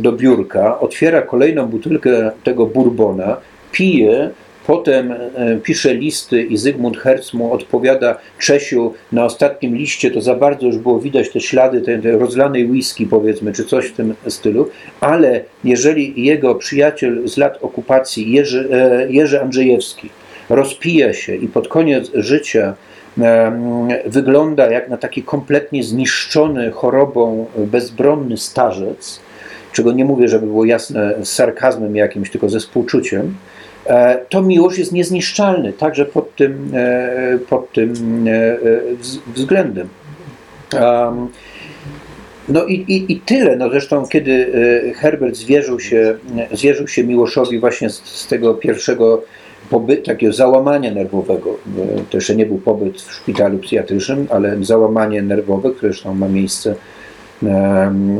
do 0.00 0.12
biurka, 0.12 0.80
otwiera 0.80 1.22
kolejną 1.22 1.66
butelkę 1.66 2.30
tego 2.44 2.66
bourbona, 2.66 3.36
pije, 3.72 4.30
potem 4.66 5.12
e, 5.12 5.56
pisze 5.62 5.94
listy 5.94 6.42
i 6.42 6.56
Zygmunt 6.56 6.98
Herz 6.98 7.34
mu 7.34 7.52
odpowiada 7.52 8.18
Czesiu, 8.38 8.94
na 9.12 9.24
ostatnim 9.24 9.76
liście. 9.76 10.10
To 10.10 10.20
za 10.20 10.34
bardzo 10.34 10.66
już 10.66 10.78
było 10.78 11.00
widać 11.00 11.30
te 11.30 11.40
ślady 11.40 11.80
tej, 11.80 12.02
tej 12.02 12.12
rozlanej 12.12 12.66
whisky 12.66 13.06
powiedzmy, 13.06 13.52
czy 13.52 13.64
coś 13.64 13.86
w 13.86 13.92
tym 13.92 14.14
stylu, 14.28 14.68
ale 15.00 15.40
jeżeli 15.64 16.24
jego 16.24 16.54
przyjaciel 16.54 17.28
z 17.28 17.36
lat 17.36 17.58
okupacji 17.62 18.32
Jerzy, 18.32 18.68
e, 18.72 19.12
Jerzy 19.12 19.42
Andrzejewski 19.42 20.10
rozpija 20.50 21.12
się 21.12 21.34
i 21.34 21.48
pod 21.48 21.68
koniec 21.68 22.10
życia 22.14 22.74
em, 23.18 23.88
wygląda 24.06 24.70
jak 24.70 24.88
na 24.88 24.96
taki 24.96 25.22
kompletnie 25.22 25.84
zniszczony 25.84 26.70
chorobą 26.70 27.46
bezbronny 27.56 28.36
starzec, 28.36 29.20
czego 29.72 29.92
nie 29.92 30.04
mówię, 30.04 30.28
żeby 30.28 30.46
było 30.46 30.64
jasne 30.64 31.14
z 31.22 31.28
sarkazmem 31.28 31.96
jakimś, 31.96 32.30
tylko 32.30 32.48
ze 32.48 32.58
współczuciem, 32.58 33.20
e, 33.20 33.53
to 34.28 34.42
miłość 34.42 34.78
jest 34.78 34.92
niezniszczalny, 34.92 35.72
także 35.72 36.04
pod 36.04 36.36
tym, 36.36 36.70
e, 36.74 37.38
pod 37.48 37.72
tym 37.72 37.92
e, 38.28 38.30
e, 38.32 38.58
wz- 39.02 39.18
względem. 39.34 39.88
No 42.48 42.64
i, 42.64 42.74
i, 42.74 43.12
i 43.12 43.20
tyle. 43.20 43.56
No 43.56 43.70
zresztą, 43.70 44.06
kiedy 44.06 44.52
e, 44.90 44.94
Herbert 44.94 45.36
zwierzył 45.36 45.80
się, 45.80 46.14
zwierzył 46.52 46.88
się 46.88 47.04
Miłoszowi 47.04 47.58
właśnie 47.58 47.90
z, 47.90 47.94
z 48.04 48.26
tego 48.26 48.54
pierwszego 48.54 49.22
pobytu, 49.70 50.02
takiego 50.02 50.32
załamania 50.32 50.90
nerwowego, 50.90 51.50
e, 51.50 52.00
to 52.10 52.16
jeszcze 52.16 52.36
nie 52.36 52.46
był 52.46 52.58
pobyt 52.58 53.02
w 53.02 53.12
szpitalu 53.12 53.58
psychiatrycznym, 53.58 54.26
ale 54.30 54.56
załamanie 54.64 55.22
nerwowe, 55.22 55.70
które 55.70 55.92
zresztą 55.92 56.14
ma 56.14 56.28
miejsce, 56.28 56.74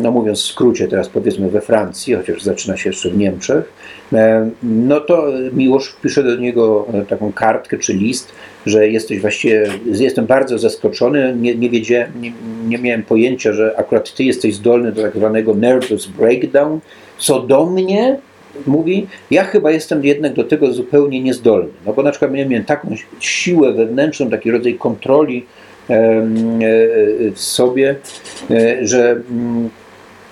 no 0.03 0.11
mówiąc 0.11 0.43
w 0.43 0.47
skrócie 0.47 0.89
teraz 0.89 1.09
powiedzmy 1.09 1.51
we 1.51 1.61
Francji, 1.61 2.15
chociaż 2.15 2.43
zaczyna 2.43 2.77
się 2.77 2.91
jeszcze 2.91 3.11
w 3.11 3.17
Niemczech, 3.17 3.73
em, 4.13 4.51
no 4.63 5.01
to 5.01 5.27
Miłosz 5.53 5.97
pisze 6.03 6.23
do 6.23 6.37
niego 6.37 6.87
e, 6.95 7.05
taką 7.05 7.33
kartkę 7.33 7.79
czy 7.79 7.93
list, 7.93 8.33
że 8.67 8.89
jesteś 8.89 9.21
właściwie, 9.21 9.67
jestem 9.87 10.27
bardzo 10.27 10.59
zaskoczony, 10.59 11.37
nie, 11.41 11.55
nie 11.55 11.71
wiedziałem, 11.71 12.13
nie, 12.21 12.33
nie 12.67 12.79
miałem 12.79 13.03
pojęcia, 13.03 13.53
że 13.53 13.75
akurat 13.77 14.15
ty 14.15 14.25
jesteś 14.25 14.55
zdolny 14.55 14.93
do 14.93 15.03
tak 15.03 15.17
zwanego 15.17 15.55
nervous 15.55 16.07
breakdown, 16.07 16.81
co 17.19 17.41
do 17.41 17.67
mnie, 17.67 18.19
mówi, 18.67 19.07
ja 19.31 19.45
chyba 19.45 19.71
jestem 19.71 20.05
jednak 20.05 20.33
do 20.33 20.45
tego 20.45 20.73
zupełnie 20.73 21.21
niezdolny, 21.21 21.69
no 21.87 21.93
bo 21.93 22.03
na 22.03 22.11
przykład 22.11 22.33
miałem 22.33 22.65
taką 22.65 22.95
siłę 23.21 23.73
wewnętrzną, 23.73 24.31
taki 24.31 24.51
rodzaj 24.51 24.75
kontroli 24.75 25.47
w 27.35 27.41
sobie, 27.41 27.97
e, 28.51 28.87
że 28.87 29.11
mm, 29.31 29.71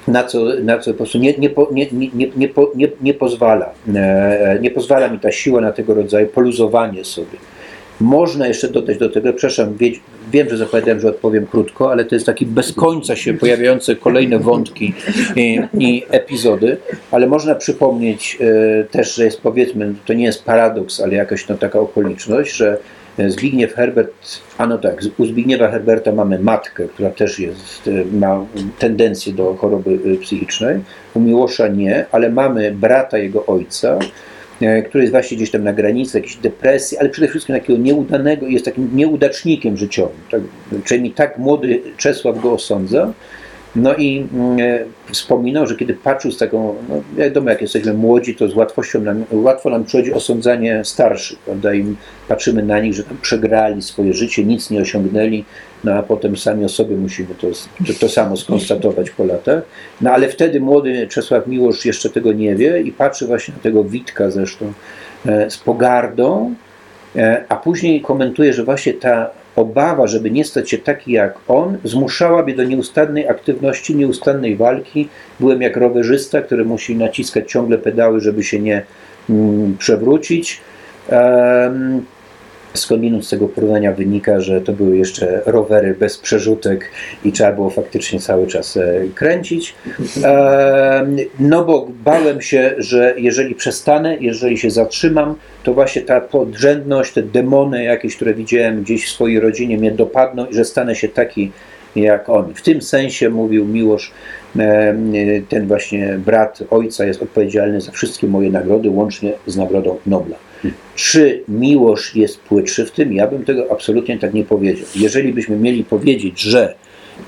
na 0.08 0.24
co, 0.24 0.44
na 0.62 0.78
co 0.78 0.90
po 0.90 0.96
prostu 0.96 1.18
nie, 1.18 1.34
nie, 1.38 1.50
nie, 1.72 1.86
nie, 1.92 2.10
nie, 2.36 2.48
nie, 2.74 2.88
nie, 3.00 3.14
pozwala. 3.14 3.70
E, 3.94 4.58
Nie 4.60 4.70
pozwala 4.70 5.08
mi 5.08 5.18
ta 5.18 5.32
siła 5.32 5.60
na 5.60 5.72
tego 5.72 5.94
rodzaju 5.94 6.26
poluzowanie 6.26 7.04
sobie. 7.04 7.38
Można 8.00 8.46
jeszcze 8.46 8.68
dodać 8.68 8.98
do 8.98 9.08
tego, 9.08 9.32
przepraszam, 9.32 9.76
wie, 9.76 9.92
wiem, 10.32 10.48
że 10.50 10.56
zapowiadałem, 10.56 11.00
że 11.00 11.08
odpowiem 11.08 11.46
krótko, 11.46 11.90
ale 11.90 12.04
to 12.04 12.14
jest 12.14 12.26
taki 12.26 12.46
bez 12.46 12.72
końca 12.72 13.16
się 13.16 13.34
pojawiające 13.34 13.96
kolejne 13.96 14.38
wątki 14.38 14.94
i, 15.36 15.60
i 15.78 16.02
epizody, 16.10 16.76
ale 17.10 17.26
można 17.26 17.54
przypomnieć 17.54 18.38
e, 18.40 18.84
też, 18.84 19.14
że 19.14 19.24
jest 19.24 19.40
powiedzmy, 19.40 19.94
to 20.06 20.12
nie 20.12 20.24
jest 20.24 20.44
paradoks, 20.44 21.00
ale 21.00 21.14
jakaś 21.14 21.48
no, 21.48 21.54
taka 21.54 21.80
okoliczność, 21.80 22.56
że 22.56 22.78
Zbigniew 23.18 23.74
Herbert, 23.74 24.40
a 24.58 24.66
no 24.66 24.78
tak, 24.78 25.00
u 25.18 25.26
Zbigniewa 25.26 25.70
Herberta 25.70 26.12
mamy 26.12 26.38
matkę, 26.38 26.88
która 26.88 27.10
też 27.10 27.38
jest, 27.38 27.88
e, 27.88 28.16
ma 28.16 28.46
tendencję 28.78 29.32
do 29.32 29.54
choroby 29.54 29.98
e, 30.14 30.16
psychicznej, 30.16 30.80
u 31.14 31.20
Miłosza 31.20 31.68
nie, 31.68 32.06
ale 32.12 32.30
mamy 32.30 32.70
brata 32.70 33.18
jego 33.18 33.46
ojca, 33.46 33.98
e, 34.60 34.82
który 34.82 35.04
jest 35.04 35.12
właśnie 35.12 35.36
gdzieś 35.36 35.50
tam 35.50 35.64
na 35.64 35.72
granicy 35.72 36.18
jakiejś 36.18 36.36
depresji, 36.36 36.98
ale 36.98 37.08
przede 37.08 37.28
wszystkim 37.28 37.54
takiego 37.54 37.78
nieudanego, 37.78 38.46
jest 38.46 38.64
takim 38.64 38.96
nieudacznikiem 38.96 39.76
życiowym. 39.76 40.16
Tak, 40.30 40.40
przynajmniej 40.84 41.12
tak 41.12 41.38
młody 41.38 41.80
Czesław 41.96 42.40
go 42.40 42.52
osądza. 42.52 43.12
No 43.76 43.94
i 43.94 44.26
mm, 44.34 44.58
e, 44.60 44.84
wspominał, 45.12 45.66
że 45.66 45.76
kiedy 45.76 45.94
patrzył 45.94 46.30
z 46.32 46.38
taką, 46.38 46.74
no 46.88 47.02
wiadomo, 47.16 47.50
jak 47.50 47.62
jesteśmy 47.62 47.94
młodzi, 47.94 48.34
to 48.34 48.48
z 48.48 48.54
łatwością 48.54 49.00
nam, 49.00 49.24
łatwo 49.30 49.70
nam 49.70 49.84
przychodzi 49.84 50.12
osądzanie 50.12 50.84
starszych, 50.84 51.38
prawda? 51.38 51.74
I 51.74 51.96
patrzymy 52.28 52.62
na 52.62 52.80
nich, 52.80 52.94
że 52.94 53.04
tam 53.04 53.16
przegrali 53.22 53.82
swoje 53.82 54.14
życie, 54.14 54.44
nic 54.44 54.70
nie 54.70 54.80
osiągnęli, 54.80 55.44
no 55.84 55.92
a 55.92 56.02
potem 56.02 56.36
sami 56.36 56.64
o 56.64 56.68
sobie 56.68 56.96
musimy 56.96 57.34
to, 57.34 57.46
to, 57.86 57.92
to 58.00 58.08
samo 58.08 58.36
skonstatować 58.36 59.10
po 59.10 59.24
latach. 59.24 59.62
No 60.00 60.10
ale 60.10 60.28
wtedy 60.28 60.60
młody 60.60 61.06
Czesław 61.08 61.46
Miłosz 61.46 61.84
jeszcze 61.84 62.10
tego 62.10 62.32
nie 62.32 62.56
wie 62.56 62.80
i 62.80 62.92
patrzy 62.92 63.26
właśnie 63.26 63.54
na 63.54 63.60
tego 63.60 63.84
Witka 63.84 64.30
zresztą 64.30 64.72
e, 65.26 65.50
z 65.50 65.58
pogardą, 65.58 66.54
e, 67.16 67.44
a 67.48 67.56
później 67.56 68.00
komentuje, 68.00 68.52
że 68.52 68.64
właśnie 68.64 68.92
ta 68.92 69.30
obawa, 69.56 70.06
żeby 70.06 70.30
nie 70.30 70.44
stać 70.44 70.70
się 70.70 70.78
taki 70.78 71.12
jak 71.12 71.34
on, 71.48 71.78
zmuszała 71.84 72.42
mnie 72.42 72.54
do 72.54 72.64
nieustannej 72.64 73.28
aktywności, 73.28 73.96
nieustannej 73.96 74.56
walki. 74.56 75.08
Byłem 75.40 75.62
jak 75.62 75.76
rowerzysta, 75.76 76.42
który 76.42 76.64
musi 76.64 76.96
naciskać 76.96 77.50
ciągle 77.50 77.78
pedały, 77.78 78.20
żeby 78.20 78.44
się 78.44 78.60
nie 78.60 78.82
mm, 79.30 79.76
przewrócić. 79.78 80.60
Em, 81.08 82.04
Skądinąd 82.74 83.26
z 83.26 83.30
tego 83.30 83.48
porównania 83.48 83.92
wynika, 83.92 84.40
że 84.40 84.60
to 84.60 84.72
były 84.72 84.96
jeszcze 84.96 85.42
rowery 85.46 85.94
bez 85.94 86.18
przerzutek 86.18 86.90
i 87.24 87.32
trzeba 87.32 87.52
było 87.52 87.70
faktycznie 87.70 88.20
cały 88.20 88.46
czas 88.46 88.76
e, 88.76 88.94
kręcić. 89.14 89.74
No 91.40 91.64
bo 91.64 91.88
bałem 92.04 92.40
się, 92.40 92.74
że 92.78 93.14
jeżeli 93.16 93.54
przestanę, 93.54 94.16
jeżeli 94.20 94.58
się 94.58 94.70
zatrzymam, 94.70 95.34
to 95.62 95.74
właśnie 95.74 96.02
ta 96.02 96.20
podrzędność, 96.20 97.12
te 97.12 97.22
demony 97.22 97.84
jakieś, 97.84 98.16
które 98.16 98.34
widziałem 98.34 98.82
gdzieś 98.82 99.06
w 99.06 99.10
swojej 99.10 99.40
rodzinie 99.40 99.78
mnie 99.78 99.90
dopadną 99.90 100.46
i 100.46 100.54
że 100.54 100.64
stanę 100.64 100.94
się 100.94 101.08
taki 101.08 101.52
jak 101.96 102.28
oni. 102.28 102.54
W 102.54 102.62
tym 102.62 102.82
sensie 102.82 103.30
mówił 103.30 103.64
Miłosz, 103.64 104.12
ten 105.48 105.66
właśnie 105.66 106.18
brat 106.18 106.62
ojca 106.70 107.04
jest 107.04 107.22
odpowiedzialny 107.22 107.80
za 107.80 107.92
wszystkie 107.92 108.26
moje 108.26 108.50
nagrody, 108.50 108.90
łącznie 108.90 109.32
z 109.46 109.56
nagrodą 109.56 109.98
Nobla. 110.06 110.36
Czy 110.94 111.42
Miłosz 111.48 112.16
jest 112.16 112.40
płytszy 112.40 112.86
w 112.86 112.90
tym? 112.90 113.12
Ja 113.12 113.26
bym 113.26 113.44
tego 113.44 113.66
absolutnie 113.70 114.18
tak 114.18 114.34
nie 114.34 114.44
powiedział. 114.44 114.86
Jeżeli 114.96 115.32
byśmy 115.32 115.56
mieli 115.56 115.84
powiedzieć, 115.84 116.40
że 116.40 116.74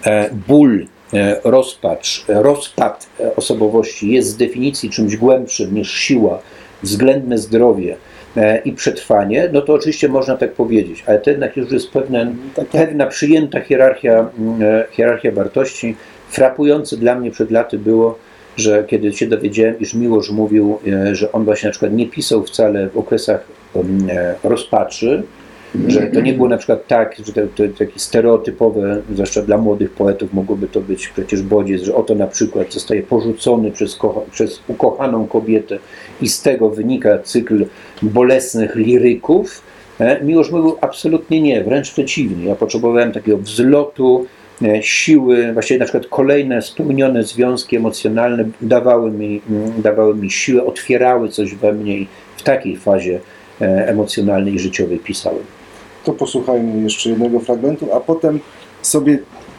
e, 0.07 0.31
ból, 0.49 0.87
e, 1.15 1.41
rozpacz, 1.45 2.25
e, 2.29 2.43
rozpad 2.43 3.07
osobowości 3.37 4.11
jest 4.11 4.29
z 4.29 4.37
definicji 4.37 4.91
czymś 4.91 5.17
głębszym 5.17 5.75
niż 5.75 5.93
siła, 5.93 6.43
względne 6.83 7.39
zdrowie 7.39 7.97
i 8.65 8.73
przetrwanie, 8.73 9.49
no 9.53 9.63
to 9.63 9.73
oczywiście 9.73 10.09
można 10.09 10.37
tak 10.37 10.53
powiedzieć, 10.53 11.05
ale 11.07 11.19
to 11.19 11.31
jednak 11.31 11.57
już 11.57 11.73
jest 11.73 11.91
pewne, 11.91 12.35
pewna 12.73 13.07
przyjęta 13.07 13.61
hierarchia, 13.61 14.31
mm, 14.39 14.61
hierarchia 14.91 15.33
wartości. 15.33 15.97
Frapujące 16.31 16.97
dla 16.97 17.15
mnie 17.15 17.31
przed 17.31 17.51
laty 17.51 17.79
było, 17.79 18.19
że 18.57 18.85
kiedy 18.85 19.13
się 19.13 19.27
dowiedziałem, 19.27 19.81
iż 19.81 19.95
Miłosz 19.95 20.31
mówił, 20.31 20.79
e, 20.87 21.15
że 21.15 21.33
on 21.33 21.45
właśnie 21.45 21.67
na 21.67 21.71
przykład 21.71 21.93
nie 21.93 22.07
pisał 22.07 22.45
wcale 22.45 22.89
w 22.89 22.97
okresach 22.97 23.47
e, 24.09 24.35
rozpaczy, 24.45 25.23
że 25.89 26.07
to 26.07 26.21
nie 26.21 26.33
było 26.33 26.49
na 26.49 26.57
przykład 26.57 26.87
tak, 26.87 27.17
że 27.27 27.33
to, 27.33 27.41
to 27.55 27.63
takie 27.79 27.99
stereotypowe, 27.99 29.03
zwłaszcza 29.13 29.43
dla 29.43 29.59
młodych 29.59 29.91
poetów 29.91 30.33
mogłoby 30.33 30.69
to 30.69 30.81
być 30.81 31.09
przecież 31.09 31.43
bodziec, 31.43 31.83
że 31.83 31.95
oto 31.95 32.15
na 32.15 32.27
przykład 32.27 32.73
zostaje 32.73 33.03
porzucony 33.03 33.71
przez, 33.71 33.99
przez 34.31 34.61
ukochaną 34.69 35.27
kobietę 35.27 35.79
i 36.21 36.29
z 36.29 36.43
tego 36.43 36.71
wynika 36.71 37.19
cykl 37.19 37.67
bolesnych 38.03 38.77
liryków. 38.77 39.63
E, 40.01 40.25
Miłosz 40.25 40.51
mówił 40.51 40.77
absolutnie 40.81 41.43
nie, 41.43 41.65
wręcz 41.65 41.93
przeciwnie. 41.93 42.45
Ja 42.45 42.55
potrzebowałem 42.55 43.13
takiego 43.13 43.39
wzlotu, 43.39 44.27
siły, 44.81 45.53
właściwie 45.53 45.81
na 45.81 45.85
przykład 45.85 46.07
kolejne 46.07 46.63
spełnione 46.63 47.23
związki 47.25 47.77
emocjonalne 47.77 48.45
dawały 48.61 49.11
mi, 49.11 49.43
mm, 49.51 49.83
dawały 49.83 50.15
mi 50.15 50.31
siłę, 50.31 50.65
otwierały 50.65 51.29
coś 51.29 51.55
we 51.55 51.73
mnie 51.73 51.99
i 51.99 52.09
w 52.37 52.43
takiej 52.43 52.77
fazie 52.77 53.21
e, 53.61 53.89
emocjonalnej 53.89 54.55
i 54.55 54.59
życiowej 54.59 54.99
pisałem. 54.99 55.45
To 56.05 56.13
posłuchajmy 56.13 56.83
jeszcze 56.83 57.11
jednego 57.11 57.41
fragmentu, 57.41 57.95
a 57.95 58.01
potem 58.01 58.41
sobie 58.83 59.19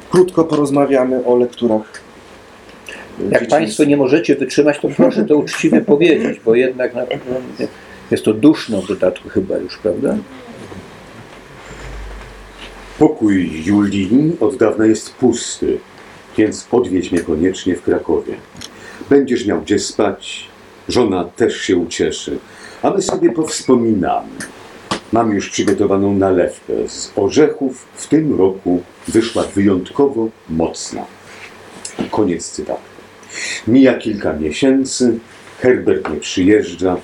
krótko 0.09 0.43
porozmawiamy 0.43 1.25
o 1.25 1.35
lekturach. 1.35 2.01
e, 3.21 3.29
Jak. 3.31 3.47
Państwo 3.47 3.83
nie 3.83 3.97
możecie 3.97 4.35
wytrzymać, 4.35 4.79
to 4.79 4.89
proszę 4.89 5.25
to 5.25 5.37
uczciwie 5.37 5.81
powiedzieć, 5.81 6.39
bo 6.45 6.55
jednak 6.55 6.95
na 6.95 7.01
jest 8.11 8.25
to 8.25 8.33
duszno 8.33 8.81
w 8.81 8.87
dodatku 8.87 9.29
chyba 9.29 9.57
już, 9.57 9.77
prawda? 9.77 10.17
Pokój 12.99 13.63
Julii 13.65 14.37
od 14.39 14.57
dawna 14.57 14.85
jest 14.85 15.13
pusty, 15.13 15.77
więc 16.37 16.67
odwiedź 16.71 17.11
mnie 17.11 17.21
koniecznie 17.21 17.75
w 17.75 17.81
Krakowie. 17.81 18.33
Będziesz 19.09 19.45
miał 19.45 19.61
gdzie 19.61 19.79
spać, 19.79 20.47
żona 20.89 21.23
też 21.23 21.61
się 21.61 21.77
ucieszy, 21.77 22.37
a 22.81 22.89
my 22.89 23.01
sobie 23.01 23.31
powspominamy. 23.31 24.29
Mam 25.11 25.33
już 25.33 25.49
przygotowaną 25.49 26.13
nalewkę 26.13 26.73
z 26.87 27.11
orzechów, 27.15 27.85
w 27.95 28.07
tym 28.07 28.37
roku 28.37 28.81
wyszła 29.07 29.43
wyjątkowo 29.43 30.29
mocna. 30.49 31.05
Koniec 32.11 32.51
cytatu. 32.51 32.81
Mija 33.67 33.93
kilka 33.93 34.33
miesięcy, 34.33 35.19
Herbert 35.59 36.09
nie 36.13 36.19
przyjeżdża, 36.19 36.97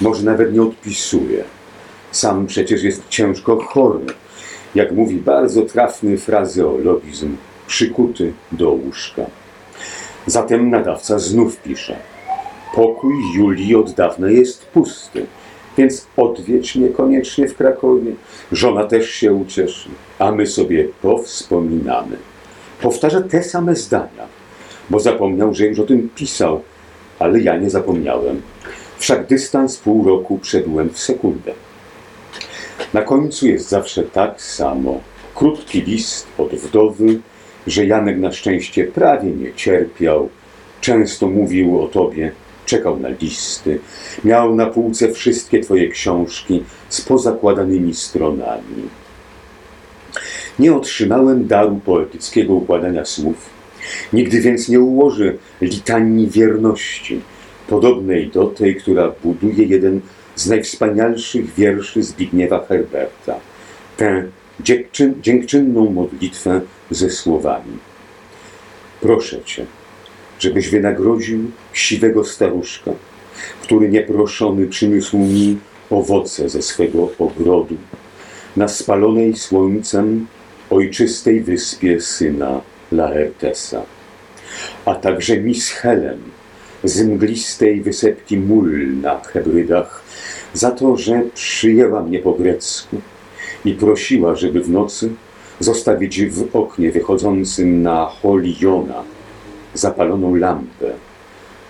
może 0.00 0.22
nawet 0.22 0.52
nie 0.52 0.62
odpisuje. 0.62 1.44
Sam 2.12 2.46
przecież 2.46 2.82
jest 2.82 3.08
ciężko 3.08 3.56
chory. 3.56 4.06
Jak 4.76 4.92
mówi 4.92 5.16
bardzo 5.16 5.62
trafny 5.62 6.18
frazeologizm, 6.18 7.36
przykuty 7.66 8.32
do 8.52 8.70
łóżka. 8.70 9.22
Zatem 10.26 10.70
nadawca 10.70 11.18
znów 11.18 11.56
pisze. 11.62 11.96
Pokój 12.74 13.14
Julii 13.36 13.74
od 13.74 13.92
dawna 13.92 14.30
jest 14.30 14.66
pusty, 14.66 15.26
więc 15.78 16.06
odwiedź 16.16 16.76
mnie 16.76 16.88
koniecznie 16.88 17.48
w 17.48 17.56
Krakowie. 17.56 18.12
Żona 18.52 18.84
też 18.84 19.10
się 19.10 19.32
ucieszy, 19.32 19.88
a 20.18 20.32
my 20.32 20.46
sobie 20.46 20.88
powspominamy. 21.02 22.16
Powtarza 22.82 23.20
te 23.20 23.42
same 23.42 23.76
zdania, 23.76 24.26
bo 24.90 25.00
zapomniał, 25.00 25.54
że 25.54 25.66
już 25.66 25.78
o 25.78 25.84
tym 25.84 26.08
pisał, 26.14 26.62
ale 27.18 27.40
ja 27.40 27.56
nie 27.56 27.70
zapomniałem. 27.70 28.42
Wszak 28.98 29.26
dystans 29.26 29.76
pół 29.76 30.04
roku 30.08 30.38
przebyłem 30.38 30.90
w 30.90 30.98
sekundę. 30.98 31.52
Na 32.94 33.02
końcu 33.02 33.46
jest 33.46 33.68
zawsze 33.68 34.02
tak 34.02 34.42
samo. 34.42 35.00
Krótki 35.34 35.82
list 35.82 36.26
od 36.38 36.54
wdowy, 36.54 37.20
że 37.66 37.86
Janek 37.86 38.18
na 38.18 38.32
szczęście 38.32 38.84
prawie 38.84 39.30
nie 39.30 39.54
cierpiał. 39.54 40.28
Często 40.80 41.26
mówił 41.26 41.82
o 41.82 41.88
tobie, 41.88 42.32
czekał 42.66 43.00
na 43.00 43.08
listy. 43.08 43.78
Miał 44.24 44.54
na 44.54 44.66
półce 44.66 45.12
wszystkie 45.12 45.60
twoje 45.60 45.88
książki 45.88 46.62
z 46.88 47.00
pozakładanymi 47.00 47.94
stronami. 47.94 48.88
Nie 50.58 50.74
otrzymałem 50.74 51.46
daru 51.46 51.80
poetyckiego 51.84 52.54
układania 52.54 53.04
słów. 53.04 53.50
Nigdy 54.12 54.40
więc 54.40 54.68
nie 54.68 54.80
ułożę 54.80 55.32
litanii 55.60 56.30
wierności, 56.30 57.20
podobnej 57.68 58.28
do 58.28 58.46
tej, 58.46 58.76
która 58.76 59.12
buduje 59.24 59.64
jeden 59.64 60.00
z 60.36 60.46
najwspanialszych 60.46 61.54
wierszy 61.54 62.02
Zbigniewa 62.02 62.66
Herberta. 62.66 63.40
Tę 63.96 64.24
dziękczyn, 64.60 65.14
dziękczynną 65.22 65.90
modlitwę 65.90 66.60
ze 66.90 67.10
słowami. 67.10 67.78
Proszę 69.00 69.42
Cię, 69.44 69.66
żebyś 70.38 70.68
wynagrodził 70.68 71.50
siwego 71.72 72.24
staruszka, 72.24 72.90
który 73.62 73.88
nieproszony 73.88 74.66
przyniósł 74.66 75.18
mi 75.18 75.58
owoce 75.90 76.48
ze 76.48 76.62
swego 76.62 77.10
ogrodu, 77.18 77.76
na 78.56 78.68
spalonej 78.68 79.36
słońcem 79.36 80.26
ojczystej 80.70 81.40
wyspie 81.40 82.00
syna 82.00 82.60
Laertesa, 82.92 83.82
a 84.84 84.94
także 84.94 85.36
Miss 85.36 85.70
Helen 85.70 86.18
z 86.84 87.02
mglistej 87.02 87.80
wysepki 87.80 88.38
mól 88.38 88.96
na 89.00 89.20
Hebrydach, 89.20 90.05
za 90.56 90.70
to, 90.70 90.96
że 90.96 91.22
przyjęła 91.34 92.02
mnie 92.02 92.18
po 92.18 92.32
grecku 92.32 92.96
i 93.64 93.74
prosiła, 93.74 94.34
żeby 94.34 94.60
w 94.60 94.70
nocy 94.70 95.10
zostawić 95.60 96.24
w 96.26 96.56
oknie 96.56 96.92
wychodzącym 96.92 97.82
na 97.82 98.06
Holiona 98.06 99.02
zapaloną 99.74 100.34
lampę, 100.34 100.92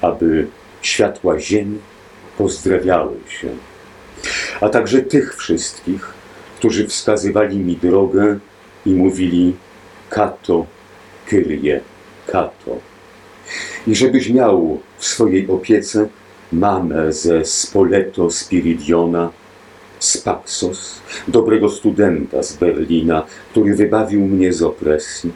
aby 0.01 0.47
światła 0.83 1.41
ziemi 1.41 1.79
pozdrawiały 2.39 3.17
się, 3.29 3.49
a 4.61 4.69
także 4.69 5.03
tych 5.03 5.37
wszystkich, 5.37 6.13
którzy 6.59 6.87
wskazywali 6.87 7.59
mi 7.59 7.77
drogę 7.77 8.39
i 8.87 8.91
mówili 8.91 9.57
Kato, 10.11 10.67
Kyrie, 11.27 11.81
Kato. 12.27 12.79
I 13.87 13.95
żebyś 13.95 14.31
miał 14.31 14.81
w 14.99 15.07
swojej 15.07 15.49
opiece 15.49 16.09
mamę 16.53 17.13
ze 17.13 17.45
Spoleto 17.45 18.31
Spiridiona, 18.31 19.31
z 19.99 20.19
Paxos, 20.19 21.01
dobrego 21.29 21.71
studenta 21.71 22.43
z 22.43 22.57
Berlina, 22.57 23.23
który 23.51 23.75
wybawił 23.75 24.21
mnie 24.21 24.53
z 24.53 24.63
opresji, 24.63 25.33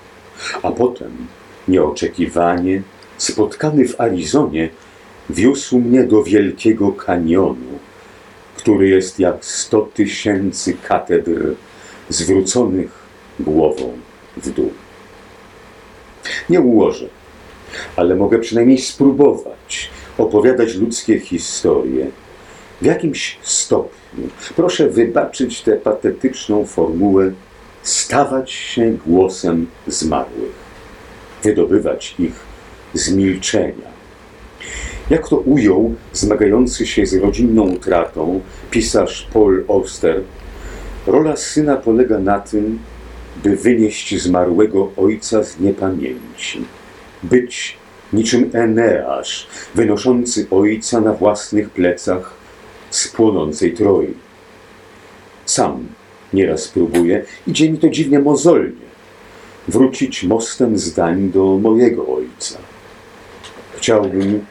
a 0.62 0.70
potem, 0.70 1.26
nieoczekiwanie, 1.68 2.82
spotkany 3.18 3.88
w 3.88 4.00
Arizonie, 4.00 4.70
wiózł 5.30 5.78
mnie 5.78 6.04
do 6.04 6.22
Wielkiego 6.22 6.92
Kanionu, 6.92 7.78
który 8.56 8.88
jest 8.88 9.20
jak 9.20 9.44
sto 9.44 9.88
tysięcy 9.94 10.76
katedr 10.88 11.54
zwróconych 12.08 12.90
głową 13.40 13.92
w 14.36 14.50
dół. 14.50 14.72
Nie 16.50 16.60
ułożę, 16.60 17.08
ale 17.96 18.16
mogę 18.16 18.38
przynajmniej 18.38 18.78
spróbować 18.78 19.90
opowiadać 20.20 20.74
ludzkie 20.74 21.20
historie 21.20 22.06
w 22.82 22.84
jakimś 22.84 23.38
stopniu. 23.42 24.28
Proszę 24.56 24.88
wybaczyć 24.88 25.62
tę 25.62 25.76
patetyczną 25.76 26.66
formułę 26.66 27.32
stawać 27.82 28.50
się 28.50 28.98
głosem 29.06 29.66
zmarłych, 29.86 30.52
wydobywać 31.42 32.14
ich 32.18 32.34
z 32.94 33.12
milczenia. 33.12 33.90
Jak 35.10 35.28
to 35.28 35.36
ujął 35.36 35.94
zmagający 36.12 36.86
się 36.86 37.06
z 37.06 37.14
rodzinną 37.14 37.62
utratą 37.62 38.40
pisarz 38.70 39.28
Paul 39.32 39.64
Auster 39.68 40.22
Rola 41.06 41.36
syna 41.36 41.76
polega 41.76 42.18
na 42.18 42.40
tym, 42.40 42.78
by 43.44 43.56
wynieść 43.56 44.22
zmarłego 44.22 44.92
ojca 44.96 45.44
z 45.44 45.60
niepamięci, 45.60 46.64
być 47.22 47.76
niczym 48.12 48.50
Eneasz, 48.52 49.46
wynoszący 49.74 50.46
ojca 50.50 51.00
na 51.00 51.12
własnych 51.12 51.70
plecach 51.70 52.34
z 52.90 53.08
płonącej 53.08 53.74
Troi. 53.74 54.14
Sam 55.46 55.86
nieraz 56.32 56.68
próbuję, 56.68 57.24
idzie 57.46 57.70
mi 57.70 57.78
to 57.78 57.88
dziwnie 57.88 58.18
mozolnie, 58.18 58.90
wrócić 59.68 60.24
mostem 60.24 60.78
zdań 60.78 61.30
do 61.30 61.58
mojego 61.62 62.06
ojca. 62.06 62.58
Chciałbym 63.76 64.46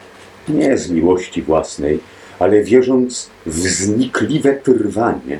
nie 0.48 0.78
z 0.78 0.90
miłości 0.90 1.42
własnej, 1.42 2.00
ale 2.38 2.64
wierząc 2.64 3.30
w 3.46 3.58
znikliwe 3.58 4.54
trwanie, 4.54 5.38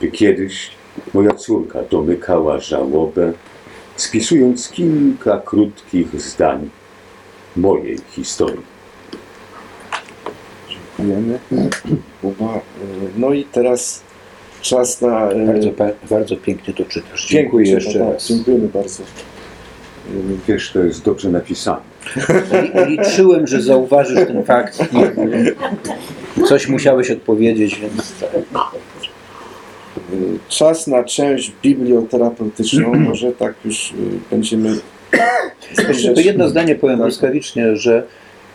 by 0.00 0.08
kiedyś 0.08 0.70
moja 1.14 1.34
córka 1.34 1.82
domykała 1.90 2.58
żałobę, 2.58 3.32
spisując 3.96 4.68
kilka 4.70 5.42
krótkich 5.44 6.20
zdań 6.20 6.70
mojej 7.56 7.98
historii. 8.10 8.60
Dziękujemy. 10.68 11.38
Kuba. 12.22 12.60
No 13.16 13.32
i 13.32 13.44
teraz 13.44 14.02
czas 14.62 15.00
na... 15.00 15.30
e, 15.30 15.46
Bardzo, 15.46 15.70
bardzo 16.10 16.36
pięknie 16.36 16.74
to 16.74 16.84
czytasz. 16.84 17.26
Dziękuję 17.28 17.64
Dziękuję 17.66 17.70
jeszcze 17.90 18.12
raz. 18.12 18.28
Dziękujemy 18.28 18.68
bardzo. 18.68 19.02
Wiesz, 20.48 20.70
to 20.72 20.80
jest 20.80 21.04
dobrze 21.04 21.28
napisane. 21.30 21.80
Li- 22.52 22.86
Liczyłem, 22.96 23.46
że 23.46 23.62
zauważysz 23.62 24.26
ten 24.26 24.44
fakt. 24.44 24.78
Coś 26.48 26.68
musiałeś 26.68 27.10
odpowiedzieć, 27.10 27.80
więc 27.80 28.12
tak. 28.20 28.32
Y, 30.12 30.38
Czas 30.48 30.86
na 30.86 31.04
część 31.04 31.52
biblioterapeutyczną. 31.62 32.94
Może 33.08 33.32
tak 33.32 33.54
już 33.64 33.94
będziemy 34.30 34.78
Jeszcze 35.88 36.14
to 36.14 36.20
jedno 36.20 36.48
zdanie 36.48 36.74
powiem 36.74 36.96
Tak. 36.96 37.06
błyskawicznie, 37.06 37.76
że 37.76 38.02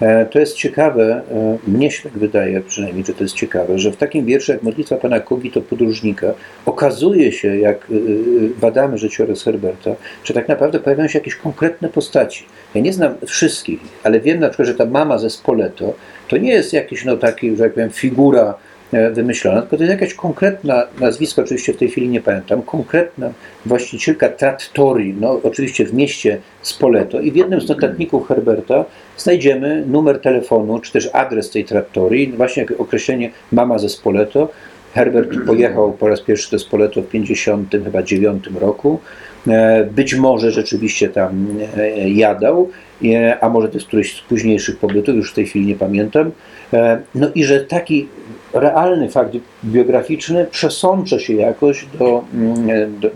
e, 0.02 0.26
to 0.26 0.40
jest 0.40 0.56
ciekawe, 0.56 1.22
e, 1.32 1.57
mnie 1.68 1.91
się 1.91 2.03
tak 2.03 2.18
wydaje 2.18 2.61
przynajmniej, 2.61 3.06
że 3.06 3.14
to 3.14 3.23
jest 3.23 3.36
ciekawe, 3.36 3.80
że 3.80 3.91
w 3.91 3.98
takim 3.98 4.26
wierszu 4.26 4.52
jak 4.52 4.64
Modlitwa 4.64 4.95
Pana 4.95 5.19
Kogi 5.19 5.52
to 5.52 5.61
podróżnika 5.61 6.34
okazuje 6.65 7.32
się, 7.32 7.57
jak 7.57 7.91
y, 7.91 8.49
badamy 8.61 8.98
życiorys 8.98 9.44
Herberta, 9.44 9.95
że 10.23 10.34
tak 10.34 10.48
naprawdę 10.48 10.80
pojawiają 10.80 11.10
się 11.10 11.19
jakieś 11.19 11.36
konkretne 11.36 11.90
postaci. 11.90 12.45
Ja 12.76 12.82
nie 12.82 12.94
znam 12.94 13.15
wszystkich, 13.27 13.80
ale 14.03 14.19
wiem 14.19 14.40
na 14.40 14.49
przykład, 14.49 14.68
że 14.68 14.76
ta 14.76 14.86
mama 14.86 15.18
ze 15.18 15.30
Spoleto 15.30 15.94
to 16.27 16.38
nie 16.38 16.49
jest 16.49 16.73
jakiś 16.73 17.06
no 17.06 17.18
taki, 17.18 17.56
że 17.56 17.64
jak 17.64 17.73
powiem, 17.73 17.90
figura 17.90 18.44
e, 18.49 18.64
wymyślona, 19.11 19.61
tylko 19.61 19.77
to 19.77 19.84
jest 19.84 20.01
jakaś 20.01 20.13
konkretna, 20.13 20.88
nazwisko 20.99 21.41
oczywiście 21.41 21.73
w 21.73 21.77
tej 21.77 21.89
chwili 21.89 22.09
nie 22.09 22.22
pamiętam, 22.22 22.61
konkretna 22.61 23.34
właścicielka 23.65 24.30
trattorii, 24.30 25.15
no 25.19 25.39
oczywiście 25.43 25.85
w 25.85 25.93
mieście 25.93 26.38
Spoleto 26.61 27.19
i 27.19 27.31
w 27.31 27.35
jednym 27.35 27.61
z 27.61 27.69
notatników 27.69 28.27
Herberta 28.27 28.85
znajdziemy 29.17 29.84
numer 29.88 30.22
telefonu, 30.22 30.80
czy 30.80 30.91
też 30.91 31.09
adres 31.13 31.49
tej 31.49 31.65
trattorii, 31.65 32.34
właśnie 32.38 32.65
określenie 32.77 33.31
mama 33.51 33.80
ze 33.80 33.89
Spoleto. 33.89 34.49
Herbert 34.93 35.30
pojechał 35.45 35.93
po 35.93 36.07
raz 36.07 36.22
pierwszy 36.22 36.51
do 36.51 36.59
Spoleto 36.59 37.01
w 37.01 37.07
59 37.07 37.85
chyba 37.85 38.03
9 38.03 38.49
roku. 38.59 38.99
E, 39.47 39.84
Być 39.84 40.15
może 40.15 40.51
rzeczywiście 40.51 41.09
tam 41.09 41.47
e, 41.77 42.09
jadał, 42.09 42.69
e, 43.05 43.38
a 43.43 43.49
może 43.49 43.67
to 43.67 43.73
jest 43.73 43.88
któryś 43.88 44.15
z 44.17 44.22
późniejszych 44.22 44.77
pobytów, 44.77 45.15
już 45.15 45.31
w 45.31 45.35
tej 45.35 45.45
chwili 45.45 45.65
nie 45.65 45.76
pamiętam. 45.76 46.31
E, 46.73 47.01
No 47.15 47.27
i 47.35 47.43
że 47.43 47.59
taki 47.59 48.07
realny 48.56 49.10
fakt 49.10 49.38
biograficzny 49.65 50.48
przesącza 50.52 51.19
się 51.19 51.34
jakoś 51.34 51.86
do, 51.99 52.23
mm, 52.34 52.99
do, 52.99 53.10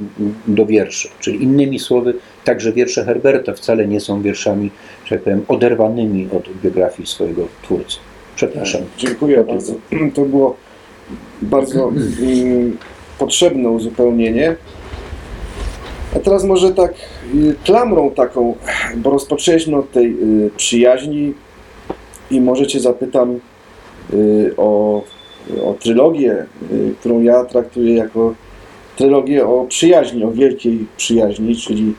do 0.48 0.66
wierszy. 0.66 1.10
Czyli 1.20 1.44
innymi 1.44 1.80
słowy, 1.80 2.14
także 2.44 2.74
wiersze 2.74 3.06
Herberta 3.06 3.54
wcale 3.54 3.88
nie 3.88 4.00
są 4.00 4.22
wierszami, 4.22 4.72
że 5.06 5.16
tak 5.16 5.24
powiem, 5.24 5.42
oderwanymi 5.48 6.28
od 6.38 6.50
biografii 6.64 7.08
swojego 7.08 7.48
twórcy. 7.64 7.98
Przepraszam. 8.36 8.82
Dziękuję 8.98 9.44
bardzo. 9.44 9.74
To 10.16 10.22
było 10.22 10.56
bardzo 11.42 11.88
mm, 11.90 12.78
potrzebne 13.20 13.70
uzupełnienie. 13.70 14.56
A 16.16 16.20
teraz 16.20 16.44
może 16.44 16.72
tak 16.72 16.94
y, 17.36 17.56
klamrą 17.66 18.12
taką, 18.12 18.56
bo 18.98 19.10
rozpoczęliśmy 19.10 19.78
od 19.78 19.92
tej 19.92 20.06
y, 20.46 20.50
przyjaźni 20.58 21.34
i 22.32 22.42
może 22.42 22.68
Cię 22.68 22.80
zapytam 22.80 23.40
y, 24.14 24.54
o, 24.58 25.02
o 25.64 25.74
trylogię, 25.74 26.46
y, 26.72 26.94
którą 27.00 27.22
ja 27.22 27.46
traktuję 27.46 27.96
jako 27.96 28.36
trylogię 28.96 29.48
o 29.48 29.66
przyjaźni, 29.70 30.24
o 30.24 30.32
wielkiej 30.32 30.86
przyjaźni, 30.98 31.56
czyli 31.56 31.94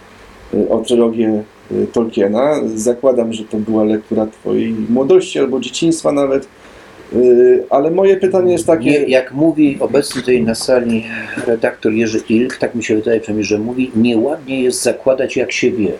y, 0.54 0.68
o 0.68 0.78
trylogię 0.78 1.42
y, 1.72 1.86
Tolkiena. 1.92 2.60
Zakładam, 2.74 3.32
że 3.32 3.44
to 3.44 3.56
była 3.56 3.84
lektura 3.84 4.26
Twojej 4.26 4.74
młodości 4.88 5.38
albo 5.38 5.60
dzieciństwa 5.60 6.12
nawet. 6.12 6.48
Ale 7.70 7.90
moje 7.90 8.16
pytanie 8.16 8.52
jest 8.52 8.66
takie. 8.66 8.90
Nie, 8.90 8.98
jak 8.98 9.32
mówi 9.32 9.76
obecny 9.80 10.20
tutaj 10.20 10.42
na 10.42 10.54
sali 10.54 11.04
redaktor 11.46 11.92
Jerzy 11.92 12.20
Ilk, 12.28 12.56
tak 12.56 12.74
mi 12.74 12.84
się 12.84 12.96
wydaje 12.96 13.20
że 13.40 13.58
mówi, 13.58 13.90
nieładnie 13.96 14.62
jest 14.62 14.82
zakładać 14.82 15.36
jak 15.36 15.52
się 15.52 15.70
wie. 15.70 15.92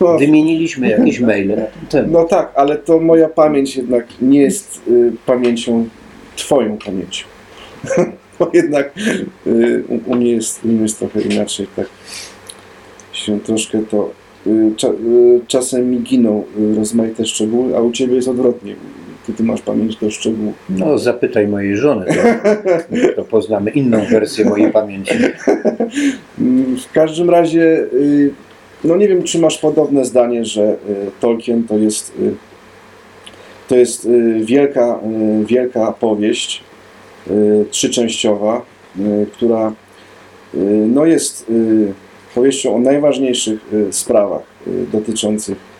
No, 0.00 0.18
Wymieniliśmy 0.18 0.88
jakieś 0.88 1.20
maile 1.20 1.48
na 1.48 1.56
ten 1.56 1.86
temat. 1.88 2.10
no 2.10 2.24
tak, 2.24 2.52
ale 2.54 2.76
to 2.76 3.00
moja 3.00 3.28
pamięć 3.28 3.76
jednak 3.76 4.06
nie 4.20 4.40
jest 4.40 4.80
y, 4.88 5.12
pamięcią, 5.26 5.88
Twoją 6.36 6.78
pamięcią. 6.78 7.26
Bo 8.38 8.50
jednak 8.52 8.92
y, 9.46 9.84
u, 9.88 10.10
u, 10.10 10.14
mnie 10.14 10.32
jest, 10.32 10.64
u 10.64 10.68
mnie 10.68 10.82
jest 10.82 10.98
trochę 10.98 11.20
inaczej, 11.20 11.66
tak 11.76 11.86
się 13.12 13.40
troszkę 13.40 13.82
to. 13.82 14.10
Y, 14.46 14.72
cza, 14.76 14.88
y, 14.88 15.40
czasem 15.46 15.90
mi 15.90 16.00
giną 16.00 16.44
y, 16.58 16.74
rozmaite 16.74 17.26
szczegóły, 17.26 17.76
a 17.76 17.80
u 17.80 17.92
Ciebie 17.92 18.14
jest 18.14 18.28
odwrotnie. 18.28 18.76
Ty, 19.26 19.32
ty 19.32 19.42
masz 19.42 19.62
pamięć 19.62 19.96
do 19.96 20.10
szczegółów. 20.10 20.54
No, 20.68 20.98
zapytaj 20.98 21.48
mojej 21.48 21.76
żony, 21.76 22.06
to, 22.06 23.16
to 23.16 23.24
poznamy 23.24 23.70
inną 23.70 24.04
wersję 24.10 24.44
mojej 24.44 24.72
pamięci. 24.72 25.14
W 26.88 26.92
każdym 26.92 27.30
razie, 27.30 27.62
y, 27.92 28.30
no 28.84 28.96
nie 28.96 29.08
wiem, 29.08 29.22
czy 29.22 29.38
masz 29.38 29.58
podobne 29.58 30.04
zdanie, 30.04 30.44
że 30.44 30.62
y, 30.62 30.76
Tolkien 31.20 31.64
to 31.64 31.78
jest, 31.78 32.12
y, 32.20 32.34
to 33.68 33.76
jest 33.76 34.08
wielka, 34.40 35.00
wielka 35.46 35.92
powieść 35.92 36.62
trzyczęściowa, 37.70 38.62
która 39.32 39.72
no 40.86 41.06
jest 41.06 41.52
powieścią 42.34 42.76
o 42.76 42.78
najważniejszych 42.78 43.60
sprawach 43.90 44.42
dotyczących 44.92 45.73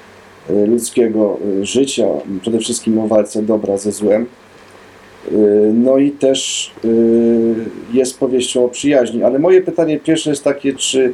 ludzkiego 0.49 1.39
y, 1.61 1.67
życia, 1.67 2.07
przede 2.41 2.59
wszystkim 2.59 2.99
o 2.99 3.09
walce 3.09 3.43
dobra 3.43 3.77
ze 3.77 3.93
złem. 3.93 4.27
Y, 5.33 5.71
No 5.75 5.99
i 5.99 6.11
też 6.11 6.71
y, 6.85 7.55
jest 7.93 8.19
powieścią 8.19 8.65
o 8.65 8.69
przyjaźni. 8.69 9.23
Ale 9.23 9.39
moje 9.39 9.63
pytanie 9.63 10.01
pierwsze 10.01 10.31
jest 10.31 10.45
takie, 10.45 10.75
czy 10.75 11.13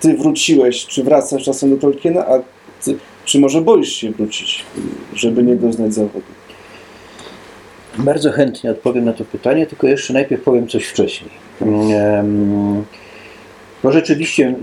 ty 0.00 0.16
wróciłeś, 0.16 0.86
czy 0.86 1.04
wracasz 1.04 1.44
czasem 1.44 1.70
do 1.70 1.76
Tolkiena, 1.76 2.26
a 2.26 2.42
ty, 2.84 2.96
czy 3.24 3.40
może 3.40 3.60
boisz 3.60 3.92
się 3.92 4.10
wrócić, 4.10 4.64
y, 4.78 5.18
żeby 5.18 5.42
nie 5.42 5.56
doznać 5.56 5.94
zawodu? 5.94 6.24
Bardzo 7.98 8.32
chętnie 8.32 8.70
odpowiem 8.70 9.04
na 9.04 9.12
to 9.12 9.24
pytanie, 9.24 9.66
tylko 9.66 9.86
jeszcze 9.86 10.12
najpierw 10.12 10.42
powiem 10.42 10.68
coś 10.68 10.84
wcześniej. 10.84 11.30
Em, 11.60 12.84
Bo 13.82 13.92
rzeczywiście 13.92 14.54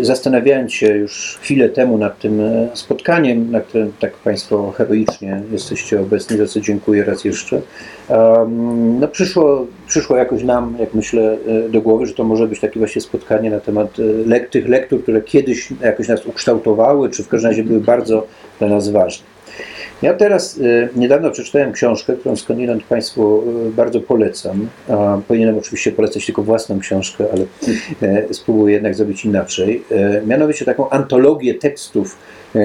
y, 0.00 0.04
zastanawiając 0.04 0.72
się 0.72 0.96
już 0.96 1.38
chwilę 1.42 1.68
temu 1.68 1.98
nad 1.98 2.18
tym 2.18 2.40
e, 2.40 2.68
spotkaniem, 2.74 3.50
na 3.50 3.60
którym 3.60 3.92
tak 4.00 4.12
Państwo 4.12 4.72
heroicznie 4.76 5.42
jesteście 5.52 6.00
obecni, 6.00 6.36
za 6.36 6.46
co 6.46 6.60
dziękuję 6.60 7.04
raz 7.04 7.24
jeszcze, 7.24 7.60
no 9.00 9.08
przyszło, 9.08 9.66
przyszło 9.86 10.16
jakoś 10.16 10.42
nam, 10.42 10.76
jak 10.80 10.94
myślę, 10.94 11.38
e, 11.66 11.68
do 11.68 11.80
głowy, 11.80 12.06
że 12.06 12.14
to 12.14 12.24
może 12.24 12.46
być 12.46 12.60
takie 12.60 12.78
właśnie 12.78 13.02
spotkanie 13.02 13.50
na 13.50 13.60
temat 13.60 13.96
e, 14.30 14.40
tych 14.40 14.68
lektur, 14.68 15.02
które 15.02 15.20
kiedyś 15.20 15.68
jakoś 15.80 16.08
nas 16.08 16.26
ukształtowały, 16.26 17.10
czy 17.10 17.24
w 17.24 17.28
każdym 17.28 17.50
razie 17.50 17.64
były 17.64 17.80
bardzo 17.80 18.26
dla 18.58 18.68
nas 18.68 18.88
ważne. 18.88 19.26
Ja 20.02 20.14
teraz 20.14 20.58
e, 20.58 20.88
niedawno 20.96 21.30
przeczytałem 21.30 21.72
książkę, 21.72 22.12
którą 22.12 22.36
skądinąd 22.36 22.84
Państwu 22.84 23.42
e, 23.68 23.70
bardzo 23.70 24.00
polecam. 24.00 24.68
Powinienem 25.28 25.58
oczywiście 25.58 25.92
polecać 25.92 26.26
tylko 26.26 26.42
własną 26.42 26.80
książkę, 26.80 27.24
ale 27.32 27.44
e, 28.02 28.34
spróbuję 28.34 28.74
jednak 28.74 28.94
zrobić 28.94 29.24
inaczej. 29.24 29.84
Mianowicie 30.26 30.64
taką 30.64 30.90
antologię 30.90 31.54
tekstów, 31.54 32.18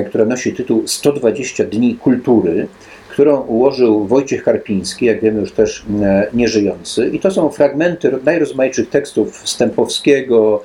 która 0.07 0.25
nosi 0.25 0.53
tytuł 0.53 0.83
120 0.87 1.63
dni 1.63 1.95
kultury, 1.95 2.67
którą 3.09 3.41
ułożył 3.41 4.07
Wojciech 4.07 4.43
Karpiński, 4.43 5.05
jak 5.05 5.21
wiemy 5.21 5.39
już 5.39 5.51
też 5.51 5.85
nieżyjący. 6.33 7.07
I 7.07 7.19
to 7.19 7.31
są 7.31 7.49
fragmenty 7.49 8.11
najrozmaitszych 8.23 8.89
tekstów 8.89 9.49
Stępowskiego, 9.49 10.63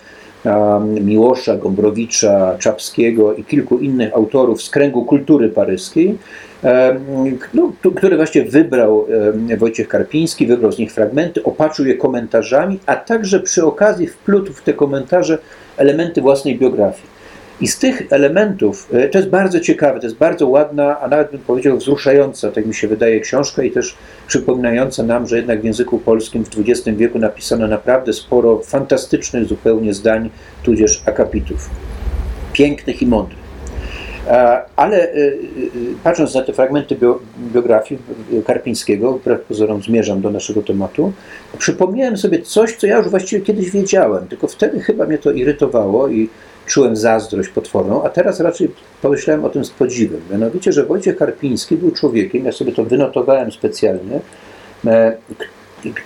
Miłosza, 1.01 1.57
Gombrowicza, 1.57 2.57
Czapskiego 2.59 3.35
i 3.35 3.45
kilku 3.45 3.79
innych 3.79 4.15
autorów 4.15 4.63
z 4.63 4.71
kręgu 4.71 5.05
kultury 5.05 5.49
paryskiej, 5.49 6.19
no, 7.55 7.73
tu- 7.83 7.93
który 7.93 8.17
właśnie 8.17 8.45
wybrał 8.45 9.07
em, 9.51 9.59
Wojciech 9.59 9.89
Karpiński, 9.89 10.47
wybrał 10.47 10.73
z 10.73 10.79
nich 10.79 10.93
fragmenty, 10.93 11.43
opatrzył 11.45 11.87
je 11.87 11.95
komentarzami, 11.95 12.79
a 12.87 12.97
także 12.97 13.41
przy 13.41 13.65
okazji 13.65 14.07
wplótł 14.07 14.53
w 14.53 14.63
te 14.63 14.73
komentarze 14.73 15.39
elementy 15.77 16.21
własnej 16.21 16.59
biografii. 16.59 17.11
I 17.61 17.69
z 17.69 17.79
tych 17.79 18.03
elementów, 18.11 18.89
e, 18.93 19.09
to 19.09 19.19
jest 19.19 19.31
bardzo 19.31 19.61
ciekawe, 19.61 20.01
to 20.01 20.07
jest 20.07 20.17
bardzo 20.19 20.49
ładna, 20.49 21.01
a 21.01 21.09
nawet 21.09 21.31
bym 21.31 21.41
powiedział 21.41 21.77
wzruszająca, 21.77 22.51
tak 22.51 22.67
mi 22.67 22.75
się 22.75 22.89
wydaje, 22.89 23.21
książka 23.21 23.63
i 23.63 23.71
też 23.71 23.95
przypominająca 24.27 25.03
nam, 25.03 25.27
że 25.27 25.37
jednak 25.37 25.61
w 25.61 25.65
języku 25.65 25.99
polskim 25.99 26.45
w 26.45 26.49
XX 26.59 26.99
wieku 26.99 27.19
napisano 27.19 27.67
naprawdę 27.67 28.13
sporo 28.13 28.59
fantastycznych 28.59 29.45
zupełnie 29.45 29.95
zdań, 29.95 30.31
tudzież 30.63 31.03
akapitów. 31.07 31.71
Pięknych 32.53 33.03
i 33.03 33.07
mądrych. 33.07 33.50
E, 34.29 34.63
Ale 34.77 34.97
e, 34.97 35.17
e, 35.17 35.33
patrząc 36.05 36.35
na 36.35 36.43
te 36.43 36.53
fragmenty 36.53 36.97
bio, 36.97 37.21
biografii 37.39 38.01
Karpińskiego, 38.47 39.13
wbrew 39.13 39.41
pozorom 39.41 39.83
zmierzam 39.83 40.21
do 40.21 40.31
naszego 40.31 40.63
tematu, 40.63 41.13
przypomniałem 41.59 42.17
sobie 42.17 42.43
coś, 42.43 42.77
co 42.77 42.87
ja 42.87 42.99
już 42.99 43.09
właściwie 43.09 43.43
kiedyś 43.43 43.71
wiedziałem, 43.71 44.27
tylko 44.27 44.47
wtedy 44.47 44.81
chyba 44.81 45.07
mnie 45.07 45.19
to 45.19 45.31
irytowało 45.31 46.09
i 46.09 46.29
czułem 46.67 46.97
zazdrość 46.97 47.49
potworną, 47.49 48.05
a 48.05 48.09
teraz 48.09 48.41
raczej 48.41 48.71
pomyślałem 49.03 49.45
o 49.45 49.49
tym 49.49 49.65
z 49.65 49.71
podziwem. 49.71 50.21
Mianowicie, 50.31 50.73
że 50.73 50.87
Wojciech 50.87 51.17
Karpiński 51.17 51.77
był 51.77 51.91
człowiekiem, 51.91 52.45
ja 52.45 52.53
sobie 52.53 52.73
to 52.73 52.85
wynotowałem 52.85 53.53
specjalnie 53.53 54.21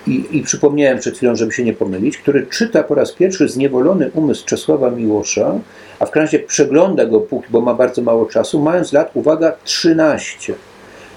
i, 0.07 0.23
i, 0.31 0.41
przypomniałem 0.41 0.99
przed 0.99 1.17
chwilą, 1.17 1.35
żeby 1.35 1.51
się 1.51 1.63
nie 1.63 1.73
pomylić, 1.73 2.17
który 2.17 2.47
czyta 2.47 2.83
po 2.83 2.95
raz 2.95 3.11
pierwszy 3.11 3.49
zniewolony 3.49 4.11
umysł 4.13 4.45
Czesława 4.45 4.89
Miłosza, 4.89 5.59
a 5.99 6.05
w 6.05 6.15
razie 6.15 6.39
przegląda 6.39 7.05
go, 7.05 7.19
póki- 7.19 7.47
bo 7.49 7.61
ma 7.61 7.73
bardzo 7.73 8.01
mało 8.01 8.25
czasu, 8.25 8.61
mając 8.61 8.93
lat, 8.93 9.11
uwaga, 9.13 9.53
13. 9.63 10.53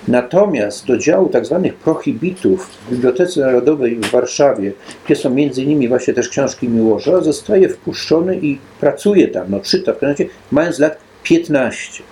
Natomiast 0.08 0.86
do 0.86 0.98
działu 0.98 1.28
tak 1.28 1.46
zwanych 1.46 1.74
prohibitów 1.74 2.66
w 2.66 2.90
Bibliotece 2.90 3.40
Narodowej 3.40 3.96
w 3.96 4.10
Warszawie, 4.10 4.72
gdzie 5.04 5.16
są 5.16 5.30
między 5.30 5.62
innymi 5.62 5.88
właśnie 5.88 6.14
też 6.14 6.28
książki 6.28 6.68
Miłosza, 6.68 7.20
zostaje 7.20 7.68
wpuszczony 7.68 8.38
i 8.42 8.58
pracuje 8.80 9.28
tam, 9.28 9.46
no 9.48 9.60
czyta 9.60 9.92
w 9.92 9.98
każdym 9.98 10.08
razie, 10.08 10.26
mając 10.50 10.78
lat 10.78 10.98
15. 11.22 12.02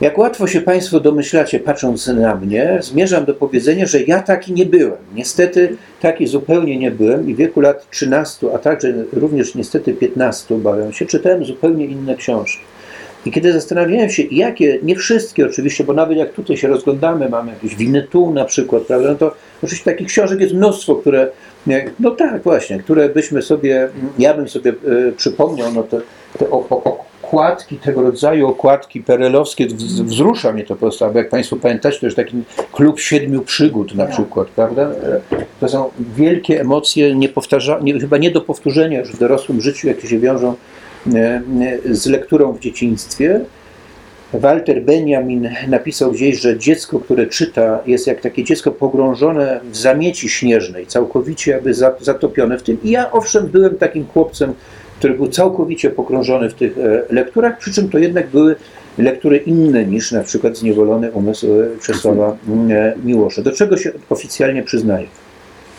Jak 0.00 0.18
łatwo 0.18 0.46
się 0.46 0.60
Państwo 0.60 1.00
domyślacie, 1.00 1.60
patrząc 1.60 2.06
na 2.06 2.34
mnie, 2.34 2.78
zmierzam 2.82 3.24
do 3.24 3.34
powiedzenia, 3.34 3.86
że 3.86 4.02
ja 4.02 4.22
taki 4.22 4.52
nie 4.52 4.66
byłem. 4.66 4.98
Niestety 5.14 5.76
taki 6.00 6.26
zupełnie 6.26 6.78
nie 6.78 6.90
byłem 6.90 7.28
i 7.28 7.34
w 7.34 7.36
wieku 7.36 7.60
lat 7.60 7.90
13, 7.90 8.46
a 8.54 8.58
także 8.58 8.92
również 9.12 9.54
niestety 9.54 9.94
15, 9.94 10.54
obawiam 10.54 10.92
się, 10.92 11.06
czytałem 11.06 11.44
zupełnie 11.44 11.86
inne 11.86 12.16
książki. 12.16 12.62
I 13.26 13.30
kiedy 13.30 13.52
zastanawiałem 13.52 14.10
się, 14.10 14.22
jakie, 14.30 14.78
nie 14.82 14.96
wszystkie 14.96 15.46
oczywiście, 15.46 15.84
bo 15.84 15.92
nawet 15.92 16.18
jak 16.18 16.32
tutaj 16.32 16.56
się 16.56 16.68
rozglądamy, 16.68 17.28
mamy 17.28 17.52
jakieś 17.52 17.76
Winnetou 17.76 18.32
na 18.32 18.44
przykład, 18.44 18.82
prawda, 18.82 19.08
no 19.08 19.14
to 19.14 19.34
oczywiście 19.62 19.90
takich 19.90 20.08
książek 20.08 20.40
jest 20.40 20.54
mnóstwo, 20.54 20.96
które, 20.96 21.30
nie, 21.66 21.90
no 22.00 22.10
tak 22.10 22.42
właśnie, 22.42 22.78
które 22.78 23.08
byśmy 23.08 23.42
sobie, 23.42 23.88
ja 24.18 24.34
bym 24.34 24.48
sobie 24.48 24.70
e, 25.08 25.12
przypomniał, 25.12 25.72
no 25.72 25.82
te, 25.82 26.00
te 26.38 26.50
o, 26.50 26.66
o, 26.70 27.04
okładki 27.28 27.76
tego 27.76 28.02
rodzaju, 28.02 28.48
okładki 28.48 29.00
perelowskie, 29.02 29.66
wz- 29.66 30.02
wzrusza 30.02 30.52
mnie 30.52 30.62
to 30.64 30.68
po 30.74 30.80
prostu, 30.80 31.04
albo 31.04 31.18
jak 31.18 31.28
Państwo 31.28 31.56
pamiętacie, 31.56 32.00
to 32.00 32.06
jest 32.06 32.16
taki 32.16 32.36
klub 32.72 33.00
siedmiu 33.00 33.42
przygód 33.42 33.94
na 33.94 34.06
przykład, 34.06 34.48
prawda? 34.48 34.90
To 35.60 35.68
są 35.68 35.90
wielkie 36.16 36.60
emocje, 36.60 37.14
niepowtarza, 37.14 37.78
nie, 37.82 38.00
chyba 38.00 38.18
nie 38.18 38.30
do 38.30 38.40
powtórzenia 38.40 39.00
już 39.00 39.12
w 39.12 39.18
dorosłym 39.18 39.60
życiu, 39.60 39.88
jakie 39.88 40.08
się 40.08 40.18
wiążą 40.18 40.54
e, 41.14 41.18
e, 41.18 41.94
z 41.94 42.06
lekturą 42.06 42.52
w 42.52 42.60
dzieciństwie. 42.60 43.40
Walter 44.32 44.82
Benjamin 44.82 45.50
napisał 45.68 46.12
gdzieś, 46.12 46.40
że 46.40 46.58
dziecko, 46.58 47.00
które 47.00 47.26
czyta, 47.26 47.78
jest 47.86 48.06
jak 48.06 48.20
takie 48.20 48.44
dziecko 48.44 48.70
pogrążone 48.70 49.60
w 49.70 49.76
zamieci 49.76 50.28
śnieżnej, 50.28 50.86
całkowicie 50.86 51.50
jakby 51.50 51.74
za- 51.74 51.94
zatopione 52.00 52.58
w 52.58 52.62
tym. 52.62 52.78
I 52.84 52.90
ja 52.90 53.12
owszem 53.12 53.46
byłem 53.46 53.76
takim 53.76 54.06
chłopcem, 54.06 54.54
który 54.98 55.14
był 55.14 55.28
całkowicie 55.28 55.90
pogrążony 55.90 56.50
w 56.50 56.54
tych 56.54 56.78
e, 56.78 57.02
lekturach, 57.10 57.58
przy 57.58 57.72
czym 57.72 57.88
to 57.88 57.98
jednak 57.98 58.28
były 58.28 58.56
lektury 58.98 59.36
inne 59.36 59.84
niż 59.84 60.12
na 60.12 60.22
przykład 60.22 60.56
Zniewolony 60.56 61.10
umysł 61.10 61.46
e, 61.46 61.66
Czesława 61.86 62.36
e, 62.70 62.94
Miłosza, 63.04 63.42
do 63.42 63.52
czego 63.52 63.76
się 63.76 63.92
oficjalnie 64.10 64.62
przyznaję. 64.62 65.06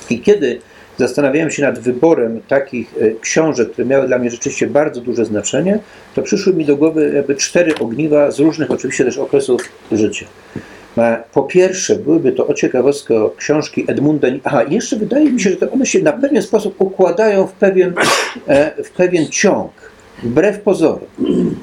I 0.10 0.20
kiedy 0.20 0.60
zastanawiałem 0.98 1.52
się 1.52 1.62
nad 1.62 1.80
wyborem 1.80 2.42
takich 2.48 2.96
książek, 3.22 3.72
które 3.72 3.88
miały 3.88 4.08
dla 4.08 4.20
mnie 4.20 4.30
rzeczywiście 4.30 4.68
bardzo 4.68 5.02
duże 5.02 5.26
znaczenie, 5.26 5.80
to 6.16 6.22
przyszły 6.22 6.54
mi 6.54 6.66
do 6.66 6.76
głowy 6.76 7.12
jakby 7.16 7.36
cztery 7.36 7.76
ogniwa 7.80 8.32
z 8.32 8.40
różnych 8.40 8.72
oczywiście 8.72 9.06
też 9.06 9.18
okresów 9.18 9.62
życia. 9.92 10.26
E, 10.97 11.23
Po 11.34 11.43
pierwsze, 11.43 11.95
byłyby 11.95 12.31
to 12.31 12.47
o 12.47 12.53
książki 13.38 13.85
Edmunda. 13.88 14.27
Aha, 14.43 14.63
jeszcze 14.69 14.95
wydaje 14.95 15.31
mi 15.31 15.41
się, 15.41 15.49
że 15.49 15.72
one 15.72 15.85
się 15.85 15.99
na 15.99 16.13
pewien 16.13 16.41
sposób 16.41 16.76
układają 16.80 17.47
w 17.47 17.53
pewien, 17.53 17.93
e, 18.47 18.84
w 18.84 18.91
pewien 18.91 19.27
ciąg, 19.27 19.72
wbrew 20.23 20.59
pozorom. 20.59 20.99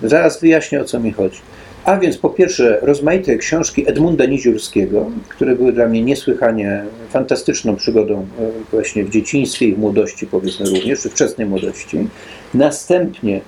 Zaraz 0.03 0.41
wyjaśnię 0.41 0.81
o 0.81 0.85
co 0.85 1.01
mi 1.01 1.13
chodzi. 1.13 1.39
A 1.85 1.99
więc 1.99 2.19
po 2.19 2.31
pierwsze, 2.31 2.79
rozmaite 2.83 3.37
książki 3.37 3.89
Edmunda 3.89 4.27
Niziurskiego, 4.27 5.11
które 5.29 5.57
były 5.57 5.73
dla 5.73 5.89
mnie 5.89 6.03
niesłychanie 6.03 6.85
fantastyczną 7.11 7.77
przygodą 7.77 8.15
e, 8.15 8.51
właśnie 8.71 9.05
w 9.05 9.11
dzieciństwie 9.11 9.67
i 9.67 9.75
w 9.75 9.79
młodości, 9.79 10.27
powiedzmy 10.27 10.67
również, 10.67 11.01
czy 11.01 11.11
wczesnej 11.11 11.47
młodości. 11.47 12.09
Następnie 12.55 13.41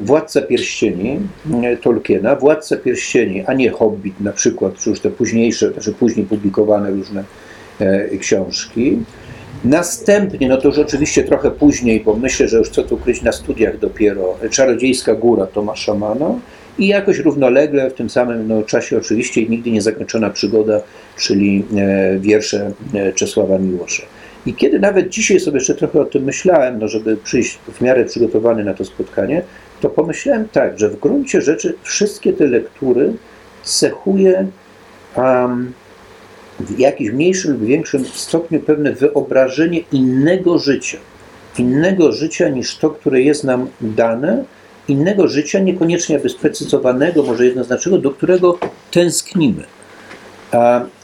Władca 0.00 0.42
Pierścieni 0.42 1.18
e, 1.62 1.76
Tolkiena, 1.76 2.36
Władca 2.36 2.76
Pierścieni, 2.76 3.44
a 3.46 3.54
nie 3.54 3.70
Hobbit 3.70 4.20
na 4.20 4.32
przykład, 4.32 4.74
czy 4.74 4.90
już 4.90 5.00
te 5.00 5.10
późniejsze, 5.10 5.72
znaczy 5.72 5.92
później 5.92 6.26
publikowane 6.26 6.90
różne 6.90 7.24
e, 7.80 8.18
książki. 8.18 8.98
Następnie, 9.64 10.48
no 10.48 10.56
to 10.56 10.68
już 10.68 10.78
oczywiście 10.78 11.24
trochę 11.24 11.50
później, 11.50 12.00
bo 12.00 12.16
myślę, 12.16 12.48
że 12.48 12.58
już 12.58 12.68
co 12.68 12.82
tu 12.82 12.96
kryć 12.96 13.22
na 13.22 13.32
studiach 13.32 13.78
dopiero, 13.78 14.38
Czarodziejska 14.50 15.14
Góra 15.14 15.46
Tomasza 15.46 15.94
Mana 15.94 16.34
i 16.78 16.86
jakoś 16.86 17.18
równolegle 17.18 17.90
w 17.90 17.94
tym 17.94 18.10
samym 18.10 18.48
no, 18.48 18.62
czasie 18.62 18.98
oczywiście 18.98 19.46
nigdy 19.46 19.70
nie 19.70 19.82
zakończona 19.82 20.30
przygoda, 20.30 20.80
czyli 21.18 21.64
e, 21.76 22.18
wiersze 22.18 22.72
e, 22.94 23.12
Czesława 23.12 23.58
Miłosza. 23.58 24.02
I 24.46 24.54
kiedy 24.54 24.78
nawet 24.78 25.08
dzisiaj 25.08 25.40
sobie 25.40 25.58
jeszcze 25.58 25.74
trochę 25.74 26.00
o 26.00 26.04
tym 26.04 26.24
myślałem, 26.24 26.78
no 26.78 26.88
żeby 26.88 27.16
przyjść 27.16 27.58
w 27.72 27.80
miarę 27.80 28.04
przygotowany 28.04 28.64
na 28.64 28.74
to 28.74 28.84
spotkanie, 28.84 29.42
to 29.80 29.90
pomyślałem 29.90 30.48
tak, 30.48 30.78
że 30.78 30.88
w 30.88 31.00
gruncie 31.00 31.40
rzeczy 31.42 31.74
wszystkie 31.82 32.32
te 32.32 32.46
lektury 32.46 33.12
cechuje 33.62 34.46
um, 35.16 35.72
w 36.60 36.78
jakimś 36.78 37.10
mniejszym 37.10 37.52
lub 37.52 37.64
większym 37.64 38.04
stopniu 38.04 38.60
pewne 38.60 38.92
wyobrażenie 38.92 39.80
innego 39.92 40.58
życia. 40.58 40.98
Innego 41.58 42.12
życia 42.12 42.48
niż 42.48 42.76
to, 42.76 42.90
które 42.90 43.20
jest 43.20 43.44
nam 43.44 43.68
dane, 43.80 44.44
innego 44.88 45.28
życia, 45.28 45.58
niekoniecznie 45.58 46.12
jakby 46.12 46.28
sprecyzowanego, 46.28 47.22
może 47.22 47.46
jednoznacznego, 47.46 47.98
do 47.98 48.10
którego 48.10 48.58
tęsknimy. 48.90 49.64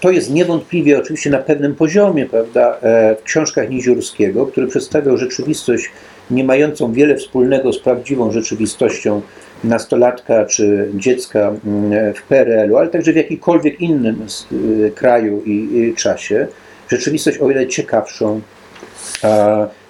To 0.01 0.11
jest 0.11 0.31
niewątpliwie 0.31 0.99
oczywiście 0.99 1.31
na 1.31 1.39
pewnym 1.39 1.75
poziomie, 1.75 2.27
prawda, 2.27 2.79
e, 2.83 3.17
w 3.17 3.23
książkach 3.23 3.71
Niziurskiego, 3.71 4.47
który 4.47 4.67
przedstawiał 4.67 5.17
rzeczywistość 5.17 5.91
nie 6.31 6.45
mającą 6.45 6.93
wiele 6.93 7.17
wspólnego 7.17 7.73
z 7.73 7.79
prawdziwą 7.79 8.33
rzeczywistością 8.33 9.23
nastolatka 9.65 10.45
czy 10.45 10.89
dziecka 10.95 11.53
mm, 11.67 12.15
w 12.15 12.23
PRL-u, 12.23 12.77
ale 12.77 12.89
także 12.89 13.13
w 13.13 13.17
jakikolwiek 13.17 13.81
innym 13.81 14.27
y, 14.53 14.93
kraju 14.95 15.43
i 15.47 15.95
czasie. 15.97 16.47
Rzeczywistość 16.89 17.39
o 17.39 17.49
wiele 17.49 17.67
ciekawszą, 17.67 18.41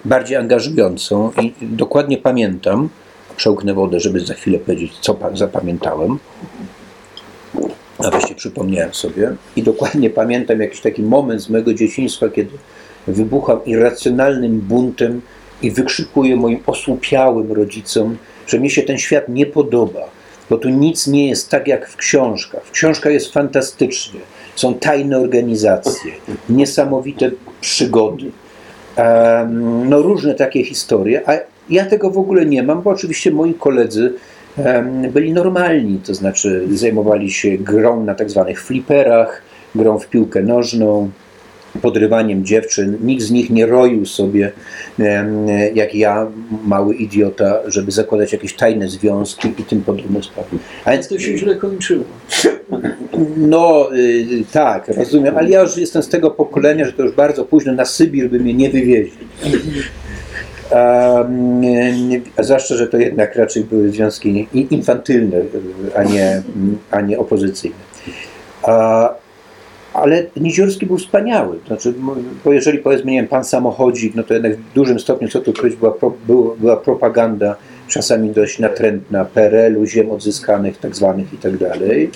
bardziej 0.05 0.37
angażującą 0.37 1.31
i 1.41 1.53
dokładnie 1.61 2.17
pamiętam, 2.17 2.89
przełknę 3.37 3.73
wodę, 3.73 3.99
żeby 3.99 4.19
za 4.19 4.33
chwilę 4.33 4.59
powiedzieć, 4.59 4.93
co 5.01 5.13
pa- 5.13 5.35
zapamiętałem, 5.35 6.19
a 7.99 8.09
wreszcie 8.09 8.35
przypomniałem 8.35 8.93
sobie 8.93 9.35
i 9.55 9.63
dokładnie 9.63 10.09
pamiętam 10.09 10.61
jakiś 10.61 10.81
taki 10.81 11.03
moment 11.03 11.41
z 11.41 11.49
mojego 11.49 11.73
dzieciństwa, 11.73 12.29
kiedy 12.29 12.51
wybucham 13.07 13.65
irracjonalnym 13.65 14.59
buntem 14.59 15.21
i 15.61 15.71
wykrzykuję 15.71 16.35
moim 16.35 16.59
osłupiałym 16.65 17.51
rodzicom, 17.51 18.17
że 18.47 18.59
mi 18.59 18.69
się 18.69 18.81
ten 18.81 18.97
świat 18.97 19.29
nie 19.29 19.45
podoba, 19.45 20.09
bo 20.49 20.57
tu 20.57 20.69
nic 20.69 21.07
nie 21.07 21.29
jest 21.29 21.49
tak 21.49 21.67
jak 21.67 21.89
w 21.89 21.95
książkach. 21.95 22.65
W 22.65 22.71
książkach 22.71 23.13
jest 23.13 23.33
fantastycznie, 23.33 24.19
są 24.55 24.73
tajne 24.73 25.17
organizacje, 25.19 26.11
niesamowite 26.49 27.31
przygody, 27.61 28.31
no 29.85 30.01
różne 30.01 30.35
takie 30.35 30.63
historie, 30.63 31.29
a 31.29 31.33
ja 31.69 31.85
tego 31.85 32.11
w 32.11 32.17
ogóle 32.17 32.45
nie 32.45 32.63
mam, 32.63 32.81
bo 32.81 32.89
oczywiście 32.89 33.31
moi 33.31 33.53
koledzy 33.53 34.13
byli 35.13 35.33
normalni, 35.33 35.99
to 36.05 36.13
znaczy 36.13 36.67
zajmowali 36.73 37.31
się 37.31 37.57
grą 37.57 38.03
na 38.03 38.15
tak 38.15 38.29
zwanych 38.29 38.61
fliperach, 38.61 39.41
grą 39.75 39.99
w 39.99 40.07
piłkę 40.07 40.43
nożną, 40.43 41.09
podrywaniem 41.81 42.45
dziewczyn. 42.45 42.97
Nikt 43.03 43.23
z 43.23 43.31
nich 43.31 43.49
nie 43.49 43.65
roił 43.65 44.05
sobie, 44.05 44.51
jak 45.73 45.95
ja, 45.95 46.27
mały 46.65 46.95
idiota, 46.95 47.59
żeby 47.67 47.91
zakładać 47.91 48.33
jakieś 48.33 48.53
tajne 48.53 48.89
związki 48.89 49.47
i 49.57 49.63
tym 49.63 49.81
podobne 49.81 50.23
sprawy. 50.23 50.57
A 50.85 50.91
więc 50.91 51.07
To 51.07 51.19
się 51.19 51.37
źle 51.37 51.55
kończyło. 51.55 52.03
no 53.37 53.89
y, 53.95 54.43
tak, 54.51 54.87
rozumiem, 54.87 55.37
ale 55.37 55.49
ja 55.49 55.61
już 55.61 55.77
jestem 55.77 56.03
z 56.03 56.09
tego 56.09 56.31
pokolenia, 56.31 56.85
że 56.85 56.93
to 56.93 57.03
już 57.03 57.15
bardzo 57.15 57.45
późno 57.45 57.73
na 57.73 57.85
Sybir 57.85 58.29
by 58.29 58.39
mnie 58.39 58.53
nie 58.53 58.69
wywieźli. 58.69 59.27
A 62.37 62.43
zwłaszcza, 62.43 62.75
że 62.75 62.87
to 62.87 62.97
jednak 62.97 63.35
raczej 63.35 63.63
były 63.63 63.89
związki 63.89 64.47
infantylne, 64.53 65.37
a 65.95 66.03
nie, 66.03 66.41
a 66.91 67.01
nie 67.01 67.19
opozycyjne. 67.19 67.75
A, 68.63 69.09
ale 69.93 70.23
Niziorski 70.35 70.85
był 70.85 70.97
wspaniały. 70.97 71.59
Znaczy, 71.67 71.93
bo 72.45 72.53
jeżeli 72.53 72.79
powiedzmy, 72.79 73.11
nie 73.11 73.17
wiem, 73.17 73.27
pan 73.27 73.43
samochodzik, 73.43 74.15
no 74.15 74.23
to 74.23 74.33
jednak 74.33 74.55
w 74.55 74.73
dużym 74.73 74.99
stopniu, 74.99 75.27
co 75.27 75.39
tu 75.39 75.53
kryć, 75.53 75.75
była, 75.75 75.93
było- 76.27 76.55
była 76.59 76.77
propaganda, 76.77 77.55
czasami 77.89 78.29
dość 78.29 78.59
natrętna 78.59 79.25
PRL-u, 79.25 79.85
ziem 79.85 80.11
odzyskanych, 80.11 80.77
tak 80.77 80.95
zwanych 80.95 81.33
i 81.33 81.37
tak 81.37 81.57
dalej. 81.57 82.11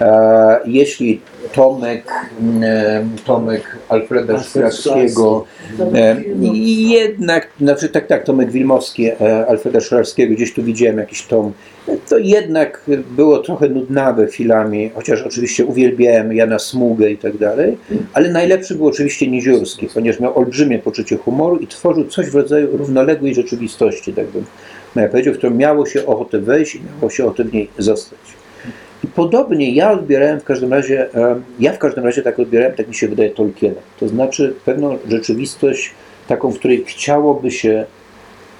E, 0.00 0.60
Jeśli 0.66 1.20
Tomek, 1.52 2.04
mm, 2.40 3.10
Tomek 3.24 3.78
Alfreda 3.88 4.42
Szklarskiego, 4.42 5.44
e, 5.94 6.16
jednak, 6.88 7.48
znaczy 7.60 7.88
tak, 7.88 8.06
tak, 8.06 8.24
Tomek 8.24 8.50
Wilmowski, 8.50 9.06
e, 9.06 9.46
Alfreda 9.46 9.80
Szklarskiego, 9.80 10.34
gdzieś 10.34 10.54
tu 10.54 10.62
widziałem 10.62 10.98
jakiś 10.98 11.22
tom, 11.22 11.52
to 12.08 12.18
jednak 12.18 12.82
było 13.16 13.38
trochę 13.38 13.68
nudnawe 13.68 14.26
chwilami, 14.26 14.90
chociaż 14.94 15.22
oczywiście 15.22 15.64
uwielbiałem 15.64 16.32
Jana 16.32 16.58
Smugę 16.58 17.10
i 17.10 17.18
tak 17.18 17.36
dalej, 17.38 17.76
ale 18.12 18.30
najlepszy 18.30 18.74
był 18.74 18.86
oczywiście 18.86 19.28
Niziurski, 19.28 19.88
ponieważ 19.94 20.20
miał 20.20 20.38
olbrzymie 20.38 20.78
poczucie 20.78 21.16
humoru 21.16 21.56
i 21.56 21.66
tworzył 21.66 22.04
coś 22.04 22.30
w 22.30 22.34
rodzaju 22.34 22.76
równoległej 22.76 23.34
rzeczywistości, 23.34 24.12
tak 24.12 24.26
bym 24.26 24.44
ja 25.02 25.08
powiedział, 25.08 25.34
w 25.34 25.38
którą 25.38 25.54
miało 25.54 25.86
się 25.86 26.06
ochotę 26.06 26.38
wejść 26.38 26.74
i 26.74 26.80
miało 26.96 27.10
się 27.10 27.24
ochotę 27.24 27.44
w 27.44 27.52
niej 27.52 27.70
zostać. 27.78 28.18
I 29.04 29.06
podobnie 29.06 29.74
ja 29.74 29.92
odbierałem 29.92 30.40
w 30.40 30.44
każdym 30.44 30.72
razie, 30.72 31.08
ja 31.60 31.72
w 31.72 31.78
każdym 31.78 32.04
razie 32.04 32.22
tak 32.22 32.38
odbierałem, 32.38 32.76
tak 32.76 32.88
mi 32.88 32.94
się 32.94 33.08
wydaje, 33.08 33.30
Tolkiena. 33.30 33.80
To 34.00 34.08
znaczy 34.08 34.54
pewną 34.64 34.98
rzeczywistość, 35.08 35.90
taką, 36.28 36.50
w 36.50 36.58
której 36.58 36.84
chciałoby 36.84 37.50
się 37.50 37.84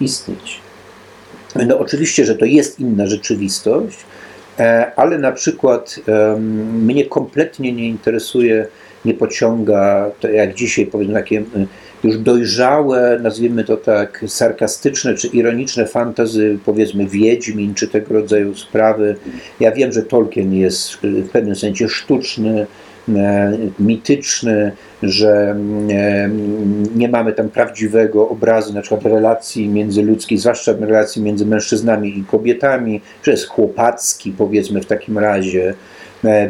istnieć. 0.00 0.60
No 1.66 1.78
oczywiście, 1.78 2.24
że 2.24 2.34
to 2.34 2.44
jest 2.44 2.80
inna 2.80 3.06
rzeczywistość, 3.06 3.98
e, 4.58 4.92
ale 4.96 5.18
na 5.18 5.32
przykład 5.32 6.00
mnie 6.72 7.04
kompletnie 7.04 7.72
nie 7.72 7.88
interesuje, 7.88 8.66
nie 9.04 9.14
pociąga, 9.14 10.10
to 10.20 10.28
jak 10.28 10.54
dzisiaj 10.54 10.86
powiedzmy 10.86 11.14
takie 11.14 11.38
y, 11.40 11.66
już 12.04 12.18
dojrzałe, 12.18 13.18
nazwijmy 13.22 13.64
to 13.64 13.76
tak, 13.76 14.24
sarkastyczne 14.26 15.14
czy 15.14 15.28
ironiczne 15.28 15.86
fantazy, 15.86 16.58
powiedzmy 16.64 17.06
Wiedźmin 17.06 17.74
czy 17.74 17.88
tego 17.88 18.14
rodzaju 18.14 18.54
sprawy. 18.54 19.16
Ja 19.60 19.72
wiem, 19.72 19.92
że 19.92 20.02
Tolkien 20.02 20.54
jest 20.54 21.04
y, 21.04 21.22
w 21.22 21.30
pewnym 21.30 21.56
sensie 21.56 21.88
sztuczny, 21.88 22.66
e, 23.08 23.52
mityczny, 23.78 24.72
że 25.02 25.56
nie 26.96 27.08
mamy 27.08 27.32
tam 27.32 27.48
prawdziwego 27.48 28.28
obrazu 28.28 28.74
na 28.74 28.80
przykład 28.80 29.04
relacji 29.04 29.68
międzyludzkich, 29.68 30.40
zwłaszcza 30.40 30.72
relacji 30.80 31.22
między 31.22 31.46
mężczyznami 31.46 32.18
i 32.18 32.24
kobietami, 32.24 33.00
że 33.22 33.30
jest 33.30 33.46
chłopacki 33.46 34.32
powiedzmy 34.32 34.80
w 34.80 34.86
takim 34.86 35.18
razie, 35.18 35.74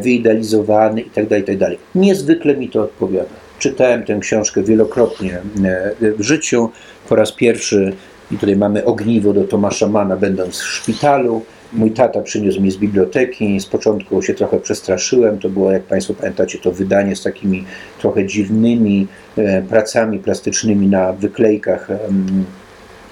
wyidealizowany 0.00 1.00
itd., 1.00 1.38
itd. 1.38 1.76
Niezwykle 1.94 2.56
mi 2.56 2.68
to 2.68 2.82
odpowiada. 2.82 3.44
Czytałem 3.58 4.02
tę 4.02 4.18
książkę 4.20 4.62
wielokrotnie 4.62 5.38
e, 5.64 6.12
w 6.18 6.22
życiu. 6.22 6.70
Po 7.08 7.16
raz 7.16 7.32
pierwszy, 7.32 7.92
i 8.30 8.38
tutaj 8.38 8.56
mamy 8.56 8.84
ogniwo 8.84 9.32
do 9.32 9.44
Tomasza 9.44 9.88
Mana, 9.88 10.16
będąc 10.16 10.58
w 10.58 10.66
szpitalu. 10.66 11.42
Mój 11.72 11.90
tata 11.90 12.22
przyniósł 12.22 12.60
mi 12.60 12.70
z 12.70 12.76
biblioteki. 12.76 13.60
Z 13.60 13.66
początku 13.66 14.22
się 14.22 14.34
trochę 14.34 14.60
przestraszyłem. 14.60 15.38
To 15.38 15.48
było, 15.48 15.72
jak 15.72 15.82
Państwo 15.82 16.14
pamiętacie, 16.14 16.58
to 16.58 16.72
wydanie 16.72 17.16
z 17.16 17.22
takimi 17.22 17.64
trochę 17.98 18.26
dziwnymi 18.26 19.06
e, 19.36 19.62
pracami 19.62 20.18
plastycznymi 20.18 20.86
na 20.86 21.12
wyklejkach, 21.12 21.88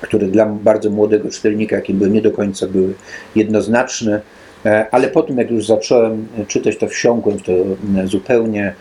które 0.01 0.26
dla 0.26 0.47
bardzo 0.47 0.90
młodego 0.90 1.30
czytelnika, 1.30 1.76
jakim 1.76 1.98
były, 1.98 2.10
nie 2.10 2.22
do 2.22 2.30
końca 2.30 2.66
były 2.66 2.94
jednoznaczne. 3.36 4.20
E, 4.66 4.86
Ale 4.90 5.09
potem, 5.09 5.39
jak 5.39 5.51
już 5.51 5.66
zacząłem 5.66 6.26
czytać, 6.48 6.76
to 6.76 6.89
wsiąkłem 6.89 7.39
w 7.39 7.43
to 7.43 7.52
e, 7.52 8.06
zupełnie. 8.06 8.74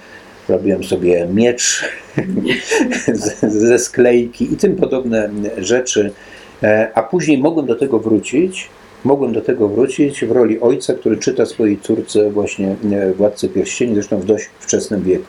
Robiłem 0.49 0.83
sobie 0.83 1.27
miecz 1.33 1.85
ze 3.47 3.79
sklejki 3.79 4.53
i 4.53 4.57
tym 4.57 4.75
podobne 4.75 5.29
rzeczy. 5.57 6.11
E, 6.63 6.91
A 6.95 7.03
później 7.03 7.37
mogłem 7.37 7.65
do 7.65 7.75
tego 7.75 7.99
wrócić. 7.99 8.69
Mogłem 9.03 9.33
do 9.33 9.41
tego 9.41 9.67
wrócić 9.67 10.25
w 10.25 10.31
roli 10.31 10.59
ojca, 10.59 10.93
który 10.93 11.17
czyta 11.17 11.45
swojej 11.45 11.79
córce 11.79 12.31
właśnie 12.31 12.75
e, 12.91 13.13
Władcę 13.13 13.47
Pierścieni, 13.47 13.93
zresztą 13.93 14.19
w 14.19 14.25
dość 14.25 14.49
wczesnym 14.59 15.03
wieku. 15.03 15.25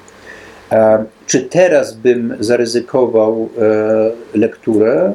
E, 0.72 1.04
Czy 1.26 1.40
teraz 1.42 1.94
bym 1.94 2.36
zaryzykował 2.40 3.48
e, 4.34 4.38
lekturę? 4.38 5.12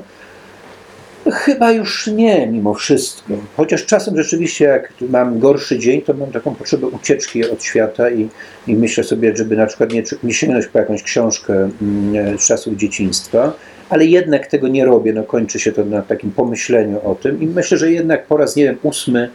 Chyba 1.32 1.72
już 1.72 2.08
nie, 2.08 2.48
mimo 2.48 2.74
wszystko. 2.74 3.34
Chociaż 3.58 3.86
czasem 3.86 4.18
rzeczywiście, 4.18 4.66
jak 4.66 4.94
mam 5.10 5.40
gorszy 5.40 5.80
dzień, 5.80 6.02
to 6.02 6.14
mam 6.14 6.32
taką 6.32 6.56
potrzebę 6.56 6.88
ucieczki 6.88 7.49
od 7.49 7.64
świata 7.64 8.10
i, 8.10 8.30
i 8.68 8.76
myślę 8.76 9.04
sobie, 9.04 9.36
żeby 9.36 9.56
na 9.56 9.66
przykład 9.66 9.94
nie, 9.94 10.04
nie 10.24 10.34
sięgnąć 10.34 10.68
po 10.68 10.80
jakąś 10.80 11.04
książkę 11.04 11.70
mm, 11.82 12.40
z 12.40 12.48
czasów 12.48 12.76
dzieciństwa, 12.76 13.54
ale 13.90 14.06
jednak 14.06 14.48
tego 14.48 14.68
nie 14.68 14.86
robię. 14.86 15.14
No, 15.14 15.24
kończy 15.24 15.60
się 15.60 15.72
to 15.72 15.86
na 15.86 16.02
takim 16.02 16.32
pomyśleniu 16.32 16.99
o 17.04 17.16
tym 17.16 17.41
i 17.41 17.48
myślę, 17.48 17.78
że 17.78 17.91
jednak 17.91 18.26
po 18.26 18.38
raz, 18.38 18.56
nie 18.56 18.64
wiem, 18.64 18.78
ósmy, 18.84 19.30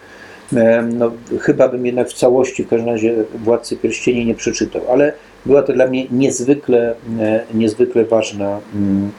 no, 0.93 1.12
chyba 1.40 1.69
bym 1.69 1.86
jednak 1.86 2.09
w 2.09 2.14
całości 2.14 2.64
w 2.64 2.69
każdym 2.69 2.89
razie 2.89 3.14
Władcy 3.35 3.77
Pierścieni 3.77 4.27
nie 4.27 4.35
przeczytał, 4.35 4.82
ale 4.93 5.12
była 5.47 5.62
to 5.62 5.73
dla 5.73 5.86
mnie 5.86 6.06
niezwykle, 6.10 6.94
e, 7.20 7.44
niezwykle 7.55 8.05
ważna 8.05 8.60
mm, 8.74 9.10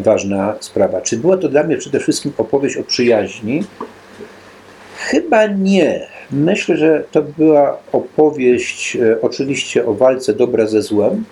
ważna 0.00 0.54
sprawa. 0.60 1.00
Czy 1.00 1.16
była 1.16 1.36
to 1.36 1.48
dla 1.48 1.62
mnie 1.62 1.76
przede 1.76 2.00
wszystkim 2.00 2.32
opowieść 2.38 2.76
o 2.76 2.82
przyjaźni? 2.82 3.64
Chyba 4.96 5.46
nie. 5.46 6.06
Myślę, 6.30 6.76
że 6.76 7.04
to 7.12 7.22
była 7.22 7.78
opowieść 7.92 8.96
e, 8.96 9.20
oczywiście 9.20 9.86
o 9.86 9.94
walce 9.94 10.34
dobra 10.34 10.66
ze 10.66 10.82
złem, 10.82 11.24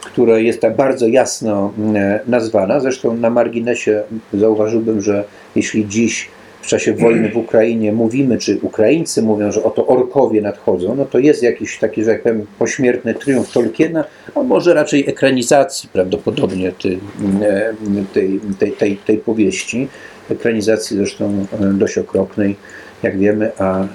która 0.00 0.38
jest 0.38 0.60
tak 0.60 0.76
bardzo 0.76 1.06
jasno 1.06 1.72
e, 1.94 2.20
nazwana. 2.26 2.80
Zresztą 2.80 3.16
na 3.16 3.30
marginesie 3.30 4.02
zauważyłbym, 4.34 5.00
że 5.00 5.24
jeśli 5.56 5.88
dziś 5.88 6.28
w 6.64 6.66
czasie 6.66 6.94
wojny 6.94 7.28
w 7.28 7.36
Ukrainie 7.36 7.92
mówimy, 7.92 8.38
czy 8.38 8.58
Ukraińcy 8.62 9.22
mówią, 9.22 9.52
że 9.52 9.62
oto 9.62 9.86
orkowie 9.86 10.42
nadchodzą, 10.42 10.94
no 10.94 11.04
to 11.04 11.18
jest 11.18 11.42
jakiś 11.42 11.78
taki, 11.78 12.04
że 12.04 12.10
jak 12.10 12.22
powiem, 12.22 12.46
pośmiertny 12.58 13.14
triumf 13.14 13.52
Tolkiena, 13.52 14.04
a 14.34 14.42
może 14.42 14.74
raczej 14.74 15.08
ekranizacji 15.08 15.88
prawdopodobnie 15.92 16.72
tej, 16.72 17.00
e, 17.42 17.74
tej, 18.12 18.40
tej, 18.58 18.72
tej, 18.72 18.96
tej 18.96 19.18
powieści. 19.18 19.88
Ekranizacji 20.30 20.96
zresztą 20.96 21.46
e, 21.60 21.66
dość 21.66 21.98
okropnej, 21.98 22.56
jak 23.02 23.18
wiemy, 23.18 23.50
a, 23.58 23.86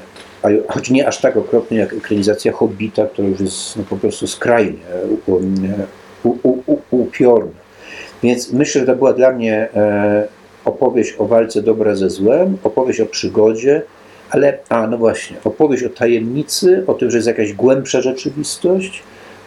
a 0.44 0.48
choć 0.68 0.90
nie 0.90 1.08
aż 1.08 1.22
tak 1.22 1.38
okropnej 1.38 1.80
jak 1.80 1.94
ekranizacja 1.94 2.52
Hobbita, 2.52 3.08
która 3.08 3.28
już 3.28 3.40
jest 3.40 3.78
no, 3.78 3.84
po 3.90 3.98
prostu 3.98 4.28
skrajnie 4.28 4.78
u, 5.28 6.38
u, 6.44 6.80
upiorna. 6.92 7.52
Więc 8.24 8.54
myślę, 8.54 8.82
że 8.82 8.88
to 8.88 8.96
była 8.96 9.14
dla 9.14 9.32
mnie 9.32 9.68
e, 9.76 10.39
opowieść 10.66 11.16
o 11.18 11.26
walce 11.26 11.62
dobra 11.62 11.96
ze 11.96 12.10
złem, 12.10 12.58
opowieść 12.64 13.00
o 13.00 13.06
przygodzie, 13.06 13.82
ale, 14.30 14.58
a 14.70 14.88
no 14.88 14.98
właśnie, 14.98 15.38
opowieść 15.44 15.84
o 15.84 15.90
tajemnicy, 15.90 16.84
o 16.88 16.94
tym, 16.94 17.12
że 17.12 17.18
jest 17.18 17.28
jakaś 17.28 17.54
głębsza 17.54 18.02
rzeczywistość, 18.02 19.04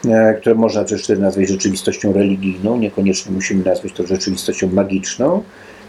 e, 0.09 0.35
które 0.35 0.55
można 0.55 0.85
też 0.85 1.09
nazwać 1.09 1.49
rzeczywistością 1.49 2.13
religijną, 2.13 2.79
niekoniecznie 2.79 3.33
musimy 3.33 3.65
nazwać 3.65 3.93
to 3.93 4.07
rzeczywistością 4.07 4.69
magiczną. 4.73 5.43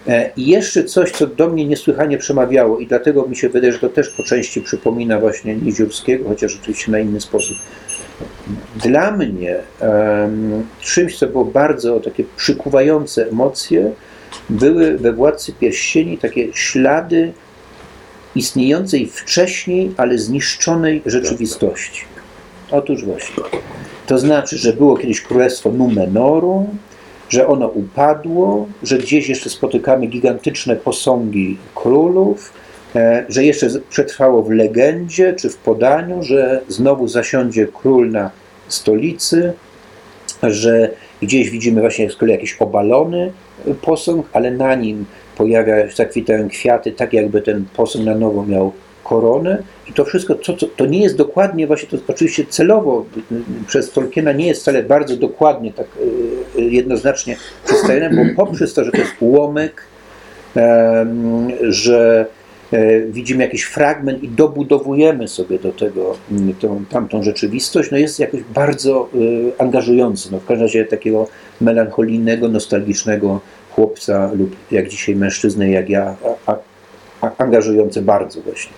E, 0.07 0.31
I 0.37 0.47
jeszcze 0.47 0.83
coś, 0.83 1.11
co 1.11 1.27
do 1.27 1.49
mnie 1.49 1.65
niesłychanie 1.65 2.17
przemawiało 2.17 2.79
i 2.79 2.87
dlatego 2.87 3.27
mi 3.27 3.35
się 3.35 3.49
wydaje, 3.49 3.73
że 3.73 3.79
to 3.79 3.89
też 3.89 4.09
po 4.09 4.23
części 4.23 4.61
przypomina 4.61 5.19
właśnie 5.19 5.55
Niziurskiego, 5.55 6.29
chociaż 6.29 6.59
oczywiście 6.61 6.91
na 6.91 6.99
inny 6.99 7.21
sposób. 7.21 7.57
Dla 8.83 9.11
mnie 9.11 9.55
em, 9.79 10.63
czymś, 10.81 11.17
co 11.17 11.27
było 11.27 11.45
bardzo 11.45 11.99
takie 11.99 12.23
przykuwające 12.37 13.29
emocje, 13.29 13.91
były 14.49 14.97
we 14.97 15.13
Władcy 15.13 15.53
Pierścieni 15.53 16.17
takie 16.17 16.47
ślady 16.53 17.33
istniejącej 18.35 19.07
wcześniej, 19.07 19.91
ale 19.97 20.17
zniszczonej 20.17 21.01
rzeczywistości. 21.05 22.01
Otóż 22.71 23.05
właśnie. 23.05 23.43
To 24.07 24.19
znaczy, 24.19 24.57
że 24.57 24.73
było 24.73 24.97
kiedyś 24.97 25.21
królestwo 25.21 25.71
Numenoru, 25.71 26.69
że 27.29 27.47
ono 27.47 27.67
upadło, 27.67 28.67
że 28.83 28.97
gdzieś 28.97 29.29
jeszcze 29.29 29.49
spotykamy 29.49 30.07
gigantyczne 30.07 30.75
posągi 30.75 31.57
królów, 31.75 32.53
e, 32.95 33.25
że 33.29 33.43
jeszcze 33.43 33.67
przetrwało 33.89 34.43
w 34.43 34.49
legendzie 34.49 35.33
czy 35.33 35.49
w 35.49 35.57
podaniu, 35.57 36.23
że 36.23 36.61
znowu 36.67 37.07
zasiądzie 37.07 37.67
król 37.73 38.11
na 38.11 38.31
stolicy, 38.67 39.53
że 40.43 40.89
Gdzieś 41.23 41.49
widzimy 41.49 41.81
właśnie 41.81 42.09
z 42.09 42.15
kolei 42.15 42.33
jakiś 42.33 42.55
obalony 42.59 43.31
posąg, 43.81 44.25
ale 44.33 44.51
na 44.51 44.75
nim 44.75 45.05
pojawia 45.37 45.89
się, 45.89 45.95
zakwitają 45.95 46.49
kwiaty, 46.49 46.91
tak 46.91 47.13
jakby 47.13 47.41
ten 47.41 47.65
posąg 47.75 48.05
na 48.05 48.15
nowo 48.15 48.45
miał 48.45 48.71
koronę. 49.03 49.63
I 49.89 49.93
to 49.93 50.05
wszystko, 50.05 50.35
to, 50.75 50.85
nie 50.85 51.01
jest 51.01 51.17
dokładnie, 51.17 51.67
właśnie 51.67 51.89
to 51.89 51.97
oczywiście 52.07 52.45
celowo 52.49 53.05
przez 53.67 53.91
Tolkiena 53.91 54.31
nie 54.31 54.47
jest 54.47 54.61
wcale 54.61 54.83
bardzo 54.83 55.17
dokładnie, 55.17 55.73
tak 55.73 55.87
y, 56.55 56.59
y, 56.59 56.63
jednoznacznie 56.63 57.37
przedstawione, 57.65 58.09
bo 58.09 58.45
poprzez 58.45 58.73
to, 58.73 58.83
że 58.83 58.91
to 58.91 58.97
jest 58.97 59.13
ułomek, 59.19 59.83
że 61.61 62.25
e, 62.29 62.42
widzimy 63.09 63.43
jakiś 63.43 63.63
fragment 63.63 64.23
i 64.23 64.29
dobudowujemy 64.29 65.27
sobie 65.27 65.59
do 65.59 65.71
tego 65.71 66.15
mm, 66.31 66.53
tą, 66.53 66.85
tamtą 66.89 67.23
rzeczywistość, 67.23 67.91
no 67.91 67.97
jest 67.97 68.19
jakoś 68.19 68.41
bardzo 68.43 69.09
y, 69.15 69.51
angażujący. 69.57 70.31
No 70.31 70.39
w 70.39 70.45
każdym 70.45 70.65
razie 70.65 70.85
takiego 70.85 71.27
melancholijnego, 71.61 72.47
nostalgicznego 72.47 73.39
chłopca 73.71 74.31
lub 74.33 74.55
jak 74.71 74.89
dzisiaj 74.89 75.15
mężczyzny, 75.15 75.69
jak 75.69 75.89
ja, 75.89 76.15
a, 76.45 76.55
a, 77.21 77.31
angażujący 77.37 78.01
bardzo 78.01 78.41
właśnie. 78.41 78.71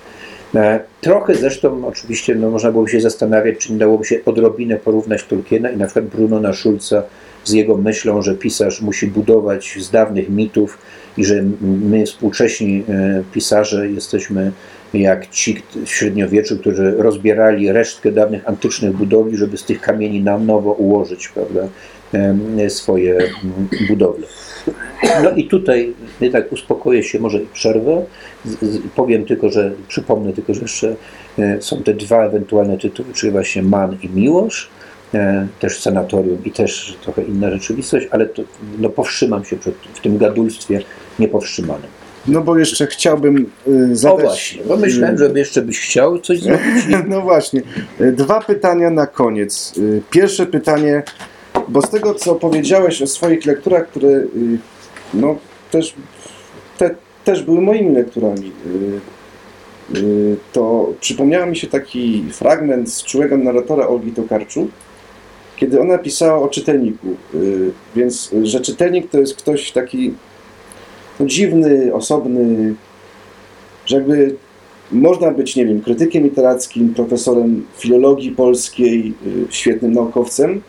E, 0.55 0.79
Trochę 1.01 1.35
zresztą 1.35 1.87
oczywiście 1.87 2.35
no, 2.35 2.49
można 2.49 2.71
byłoby 2.71 2.89
się 2.89 3.01
zastanawiać, 3.01 3.57
czy 3.57 3.73
nie 3.73 3.79
dałoby 3.79 4.05
się 4.05 4.19
odrobinę 4.25 4.75
porównać 4.75 5.23
Tolkiena 5.23 5.69
i 5.69 5.77
na 5.77 5.85
przykład 5.85 6.05
Brunona 6.05 6.53
Schulza 6.53 7.03
z 7.43 7.51
jego 7.51 7.77
myślą, 7.77 8.21
że 8.21 8.35
pisarz 8.35 8.81
musi 8.81 9.07
budować 9.07 9.77
z 9.79 9.91
dawnych 9.91 10.29
mitów 10.29 10.77
i 11.17 11.25
że 11.25 11.43
my 11.61 12.05
współcześni 12.05 12.83
e, 12.89 13.23
pisarze 13.33 13.89
jesteśmy 13.89 14.51
jak 14.93 15.29
ci 15.29 15.63
w 15.85 15.89
średniowieczu, 15.89 16.57
którzy 16.57 16.95
rozbierali 16.97 17.71
resztkę 17.71 18.11
dawnych 18.11 18.49
antycznych 18.49 18.97
budowli, 18.97 19.37
żeby 19.37 19.57
z 19.57 19.63
tych 19.63 19.81
kamieni 19.81 20.21
na 20.23 20.37
nowo 20.37 20.71
ułożyć 20.71 21.27
prawda, 21.27 21.67
swoje 22.69 23.17
budowle. 23.89 24.27
No 25.23 25.31
i 25.31 25.47
tutaj 25.47 25.93
jednak 26.21 26.51
uspokoję 26.51 27.03
się, 27.03 27.19
może 27.19 27.41
i 27.41 27.47
przerwę. 27.53 28.05
Powiem 28.95 29.25
tylko, 29.25 29.49
że 29.49 29.71
przypomnę 29.87 30.33
tylko, 30.33 30.53
że 30.53 30.61
jeszcze 30.61 30.95
e, 31.39 31.61
są 31.61 31.83
te 31.83 31.93
dwa 31.93 32.25
ewentualne 32.25 32.77
tytuły, 32.77 33.13
czyli 33.13 33.31
właśnie 33.31 33.63
Man 33.63 33.97
i 34.03 34.09
Miłosz, 34.09 34.69
e, 35.13 35.47
też 35.59 35.79
sanatorium 35.79 36.37
i 36.45 36.51
też 36.51 36.97
trochę 37.01 37.23
inna 37.23 37.51
rzeczywistość, 37.51 38.07
ale 38.11 38.25
to, 38.25 38.43
no, 38.79 38.89
powstrzymam 38.89 39.45
się 39.45 39.57
przed, 39.57 39.75
w 39.93 39.99
tym 39.99 40.17
gadulstwie 40.17 40.81
niepowstrzymanym. 41.19 41.89
No 42.27 42.41
bo 42.41 42.57
jeszcze 42.57 42.87
chciałbym 42.87 43.51
y, 43.67 43.91
O 43.91 43.95
zadać... 43.95 44.21
właśnie, 44.21 44.63
bo 44.63 44.77
myślałem, 44.77 45.17
że 45.17 45.31
jeszcze 45.35 45.61
byś 45.61 45.79
chciał 45.79 46.19
coś 46.19 46.39
zrobić. 46.43 46.85
No 47.07 47.21
właśnie. 47.21 47.61
Dwa 47.99 48.41
pytania 48.41 48.89
na 48.89 49.07
koniec. 49.07 49.73
Pierwsze 50.09 50.45
pytanie, 50.45 51.03
bo 51.67 51.81
z 51.81 51.89
tego 51.89 52.13
co 52.13 52.35
powiedziałeś 52.35 53.01
o 53.01 53.07
swoich 53.07 53.45
lekturach, 53.45 53.87
które 53.87 54.09
y, 54.09 54.27
no 55.13 55.35
też, 55.71 55.93
te, 56.77 56.95
też 57.23 57.43
były 57.43 57.61
moimi 57.61 57.95
lekturami, 57.95 58.51
y, 59.95 59.97
y, 59.97 60.37
to 60.53 60.93
przypomniał 60.99 61.47
mi 61.47 61.57
się 61.57 61.67
taki 61.67 62.25
fragment 62.31 62.93
z 62.93 63.03
czułego 63.03 63.37
narratora 63.37 63.87
Olgi 63.87 64.11
Tokarczuk, 64.11 64.69
kiedy 65.57 65.81
ona 65.81 65.97
pisała 65.97 66.39
o 66.39 66.47
czytelniku. 66.47 67.07
Więc, 67.95 68.31
że 68.43 68.59
czytelnik 68.59 69.09
to 69.09 69.19
jest 69.19 69.35
ktoś 69.35 69.71
taki 69.71 70.13
no, 71.19 71.25
dziwny, 71.25 71.93
osobny, 71.93 72.75
że 73.85 73.95
jakby 73.95 74.35
można 74.91 75.31
być, 75.31 75.55
nie 75.55 75.65
wiem, 75.65 75.81
krytykiem 75.81 76.23
literackim, 76.23 76.93
profesorem 76.93 77.65
filologii 77.77 78.31
polskiej, 78.31 79.13
świetnym 79.49 79.93
naukowcem. 79.93 80.61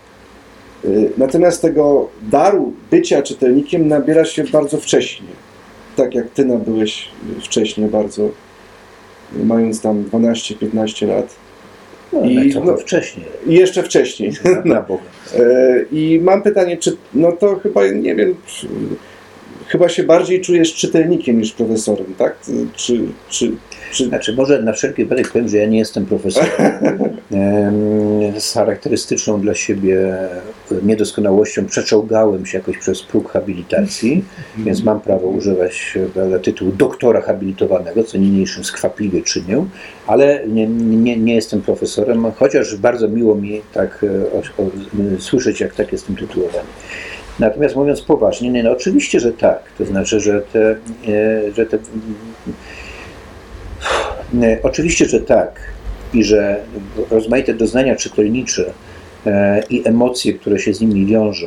Y, 0.84 1.10
Natomiast 1.16 1.62
tego 1.62 2.08
daru 2.22 2.72
bycia 2.90 3.22
czytelnikiem 3.22 3.88
nabiera 3.88 4.24
się 4.24 4.44
bardzo 4.44 4.78
wcześnie. 4.78 5.26
Tak 5.96 6.14
jak 6.14 6.30
ty 6.30 6.44
nabyłeś 6.44 7.08
y, 7.38 7.40
wcześnie 7.40 7.86
bardzo, 7.86 8.22
y, 8.24 9.44
mając 9.44 9.80
tam 9.80 10.04
12-15 10.04 11.08
lat. 11.08 11.34
No, 12.12 12.20
I- 12.24 12.54
no- 12.64 12.76
wcześniej. 12.76 13.26
I 13.46 13.54
jeszcze 13.54 13.82
wcześniej. 13.82 14.32
Na 14.64 14.82
Boga. 14.88 15.02
E, 15.38 15.84
I 15.92 16.20
mam 16.22 16.42
pytanie, 16.42 16.76
czy 16.76 16.96
no 17.14 17.32
to 17.32 17.56
chyba 17.56 17.86
nie 17.88 18.14
wiem, 18.14 18.34
czy, 18.46 18.66
chyba 19.66 19.88
się 19.88 20.02
bardziej 20.02 20.40
czujesz 20.40 20.74
czytelnikiem 20.74 21.38
niż 21.38 21.52
profesorem, 21.52 22.14
tak? 22.18 22.36
Czy, 22.76 23.00
czy 23.28 23.52
Znaczy, 23.94 24.34
może 24.34 24.62
na 24.62 24.72
wszelki 24.72 25.04
wypadek 25.04 25.28
powiem, 25.32 25.48
że 25.48 25.56
ja 25.56 25.66
nie 25.66 25.78
jestem 25.78 26.06
profesorem. 26.06 26.50
Em, 27.32 28.40
Z 28.40 28.54
charakterystyczną 28.54 29.40
dla 29.40 29.54
siebie 29.54 30.16
niedoskonałością 30.82 31.66
przeczołgałem 31.66 32.46
się 32.46 32.58
jakoś 32.58 32.78
przez 32.78 33.02
próg 33.02 33.32
habilitacji, 33.32 34.24
więc 34.58 34.84
mam 34.84 35.00
prawo 35.00 35.28
używać 35.28 35.98
prawda, 36.14 36.38
tytułu 36.38 36.72
doktora 36.72 37.20
habilitowanego, 37.20 38.04
co 38.04 38.18
niniejszym 38.18 38.64
skwapliwie 38.64 39.22
czynię, 39.22 39.64
ale 40.06 40.42
nie, 40.48 40.66
nie, 40.66 41.16
nie 41.16 41.34
jestem 41.34 41.62
profesorem, 41.62 42.32
chociaż 42.36 42.76
bardzo 42.76 43.08
miło 43.08 43.34
mi 43.34 43.62
tak 43.72 44.04
e, 44.04 44.32
o, 44.32 44.62
o, 44.62 44.70
słyszeć, 45.18 45.60
jak 45.60 45.74
tak 45.74 45.92
jestem 45.92 46.16
tytułowany. 46.16 46.68
Natomiast 47.38 47.76
mówiąc 47.76 48.02
poważnie, 48.02 48.50
nie, 48.50 48.62
no 48.62 48.70
oczywiście, 48.70 49.20
że 49.20 49.32
tak. 49.32 49.62
To 49.78 49.84
znaczy, 49.84 50.20
że 50.20 50.42
te, 50.52 50.70
e, 51.08 51.52
że 51.52 51.66
te 51.66 51.78
Oczywiście, 54.62 55.06
że 55.06 55.20
tak. 55.20 55.60
I 56.14 56.24
że 56.24 56.60
rozmaite 57.10 57.54
doznania 57.54 57.96
czytelnicze 57.96 58.72
e, 59.26 59.62
i 59.70 59.88
emocje, 59.88 60.32
które 60.32 60.58
się 60.58 60.74
z 60.74 60.80
nimi 60.80 61.06
wiążą, 61.06 61.46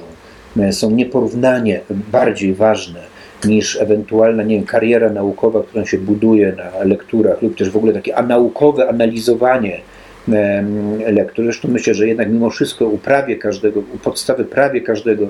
e, 0.60 0.74
są 0.74 0.92
nieporównanie 0.92 1.80
bardziej 2.12 2.54
ważne 2.54 3.00
niż 3.46 3.82
ewentualna 3.82 4.44
nie 4.44 4.56
wiem, 4.56 4.66
kariera 4.66 5.10
naukowa, 5.10 5.64
którą 5.64 5.86
się 5.86 5.98
buduje 5.98 6.54
na 6.58 6.84
lekturach, 6.84 7.42
lub 7.42 7.58
też 7.58 7.70
w 7.70 7.78
ogóle 7.78 7.94
takie 7.94 8.14
naukowe 8.28 8.90
analizowanie 8.90 9.82
lektur. 11.08 11.46
Zresztą 11.46 11.68
myślę, 11.68 11.94
że 11.94 12.08
jednak 12.08 12.30
mimo 12.30 12.50
wszystko 12.50 12.86
u 12.86 12.98
prawie 12.98 13.36
każdego, 13.36 13.80
u 13.80 13.98
podstawy 13.98 14.46
prawie 14.46 14.82
każdego 14.82 15.26
e, 15.26 15.30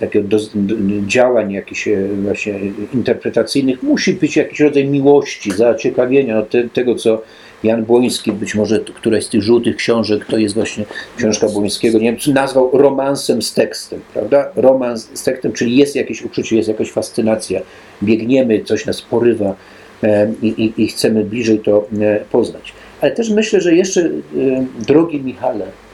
takiego 0.00 0.28
do, 0.28 0.38
do, 0.54 0.74
działań 1.06 1.52
jakichś 1.52 1.88
e, 1.88 2.08
właśnie 2.22 2.60
interpretacyjnych 2.94 3.82
musi 3.82 4.12
być 4.12 4.36
jakiś 4.36 4.60
rodzaj 4.60 4.84
miłości, 4.88 5.50
zaciekawienia 5.52 6.38
od 6.38 6.50
te, 6.50 6.68
tego, 6.68 6.94
co 6.94 7.22
Jan 7.62 7.84
Błoński, 7.84 8.32
być 8.32 8.54
może 8.54 8.80
któraś 8.80 9.24
z 9.24 9.28
tych 9.28 9.42
żółtych 9.42 9.76
książek, 9.76 10.24
to 10.24 10.38
jest 10.38 10.54
właśnie 10.54 10.84
książka 11.16 11.48
Błońskiego, 11.48 11.98
nie 11.98 12.12
wiem, 12.12 12.34
nazwał 12.34 12.70
romansem 12.72 13.42
z 13.42 13.54
tekstem, 13.54 14.00
prawda? 14.12 14.52
Romans 14.56 15.08
z 15.14 15.22
tekstem, 15.22 15.52
czyli 15.52 15.76
jest 15.76 15.96
jakieś 15.96 16.22
uczucie, 16.22 16.56
jest 16.56 16.68
jakaś 16.68 16.90
fascynacja, 16.90 17.60
biegniemy, 18.02 18.64
coś 18.64 18.86
nas 18.86 19.02
porywa 19.02 19.54
e, 20.02 20.32
i, 20.42 20.46
i, 20.46 20.82
i 20.82 20.88
chcemy 20.88 21.24
bliżej 21.24 21.58
to 21.58 21.88
e, 22.00 22.20
poznać. 22.32 22.72
Ale 23.00 23.10
też 23.12 23.30
myślę, 23.30 23.60
że 23.60 23.74
jeszcze, 23.74 24.00
e, 24.00 24.10
drogi 24.86 25.20
Michale, 25.20 25.66
E, 25.66 25.89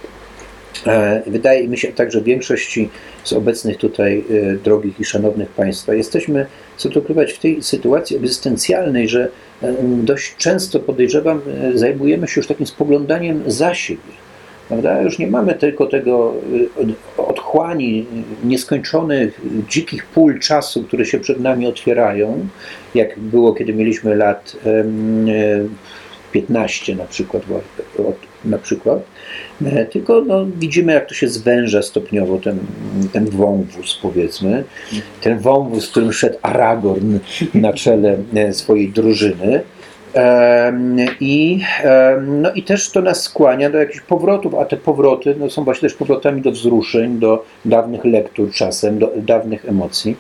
Wydaje 1.27 1.69
mi 1.69 1.79
się 1.79 1.89
tak, 1.89 2.13
że 2.13 2.21
większości 2.21 2.91
z 3.25 3.33
obecnych 3.33 3.77
tutaj 3.77 4.25
e, 4.31 4.57
drogich 4.57 5.01
i 5.01 5.05
szanownych 5.05 5.49
Państwa 5.49 5.95
jesteśmy, 5.95 6.47
co 6.77 6.89
tu 6.89 6.99
ukrywać, 6.99 7.33
w 7.33 7.39
tej 7.39 7.63
sytuacji 7.63 8.17
egzystencjalnej, 8.17 9.09
że 9.09 9.29
e, 9.63 9.75
dość 9.83 10.37
często 10.37 10.81
podejrzewam, 10.81 11.41
e, 11.75 11.79
zajmujemy 11.79 12.29
się 12.29 12.41
już 12.41 12.47
takim 12.47 12.67
spoglądaniem 12.67 13.43
za 13.47 13.75
siebie. 13.75 14.13
Prawda? 14.69 15.03
Już 15.03 15.19
nie 15.19 15.27
mamy 15.27 15.55
tylko 15.55 15.87
tego 15.87 16.35
e, 16.79 16.83
od- 16.83 17.29
otchłani 17.29 18.07
e, 18.45 18.47
nieskończonych, 18.47 19.41
e, 19.41 19.69
dzikich 19.69 20.07
pól 20.07 20.39
czasu, 20.41 20.83
które 20.85 21.05
się 21.07 21.19
przed 21.21 21.41
nami 21.41 21.67
otwierają, 21.67 22.49
jak 22.95 23.19
było, 23.19 23.53
kiedy 23.55 23.75
mieliśmy 23.75 24.17
lat 24.17 24.57
em, 24.65 25.29
e, 25.29 25.33
15 26.33 26.95
na 26.97 27.05
przykład, 27.05 27.43
na 28.45 28.59
przykład. 28.59 29.03
E, 29.65 29.85
Tylko 29.85 30.21
no, 30.27 30.47
widzimy, 30.59 30.93
jak 30.93 31.09
to 31.09 31.15
się 31.15 31.29
zwęża 31.29 31.83
stopniowo 31.83 32.39
ten, 32.39 32.59
ten 33.13 33.31
wąwóz, 33.31 33.99
powiedzmy. 34.03 34.65
Ten 35.21 35.39
wąwóz, 35.39 35.89
którym 35.89 36.13
szedł 36.13 36.39
Aragorn 36.43 37.19
na 37.55 37.73
czele 37.73 38.17
e, 38.35 38.53
swojej 38.53 38.89
drużyny. 38.89 39.61
I, 41.21 41.61
no 42.27 42.53
i 42.53 42.63
też 42.63 42.91
to 42.91 43.03
nas 43.03 43.23
skłania 43.23 43.71
do 43.71 43.79
jakichś 43.79 44.01
powrotów, 44.01 44.55
a 44.55 44.65
te 44.65 44.77
powroty 44.77 45.35
no, 45.39 45.51
są 45.51 45.65
właśnie 45.65 45.89
też 45.89 45.99
powrotami 45.99 46.43
do 46.43 46.51
wzruszeń, 46.51 47.19
do 47.19 47.45
dawnych 47.65 48.05
lektur 48.05 48.51
czasem, 48.51 48.99
do 48.99 49.13
dawnych 49.17 49.69
emocji. 49.69 50.17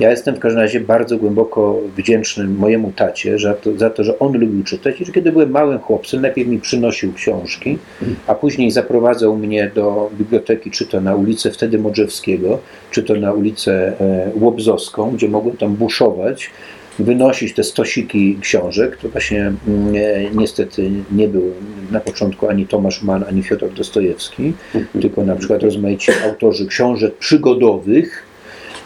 Ja 0.00 0.10
jestem 0.10 0.34
w 0.34 0.38
każdym 0.38 0.62
razie 0.62 0.80
bardzo 0.80 1.16
głęboko 1.16 1.78
wdzięczny 1.96 2.44
mojemu 2.44 2.92
tacie 2.96 3.38
za 3.38 3.54
to, 3.54 3.76
za 3.76 3.90
to, 3.90 4.04
że 4.04 4.18
on 4.18 4.38
lubił 4.38 4.64
czytać 4.64 5.00
i 5.00 5.04
że 5.04 5.12
kiedy 5.12 5.32
byłem 5.32 5.50
małym 5.50 5.78
chłopcem, 5.78 6.20
najpierw 6.20 6.48
mi 6.48 6.58
przynosił 6.58 7.12
książki, 7.12 7.78
a 8.26 8.34
później 8.34 8.70
zaprowadzał 8.70 9.36
mnie 9.36 9.70
do 9.74 10.10
biblioteki, 10.18 10.70
czy 10.70 10.86
to 10.86 11.00
na 11.00 11.14
ulicę 11.14 11.50
wtedy 11.50 11.78
Modrzewskiego, 11.78 12.58
czy 12.90 13.02
to 13.02 13.14
na 13.14 13.32
ulicę 13.32 13.92
e, 14.00 14.30
Łobzowską, 14.34 15.10
gdzie 15.10 15.28
mogłem 15.28 15.56
tam 15.56 15.74
buszować 15.74 16.50
wynosić 16.98 17.54
te 17.54 17.64
stosiki 17.64 18.38
książek. 18.40 18.96
To 18.96 19.08
właśnie 19.08 19.40
mm, 19.40 19.94
e, 19.96 20.30
niestety 20.34 20.90
nie 21.12 21.28
był 21.28 21.52
na 21.90 22.00
początku 22.00 22.48
ani 22.48 22.66
Tomasz 22.66 23.02
Mann, 23.02 23.24
ani 23.28 23.42
Fiodor 23.42 23.72
Dostojewski, 23.72 24.52
tylko 25.00 25.24
na 25.24 25.36
przykład 25.36 25.62
rozmaici 25.62 26.12
autorzy 26.24 26.66
książek 26.66 27.16
przygodowych, 27.16 28.26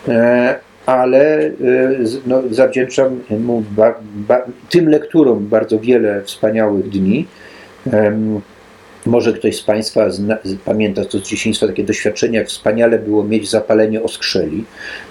e, 0.08 0.71
ale 0.86 1.50
z- 2.02 2.26
no, 2.26 2.42
zawdzięczam 2.50 3.20
mu 3.30 3.64
ba, 3.70 3.94
ba, 4.14 4.42
tym 4.70 4.88
lekturom 4.88 5.46
bardzo 5.46 5.78
wiele 5.78 6.22
wspaniałych 6.22 6.88
dni. 6.88 7.26
Em, 7.92 8.40
Może 9.06 9.32
ktoś 9.32 9.56
z 9.56 9.62
Państwa 9.62 10.10
zna, 10.10 10.38
pamięta 10.64 11.04
to 11.04 11.18
z 11.18 11.22
dzieciństwa 11.22 11.66
takie 11.66 11.84
doświadczenie, 11.84 12.38
jak 12.38 12.48
wspaniale 12.48 12.98
było 12.98 13.24
mieć 13.24 13.50
zapalenie 13.50 14.02
oskrzeli, 14.02 14.64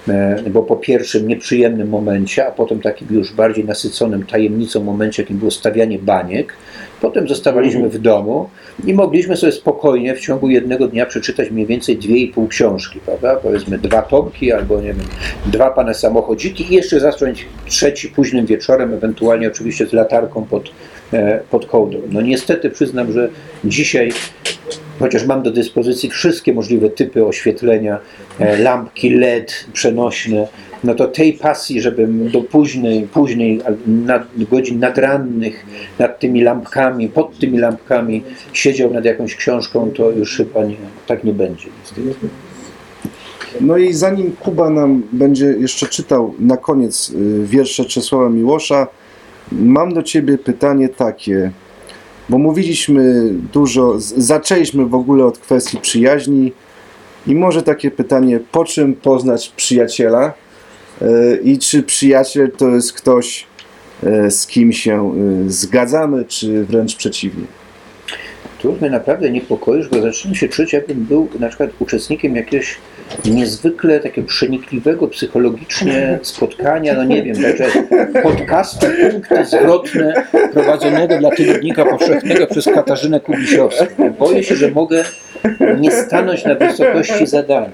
e, 0.08 0.42
bo 0.50 0.62
po 0.62 0.76
pierwszym 0.76 1.28
nieprzyjemnym 1.28 1.88
momencie, 1.88 2.46
a 2.46 2.50
potem 2.50 2.80
takim 2.80 3.08
już 3.10 3.32
bardziej 3.32 3.64
nasyconym 3.64 4.26
tajemnicą 4.26 4.84
momencie, 4.84 5.22
jakim 5.22 5.38
było 5.38 5.50
stawianie 5.50 5.98
baniek, 5.98 6.54
potem 7.00 7.28
zostawaliśmy 7.28 7.88
w 7.88 7.98
domu 7.98 8.48
i 8.86 8.94
mogliśmy 8.94 9.36
sobie 9.36 9.52
spokojnie 9.52 10.14
w 10.14 10.20
ciągu 10.20 10.48
jednego 10.48 10.88
dnia 10.88 11.06
przeczytać 11.06 11.50
mniej 11.50 11.66
więcej 11.66 11.96
dwie 11.96 12.16
i 12.16 12.28
pół 12.28 12.48
książki, 12.48 13.00
prawda? 13.06 13.36
Powiedzmy 13.36 13.78
dwa 13.78 14.02
tomki 14.02 14.52
albo 14.52 14.80
nie 14.80 14.94
wiem, 14.94 15.06
dwa 15.46 15.70
pane 15.70 15.94
samochodziki 15.94 16.72
i 16.72 16.74
jeszcze 16.74 17.00
zacząć 17.00 17.46
trzeci 17.66 18.08
późnym 18.08 18.46
wieczorem, 18.46 18.94
ewentualnie 18.94 19.48
oczywiście 19.48 19.86
z 19.86 19.92
latarką 19.92 20.44
pod, 20.44 20.70
pod 21.50 21.66
kołdą. 21.66 21.98
No 22.10 22.20
niestety 22.20 22.70
przyznam, 22.70 23.12
że 23.12 23.28
dzisiaj 23.64 24.12
chociaż 24.98 25.26
mam 25.26 25.42
do 25.42 25.50
dyspozycji 25.50 26.10
wszystkie 26.10 26.52
możliwe 26.52 26.90
typy 26.90 27.26
oświetlenia, 27.26 27.98
e, 28.38 28.58
lampki 28.58 29.10
LED 29.10 29.66
przenośne, 29.72 30.48
no 30.84 30.94
to 30.94 31.08
tej 31.08 31.32
pasji, 31.32 31.80
żebym 31.80 32.30
do 32.30 32.40
późnej, 32.40 33.02
późnej 33.02 33.60
nad, 33.86 34.22
godzin 34.50 34.78
nadrannych 34.78 35.66
nad 35.98 36.18
tymi 36.18 36.42
lampkami, 36.42 37.08
pod 37.08 37.38
tymi 37.38 37.58
lampkami 37.58 38.22
siedział 38.52 38.90
nad 38.90 39.04
jakąś 39.04 39.36
książką, 39.36 39.90
to 39.90 40.10
już 40.10 40.36
chyba 40.36 40.64
nie, 40.64 40.76
tak 41.06 41.24
nie 41.24 41.32
będzie. 41.32 41.68
No 43.60 43.76
i 43.76 43.92
zanim 43.92 44.32
Kuba 44.40 44.70
nam 44.70 45.02
będzie 45.12 45.46
jeszcze 45.46 45.86
czytał 45.86 46.34
na 46.38 46.56
koniec 46.56 47.10
y, 47.10 47.46
wiersze 47.46 47.84
Czesława 47.84 48.28
Miłosza, 48.28 48.86
mam 49.60 49.94
do 49.94 50.02
Ciebie 50.02 50.38
pytanie 50.38 50.88
takie, 50.88 51.50
bo 52.28 52.38
mówiliśmy 52.38 53.30
dużo, 53.52 53.94
zaczęliśmy 54.16 54.86
w 54.86 54.94
ogóle 54.94 55.24
od 55.24 55.38
kwestii 55.38 55.78
przyjaźni 55.78 56.52
i 57.26 57.34
może 57.34 57.62
takie 57.62 57.90
pytanie, 57.90 58.40
po 58.52 58.64
czym 58.64 58.94
poznać 58.94 59.52
przyjaciela 59.56 60.34
Y, 61.02 61.40
i 61.44 61.58
czy 61.58 61.82
przyjaciel 61.82 62.50
to 62.50 62.68
jest 62.68 62.92
ktoś, 62.92 63.46
y, 64.04 64.30
z 64.30 64.46
kim 64.46 64.72
się 64.72 65.14
y, 65.46 65.52
zgadzamy, 65.52 66.24
czy 66.24 66.64
wręcz 66.64 66.96
przeciwnie. 66.96 67.44
Tu 68.62 68.72
mnie 68.80 68.90
naprawdę 68.90 69.30
niepokoisz, 69.30 69.88
bo 69.88 70.02
zaczynam 70.02 70.34
się 70.34 70.48
czuć, 70.48 70.72
jakbym 70.72 71.04
był 71.04 71.28
na 71.40 71.48
przykład 71.48 71.70
uczestnikiem 71.78 72.36
jakiegoś 72.36 72.76
niezwykle 73.24 74.00
takiego 74.00 74.28
przenikliwego 74.28 75.08
psychologicznie 75.08 76.18
spotkania, 76.22 76.94
no 76.94 77.04
nie 77.04 77.22
wiem, 77.22 77.36
także 77.42 77.64
podcastu 78.22 78.86
Punkty 79.10 79.44
Zwrotne 79.44 80.24
prowadzonego 80.52 81.18
dla 81.18 81.30
Tygodnika 81.30 81.84
Powszechnego 81.84 82.46
przez 82.46 82.64
Katarzynę 82.64 83.20
Kubisiowską. 83.20 84.10
Boję 84.18 84.44
się, 84.44 84.54
że 84.56 84.70
mogę 84.70 85.04
nie 85.80 85.90
stanąć 85.90 86.44
na 86.44 86.54
wysokości 86.54 87.26
zadania. 87.26 87.70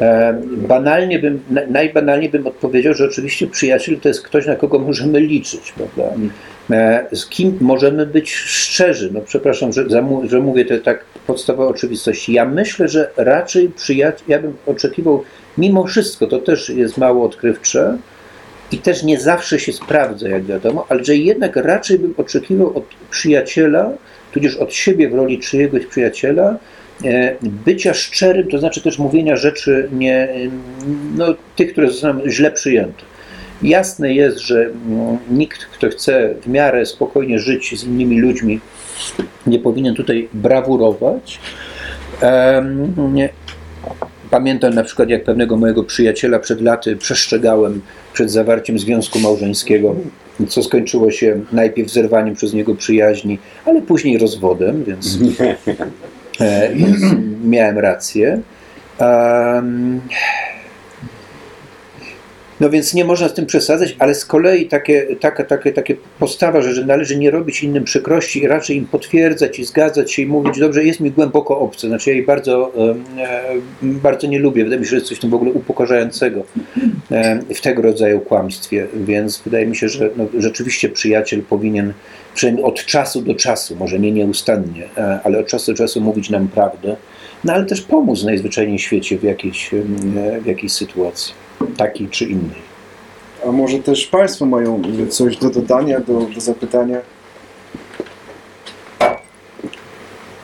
E, 0.00 0.40
Banalnie 0.56 1.18
bym, 1.18 1.40
na- 1.50 1.66
najbanalniej 1.66 2.30
bym 2.30 2.46
odpowiedział, 2.46 2.94
że 2.94 3.04
oczywiście 3.04 3.46
przyjaciel 3.46 4.00
to 4.00 4.08
jest 4.08 4.22
ktoś, 4.22 4.46
na 4.46 4.56
kogo 4.56 4.78
możemy 4.78 5.20
liczyć, 5.20 5.72
prawda? 5.76 6.14
E, 6.70 7.06
Z 7.12 7.26
kim 7.26 7.58
możemy 7.60 8.06
być 8.06 8.34
szczerzy? 8.34 9.10
No 9.12 9.20
przepraszam, 9.20 9.72
że, 9.72 9.84
że 10.24 10.40
mówię 10.40 10.64
te 10.64 10.78
tak 10.78 11.04
podstawowe 11.26 11.68
oczywistości. 11.68 12.32
Ja 12.32 12.44
myślę, 12.44 12.88
że 12.88 13.10
raczej 13.16 13.68
przyjaciel, 13.68 14.24
ja 14.28 14.38
bym 14.38 14.56
oczekiwał, 14.66 15.22
mimo 15.58 15.86
wszystko, 15.86 16.26
to 16.26 16.38
też 16.38 16.68
jest 16.68 16.98
mało 16.98 17.24
odkrywcze 17.26 17.98
i 18.72 18.78
też 18.78 19.02
nie 19.02 19.20
zawsze 19.20 19.58
się 19.60 19.72
sprawdza, 19.72 20.28
jak 20.28 20.44
wiadomo, 20.44 20.86
ale 20.88 21.04
że 21.04 21.16
jednak 21.16 21.56
raczej 21.56 21.98
bym 21.98 22.14
oczekiwał 22.16 22.76
od 22.78 22.84
przyjaciela, 23.10 23.90
tudzież 24.32 24.56
od 24.56 24.74
siebie 24.74 25.08
w 25.08 25.14
roli 25.14 25.38
czyjegoś 25.38 25.86
przyjaciela, 25.86 26.56
bycia 27.42 27.94
szczerym, 27.94 28.48
to 28.48 28.58
znaczy 28.58 28.82
też 28.82 28.98
mówienia 28.98 29.36
rzeczy 29.36 29.88
nie, 29.92 30.28
no, 31.16 31.34
tych, 31.56 31.72
które 31.72 31.90
zostaną 31.90 32.20
źle 32.28 32.50
przyjęte. 32.50 33.02
Jasne 33.62 34.14
jest, 34.14 34.38
że 34.38 34.60
mm, 34.60 35.18
nikt, 35.30 35.64
kto 35.64 35.88
chce 35.88 36.34
w 36.42 36.46
miarę 36.46 36.86
spokojnie 36.86 37.38
żyć 37.38 37.80
z 37.80 37.84
innymi 37.84 38.20
ludźmi, 38.20 38.60
nie 39.46 39.58
powinien 39.58 39.94
tutaj 39.94 40.28
brawurować. 40.34 41.40
Pamiętam 44.30 44.74
na 44.74 44.84
przykład, 44.84 45.08
jak 45.08 45.24
pewnego 45.24 45.56
mojego 45.56 45.84
przyjaciela 45.84 46.38
przed 46.38 46.60
laty 46.60 46.96
przestrzegałem 46.96 47.80
przed 48.12 48.30
zawarciem 48.30 48.78
związku 48.78 49.18
małżeńskiego, 49.18 49.94
co 50.48 50.62
skończyło 50.62 51.10
się 51.10 51.40
najpierw 51.52 51.90
zerwaniem 51.90 52.34
przez 52.34 52.52
niego 52.54 52.74
przyjaźni, 52.74 53.38
ale 53.64 53.82
później 53.82 54.18
rozwodem, 54.18 54.84
więc, 54.84 55.18
e, 55.40 55.56
więc 56.74 56.96
miałem 57.44 57.78
rację. 57.78 58.40
No 62.60 62.70
więc 62.70 62.94
nie 62.94 63.04
można 63.04 63.28
z 63.28 63.34
tym 63.34 63.46
przesadzać, 63.46 63.96
ale 63.98 64.14
z 64.14 64.24
kolei 64.24 64.66
takie, 64.66 65.06
taka, 65.20 65.44
takie, 65.44 65.72
takie 65.72 65.96
postawa, 66.18 66.62
że, 66.62 66.74
że 66.74 66.84
należy 66.84 67.16
nie 67.16 67.30
robić 67.30 67.62
innym 67.62 67.84
przykrości 67.84 68.42
i 68.42 68.46
raczej 68.46 68.76
im 68.76 68.86
potwierdzać 68.86 69.58
i 69.58 69.64
zgadzać 69.64 70.12
się 70.12 70.22
i 70.22 70.26
mówić, 70.26 70.58
dobrze, 70.58 70.84
jest 70.84 71.00
mi 71.00 71.10
głęboko 71.10 71.58
obce. 71.58 71.88
Znaczy 71.88 72.10
ja 72.10 72.16
jej 72.16 72.26
bardzo, 72.26 72.72
e, 72.78 72.94
bardzo 73.82 74.26
nie 74.26 74.38
lubię. 74.38 74.64
Wydaje 74.64 74.80
mi 74.80 74.86
się, 74.86 74.90
że 74.90 74.96
jest 74.96 75.08
coś 75.08 75.30
w 75.30 75.34
ogóle 75.34 75.52
upokarzającego 75.52 76.42
w 77.54 77.60
tego 77.60 77.82
rodzaju 77.82 78.20
kłamstwie, 78.20 78.86
więc 78.94 79.42
wydaje 79.44 79.66
mi 79.66 79.76
się, 79.76 79.88
że 79.88 80.10
no, 80.16 80.26
rzeczywiście 80.38 80.88
przyjaciel 80.88 81.42
powinien 81.42 81.92
przynajmniej 82.38 82.64
od 82.64 82.84
czasu 82.84 83.22
do 83.22 83.34
czasu, 83.34 83.76
może 83.76 83.98
nie 83.98 84.12
nieustannie, 84.12 84.88
e, 84.96 85.20
ale 85.24 85.38
od 85.38 85.46
czasu 85.46 85.72
do 85.72 85.78
czasu 85.78 86.00
mówić 86.00 86.30
nam 86.30 86.48
prawdę, 86.48 86.96
no 87.44 87.52
ale 87.52 87.64
też 87.64 87.82
pomóc 87.82 88.24
najzwyczajniej 88.24 88.78
w 88.78 88.82
świecie 88.82 89.18
w 89.18 89.22
jakiejś, 89.22 89.74
e, 89.74 90.40
w 90.40 90.46
jakiejś 90.46 90.72
sytuacji, 90.72 91.34
takiej 91.76 92.08
czy 92.08 92.24
innej. 92.24 92.62
A 93.46 93.52
może 93.52 93.78
też 93.78 94.06
Państwo 94.06 94.46
mają 94.46 94.82
coś 95.10 95.36
do 95.36 95.50
dodania, 95.50 96.00
do, 96.00 96.20
do 96.20 96.40
zapytania? 96.40 97.00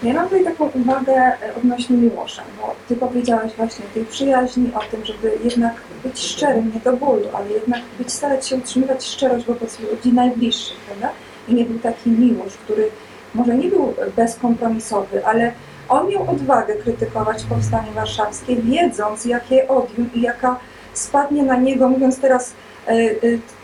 Ja 0.02 0.14
mam 0.14 0.24
tutaj 0.24 0.44
taką 0.44 0.70
uwagę 0.74 1.12
e, 1.12 1.36
odnośnie 1.56 1.96
Miłosza, 1.96 2.42
bo 2.60 2.74
Ty 2.88 2.96
powiedziałeś 2.96 3.52
właśnie 3.56 3.84
o 3.84 3.94
tej 3.94 4.04
przyjaźni, 4.04 4.70
o 4.74 4.80
tym, 4.90 5.04
żeby 5.04 5.32
jednak 5.44 5.74
być 6.04 6.18
szczerym, 6.18 6.72
nie 6.74 6.80
do 6.80 6.96
bólu, 6.96 7.28
ale 7.34 7.50
jednak 7.50 7.80
być, 7.98 8.12
starać 8.12 8.48
się 8.48 8.56
utrzymywać 8.56 9.04
szczerość 9.04 9.46
wobec 9.46 9.78
ludzi 9.80 10.12
najbliższych, 10.12 10.76
prawda? 10.76 11.10
I 11.48 11.54
nie 11.54 11.64
był 11.64 11.78
taki 11.78 12.10
Miłosz, 12.10 12.52
który 12.64 12.88
może 13.34 13.56
nie 13.56 13.68
był 13.68 13.94
bezkompromisowy, 14.16 15.26
ale 15.26 15.52
on 15.88 16.08
miał 16.08 16.30
odwagę 16.30 16.74
krytykować 16.74 17.44
powstanie 17.44 17.90
warszawskie, 17.94 18.56
wiedząc 18.56 19.24
jakie 19.24 19.68
odium 19.68 20.10
i 20.14 20.20
jaka 20.20 20.56
spadnie 20.94 21.42
na 21.42 21.56
niego, 21.56 21.88
mówiąc 21.88 22.20
teraz 22.20 22.52
e, 22.86 22.90
e, 22.90 23.14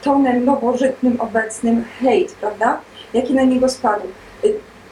tonem 0.02 0.44
nowożytnym 0.44 1.20
obecnym, 1.20 1.84
hejt, 2.00 2.32
prawda? 2.32 2.80
Jaki 3.14 3.34
na 3.34 3.42
niego 3.42 3.68
spadł. 3.68 4.06
E, 4.44 4.48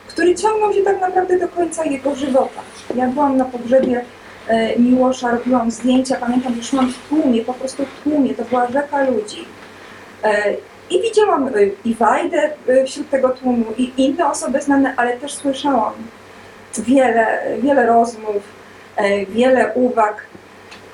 który 0.07 0.35
ciągnął 0.35 0.73
się 0.73 0.83
tak 0.83 1.01
naprawdę 1.01 1.39
do 1.39 1.49
końca 1.49 1.85
jego 1.85 2.15
żywota. 2.15 2.61
Ja 2.95 3.09
byłam 3.09 3.37
na 3.37 3.45
pogrzebie 3.45 4.05
Miłosza, 4.79 5.31
robiłam 5.31 5.71
zdjęcia, 5.71 6.17
pamiętam, 6.17 6.55
że 6.55 6.63
szłam 6.63 6.93
w 6.93 7.09
tłumie, 7.09 7.45
po 7.45 7.55
prostu 7.55 7.85
w 7.85 8.03
tłumie, 8.03 8.35
to 8.35 8.45
była 8.45 8.67
rzeka 8.67 9.05
ludzi. 9.05 9.45
I 10.91 11.03
widziałam 11.03 11.49
e, 11.49 11.51
i 11.85 11.95
Wajdę 11.95 12.51
e, 12.69 12.85
wśród 12.85 13.11
tego 13.11 13.29
tłumu, 13.29 13.65
i 13.79 13.93
inne 13.97 14.31
osoby 14.31 14.61
znane, 14.61 14.95
ale 14.97 15.17
też 15.17 15.35
słyszałam 15.35 15.93
wiele, 16.79 17.43
wiele 17.63 17.87
rozmów, 17.87 18.43
e, 18.97 19.27
wiele 19.27 19.73
uwag. 19.75 20.27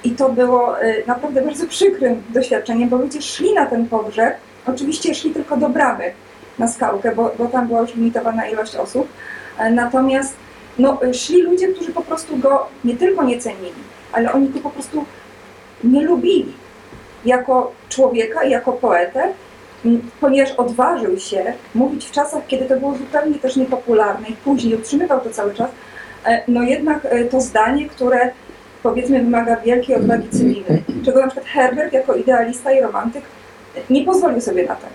I 0.05 0.11
to 0.11 0.29
było 0.29 0.77
naprawdę 1.07 1.43
bardzo 1.43 1.67
przykrym 1.67 2.23
doświadczeniem, 2.29 2.89
bo 2.89 2.97
ludzie 2.97 3.23
szli 3.23 3.55
na 3.55 3.67
ten 3.67 3.89
pogrzeb, 3.89 4.37
oczywiście 4.67 5.15
szli 5.15 5.31
tylko 5.31 5.57
do 5.57 5.69
bramy, 5.69 6.13
na 6.59 6.69
skałkę, 6.69 7.15
bo, 7.15 7.31
bo 7.39 7.47
tam 7.47 7.67
była 7.67 7.81
już 7.81 7.95
limitowana 7.95 8.47
ilość 8.47 8.77
osób. 8.77 9.09
Natomiast 9.71 10.35
no, 10.79 11.01
szli 11.13 11.43
ludzie, 11.43 11.69
którzy 11.69 11.93
po 11.93 12.03
prostu 12.03 12.37
go 12.37 12.67
nie 12.85 12.97
tylko 12.97 13.25
nie 13.25 13.39
cenili, 13.39 13.73
ale 14.13 14.33
oni 14.33 14.49
go 14.49 14.61
po 14.61 14.71
prostu 14.71 15.05
nie 15.85 16.03
lubili 16.03 16.53
jako 17.25 17.73
człowieka, 17.89 18.45
jako 18.45 18.73
poetę, 18.73 19.33
ponieważ 20.21 20.53
odważył 20.53 21.19
się 21.19 21.53
mówić 21.75 22.05
w 22.05 22.11
czasach, 22.11 22.47
kiedy 22.47 22.65
to 22.65 22.77
było 22.77 22.95
zupełnie 22.95 23.39
też 23.39 23.57
niepopularne 23.57 24.29
i 24.29 24.37
później 24.37 24.75
utrzymywał 24.75 25.21
to 25.21 25.31
cały 25.31 25.55
czas, 25.55 25.71
e, 26.25 26.43
no 26.49 26.63
jednak 26.63 27.05
e, 27.05 27.25
to 27.25 27.41
zdanie, 27.41 27.89
które 27.89 28.31
powiedzmy 28.83 29.23
wymaga 29.23 29.57
wielkiej 29.57 29.97
odwagi 29.97 30.29
cywilnej, 30.29 30.83
czego 31.05 31.21
na 31.21 31.27
przykład 31.27 31.47
Herbert 31.47 31.93
jako 31.93 32.15
idealista 32.15 32.73
i 32.73 32.81
romantyk 32.81 33.23
nie 33.91 34.05
pozwolił 34.05 34.41
sobie 34.41 34.67
na 34.67 34.75
to. 34.75 34.87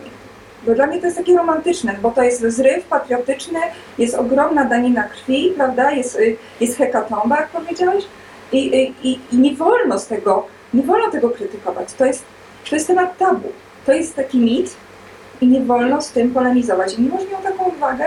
Bo 0.64 0.76
dla 0.76 0.88
mnie 0.88 1.00
to 1.00 1.06
jest 1.06 1.18
takie 1.18 1.38
romantyczne, 1.38 1.96
bo 2.02 2.12
to 2.12 2.24
jest 2.24 2.42
zryw 2.42 2.86
patriotyczny, 2.86 3.60
jest 3.98 4.16
ogromna 4.16 4.66
danina 4.66 5.04
krwi, 5.04 5.54
prawda, 5.56 5.92
jest, 5.92 6.20
y, 6.20 6.36
jest 6.60 6.78
hekatomba, 6.78 7.36
jak 7.36 7.50
powiedziałeś, 7.50 8.04
i, 8.52 8.76
y, 8.76 8.94
i, 9.04 9.20
i 9.32 9.38
nie 9.38 9.56
wolno 9.56 10.00
z 10.00 10.08
tego, 10.08 10.48
nie 10.74 10.84
wolno 10.84 11.12
tego 11.12 11.30
krytykować. 11.30 11.94
To 11.94 12.06
jest, 12.06 12.24
to 12.70 12.76
jest 12.76 12.88
temat 12.88 13.18
tabu. 13.18 13.52
To 13.90 13.94
jest 13.94 14.16
taki 14.16 14.38
mit 14.38 14.76
i 15.42 15.48
nie 15.48 15.62
wolno 15.62 16.02
z 16.02 16.12
tym 16.12 16.32
polemizować. 16.32 16.94
I 16.98 17.02
Miłosz 17.02 17.22
miał 17.32 17.42
taką 17.42 17.64
uwagę 17.78 18.06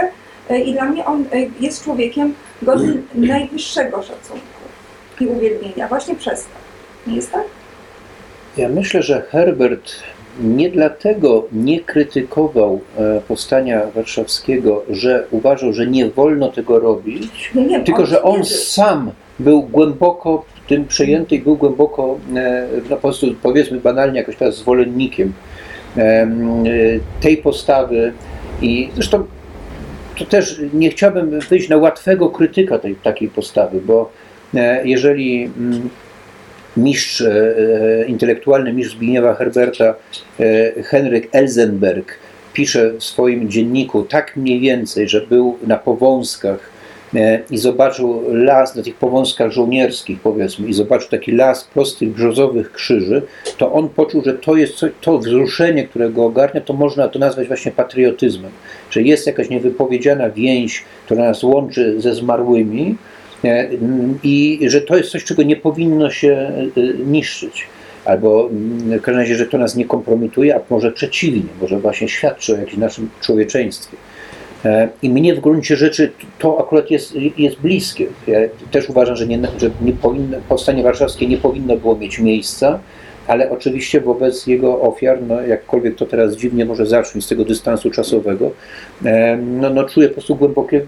y, 0.51 0.59
i 0.59 0.73
dla 0.73 0.85
mnie 0.85 1.05
on 1.05 1.23
y, 1.23 1.51
jest 1.61 1.85
człowiekiem 1.85 2.35
godnym 2.63 3.07
najwyższego 3.15 4.03
szacunku 4.03 4.63
i 5.21 5.27
uwielbienia 5.27 5.89
właśnie 5.89 6.15
przez 6.15 6.45
to. 6.45 6.51
Nie 7.11 7.17
jest 7.17 7.33
tak? 7.33 7.45
Ja 8.57 8.69
myślę, 8.69 9.03
że 9.03 9.23
Herbert 9.23 9.93
nie 10.41 10.71
dlatego 10.71 11.47
nie 11.53 11.81
krytykował 11.81 12.81
e, 12.99 13.21
powstania 13.29 13.87
warszawskiego, 13.95 14.83
że 14.91 15.27
uważał, 15.31 15.73
że 15.73 15.87
nie 15.87 16.11
wolno 16.11 16.49
tego 16.49 16.79
robić, 16.79 17.51
Nie, 17.55 17.67
nie, 17.67 17.81
tylko 17.81 18.07
że 18.07 18.23
on 18.23 18.45
sam 18.45 19.11
był 19.39 19.63
głęboko 19.63 20.45
tym 20.69 20.87
przejęty 20.87 21.35
i 21.35 21.41
był 21.41 21.57
głęboko, 21.57 22.19
e, 22.37 22.67
no 22.91 22.97
po 22.97 23.03
prostu 23.03 23.27
powiedzmy 23.43 23.81
banalnie 23.81 24.19
jakoś 24.19 24.37
teraz 24.37 24.57
zwolennikiem 24.57 25.29
em, 25.29 25.33
e, 25.33 25.72
tej 27.21 27.37
postawy 27.37 28.13
i 28.63 28.91
zresztą 28.95 29.25
to 30.19 30.25
też 30.25 30.61
nie 30.73 30.91
chciałbym 30.91 31.41
wyjść 31.41 31.69
na 31.69 31.77
łatwego 31.77 32.31
krytyka 32.31 32.79
tej 32.79 32.95
takiej 32.95 33.29
postawy, 33.29 33.81
bo 33.81 34.13
e, 34.55 34.89
jeżeli 34.89 35.45
mm, 35.45 35.89
mistrz, 36.77 37.21
e, 37.21 37.55
e, 38.01 38.07
intelektualny 38.07 38.73
mistrz 38.73 38.95
Zbigniewa 38.95 39.35
Herberta, 39.35 39.95
Henryk 40.85 41.29
Elzenberg, 41.33 42.19
pisze 42.53 42.93
w 42.93 43.05
swoim 43.05 43.51
dzienniku 43.51 44.03
tak 44.03 44.37
mniej 44.37 44.61
więcej, 44.61 45.09
że 45.09 45.21
był 45.21 45.59
na 45.67 45.79
powązkach 45.79 46.72
i 47.51 47.59
zobaczył 47.59 48.23
las, 48.29 48.77
na 48.77 48.83
tych 48.83 48.95
powązkach 48.95 49.51
żołnierskich 49.51 50.21
powiedzmy, 50.21 50.69
i 50.69 50.73
zobaczył 50.73 51.09
taki 51.09 51.33
las 51.33 51.65
prostych 51.65 52.11
brzozowych 52.11 52.73
krzyży, 52.73 53.23
to 53.59 53.73
on 53.73 53.89
poczuł, 53.89 54.23
że 54.25 54.35
to 54.35 54.57
jest 54.57 54.75
coś, 54.75 54.91
to 55.01 55.19
wzruszenie, 55.19 55.85
które 55.85 56.11
go 56.11 56.25
ogarnia, 56.25 56.61
to 56.61 56.73
można 56.73 57.09
to 57.09 57.19
nazwać 57.19 57.49
właśnie 57.49 57.73
patriotyzmem, 57.73 58.51
że 58.91 59.03
jest 59.03 59.27
jakaś 59.27 59.49
niewypowiedziana 59.49 60.31
więź, 60.31 60.85
która 61.05 61.25
nas 61.25 61.43
łączy 61.43 62.01
ze 62.01 62.15
zmarłymi, 62.15 62.97
E, 63.45 63.69
i 64.23 64.61
że 64.67 64.81
to 64.81 64.97
jest 64.97 65.11
coś, 65.11 65.25
czego 65.25 65.43
nie 65.43 65.57
powinno 65.57 66.11
się 66.11 66.53
e, 66.77 67.05
niszczyć. 67.07 67.67
Albo 68.05 68.49
mm, 68.51 68.99
w 68.99 69.03
każdym 69.03 69.21
razie, 69.21 69.37
że 69.37 69.47
to 69.47 69.59
nas 69.59 69.77
nie 69.77 69.85
kompromituje, 69.85 70.57
a 70.57 70.61
może 70.71 70.93
przeciwnie, 70.93 71.43
może 71.61 71.81
właśnie 71.81 72.09
świadczy 72.09 72.55
o 72.55 72.57
jakimś 72.57 72.77
naszym 72.77 73.11
człowieczeństwie. 73.21 73.97
E, 74.65 74.89
I 75.03 75.11
mnie 75.11 75.35
w 75.35 75.41
gruncie 75.41 75.77
rzeczy 75.77 76.13
to 76.39 76.61
akurat 76.61 76.91
jest, 76.91 77.15
jest 77.39 77.61
bliskie. 77.61 78.07
Ja 78.27 78.39
też 78.71 78.91
uważam, 78.91 79.17
że, 79.17 79.27
nie, 79.27 79.39
że 79.59 79.71
nie 79.81 79.93
powinno, 79.93 80.39
powstanie 80.49 80.83
warszawskie 80.83 81.27
nie 81.27 81.37
powinno 81.37 81.77
było 81.77 81.97
mieć 81.97 82.19
miejsca, 82.19 82.79
ale 83.27 83.51
oczywiście 83.51 84.01
wobec 84.01 84.47
jego 84.47 84.81
ofiar, 84.81 85.19
no 85.29 85.41
jakkolwiek 85.41 85.97
to 85.97 86.07
teraz 86.07 86.37
dziwnie 86.37 86.65
może 86.65 86.87
zabrzmieć 86.87 87.25
z 87.25 87.29
tego 87.29 87.45
dystansu 87.45 87.91
czasowego, 87.91 88.51
e, 89.05 89.37
no, 89.37 89.71
no 89.71 89.85
czuję 89.85 90.09
po 90.09 90.15
prostu 90.15 90.37
głębokie 90.37 90.77
e, 90.77 90.83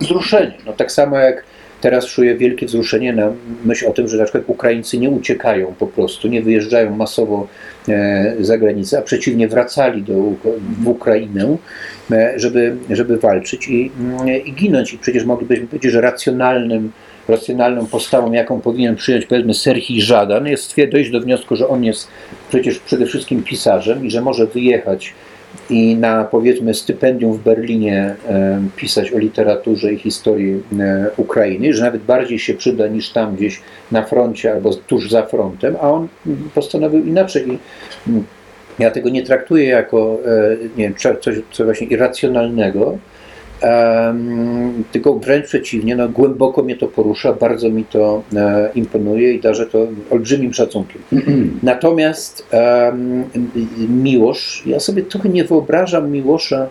wzruszenie. 0.00 0.54
No, 0.66 0.72
tak 0.72 0.92
samo 0.92 1.18
jak 1.18 1.44
Teraz 1.80 2.06
czuję 2.06 2.36
wielkie 2.36 2.66
wzruszenie 2.66 3.12
na 3.12 3.32
myśl 3.64 3.88
o 3.88 3.92
tym, 3.92 4.08
że 4.08 4.16
na 4.16 4.24
przykład 4.24 4.44
Ukraińcy 4.46 4.98
nie 4.98 5.10
uciekają 5.10 5.74
po 5.78 5.86
prostu, 5.86 6.28
nie 6.28 6.42
wyjeżdżają 6.42 6.96
masowo 6.96 7.46
za 8.40 8.58
granicę, 8.58 8.98
a 8.98 9.02
przeciwnie 9.02 9.48
wracali 9.48 10.02
do, 10.02 10.14
w 10.82 10.88
Ukrainę, 10.88 11.56
e, 12.10 12.32
żeby, 12.36 12.76
żeby 12.90 13.16
walczyć 13.16 13.68
i, 13.68 13.90
mm, 14.00 14.44
i 14.44 14.52
ginąć. 14.52 14.94
I 14.94 14.98
przecież 14.98 15.24
moglibyśmy 15.24 15.66
powiedzieć, 15.66 15.92
że 15.92 16.00
racjonalnym, 16.00 16.92
racjonalną 17.28 17.86
postawą, 17.86 18.32
jaką 18.32 18.60
powinien 18.60 18.96
przyjąć 18.96 19.26
powiedzmy 19.26 19.54
Serhii 19.54 20.02
Żadan, 20.02 20.46
jest 20.46 20.74
dojść 20.92 21.10
do 21.10 21.20
wniosku, 21.20 21.56
że 21.56 21.68
on 21.68 21.84
jest 21.84 22.08
przecież 22.48 22.78
przede 22.78 23.06
wszystkim 23.06 23.42
pisarzem 23.42 24.06
i 24.06 24.10
że 24.10 24.20
może 24.20 24.46
wyjechać 24.46 25.14
i 25.70 25.96
na 25.96 26.24
powiedzmy 26.24 26.74
stypendium 26.74 27.32
w 27.32 27.42
Berlinie 27.42 28.14
e, 28.28 28.60
pisać 28.76 29.12
o 29.12 29.18
literaturze 29.18 29.92
i 29.92 29.98
historii 29.98 30.62
e, 30.80 31.10
Ukrainy, 31.16 31.72
że 31.72 31.84
nawet 31.84 32.02
bardziej 32.02 32.38
się 32.38 32.54
przyda 32.54 32.86
niż 32.86 33.10
tam 33.10 33.36
gdzieś 33.36 33.60
na 33.92 34.02
froncie 34.02 34.52
albo 34.52 34.74
tuż 34.74 35.10
za 35.10 35.26
frontem, 35.26 35.76
a 35.80 35.90
on 35.90 36.08
postanowił 36.54 37.06
inaczej. 37.06 37.48
I, 37.48 37.58
mm, 38.08 38.24
ja 38.78 38.90
tego 38.90 39.08
nie 39.08 39.22
traktuję 39.22 39.64
jako 39.64 40.18
e, 40.26 40.56
nie 40.76 40.84
wiem, 40.84 40.94
coś, 40.94 41.36
coś 41.52 41.64
właśnie 41.64 41.86
irracjonalnego, 41.86 42.98
tylko 44.92 45.14
wręcz 45.14 45.46
przeciwnie, 45.46 45.96
no, 45.96 46.08
głęboko 46.08 46.62
mnie 46.62 46.76
to 46.76 46.88
porusza, 46.88 47.32
bardzo 47.32 47.70
mi 47.70 47.84
to 47.84 48.22
e, 48.36 48.70
imponuje 48.74 49.32
i 49.32 49.40
darzę 49.40 49.66
to 49.66 49.86
olbrzymim 50.10 50.54
szacunkiem. 50.54 51.02
Natomiast 51.62 52.46
em, 52.50 53.24
Miłosz, 53.88 54.62
ja 54.66 54.80
sobie 54.80 55.02
trochę 55.02 55.28
nie 55.28 55.44
wyobrażam 55.44 56.10
Miłosza 56.10 56.68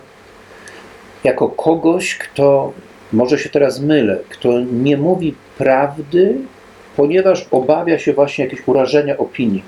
jako 1.24 1.48
kogoś, 1.48 2.18
kto, 2.18 2.72
może 3.12 3.38
się 3.38 3.48
teraz 3.48 3.80
mylę, 3.80 4.18
kto 4.28 4.60
nie 4.60 4.96
mówi 4.96 5.34
prawdy, 5.58 6.34
ponieważ 6.96 7.46
obawia 7.50 7.98
się 7.98 8.12
właśnie 8.12 8.44
jakiegoś 8.44 8.68
urażenia 8.68 9.18
opinii. 9.18 9.62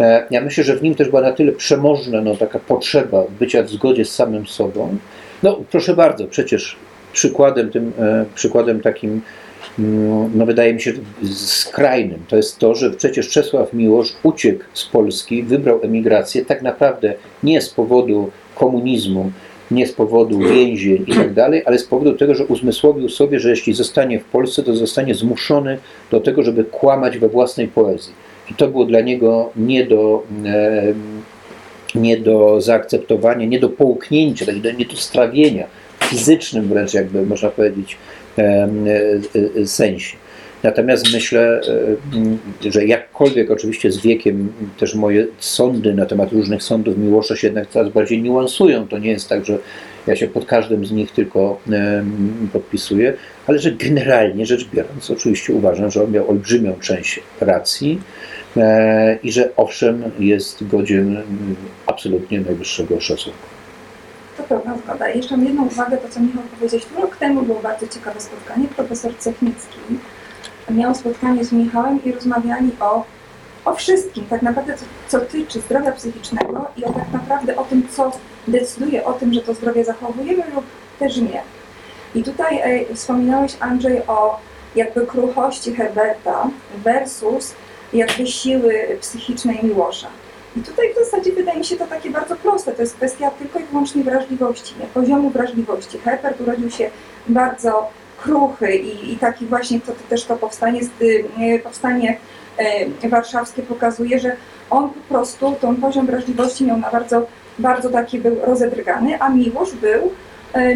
E, 0.00 0.26
Ja 0.30 0.40
myślę, 0.40 0.64
że 0.64 0.76
w 0.76 0.82
nim 0.82 0.94
też 0.94 1.08
była 1.08 1.22
na 1.22 1.32
tyle 1.32 1.52
przemożna 1.52 2.20
no, 2.20 2.36
taka 2.36 2.58
potrzeba 2.58 3.24
bycia 3.40 3.62
w 3.62 3.70
zgodzie 3.70 4.04
z 4.04 4.14
samym 4.14 4.46
sobą. 4.46 4.96
No 5.42 5.60
proszę 5.70 5.96
bardzo, 5.96 6.26
przecież 6.26 6.76
przykładem 7.12 7.70
tym, 7.70 7.92
e, 7.98 8.24
przykładem 8.34 8.80
takim 8.80 9.20
Mm, 9.78 10.30
no 10.34 10.46
wydaje 10.46 10.74
mi 10.74 10.80
się 10.80 10.92
skrajnym, 11.34 12.18
to 12.28 12.36
jest 12.36 12.58
to, 12.58 12.74
że 12.74 12.90
przecież 12.90 13.28
Czesław 13.28 13.72
Miłosz 13.72 14.12
uciekł 14.22 14.64
z 14.74 14.86
Polski, 14.86 15.42
wybrał 15.42 15.80
emigrację 15.82 16.44
tak 16.44 16.62
naprawdę 16.62 17.14
nie 17.42 17.60
z 17.60 17.68
powodu 17.68 18.30
komunizmu, 18.54 19.32
nie 19.70 19.86
z 19.86 19.92
powodu 19.92 20.38
więzień 20.38 21.04
i 21.06 21.12
tak 21.12 21.34
dalej, 21.34 21.62
ale 21.66 21.78
z 21.78 21.84
powodu 21.84 22.12
tego, 22.12 22.34
że 22.34 22.44
uzmysłowił 22.44 23.08
sobie, 23.08 23.40
że 23.40 23.50
jeśli 23.50 23.74
zostanie 23.74 24.20
w 24.20 24.24
Polsce, 24.24 24.62
to 24.62 24.76
zostanie 24.76 25.14
zmuszony 25.14 25.78
do 26.10 26.20
tego, 26.20 26.42
żeby 26.42 26.64
kłamać 26.64 27.18
we 27.18 27.28
własnej 27.28 27.68
poezji. 27.68 28.12
I 28.50 28.54
to 28.54 28.68
było 28.68 28.84
dla 28.84 29.00
niego 29.00 29.50
nie 29.56 29.86
do, 29.86 30.22
e, 30.46 30.82
nie 31.94 32.16
do 32.16 32.60
zaakceptowania, 32.60 33.46
nie 33.46 33.60
do 33.60 33.68
połknięcia, 33.68 34.46
tak, 34.46 34.78
nie 34.78 34.86
do 34.86 34.96
strawienia, 34.96 35.66
fizycznym 36.04 36.68
wręcz 36.68 36.94
jakby 36.94 37.26
można 37.26 37.50
powiedzieć 37.50 37.96
e, 38.38 38.68
e, 39.58 39.66
sensie. 39.66 40.16
Natomiast 40.62 41.12
myślę, 41.12 41.60
e, 42.64 42.70
że 42.70 42.84
jakkolwiek 42.84 43.50
oczywiście 43.50 43.92
z 43.92 44.00
wiekiem 44.00 44.52
też 44.78 44.94
moje 44.94 45.26
sądy 45.38 45.94
na 45.94 46.06
temat 46.06 46.32
różnych 46.32 46.62
sądów 46.62 46.98
Miłosza 46.98 47.36
się 47.36 47.46
jednak 47.46 47.68
coraz 47.68 47.92
bardziej 47.92 48.22
niuansują. 48.22 48.88
To 48.88 48.98
nie 48.98 49.10
jest 49.10 49.28
tak, 49.28 49.44
że 49.44 49.58
ja 50.06 50.16
się 50.16 50.28
pod 50.28 50.44
każdym 50.44 50.86
z 50.86 50.92
nich 50.92 51.10
tylko 51.12 51.60
podpisuję, 52.52 53.14
ale 53.46 53.58
że 53.58 53.72
generalnie 53.72 54.46
rzecz 54.46 54.68
biorąc, 54.74 55.10
oczywiście 55.10 55.52
uważam, 55.52 55.90
że 55.90 56.04
on 56.04 56.12
miał 56.12 56.30
olbrzymią 56.30 56.74
część 56.80 57.20
racji 57.40 58.00
i 59.22 59.32
że 59.32 59.56
owszem 59.56 60.02
jest 60.18 60.66
godzien 60.66 61.22
absolutnie 61.86 62.40
najwyższego 62.40 63.00
szacunku. 63.00 63.38
To 64.36 64.42
pełna 64.42 64.78
zgoda. 64.78 65.08
Jeszcze 65.08 65.36
mam 65.36 65.46
jedną 65.46 65.66
uwagę, 65.66 65.96
to 65.96 66.08
co 66.08 66.20
Michał 66.20 66.42
powiedziałeś. 66.58 66.86
Rok 67.00 67.16
temu 67.16 67.42
było 67.42 67.60
bardzo 67.60 67.88
ciekawe 67.88 68.20
spotkanie. 68.20 68.68
Profesor 68.68 69.16
Cechnicki 69.18 69.78
miał 70.70 70.94
spotkanie 70.94 71.44
z 71.44 71.52
Michałem 71.52 72.04
i 72.04 72.12
rozmawiali 72.12 72.70
o, 72.80 73.04
o 73.64 73.74
wszystkim, 73.74 74.24
tak 74.24 74.42
naprawdę 74.42 74.76
co, 74.76 74.84
co 75.08 75.26
tyczy 75.26 75.60
zdrowia 75.60 75.92
psychicznego 75.92 76.66
i 76.76 76.84
o 76.84 76.92
tak 76.92 77.12
naprawdę 77.12 77.56
o 77.56 77.64
tym, 77.64 77.88
co 77.90 78.12
decyduje 78.48 79.04
o 79.04 79.12
tym, 79.12 79.34
że 79.34 79.40
to 79.40 79.54
zdrowie 79.54 79.84
zachowujemy 79.84 80.42
lub 80.54 80.64
też 80.98 81.16
nie. 81.16 81.42
I 82.14 82.22
tutaj 82.22 82.58
e, 82.58 82.94
wspominałeś 82.94 83.56
Andrzej 83.60 84.06
o 84.06 84.40
jakby 84.76 85.06
kruchości 85.06 85.74
Herberta 85.74 86.48
versus 86.84 87.54
jakby 87.92 88.26
siły 88.26 88.74
psychicznej 89.00 89.58
Miłosza. 89.62 90.08
I 90.56 90.60
tutaj 90.60 90.92
w 90.92 91.04
zasadzie 91.04 91.32
wydaje 91.32 91.58
mi 91.58 91.64
się 91.64 91.76
to 91.76 91.86
takie 91.86 92.10
bardzo 92.10 92.36
proste. 92.36 92.72
To 92.72 92.82
jest 92.82 92.94
kwestia 92.94 93.30
tylko 93.30 93.58
i 93.58 93.64
wyłącznie 93.64 94.04
wrażliwości, 94.04 94.74
nie? 94.80 94.86
poziomu 94.86 95.30
wrażliwości. 95.30 95.98
Herbert 95.98 96.40
urodził 96.40 96.70
się 96.70 96.90
bardzo 97.28 97.88
kruchy 98.22 98.76
i, 98.76 99.12
i 99.12 99.16
taki 99.16 99.46
właśnie 99.46 99.80
to, 99.80 99.92
to 99.92 100.02
też 100.08 100.24
to 100.24 100.36
powstanie, 100.36 100.80
powstanie 101.62 102.16
e, 103.02 103.08
warszawskie 103.08 103.62
pokazuje, 103.62 104.18
że 104.18 104.36
on 104.70 104.90
po 104.90 105.00
prostu 105.08 105.56
ten 105.60 105.76
poziom 105.76 106.06
wrażliwości 106.06 106.64
miał 106.64 106.78
na 106.78 106.90
bardzo, 106.90 107.26
bardzo 107.58 107.90
taki 107.90 108.18
był 108.18 108.36
rozedrgany, 108.44 109.20
a 109.20 109.28
Miłosz 109.28 109.72
był 109.72 110.12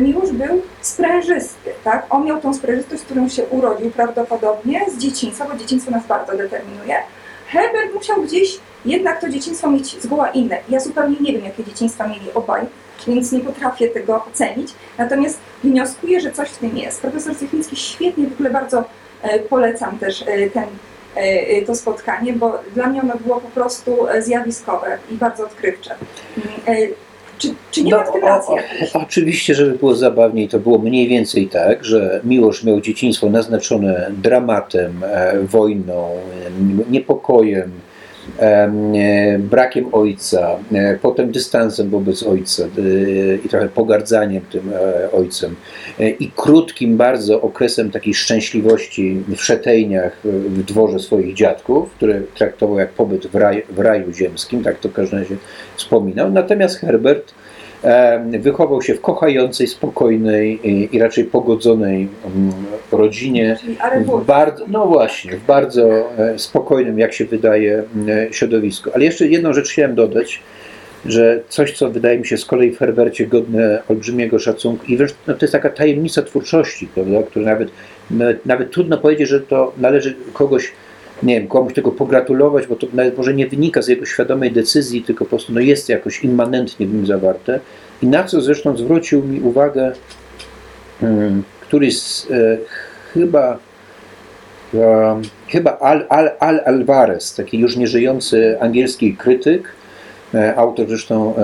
Miłosz 0.00 0.32
był 0.32 0.62
sprężysty, 0.80 1.70
tak? 1.84 2.06
On 2.10 2.24
miał 2.24 2.40
tą 2.40 2.54
sprężystość, 2.54 3.02
z 3.02 3.04
którą 3.04 3.28
się 3.28 3.44
urodził 3.44 3.90
prawdopodobnie 3.90 4.80
z 4.90 4.98
dzieciństwa, 4.98 5.46
bo 5.52 5.58
dzieciństwo 5.58 5.90
nas 5.90 6.06
bardzo 6.06 6.36
determinuje. 6.36 6.96
Herbert 7.46 7.94
musiał 7.94 8.22
gdzieś 8.22 8.58
jednak 8.84 9.20
to 9.20 9.28
dzieciństwo 9.28 9.70
mieć 9.70 10.02
zgoła 10.02 10.28
inne. 10.28 10.58
Ja 10.68 10.80
zupełnie 10.80 11.16
nie 11.20 11.32
wiem, 11.32 11.44
jakie 11.44 11.64
dzieciństwa 11.64 12.08
mieli 12.08 12.32
obaj, 12.34 12.62
więc 13.06 13.32
nie 13.32 13.40
potrafię 13.40 13.88
tego 13.88 14.24
ocenić. 14.24 14.74
Natomiast 14.98 15.38
wnioskuję, 15.64 16.20
że 16.20 16.32
coś 16.32 16.48
w 16.48 16.58
tym 16.58 16.78
jest. 16.78 17.00
Profesor 17.00 17.36
Cychnicki 17.36 17.76
świetnie, 17.76 18.26
w 18.26 18.32
ogóle 18.32 18.50
bardzo 18.50 18.84
e, 19.22 19.38
polecam 19.38 19.98
też 19.98 20.22
e, 20.22 20.50
ten, 20.50 20.64
e, 21.16 21.20
e, 21.20 21.62
to 21.62 21.74
spotkanie, 21.74 22.32
bo 22.32 22.58
dla 22.74 22.86
mnie 22.86 23.02
ono 23.02 23.14
było 23.16 23.40
po 23.40 23.48
prostu 23.48 24.08
e, 24.08 24.22
zjawiskowe 24.22 24.98
i 25.10 25.14
bardzo 25.14 25.44
odkrywcze. 25.44 25.94
Czy, 27.38 27.54
czy 27.70 27.84
nie 27.84 27.90
ma 27.90 28.04
w 28.04 28.12
tym 28.12 28.22
racji 28.22 28.54
oczywiście, 28.94 29.54
żeby 29.54 29.78
było 29.78 29.94
zabawniej, 29.94 30.48
to 30.48 30.58
było 30.58 30.78
mniej 30.78 31.08
więcej 31.08 31.46
tak, 31.46 31.84
że 31.84 32.20
Miłosz 32.24 32.64
miał 32.64 32.80
dzieciństwo 32.80 33.30
naznaczone 33.30 34.10
dramatem, 34.22 35.04
e, 35.04 35.38
wojną, 35.42 36.08
e, 36.10 36.90
niepokojem, 36.90 37.70
brakiem 39.38 39.86
ojca, 39.92 40.58
e, 40.72 40.98
potem 41.02 41.32
dystansem 41.32 41.90
wobec 41.90 42.22
ojca 42.22 42.64
e, 42.64 42.68
i 43.36 43.48
trochę 43.48 43.68
pogardzaniem 43.68 44.42
tym 44.52 44.72
e, 44.72 45.12
ojcem 45.12 45.56
e, 46.00 46.10
i 46.10 46.30
krótkim 46.36 46.96
bardzo 46.96 47.42
okresem 47.42 47.90
takiej 47.90 48.14
szczęśliwości 48.14 49.22
w 49.28 49.42
Szetejniach, 49.42 50.12
e, 50.26 50.28
w 50.30 50.62
dworze 50.62 50.98
swoich 50.98 51.34
dziadków, 51.34 51.90
które 51.90 52.20
traktował 52.34 52.78
jak 52.78 52.90
pobyt 52.90 53.26
w, 53.26 53.30
w 53.70 53.78
raju 53.78 54.12
ziemskim, 54.12 54.62
tak 54.62 54.78
to 54.78 54.88
w 54.88 54.92
każdym 54.92 55.18
razie 55.18 55.36
wspominał. 55.76 56.30
Natomiast 56.30 56.78
Herbert 56.78 57.30
e, 57.30 57.53
wychował 58.40 58.82
się 58.82 58.94
w 58.94 59.00
kochającej, 59.00 59.66
spokojnej 59.66 60.60
i, 60.94 60.98
raczej 60.98 61.24
pogodzonej 61.24 62.08
mm, 62.36 62.52
rodzinie. 62.92 63.56
W 64.06 64.24
bardzo, 64.24 64.64
no 64.68 64.86
właśnie, 64.86 65.36
w 65.36 65.46
bardzo 65.46 65.88
e, 66.18 66.38
spokojnym, 66.38 66.98
jak 66.98 67.12
się 67.12 67.24
wydaje, 67.24 67.82
m, 67.96 68.08
e, 68.08 68.32
środowisku. 68.32 68.90
Ale 68.94 69.04
jeszcze 69.04 69.26
jedną 69.26 69.52
rzecz 69.52 69.70
chciałem 69.70 69.94
dodać, 69.94 70.40
że 71.06 71.40
coś, 71.48 71.72
co 71.72 71.90
wydaje 71.90 72.18
mi 72.18 72.26
się 72.26 72.36
z 72.36 72.44
kolei 72.44 72.70
w 72.70 72.78
Herbercie 72.78 73.26
godne 73.26 73.82
olbrzymiego 73.88 74.38
szacunku 74.38 74.86
i 74.86 74.98
no, 75.26 75.34
to 75.34 75.38
jest 75.40 75.52
taka 75.52 75.70
tajemnica 75.70 76.22
twórczości, 76.22 76.88
prawda, 76.94 77.22
która 77.22 77.44
nawet, 77.44 77.68
nawet, 78.10 78.46
nawet 78.46 78.70
trudno 78.70 78.98
powiedzieć, 78.98 79.28
że 79.28 79.40
to 79.40 79.72
należy 79.78 80.14
kogoś, 80.32 80.72
nie 81.22 81.40
wiem, 81.40 81.48
komuś 81.48 81.74
tego 81.74 81.92
pogratulować, 81.92 82.66
bo 82.66 82.76
to 82.76 82.86
nawet 82.92 83.16
może 83.18 83.34
nie 83.34 83.46
wynika 83.46 83.82
z 83.82 83.88
jego 83.88 84.06
świadomej 84.06 84.52
decyzji, 84.52 85.02
tylko 85.02 85.24
po 85.24 85.28
prostu 85.28 85.52
no, 85.52 85.60
jest 85.60 85.88
jakoś 85.88 86.24
immanentnie 86.24 86.86
w 86.86 86.94
nim 86.94 87.06
zawarte. 87.06 87.60
I 88.02 88.06
na 88.06 88.24
co 88.24 88.40
zresztą 88.40 88.76
zwrócił 88.76 89.22
mi 89.22 89.40
uwagę 89.40 89.92
mm, 91.02 91.42
któryś 91.60 92.00
z, 92.00 92.30
e, 92.30 92.58
chyba 93.12 93.58
chyba 95.48 95.78
Al, 95.78 96.06
Al, 96.08 96.30
Al 96.40 96.60
Alvarez, 96.64 97.34
taki 97.34 97.58
już 97.58 97.76
nieżyjący 97.76 98.56
angielski 98.60 99.16
krytyk, 99.16 99.68
e, 100.34 100.56
autor 100.56 100.88
zresztą 100.88 101.34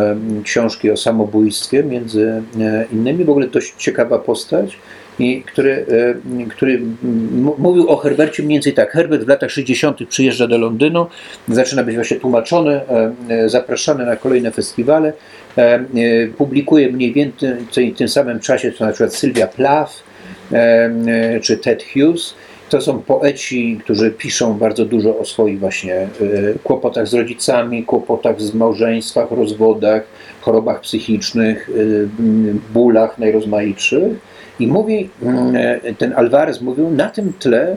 książki 0.44 0.90
o 0.90 0.97
samobójstwie 0.97 1.84
między 1.84 2.42
e, 2.60 2.86
innymi, 2.92 3.24
w 3.24 3.30
ogóle 3.30 3.47
dość 3.47 3.74
ciekawa 3.76 4.18
postać, 4.18 4.78
i 5.20 5.42
który, 5.42 5.86
e, 6.42 6.48
który 6.48 6.80
mówił 7.59 7.88
o 7.88 7.97
Herbercie 7.97 8.42
mniej 8.42 8.56
więcej 8.56 8.72
tak. 8.72 8.92
Herbert 8.92 9.24
w 9.24 9.28
latach 9.28 9.51
60. 9.51 10.06
przyjeżdża 10.06 10.47
do 10.47 10.59
Londynu, 10.59 11.06
zaczyna 11.48 11.82
być 11.84 11.94
właśnie 11.94 12.16
tłumaczony, 12.16 12.70
e, 12.70 13.12
e, 13.28 13.48
zapraszany 13.48 14.06
na 14.06 14.16
kolejne 14.16 14.51
festiwale, 14.51 15.12
publikuje 16.38 16.92
mniej 16.92 17.12
więcej 17.12 17.92
w 17.94 17.98
tym 17.98 18.09
samym 18.09 18.40
czasie, 18.40 18.72
co 18.72 18.84
na 18.84 18.92
przykład 18.92 19.14
Sylwia 19.14 19.47
Plath, 19.47 19.92
czy 21.42 21.56
Ted 21.56 21.84
Hughes. 21.92 22.34
To 22.68 22.80
są 22.80 23.02
poeci, 23.02 23.80
którzy 23.84 24.10
piszą 24.10 24.55
bardzo 24.55 24.84
dużo 24.84 25.18
o 25.18 25.24
swoich 25.24 25.59
właśnie 25.59 26.09
kłopotach 26.64 27.09
z 27.09 27.14
rodzicami, 27.14 27.84
kłopotach 27.84 28.40
z 28.40 28.55
małżeństwach, 28.55 29.30
rozwodach, 29.30 30.02
chorobach 30.40 30.80
psychicznych, 30.80 31.70
bólach 32.74 33.18
najrozmaitszych. 33.18 34.12
I 34.61 34.66
mówi, 34.66 35.11
mm, 35.23 35.57
e, 35.57 35.95
ten 35.95 36.12
Alvarez 36.12 36.61
mówił, 36.61 36.91
na 36.91 37.09
tym 37.09 37.32
tle 37.39 37.77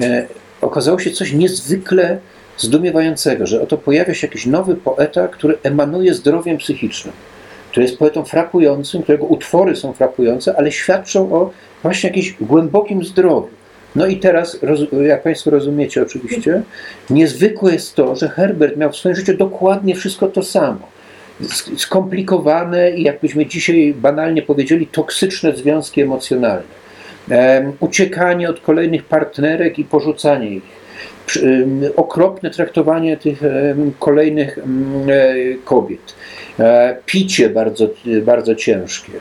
e, 0.00 0.26
okazało 0.60 0.98
się 0.98 1.10
coś 1.10 1.32
niezwykle 1.32 2.18
zdumiewającego, 2.56 3.46
że 3.46 3.62
oto 3.62 3.78
pojawia 3.78 4.14
się 4.14 4.26
jakiś 4.26 4.46
nowy 4.46 4.74
poeta, 4.74 5.28
który 5.28 5.58
emanuje 5.62 6.14
zdrowiem 6.14 6.58
psychicznym 6.58 7.14
który 7.72 7.86
jest 7.86 7.98
poetą 7.98 8.24
frapującym, 8.24 9.02
którego 9.02 9.26
utwory 9.26 9.76
są 9.76 9.92
frapujące, 9.92 10.56
ale 10.56 10.72
świadczą 10.72 11.32
o 11.34 11.50
właśnie 11.82 12.08
jakimś 12.08 12.32
głębokim 12.40 13.04
zdrowiu. 13.04 13.48
No 13.96 14.06
i 14.06 14.16
teraz, 14.16 14.58
jak 15.06 15.22
Państwo 15.22 15.50
rozumiecie 15.50 16.02
oczywiście, 16.02 16.62
niezwykłe 17.10 17.72
jest 17.72 17.94
to, 17.94 18.16
że 18.16 18.28
Herbert 18.28 18.76
miał 18.76 18.92
w 18.92 18.96
swoim 18.96 19.14
życiu 19.14 19.36
dokładnie 19.36 19.94
wszystko 19.94 20.28
to 20.28 20.42
samo. 20.42 20.88
Sk- 21.40 21.78
Skomplikowane 21.78 22.90
i 22.90 23.02
jakbyśmy 23.02 23.46
dzisiaj 23.46 23.94
banalnie 23.96 24.42
powiedzieli, 24.42 24.86
toksyczne 24.86 25.56
związki 25.56 26.00
emocjonalne. 26.00 26.82
Em, 27.30 27.72
uciekanie 27.80 28.50
od 28.50 28.60
kolejnych 28.60 29.04
partnerek 29.04 29.78
i 29.78 29.84
porzucanie 29.84 30.50
ich. 30.50 30.82
Okropne 31.96 32.50
traktowanie 32.50 33.16
tych 33.16 33.42
kolejnych 33.98 34.58
e, 34.58 34.62
kobiet. 35.64 36.14
E, 36.60 36.96
picie 37.06 37.50
bardzo, 37.50 37.88
bardzo 38.22 38.54
ciężkie. 38.54 39.12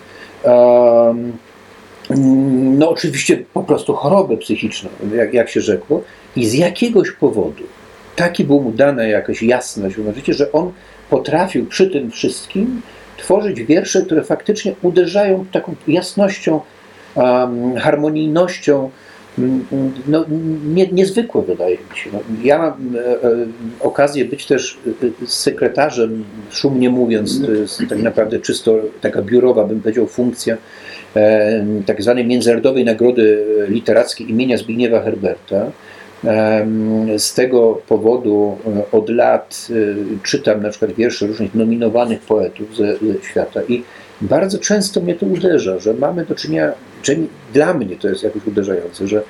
No 2.79 2.89
oczywiście 2.89 3.43
po 3.53 3.63
prostu 3.63 3.93
chorobę 3.93 4.37
psychiczną, 4.37 4.89
jak, 5.15 5.33
jak 5.33 5.49
się 5.49 5.61
rzekło. 5.61 6.03
I 6.35 6.45
z 6.45 6.53
jakiegoś 6.53 7.11
powodu 7.11 7.63
taki 8.15 8.43
był 8.43 8.61
mu 8.61 8.71
dana 8.71 9.03
jakaś 9.03 9.43
jasność 9.43 9.95
że 10.27 10.51
on 10.51 10.71
potrafił 11.11 11.65
przy 11.65 11.89
tym 11.89 12.11
wszystkim 12.11 12.81
tworzyć 13.17 13.63
wiersze, 13.63 14.01
które 14.01 14.23
faktycznie 14.23 14.73
uderzają 14.81 15.45
taką 15.51 15.75
jasnością, 15.87 16.61
em, 17.15 17.75
harmonijnością, 17.77 18.89
no, 20.07 20.25
nie, 20.65 20.87
niezwykłe 20.87 21.41
wydaje 21.41 21.77
mi 21.91 21.97
się. 21.97 22.09
No, 22.13 22.19
ja 22.43 22.57
mam 22.57 22.95
e, 22.95 22.99
e, 22.99 23.45
okazję 23.79 24.25
być 24.25 24.45
też 24.45 24.77
e, 25.23 25.27
sekretarzem, 25.27 26.23
szumnie 26.51 26.89
mówiąc, 26.89 27.41
to 27.45 27.51
jest 27.51 27.81
tak 27.89 28.01
naprawdę 28.01 28.39
czysto 28.39 28.75
taka 29.01 29.21
biurowa, 29.21 29.63
bym 29.63 29.81
powiedział, 29.81 30.07
funkcja 30.07 30.57
e, 31.15 31.65
tak 31.85 32.01
zwanej 32.01 32.27
Międzynarodowej 32.27 32.85
Nagrody 32.85 33.45
Literackiej 33.67 34.29
imienia 34.29 34.57
Zbigniewa 34.57 35.01
Herberta. 35.01 35.71
Z 37.17 37.33
tego 37.33 37.81
powodu 37.87 38.57
e, 38.65 38.91
od 38.91 39.09
lat 39.09 39.67
e, 39.69 39.73
czytam 40.23 40.63
na 40.63 40.69
przykład 40.69 40.91
wiersze 40.91 41.27
różnych 41.27 41.55
nominowanych 41.55 42.21
poetów 42.21 42.75
ze, 42.75 42.97
ze 42.97 43.23
świata 43.23 43.61
i 43.67 43.83
bardzo 44.21 44.59
często 44.59 45.01
mnie 45.01 45.15
to 45.15 45.25
uderza, 45.25 45.79
że 45.79 45.93
mamy 45.93 46.25
do 46.25 46.35
czynienia, 46.35 46.71
dla 47.53 47.73
mnie 47.73 47.95
to 47.95 48.09
jest 48.09 48.23
jakoś 48.23 48.47
uderzające, 48.47 49.07
że 49.07 49.23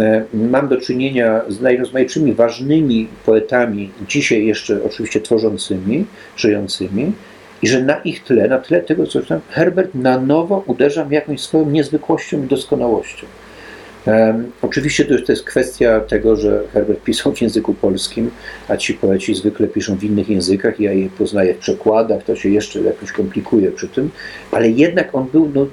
e, 0.00 0.24
mam 0.34 0.68
do 0.68 0.76
czynienia 0.76 1.40
z 1.48 1.60
najrozmaitszymi 1.60 2.32
ważnymi 2.32 3.08
poetami, 3.26 3.90
dzisiaj 4.08 4.46
jeszcze 4.46 4.84
oczywiście 4.84 5.20
tworzącymi, 5.20 6.06
żyjącymi, 6.36 7.12
i 7.62 7.68
że 7.68 7.82
na 7.82 7.96
ich 7.96 8.24
tle, 8.24 8.48
na 8.48 8.58
tle 8.58 8.82
tego, 8.82 9.06
co 9.06 9.22
czytam, 9.22 9.40
Herbert 9.50 9.94
na 9.94 10.20
nowo 10.20 10.62
uderza 10.66 11.04
mnie 11.04 11.14
jakąś 11.14 11.40
swoją 11.40 11.70
niezwykłością 11.70 12.42
i 12.42 12.46
doskonałością. 12.46 13.26
Em, 14.06 14.52
oczywiście 14.62 15.04
to, 15.04 15.14
to 15.26 15.32
jest 15.32 15.44
kwestia 15.44 16.00
tego, 16.00 16.36
że 16.36 16.62
Herbert 16.72 17.02
pisał 17.02 17.32
w 17.32 17.40
języku 17.40 17.74
polskim, 17.74 18.30
a 18.68 18.76
ci 18.76 18.94
poeci 18.94 19.34
zwykle 19.34 19.66
piszą 19.66 19.96
w 19.96 20.04
innych 20.04 20.28
językach. 20.28 20.80
Ja 20.80 20.92
je 20.92 21.08
poznaję 21.10 21.54
w 21.54 21.58
przekładach, 21.58 22.24
to 22.24 22.36
się 22.36 22.48
jeszcze 22.48 22.80
jakoś 22.80 23.12
komplikuje 23.12 23.70
przy 23.70 23.88
tym, 23.88 24.10
ale 24.52 24.70
jednak 24.70 25.14
on 25.14 25.26
był 25.32 25.50
no, 25.54 25.66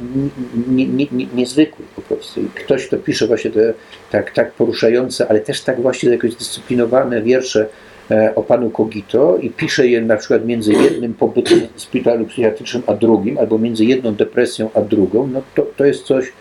nie, 0.68 0.88
nie, 0.88 1.08
nie, 1.12 1.26
niezwykły 1.36 1.86
po 1.96 2.02
prostu. 2.02 2.42
I 2.42 2.46
ktoś, 2.46 2.88
kto 2.88 2.98
pisze 2.98 3.28
właśnie 3.28 3.52
te 3.52 3.74
tak, 4.12 4.32
tak 4.32 4.52
poruszające, 4.52 5.28
ale 5.28 5.40
też 5.40 5.62
tak 5.62 5.82
właśnie 5.82 6.10
jakoś 6.10 6.32
zdyscyplinowane 6.32 7.22
wiersze 7.22 7.68
e, 8.12 8.36
o 8.36 8.44
panu 8.44 8.70
Kogito 8.70 9.38
i 9.38 9.50
pisze 9.50 9.88
je 9.88 10.02
na 10.02 10.18
przykład 10.18 10.46
między 10.46 10.74
jednym 10.74 11.14
pobytem 11.14 11.60
w 11.76 11.82
szpitalu 11.82 12.26
psychiatrycznym 12.26 12.84
a 12.88 12.94
drugim, 12.94 13.38
albo 13.38 13.58
między 13.58 13.86
jedną 13.86 14.16
depresją 14.16 14.70
a 14.74 14.82
drugą, 14.82 15.28
no 15.28 15.42
to, 15.56 15.68
to 15.78 15.86
jest 15.86 16.04
coś 16.04 16.32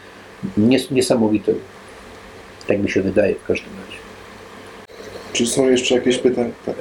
nies- 0.59 0.93
niesamowitego. 0.93 1.73
Tak 2.66 2.78
mi 2.78 2.91
się 2.91 3.03
wydaje 3.03 3.35
w 3.35 3.45
każdym 3.45 3.70
razie. 3.86 3.99
Czy 5.32 5.47
są 5.47 5.69
jeszcze 5.69 5.95
jakieś 5.95 6.19
pytania? 6.19 6.51
Tak. 6.66 6.77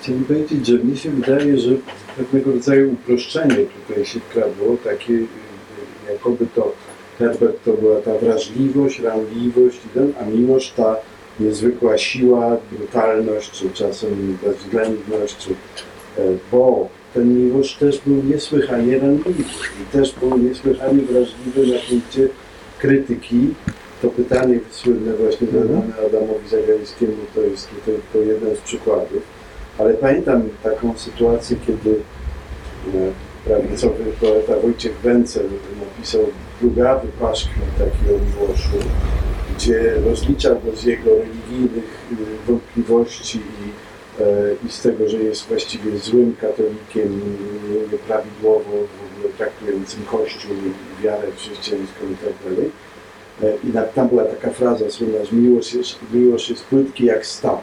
Chciałem 0.00 0.24
powiedzieć, 0.24 0.66
że 0.66 0.78
mnie 0.78 0.96
się 0.96 1.10
wydaje, 1.10 1.58
że 1.58 1.70
pewnego 2.16 2.52
rodzaju 2.52 2.92
uproszczenie 2.92 3.56
tutaj 3.56 4.04
się 4.04 4.20
wkradło, 4.20 4.76
takie 4.84 5.12
y, 5.12 5.26
jakoby 6.12 6.46
to 6.54 6.72
Herbert 7.18 7.64
to 7.64 7.72
była 7.72 8.00
ta 8.00 8.18
wrażliwość, 8.18 9.00
ranliwość, 9.00 9.78
a 10.20 10.24
Miłosz 10.24 10.72
ta 10.76 10.96
niezwykła 11.40 11.98
siła, 11.98 12.56
brutalność, 12.72 13.50
czy 13.50 13.70
czasem 13.70 14.38
bezwzględność, 14.42 15.36
czy, 15.36 15.50
e, 15.50 15.56
bo 16.52 16.88
ten 17.16 17.44
Miłosz 17.44 17.74
też 17.74 18.00
był 18.06 18.22
niesłychanie 18.24 18.98
ranliwy 18.98 19.44
i 19.82 19.92
też 19.92 20.14
był 20.14 20.38
niesłychanie 20.38 21.02
wrażliwy 21.02 21.66
na 21.74 21.78
punkcie 21.88 22.28
krytyki 22.78 23.54
to 24.02 24.08
pytanie 24.08 24.60
słynne 24.70 25.12
właśnie 25.12 25.46
zadane 25.46 25.94
Adamowi 26.06 26.48
Zagajskiemu 26.48 27.16
to 27.34 27.40
jest 27.40 27.68
tylko 27.84 28.18
jeden 28.18 28.56
z 28.56 28.60
przykładów. 28.60 29.22
Ale 29.78 29.94
pamiętam 29.94 30.42
taką 30.62 30.98
sytuację, 30.98 31.56
kiedy 31.66 31.90
e, 31.90 33.12
prawicowy 33.44 34.04
poeta 34.20 34.60
Wojciech 34.62 34.96
Wencel 35.00 35.46
napisał 35.80 36.26
plugawy 36.60 37.08
paszkwil 37.20 37.62
taki 37.78 38.14
o 38.14 38.18
Miłoszu, 38.26 38.88
gdzie 39.56 39.94
rozliczał 40.04 40.60
go 40.60 40.76
z 40.76 40.84
jego 40.84 41.10
religijnych 41.10 42.06
y, 42.12 42.16
wątpliwości 42.46 43.40
i, 44.20 44.22
e, 44.22 44.66
i 44.66 44.72
z 44.72 44.80
tego, 44.80 45.08
że 45.08 45.16
jest 45.16 45.46
właściwie 45.48 45.98
złym 45.98 46.36
katolikiem, 46.40 47.20
nieprawidłowo 47.92 48.70
traktującym 49.38 50.04
Kościół 50.04 50.52
i 50.52 51.02
wiarę 51.02 51.28
chrześcijańską 51.36 52.00
i 52.12 52.16
tak 52.16 52.34
dalej. 52.44 52.70
E, 53.42 53.68
I 53.68 53.94
tam 53.94 54.08
była 54.08 54.24
taka 54.24 54.50
fraza 54.50 54.90
słynna, 54.90 55.24
że 55.24 55.36
miłość 55.36 55.74
jest, 55.74 55.98
miłość 56.12 56.50
jest 56.50 56.64
płytki 56.64 57.04
jak 57.04 57.26
staw. 57.26 57.62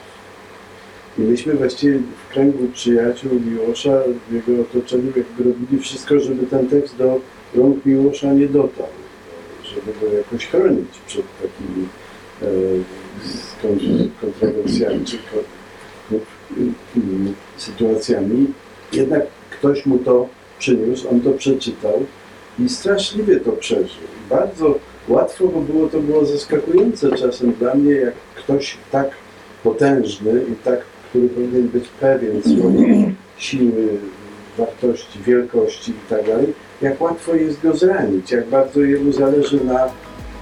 I 1.17 1.21
myśmy 1.21 1.53
właściwie 1.53 1.99
w 1.99 2.33
kręgu 2.33 2.67
przyjaciół 2.73 3.31
Miłosza, 3.39 4.01
w 4.29 4.33
jego 4.33 4.61
otoczeniu, 4.61 5.11
jakby 5.15 5.43
robili 5.43 5.79
wszystko, 5.79 6.19
żeby 6.19 6.45
ten 6.45 6.67
tekst 6.67 6.97
do 6.97 7.19
rąk 7.55 7.85
Miłosza 7.85 8.33
nie 8.33 8.47
dotarł, 8.47 8.89
żeby 9.63 9.99
go 10.01 10.17
jakoś 10.17 10.47
chronić 10.47 10.89
przed 11.07 11.25
takimi 11.41 11.87
e, 12.41 12.47
kontrowersjami 14.21 15.05
czy 15.05 15.17
sytuacjami. 17.57 18.47
Jednak 18.93 19.23
ktoś 19.51 19.85
mu 19.85 19.97
to 19.97 20.27
przyniósł, 20.59 21.09
on 21.09 21.21
to 21.21 21.31
przeczytał 21.31 22.05
i 22.59 22.69
straszliwie 22.69 23.39
to 23.39 23.51
przeżył. 23.51 24.03
Bardzo 24.29 24.79
łatwo, 25.07 25.47
bo 25.47 25.61
było 25.61 25.87
to 25.87 25.99
było 25.99 26.25
zaskakujące 26.25 27.11
czasem 27.11 27.53
dla 27.59 27.75
mnie, 27.75 27.91
jak 27.91 28.13
ktoś 28.35 28.77
tak 28.91 29.09
potężny 29.63 30.41
i 30.51 30.55
tak, 30.65 30.79
który 31.09 31.29
powinien 31.29 31.67
być 31.67 31.87
pewien 31.99 32.41
swojej 32.41 33.15
siły, 33.37 33.87
wartości, 34.57 35.19
wielkości 35.19 35.91
i 35.91 36.09
tak 36.09 36.27
dalej, 36.27 36.53
jak 36.81 37.01
łatwo 37.01 37.35
jest 37.35 37.61
go 37.61 37.75
zranić, 37.75 38.31
jak 38.31 38.47
bardzo 38.47 38.81
jemu 38.81 39.11
zależy 39.11 39.65
na 39.65 39.89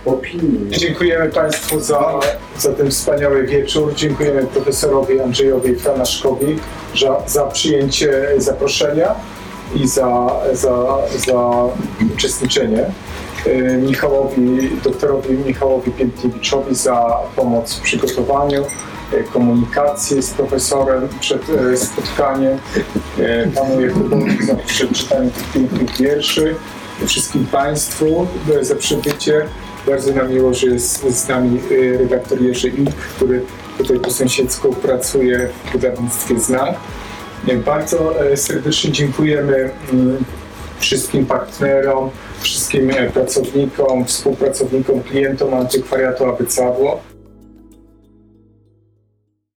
opinii. 0.06 0.70
Dziękujemy 0.70 1.30
Państwu 1.30 1.80
za, 1.80 2.20
za 2.60 2.74
ten 2.74 2.92
wspaniały 2.92 3.48
wieczór. 3.48 3.96
Dziękujemy 3.96 4.44
profesorowi 4.44 5.20
Andrzejowi 5.20 5.76
Franaszkowi 5.76 6.60
za, 7.02 7.22
za 7.28 7.46
przyjęcie 7.46 8.28
zaproszenia 8.38 9.16
i 9.76 9.88
za, 9.88 10.30
za, 10.54 10.98
za 11.28 11.52
uczestniczenie. 12.16 12.86
E, 13.46 13.78
Michałowi, 13.78 14.70
doktorowi 14.84 15.38
Michałowi 15.38 15.92
Piętniewiczowi 15.92 16.76
za 16.76 17.18
pomoc 17.36 17.74
w 17.74 17.82
przygotowaniu, 17.82 18.66
e, 19.14 19.24
komunikacji 19.24 20.22
z 20.22 20.30
profesorem 20.30 21.08
przed 21.20 21.42
e, 21.50 21.78
spotkaniem, 21.78 22.58
panu 23.56 23.82
Jakubowi 23.82 24.46
za 24.46 24.56
przeczytanie 24.56 25.30
tych 25.30 25.52
pięknych 25.54 25.98
wierszy, 25.98 26.56
wszystkim 27.06 27.46
Państwu 27.46 28.28
za 28.62 28.76
przybycie. 28.76 29.48
Bardzo 29.88 30.14
nam 30.14 30.34
miło, 30.34 30.54
że 30.54 30.68
jest 30.68 31.10
z 31.10 31.28
nami 31.28 31.60
e, 31.72 31.98
redaktor 31.98 32.42
Jerzy 32.42 32.68
Ink, 32.68 32.90
który 32.90 33.42
tutaj 33.78 34.00
po 34.00 34.12
sąsiedzku 34.12 34.74
pracuje 34.74 35.50
w 35.66 35.72
wydawnictwie 35.72 36.40
Znak. 36.40 36.76
E, 37.48 37.56
Bardzo 37.58 38.26
e, 38.32 38.38
serdecznie 38.38 38.92
dziękujemy 38.92 39.70
wszystkim 40.80 41.26
partnerom, 41.26 42.10
wszystkim 42.42 42.92
pracownikom, 43.14 44.06
współpracownikom, 44.06 45.04
klientom 45.04 45.54
antykwariatu 45.54 46.26
Abycadło. 46.26 47.11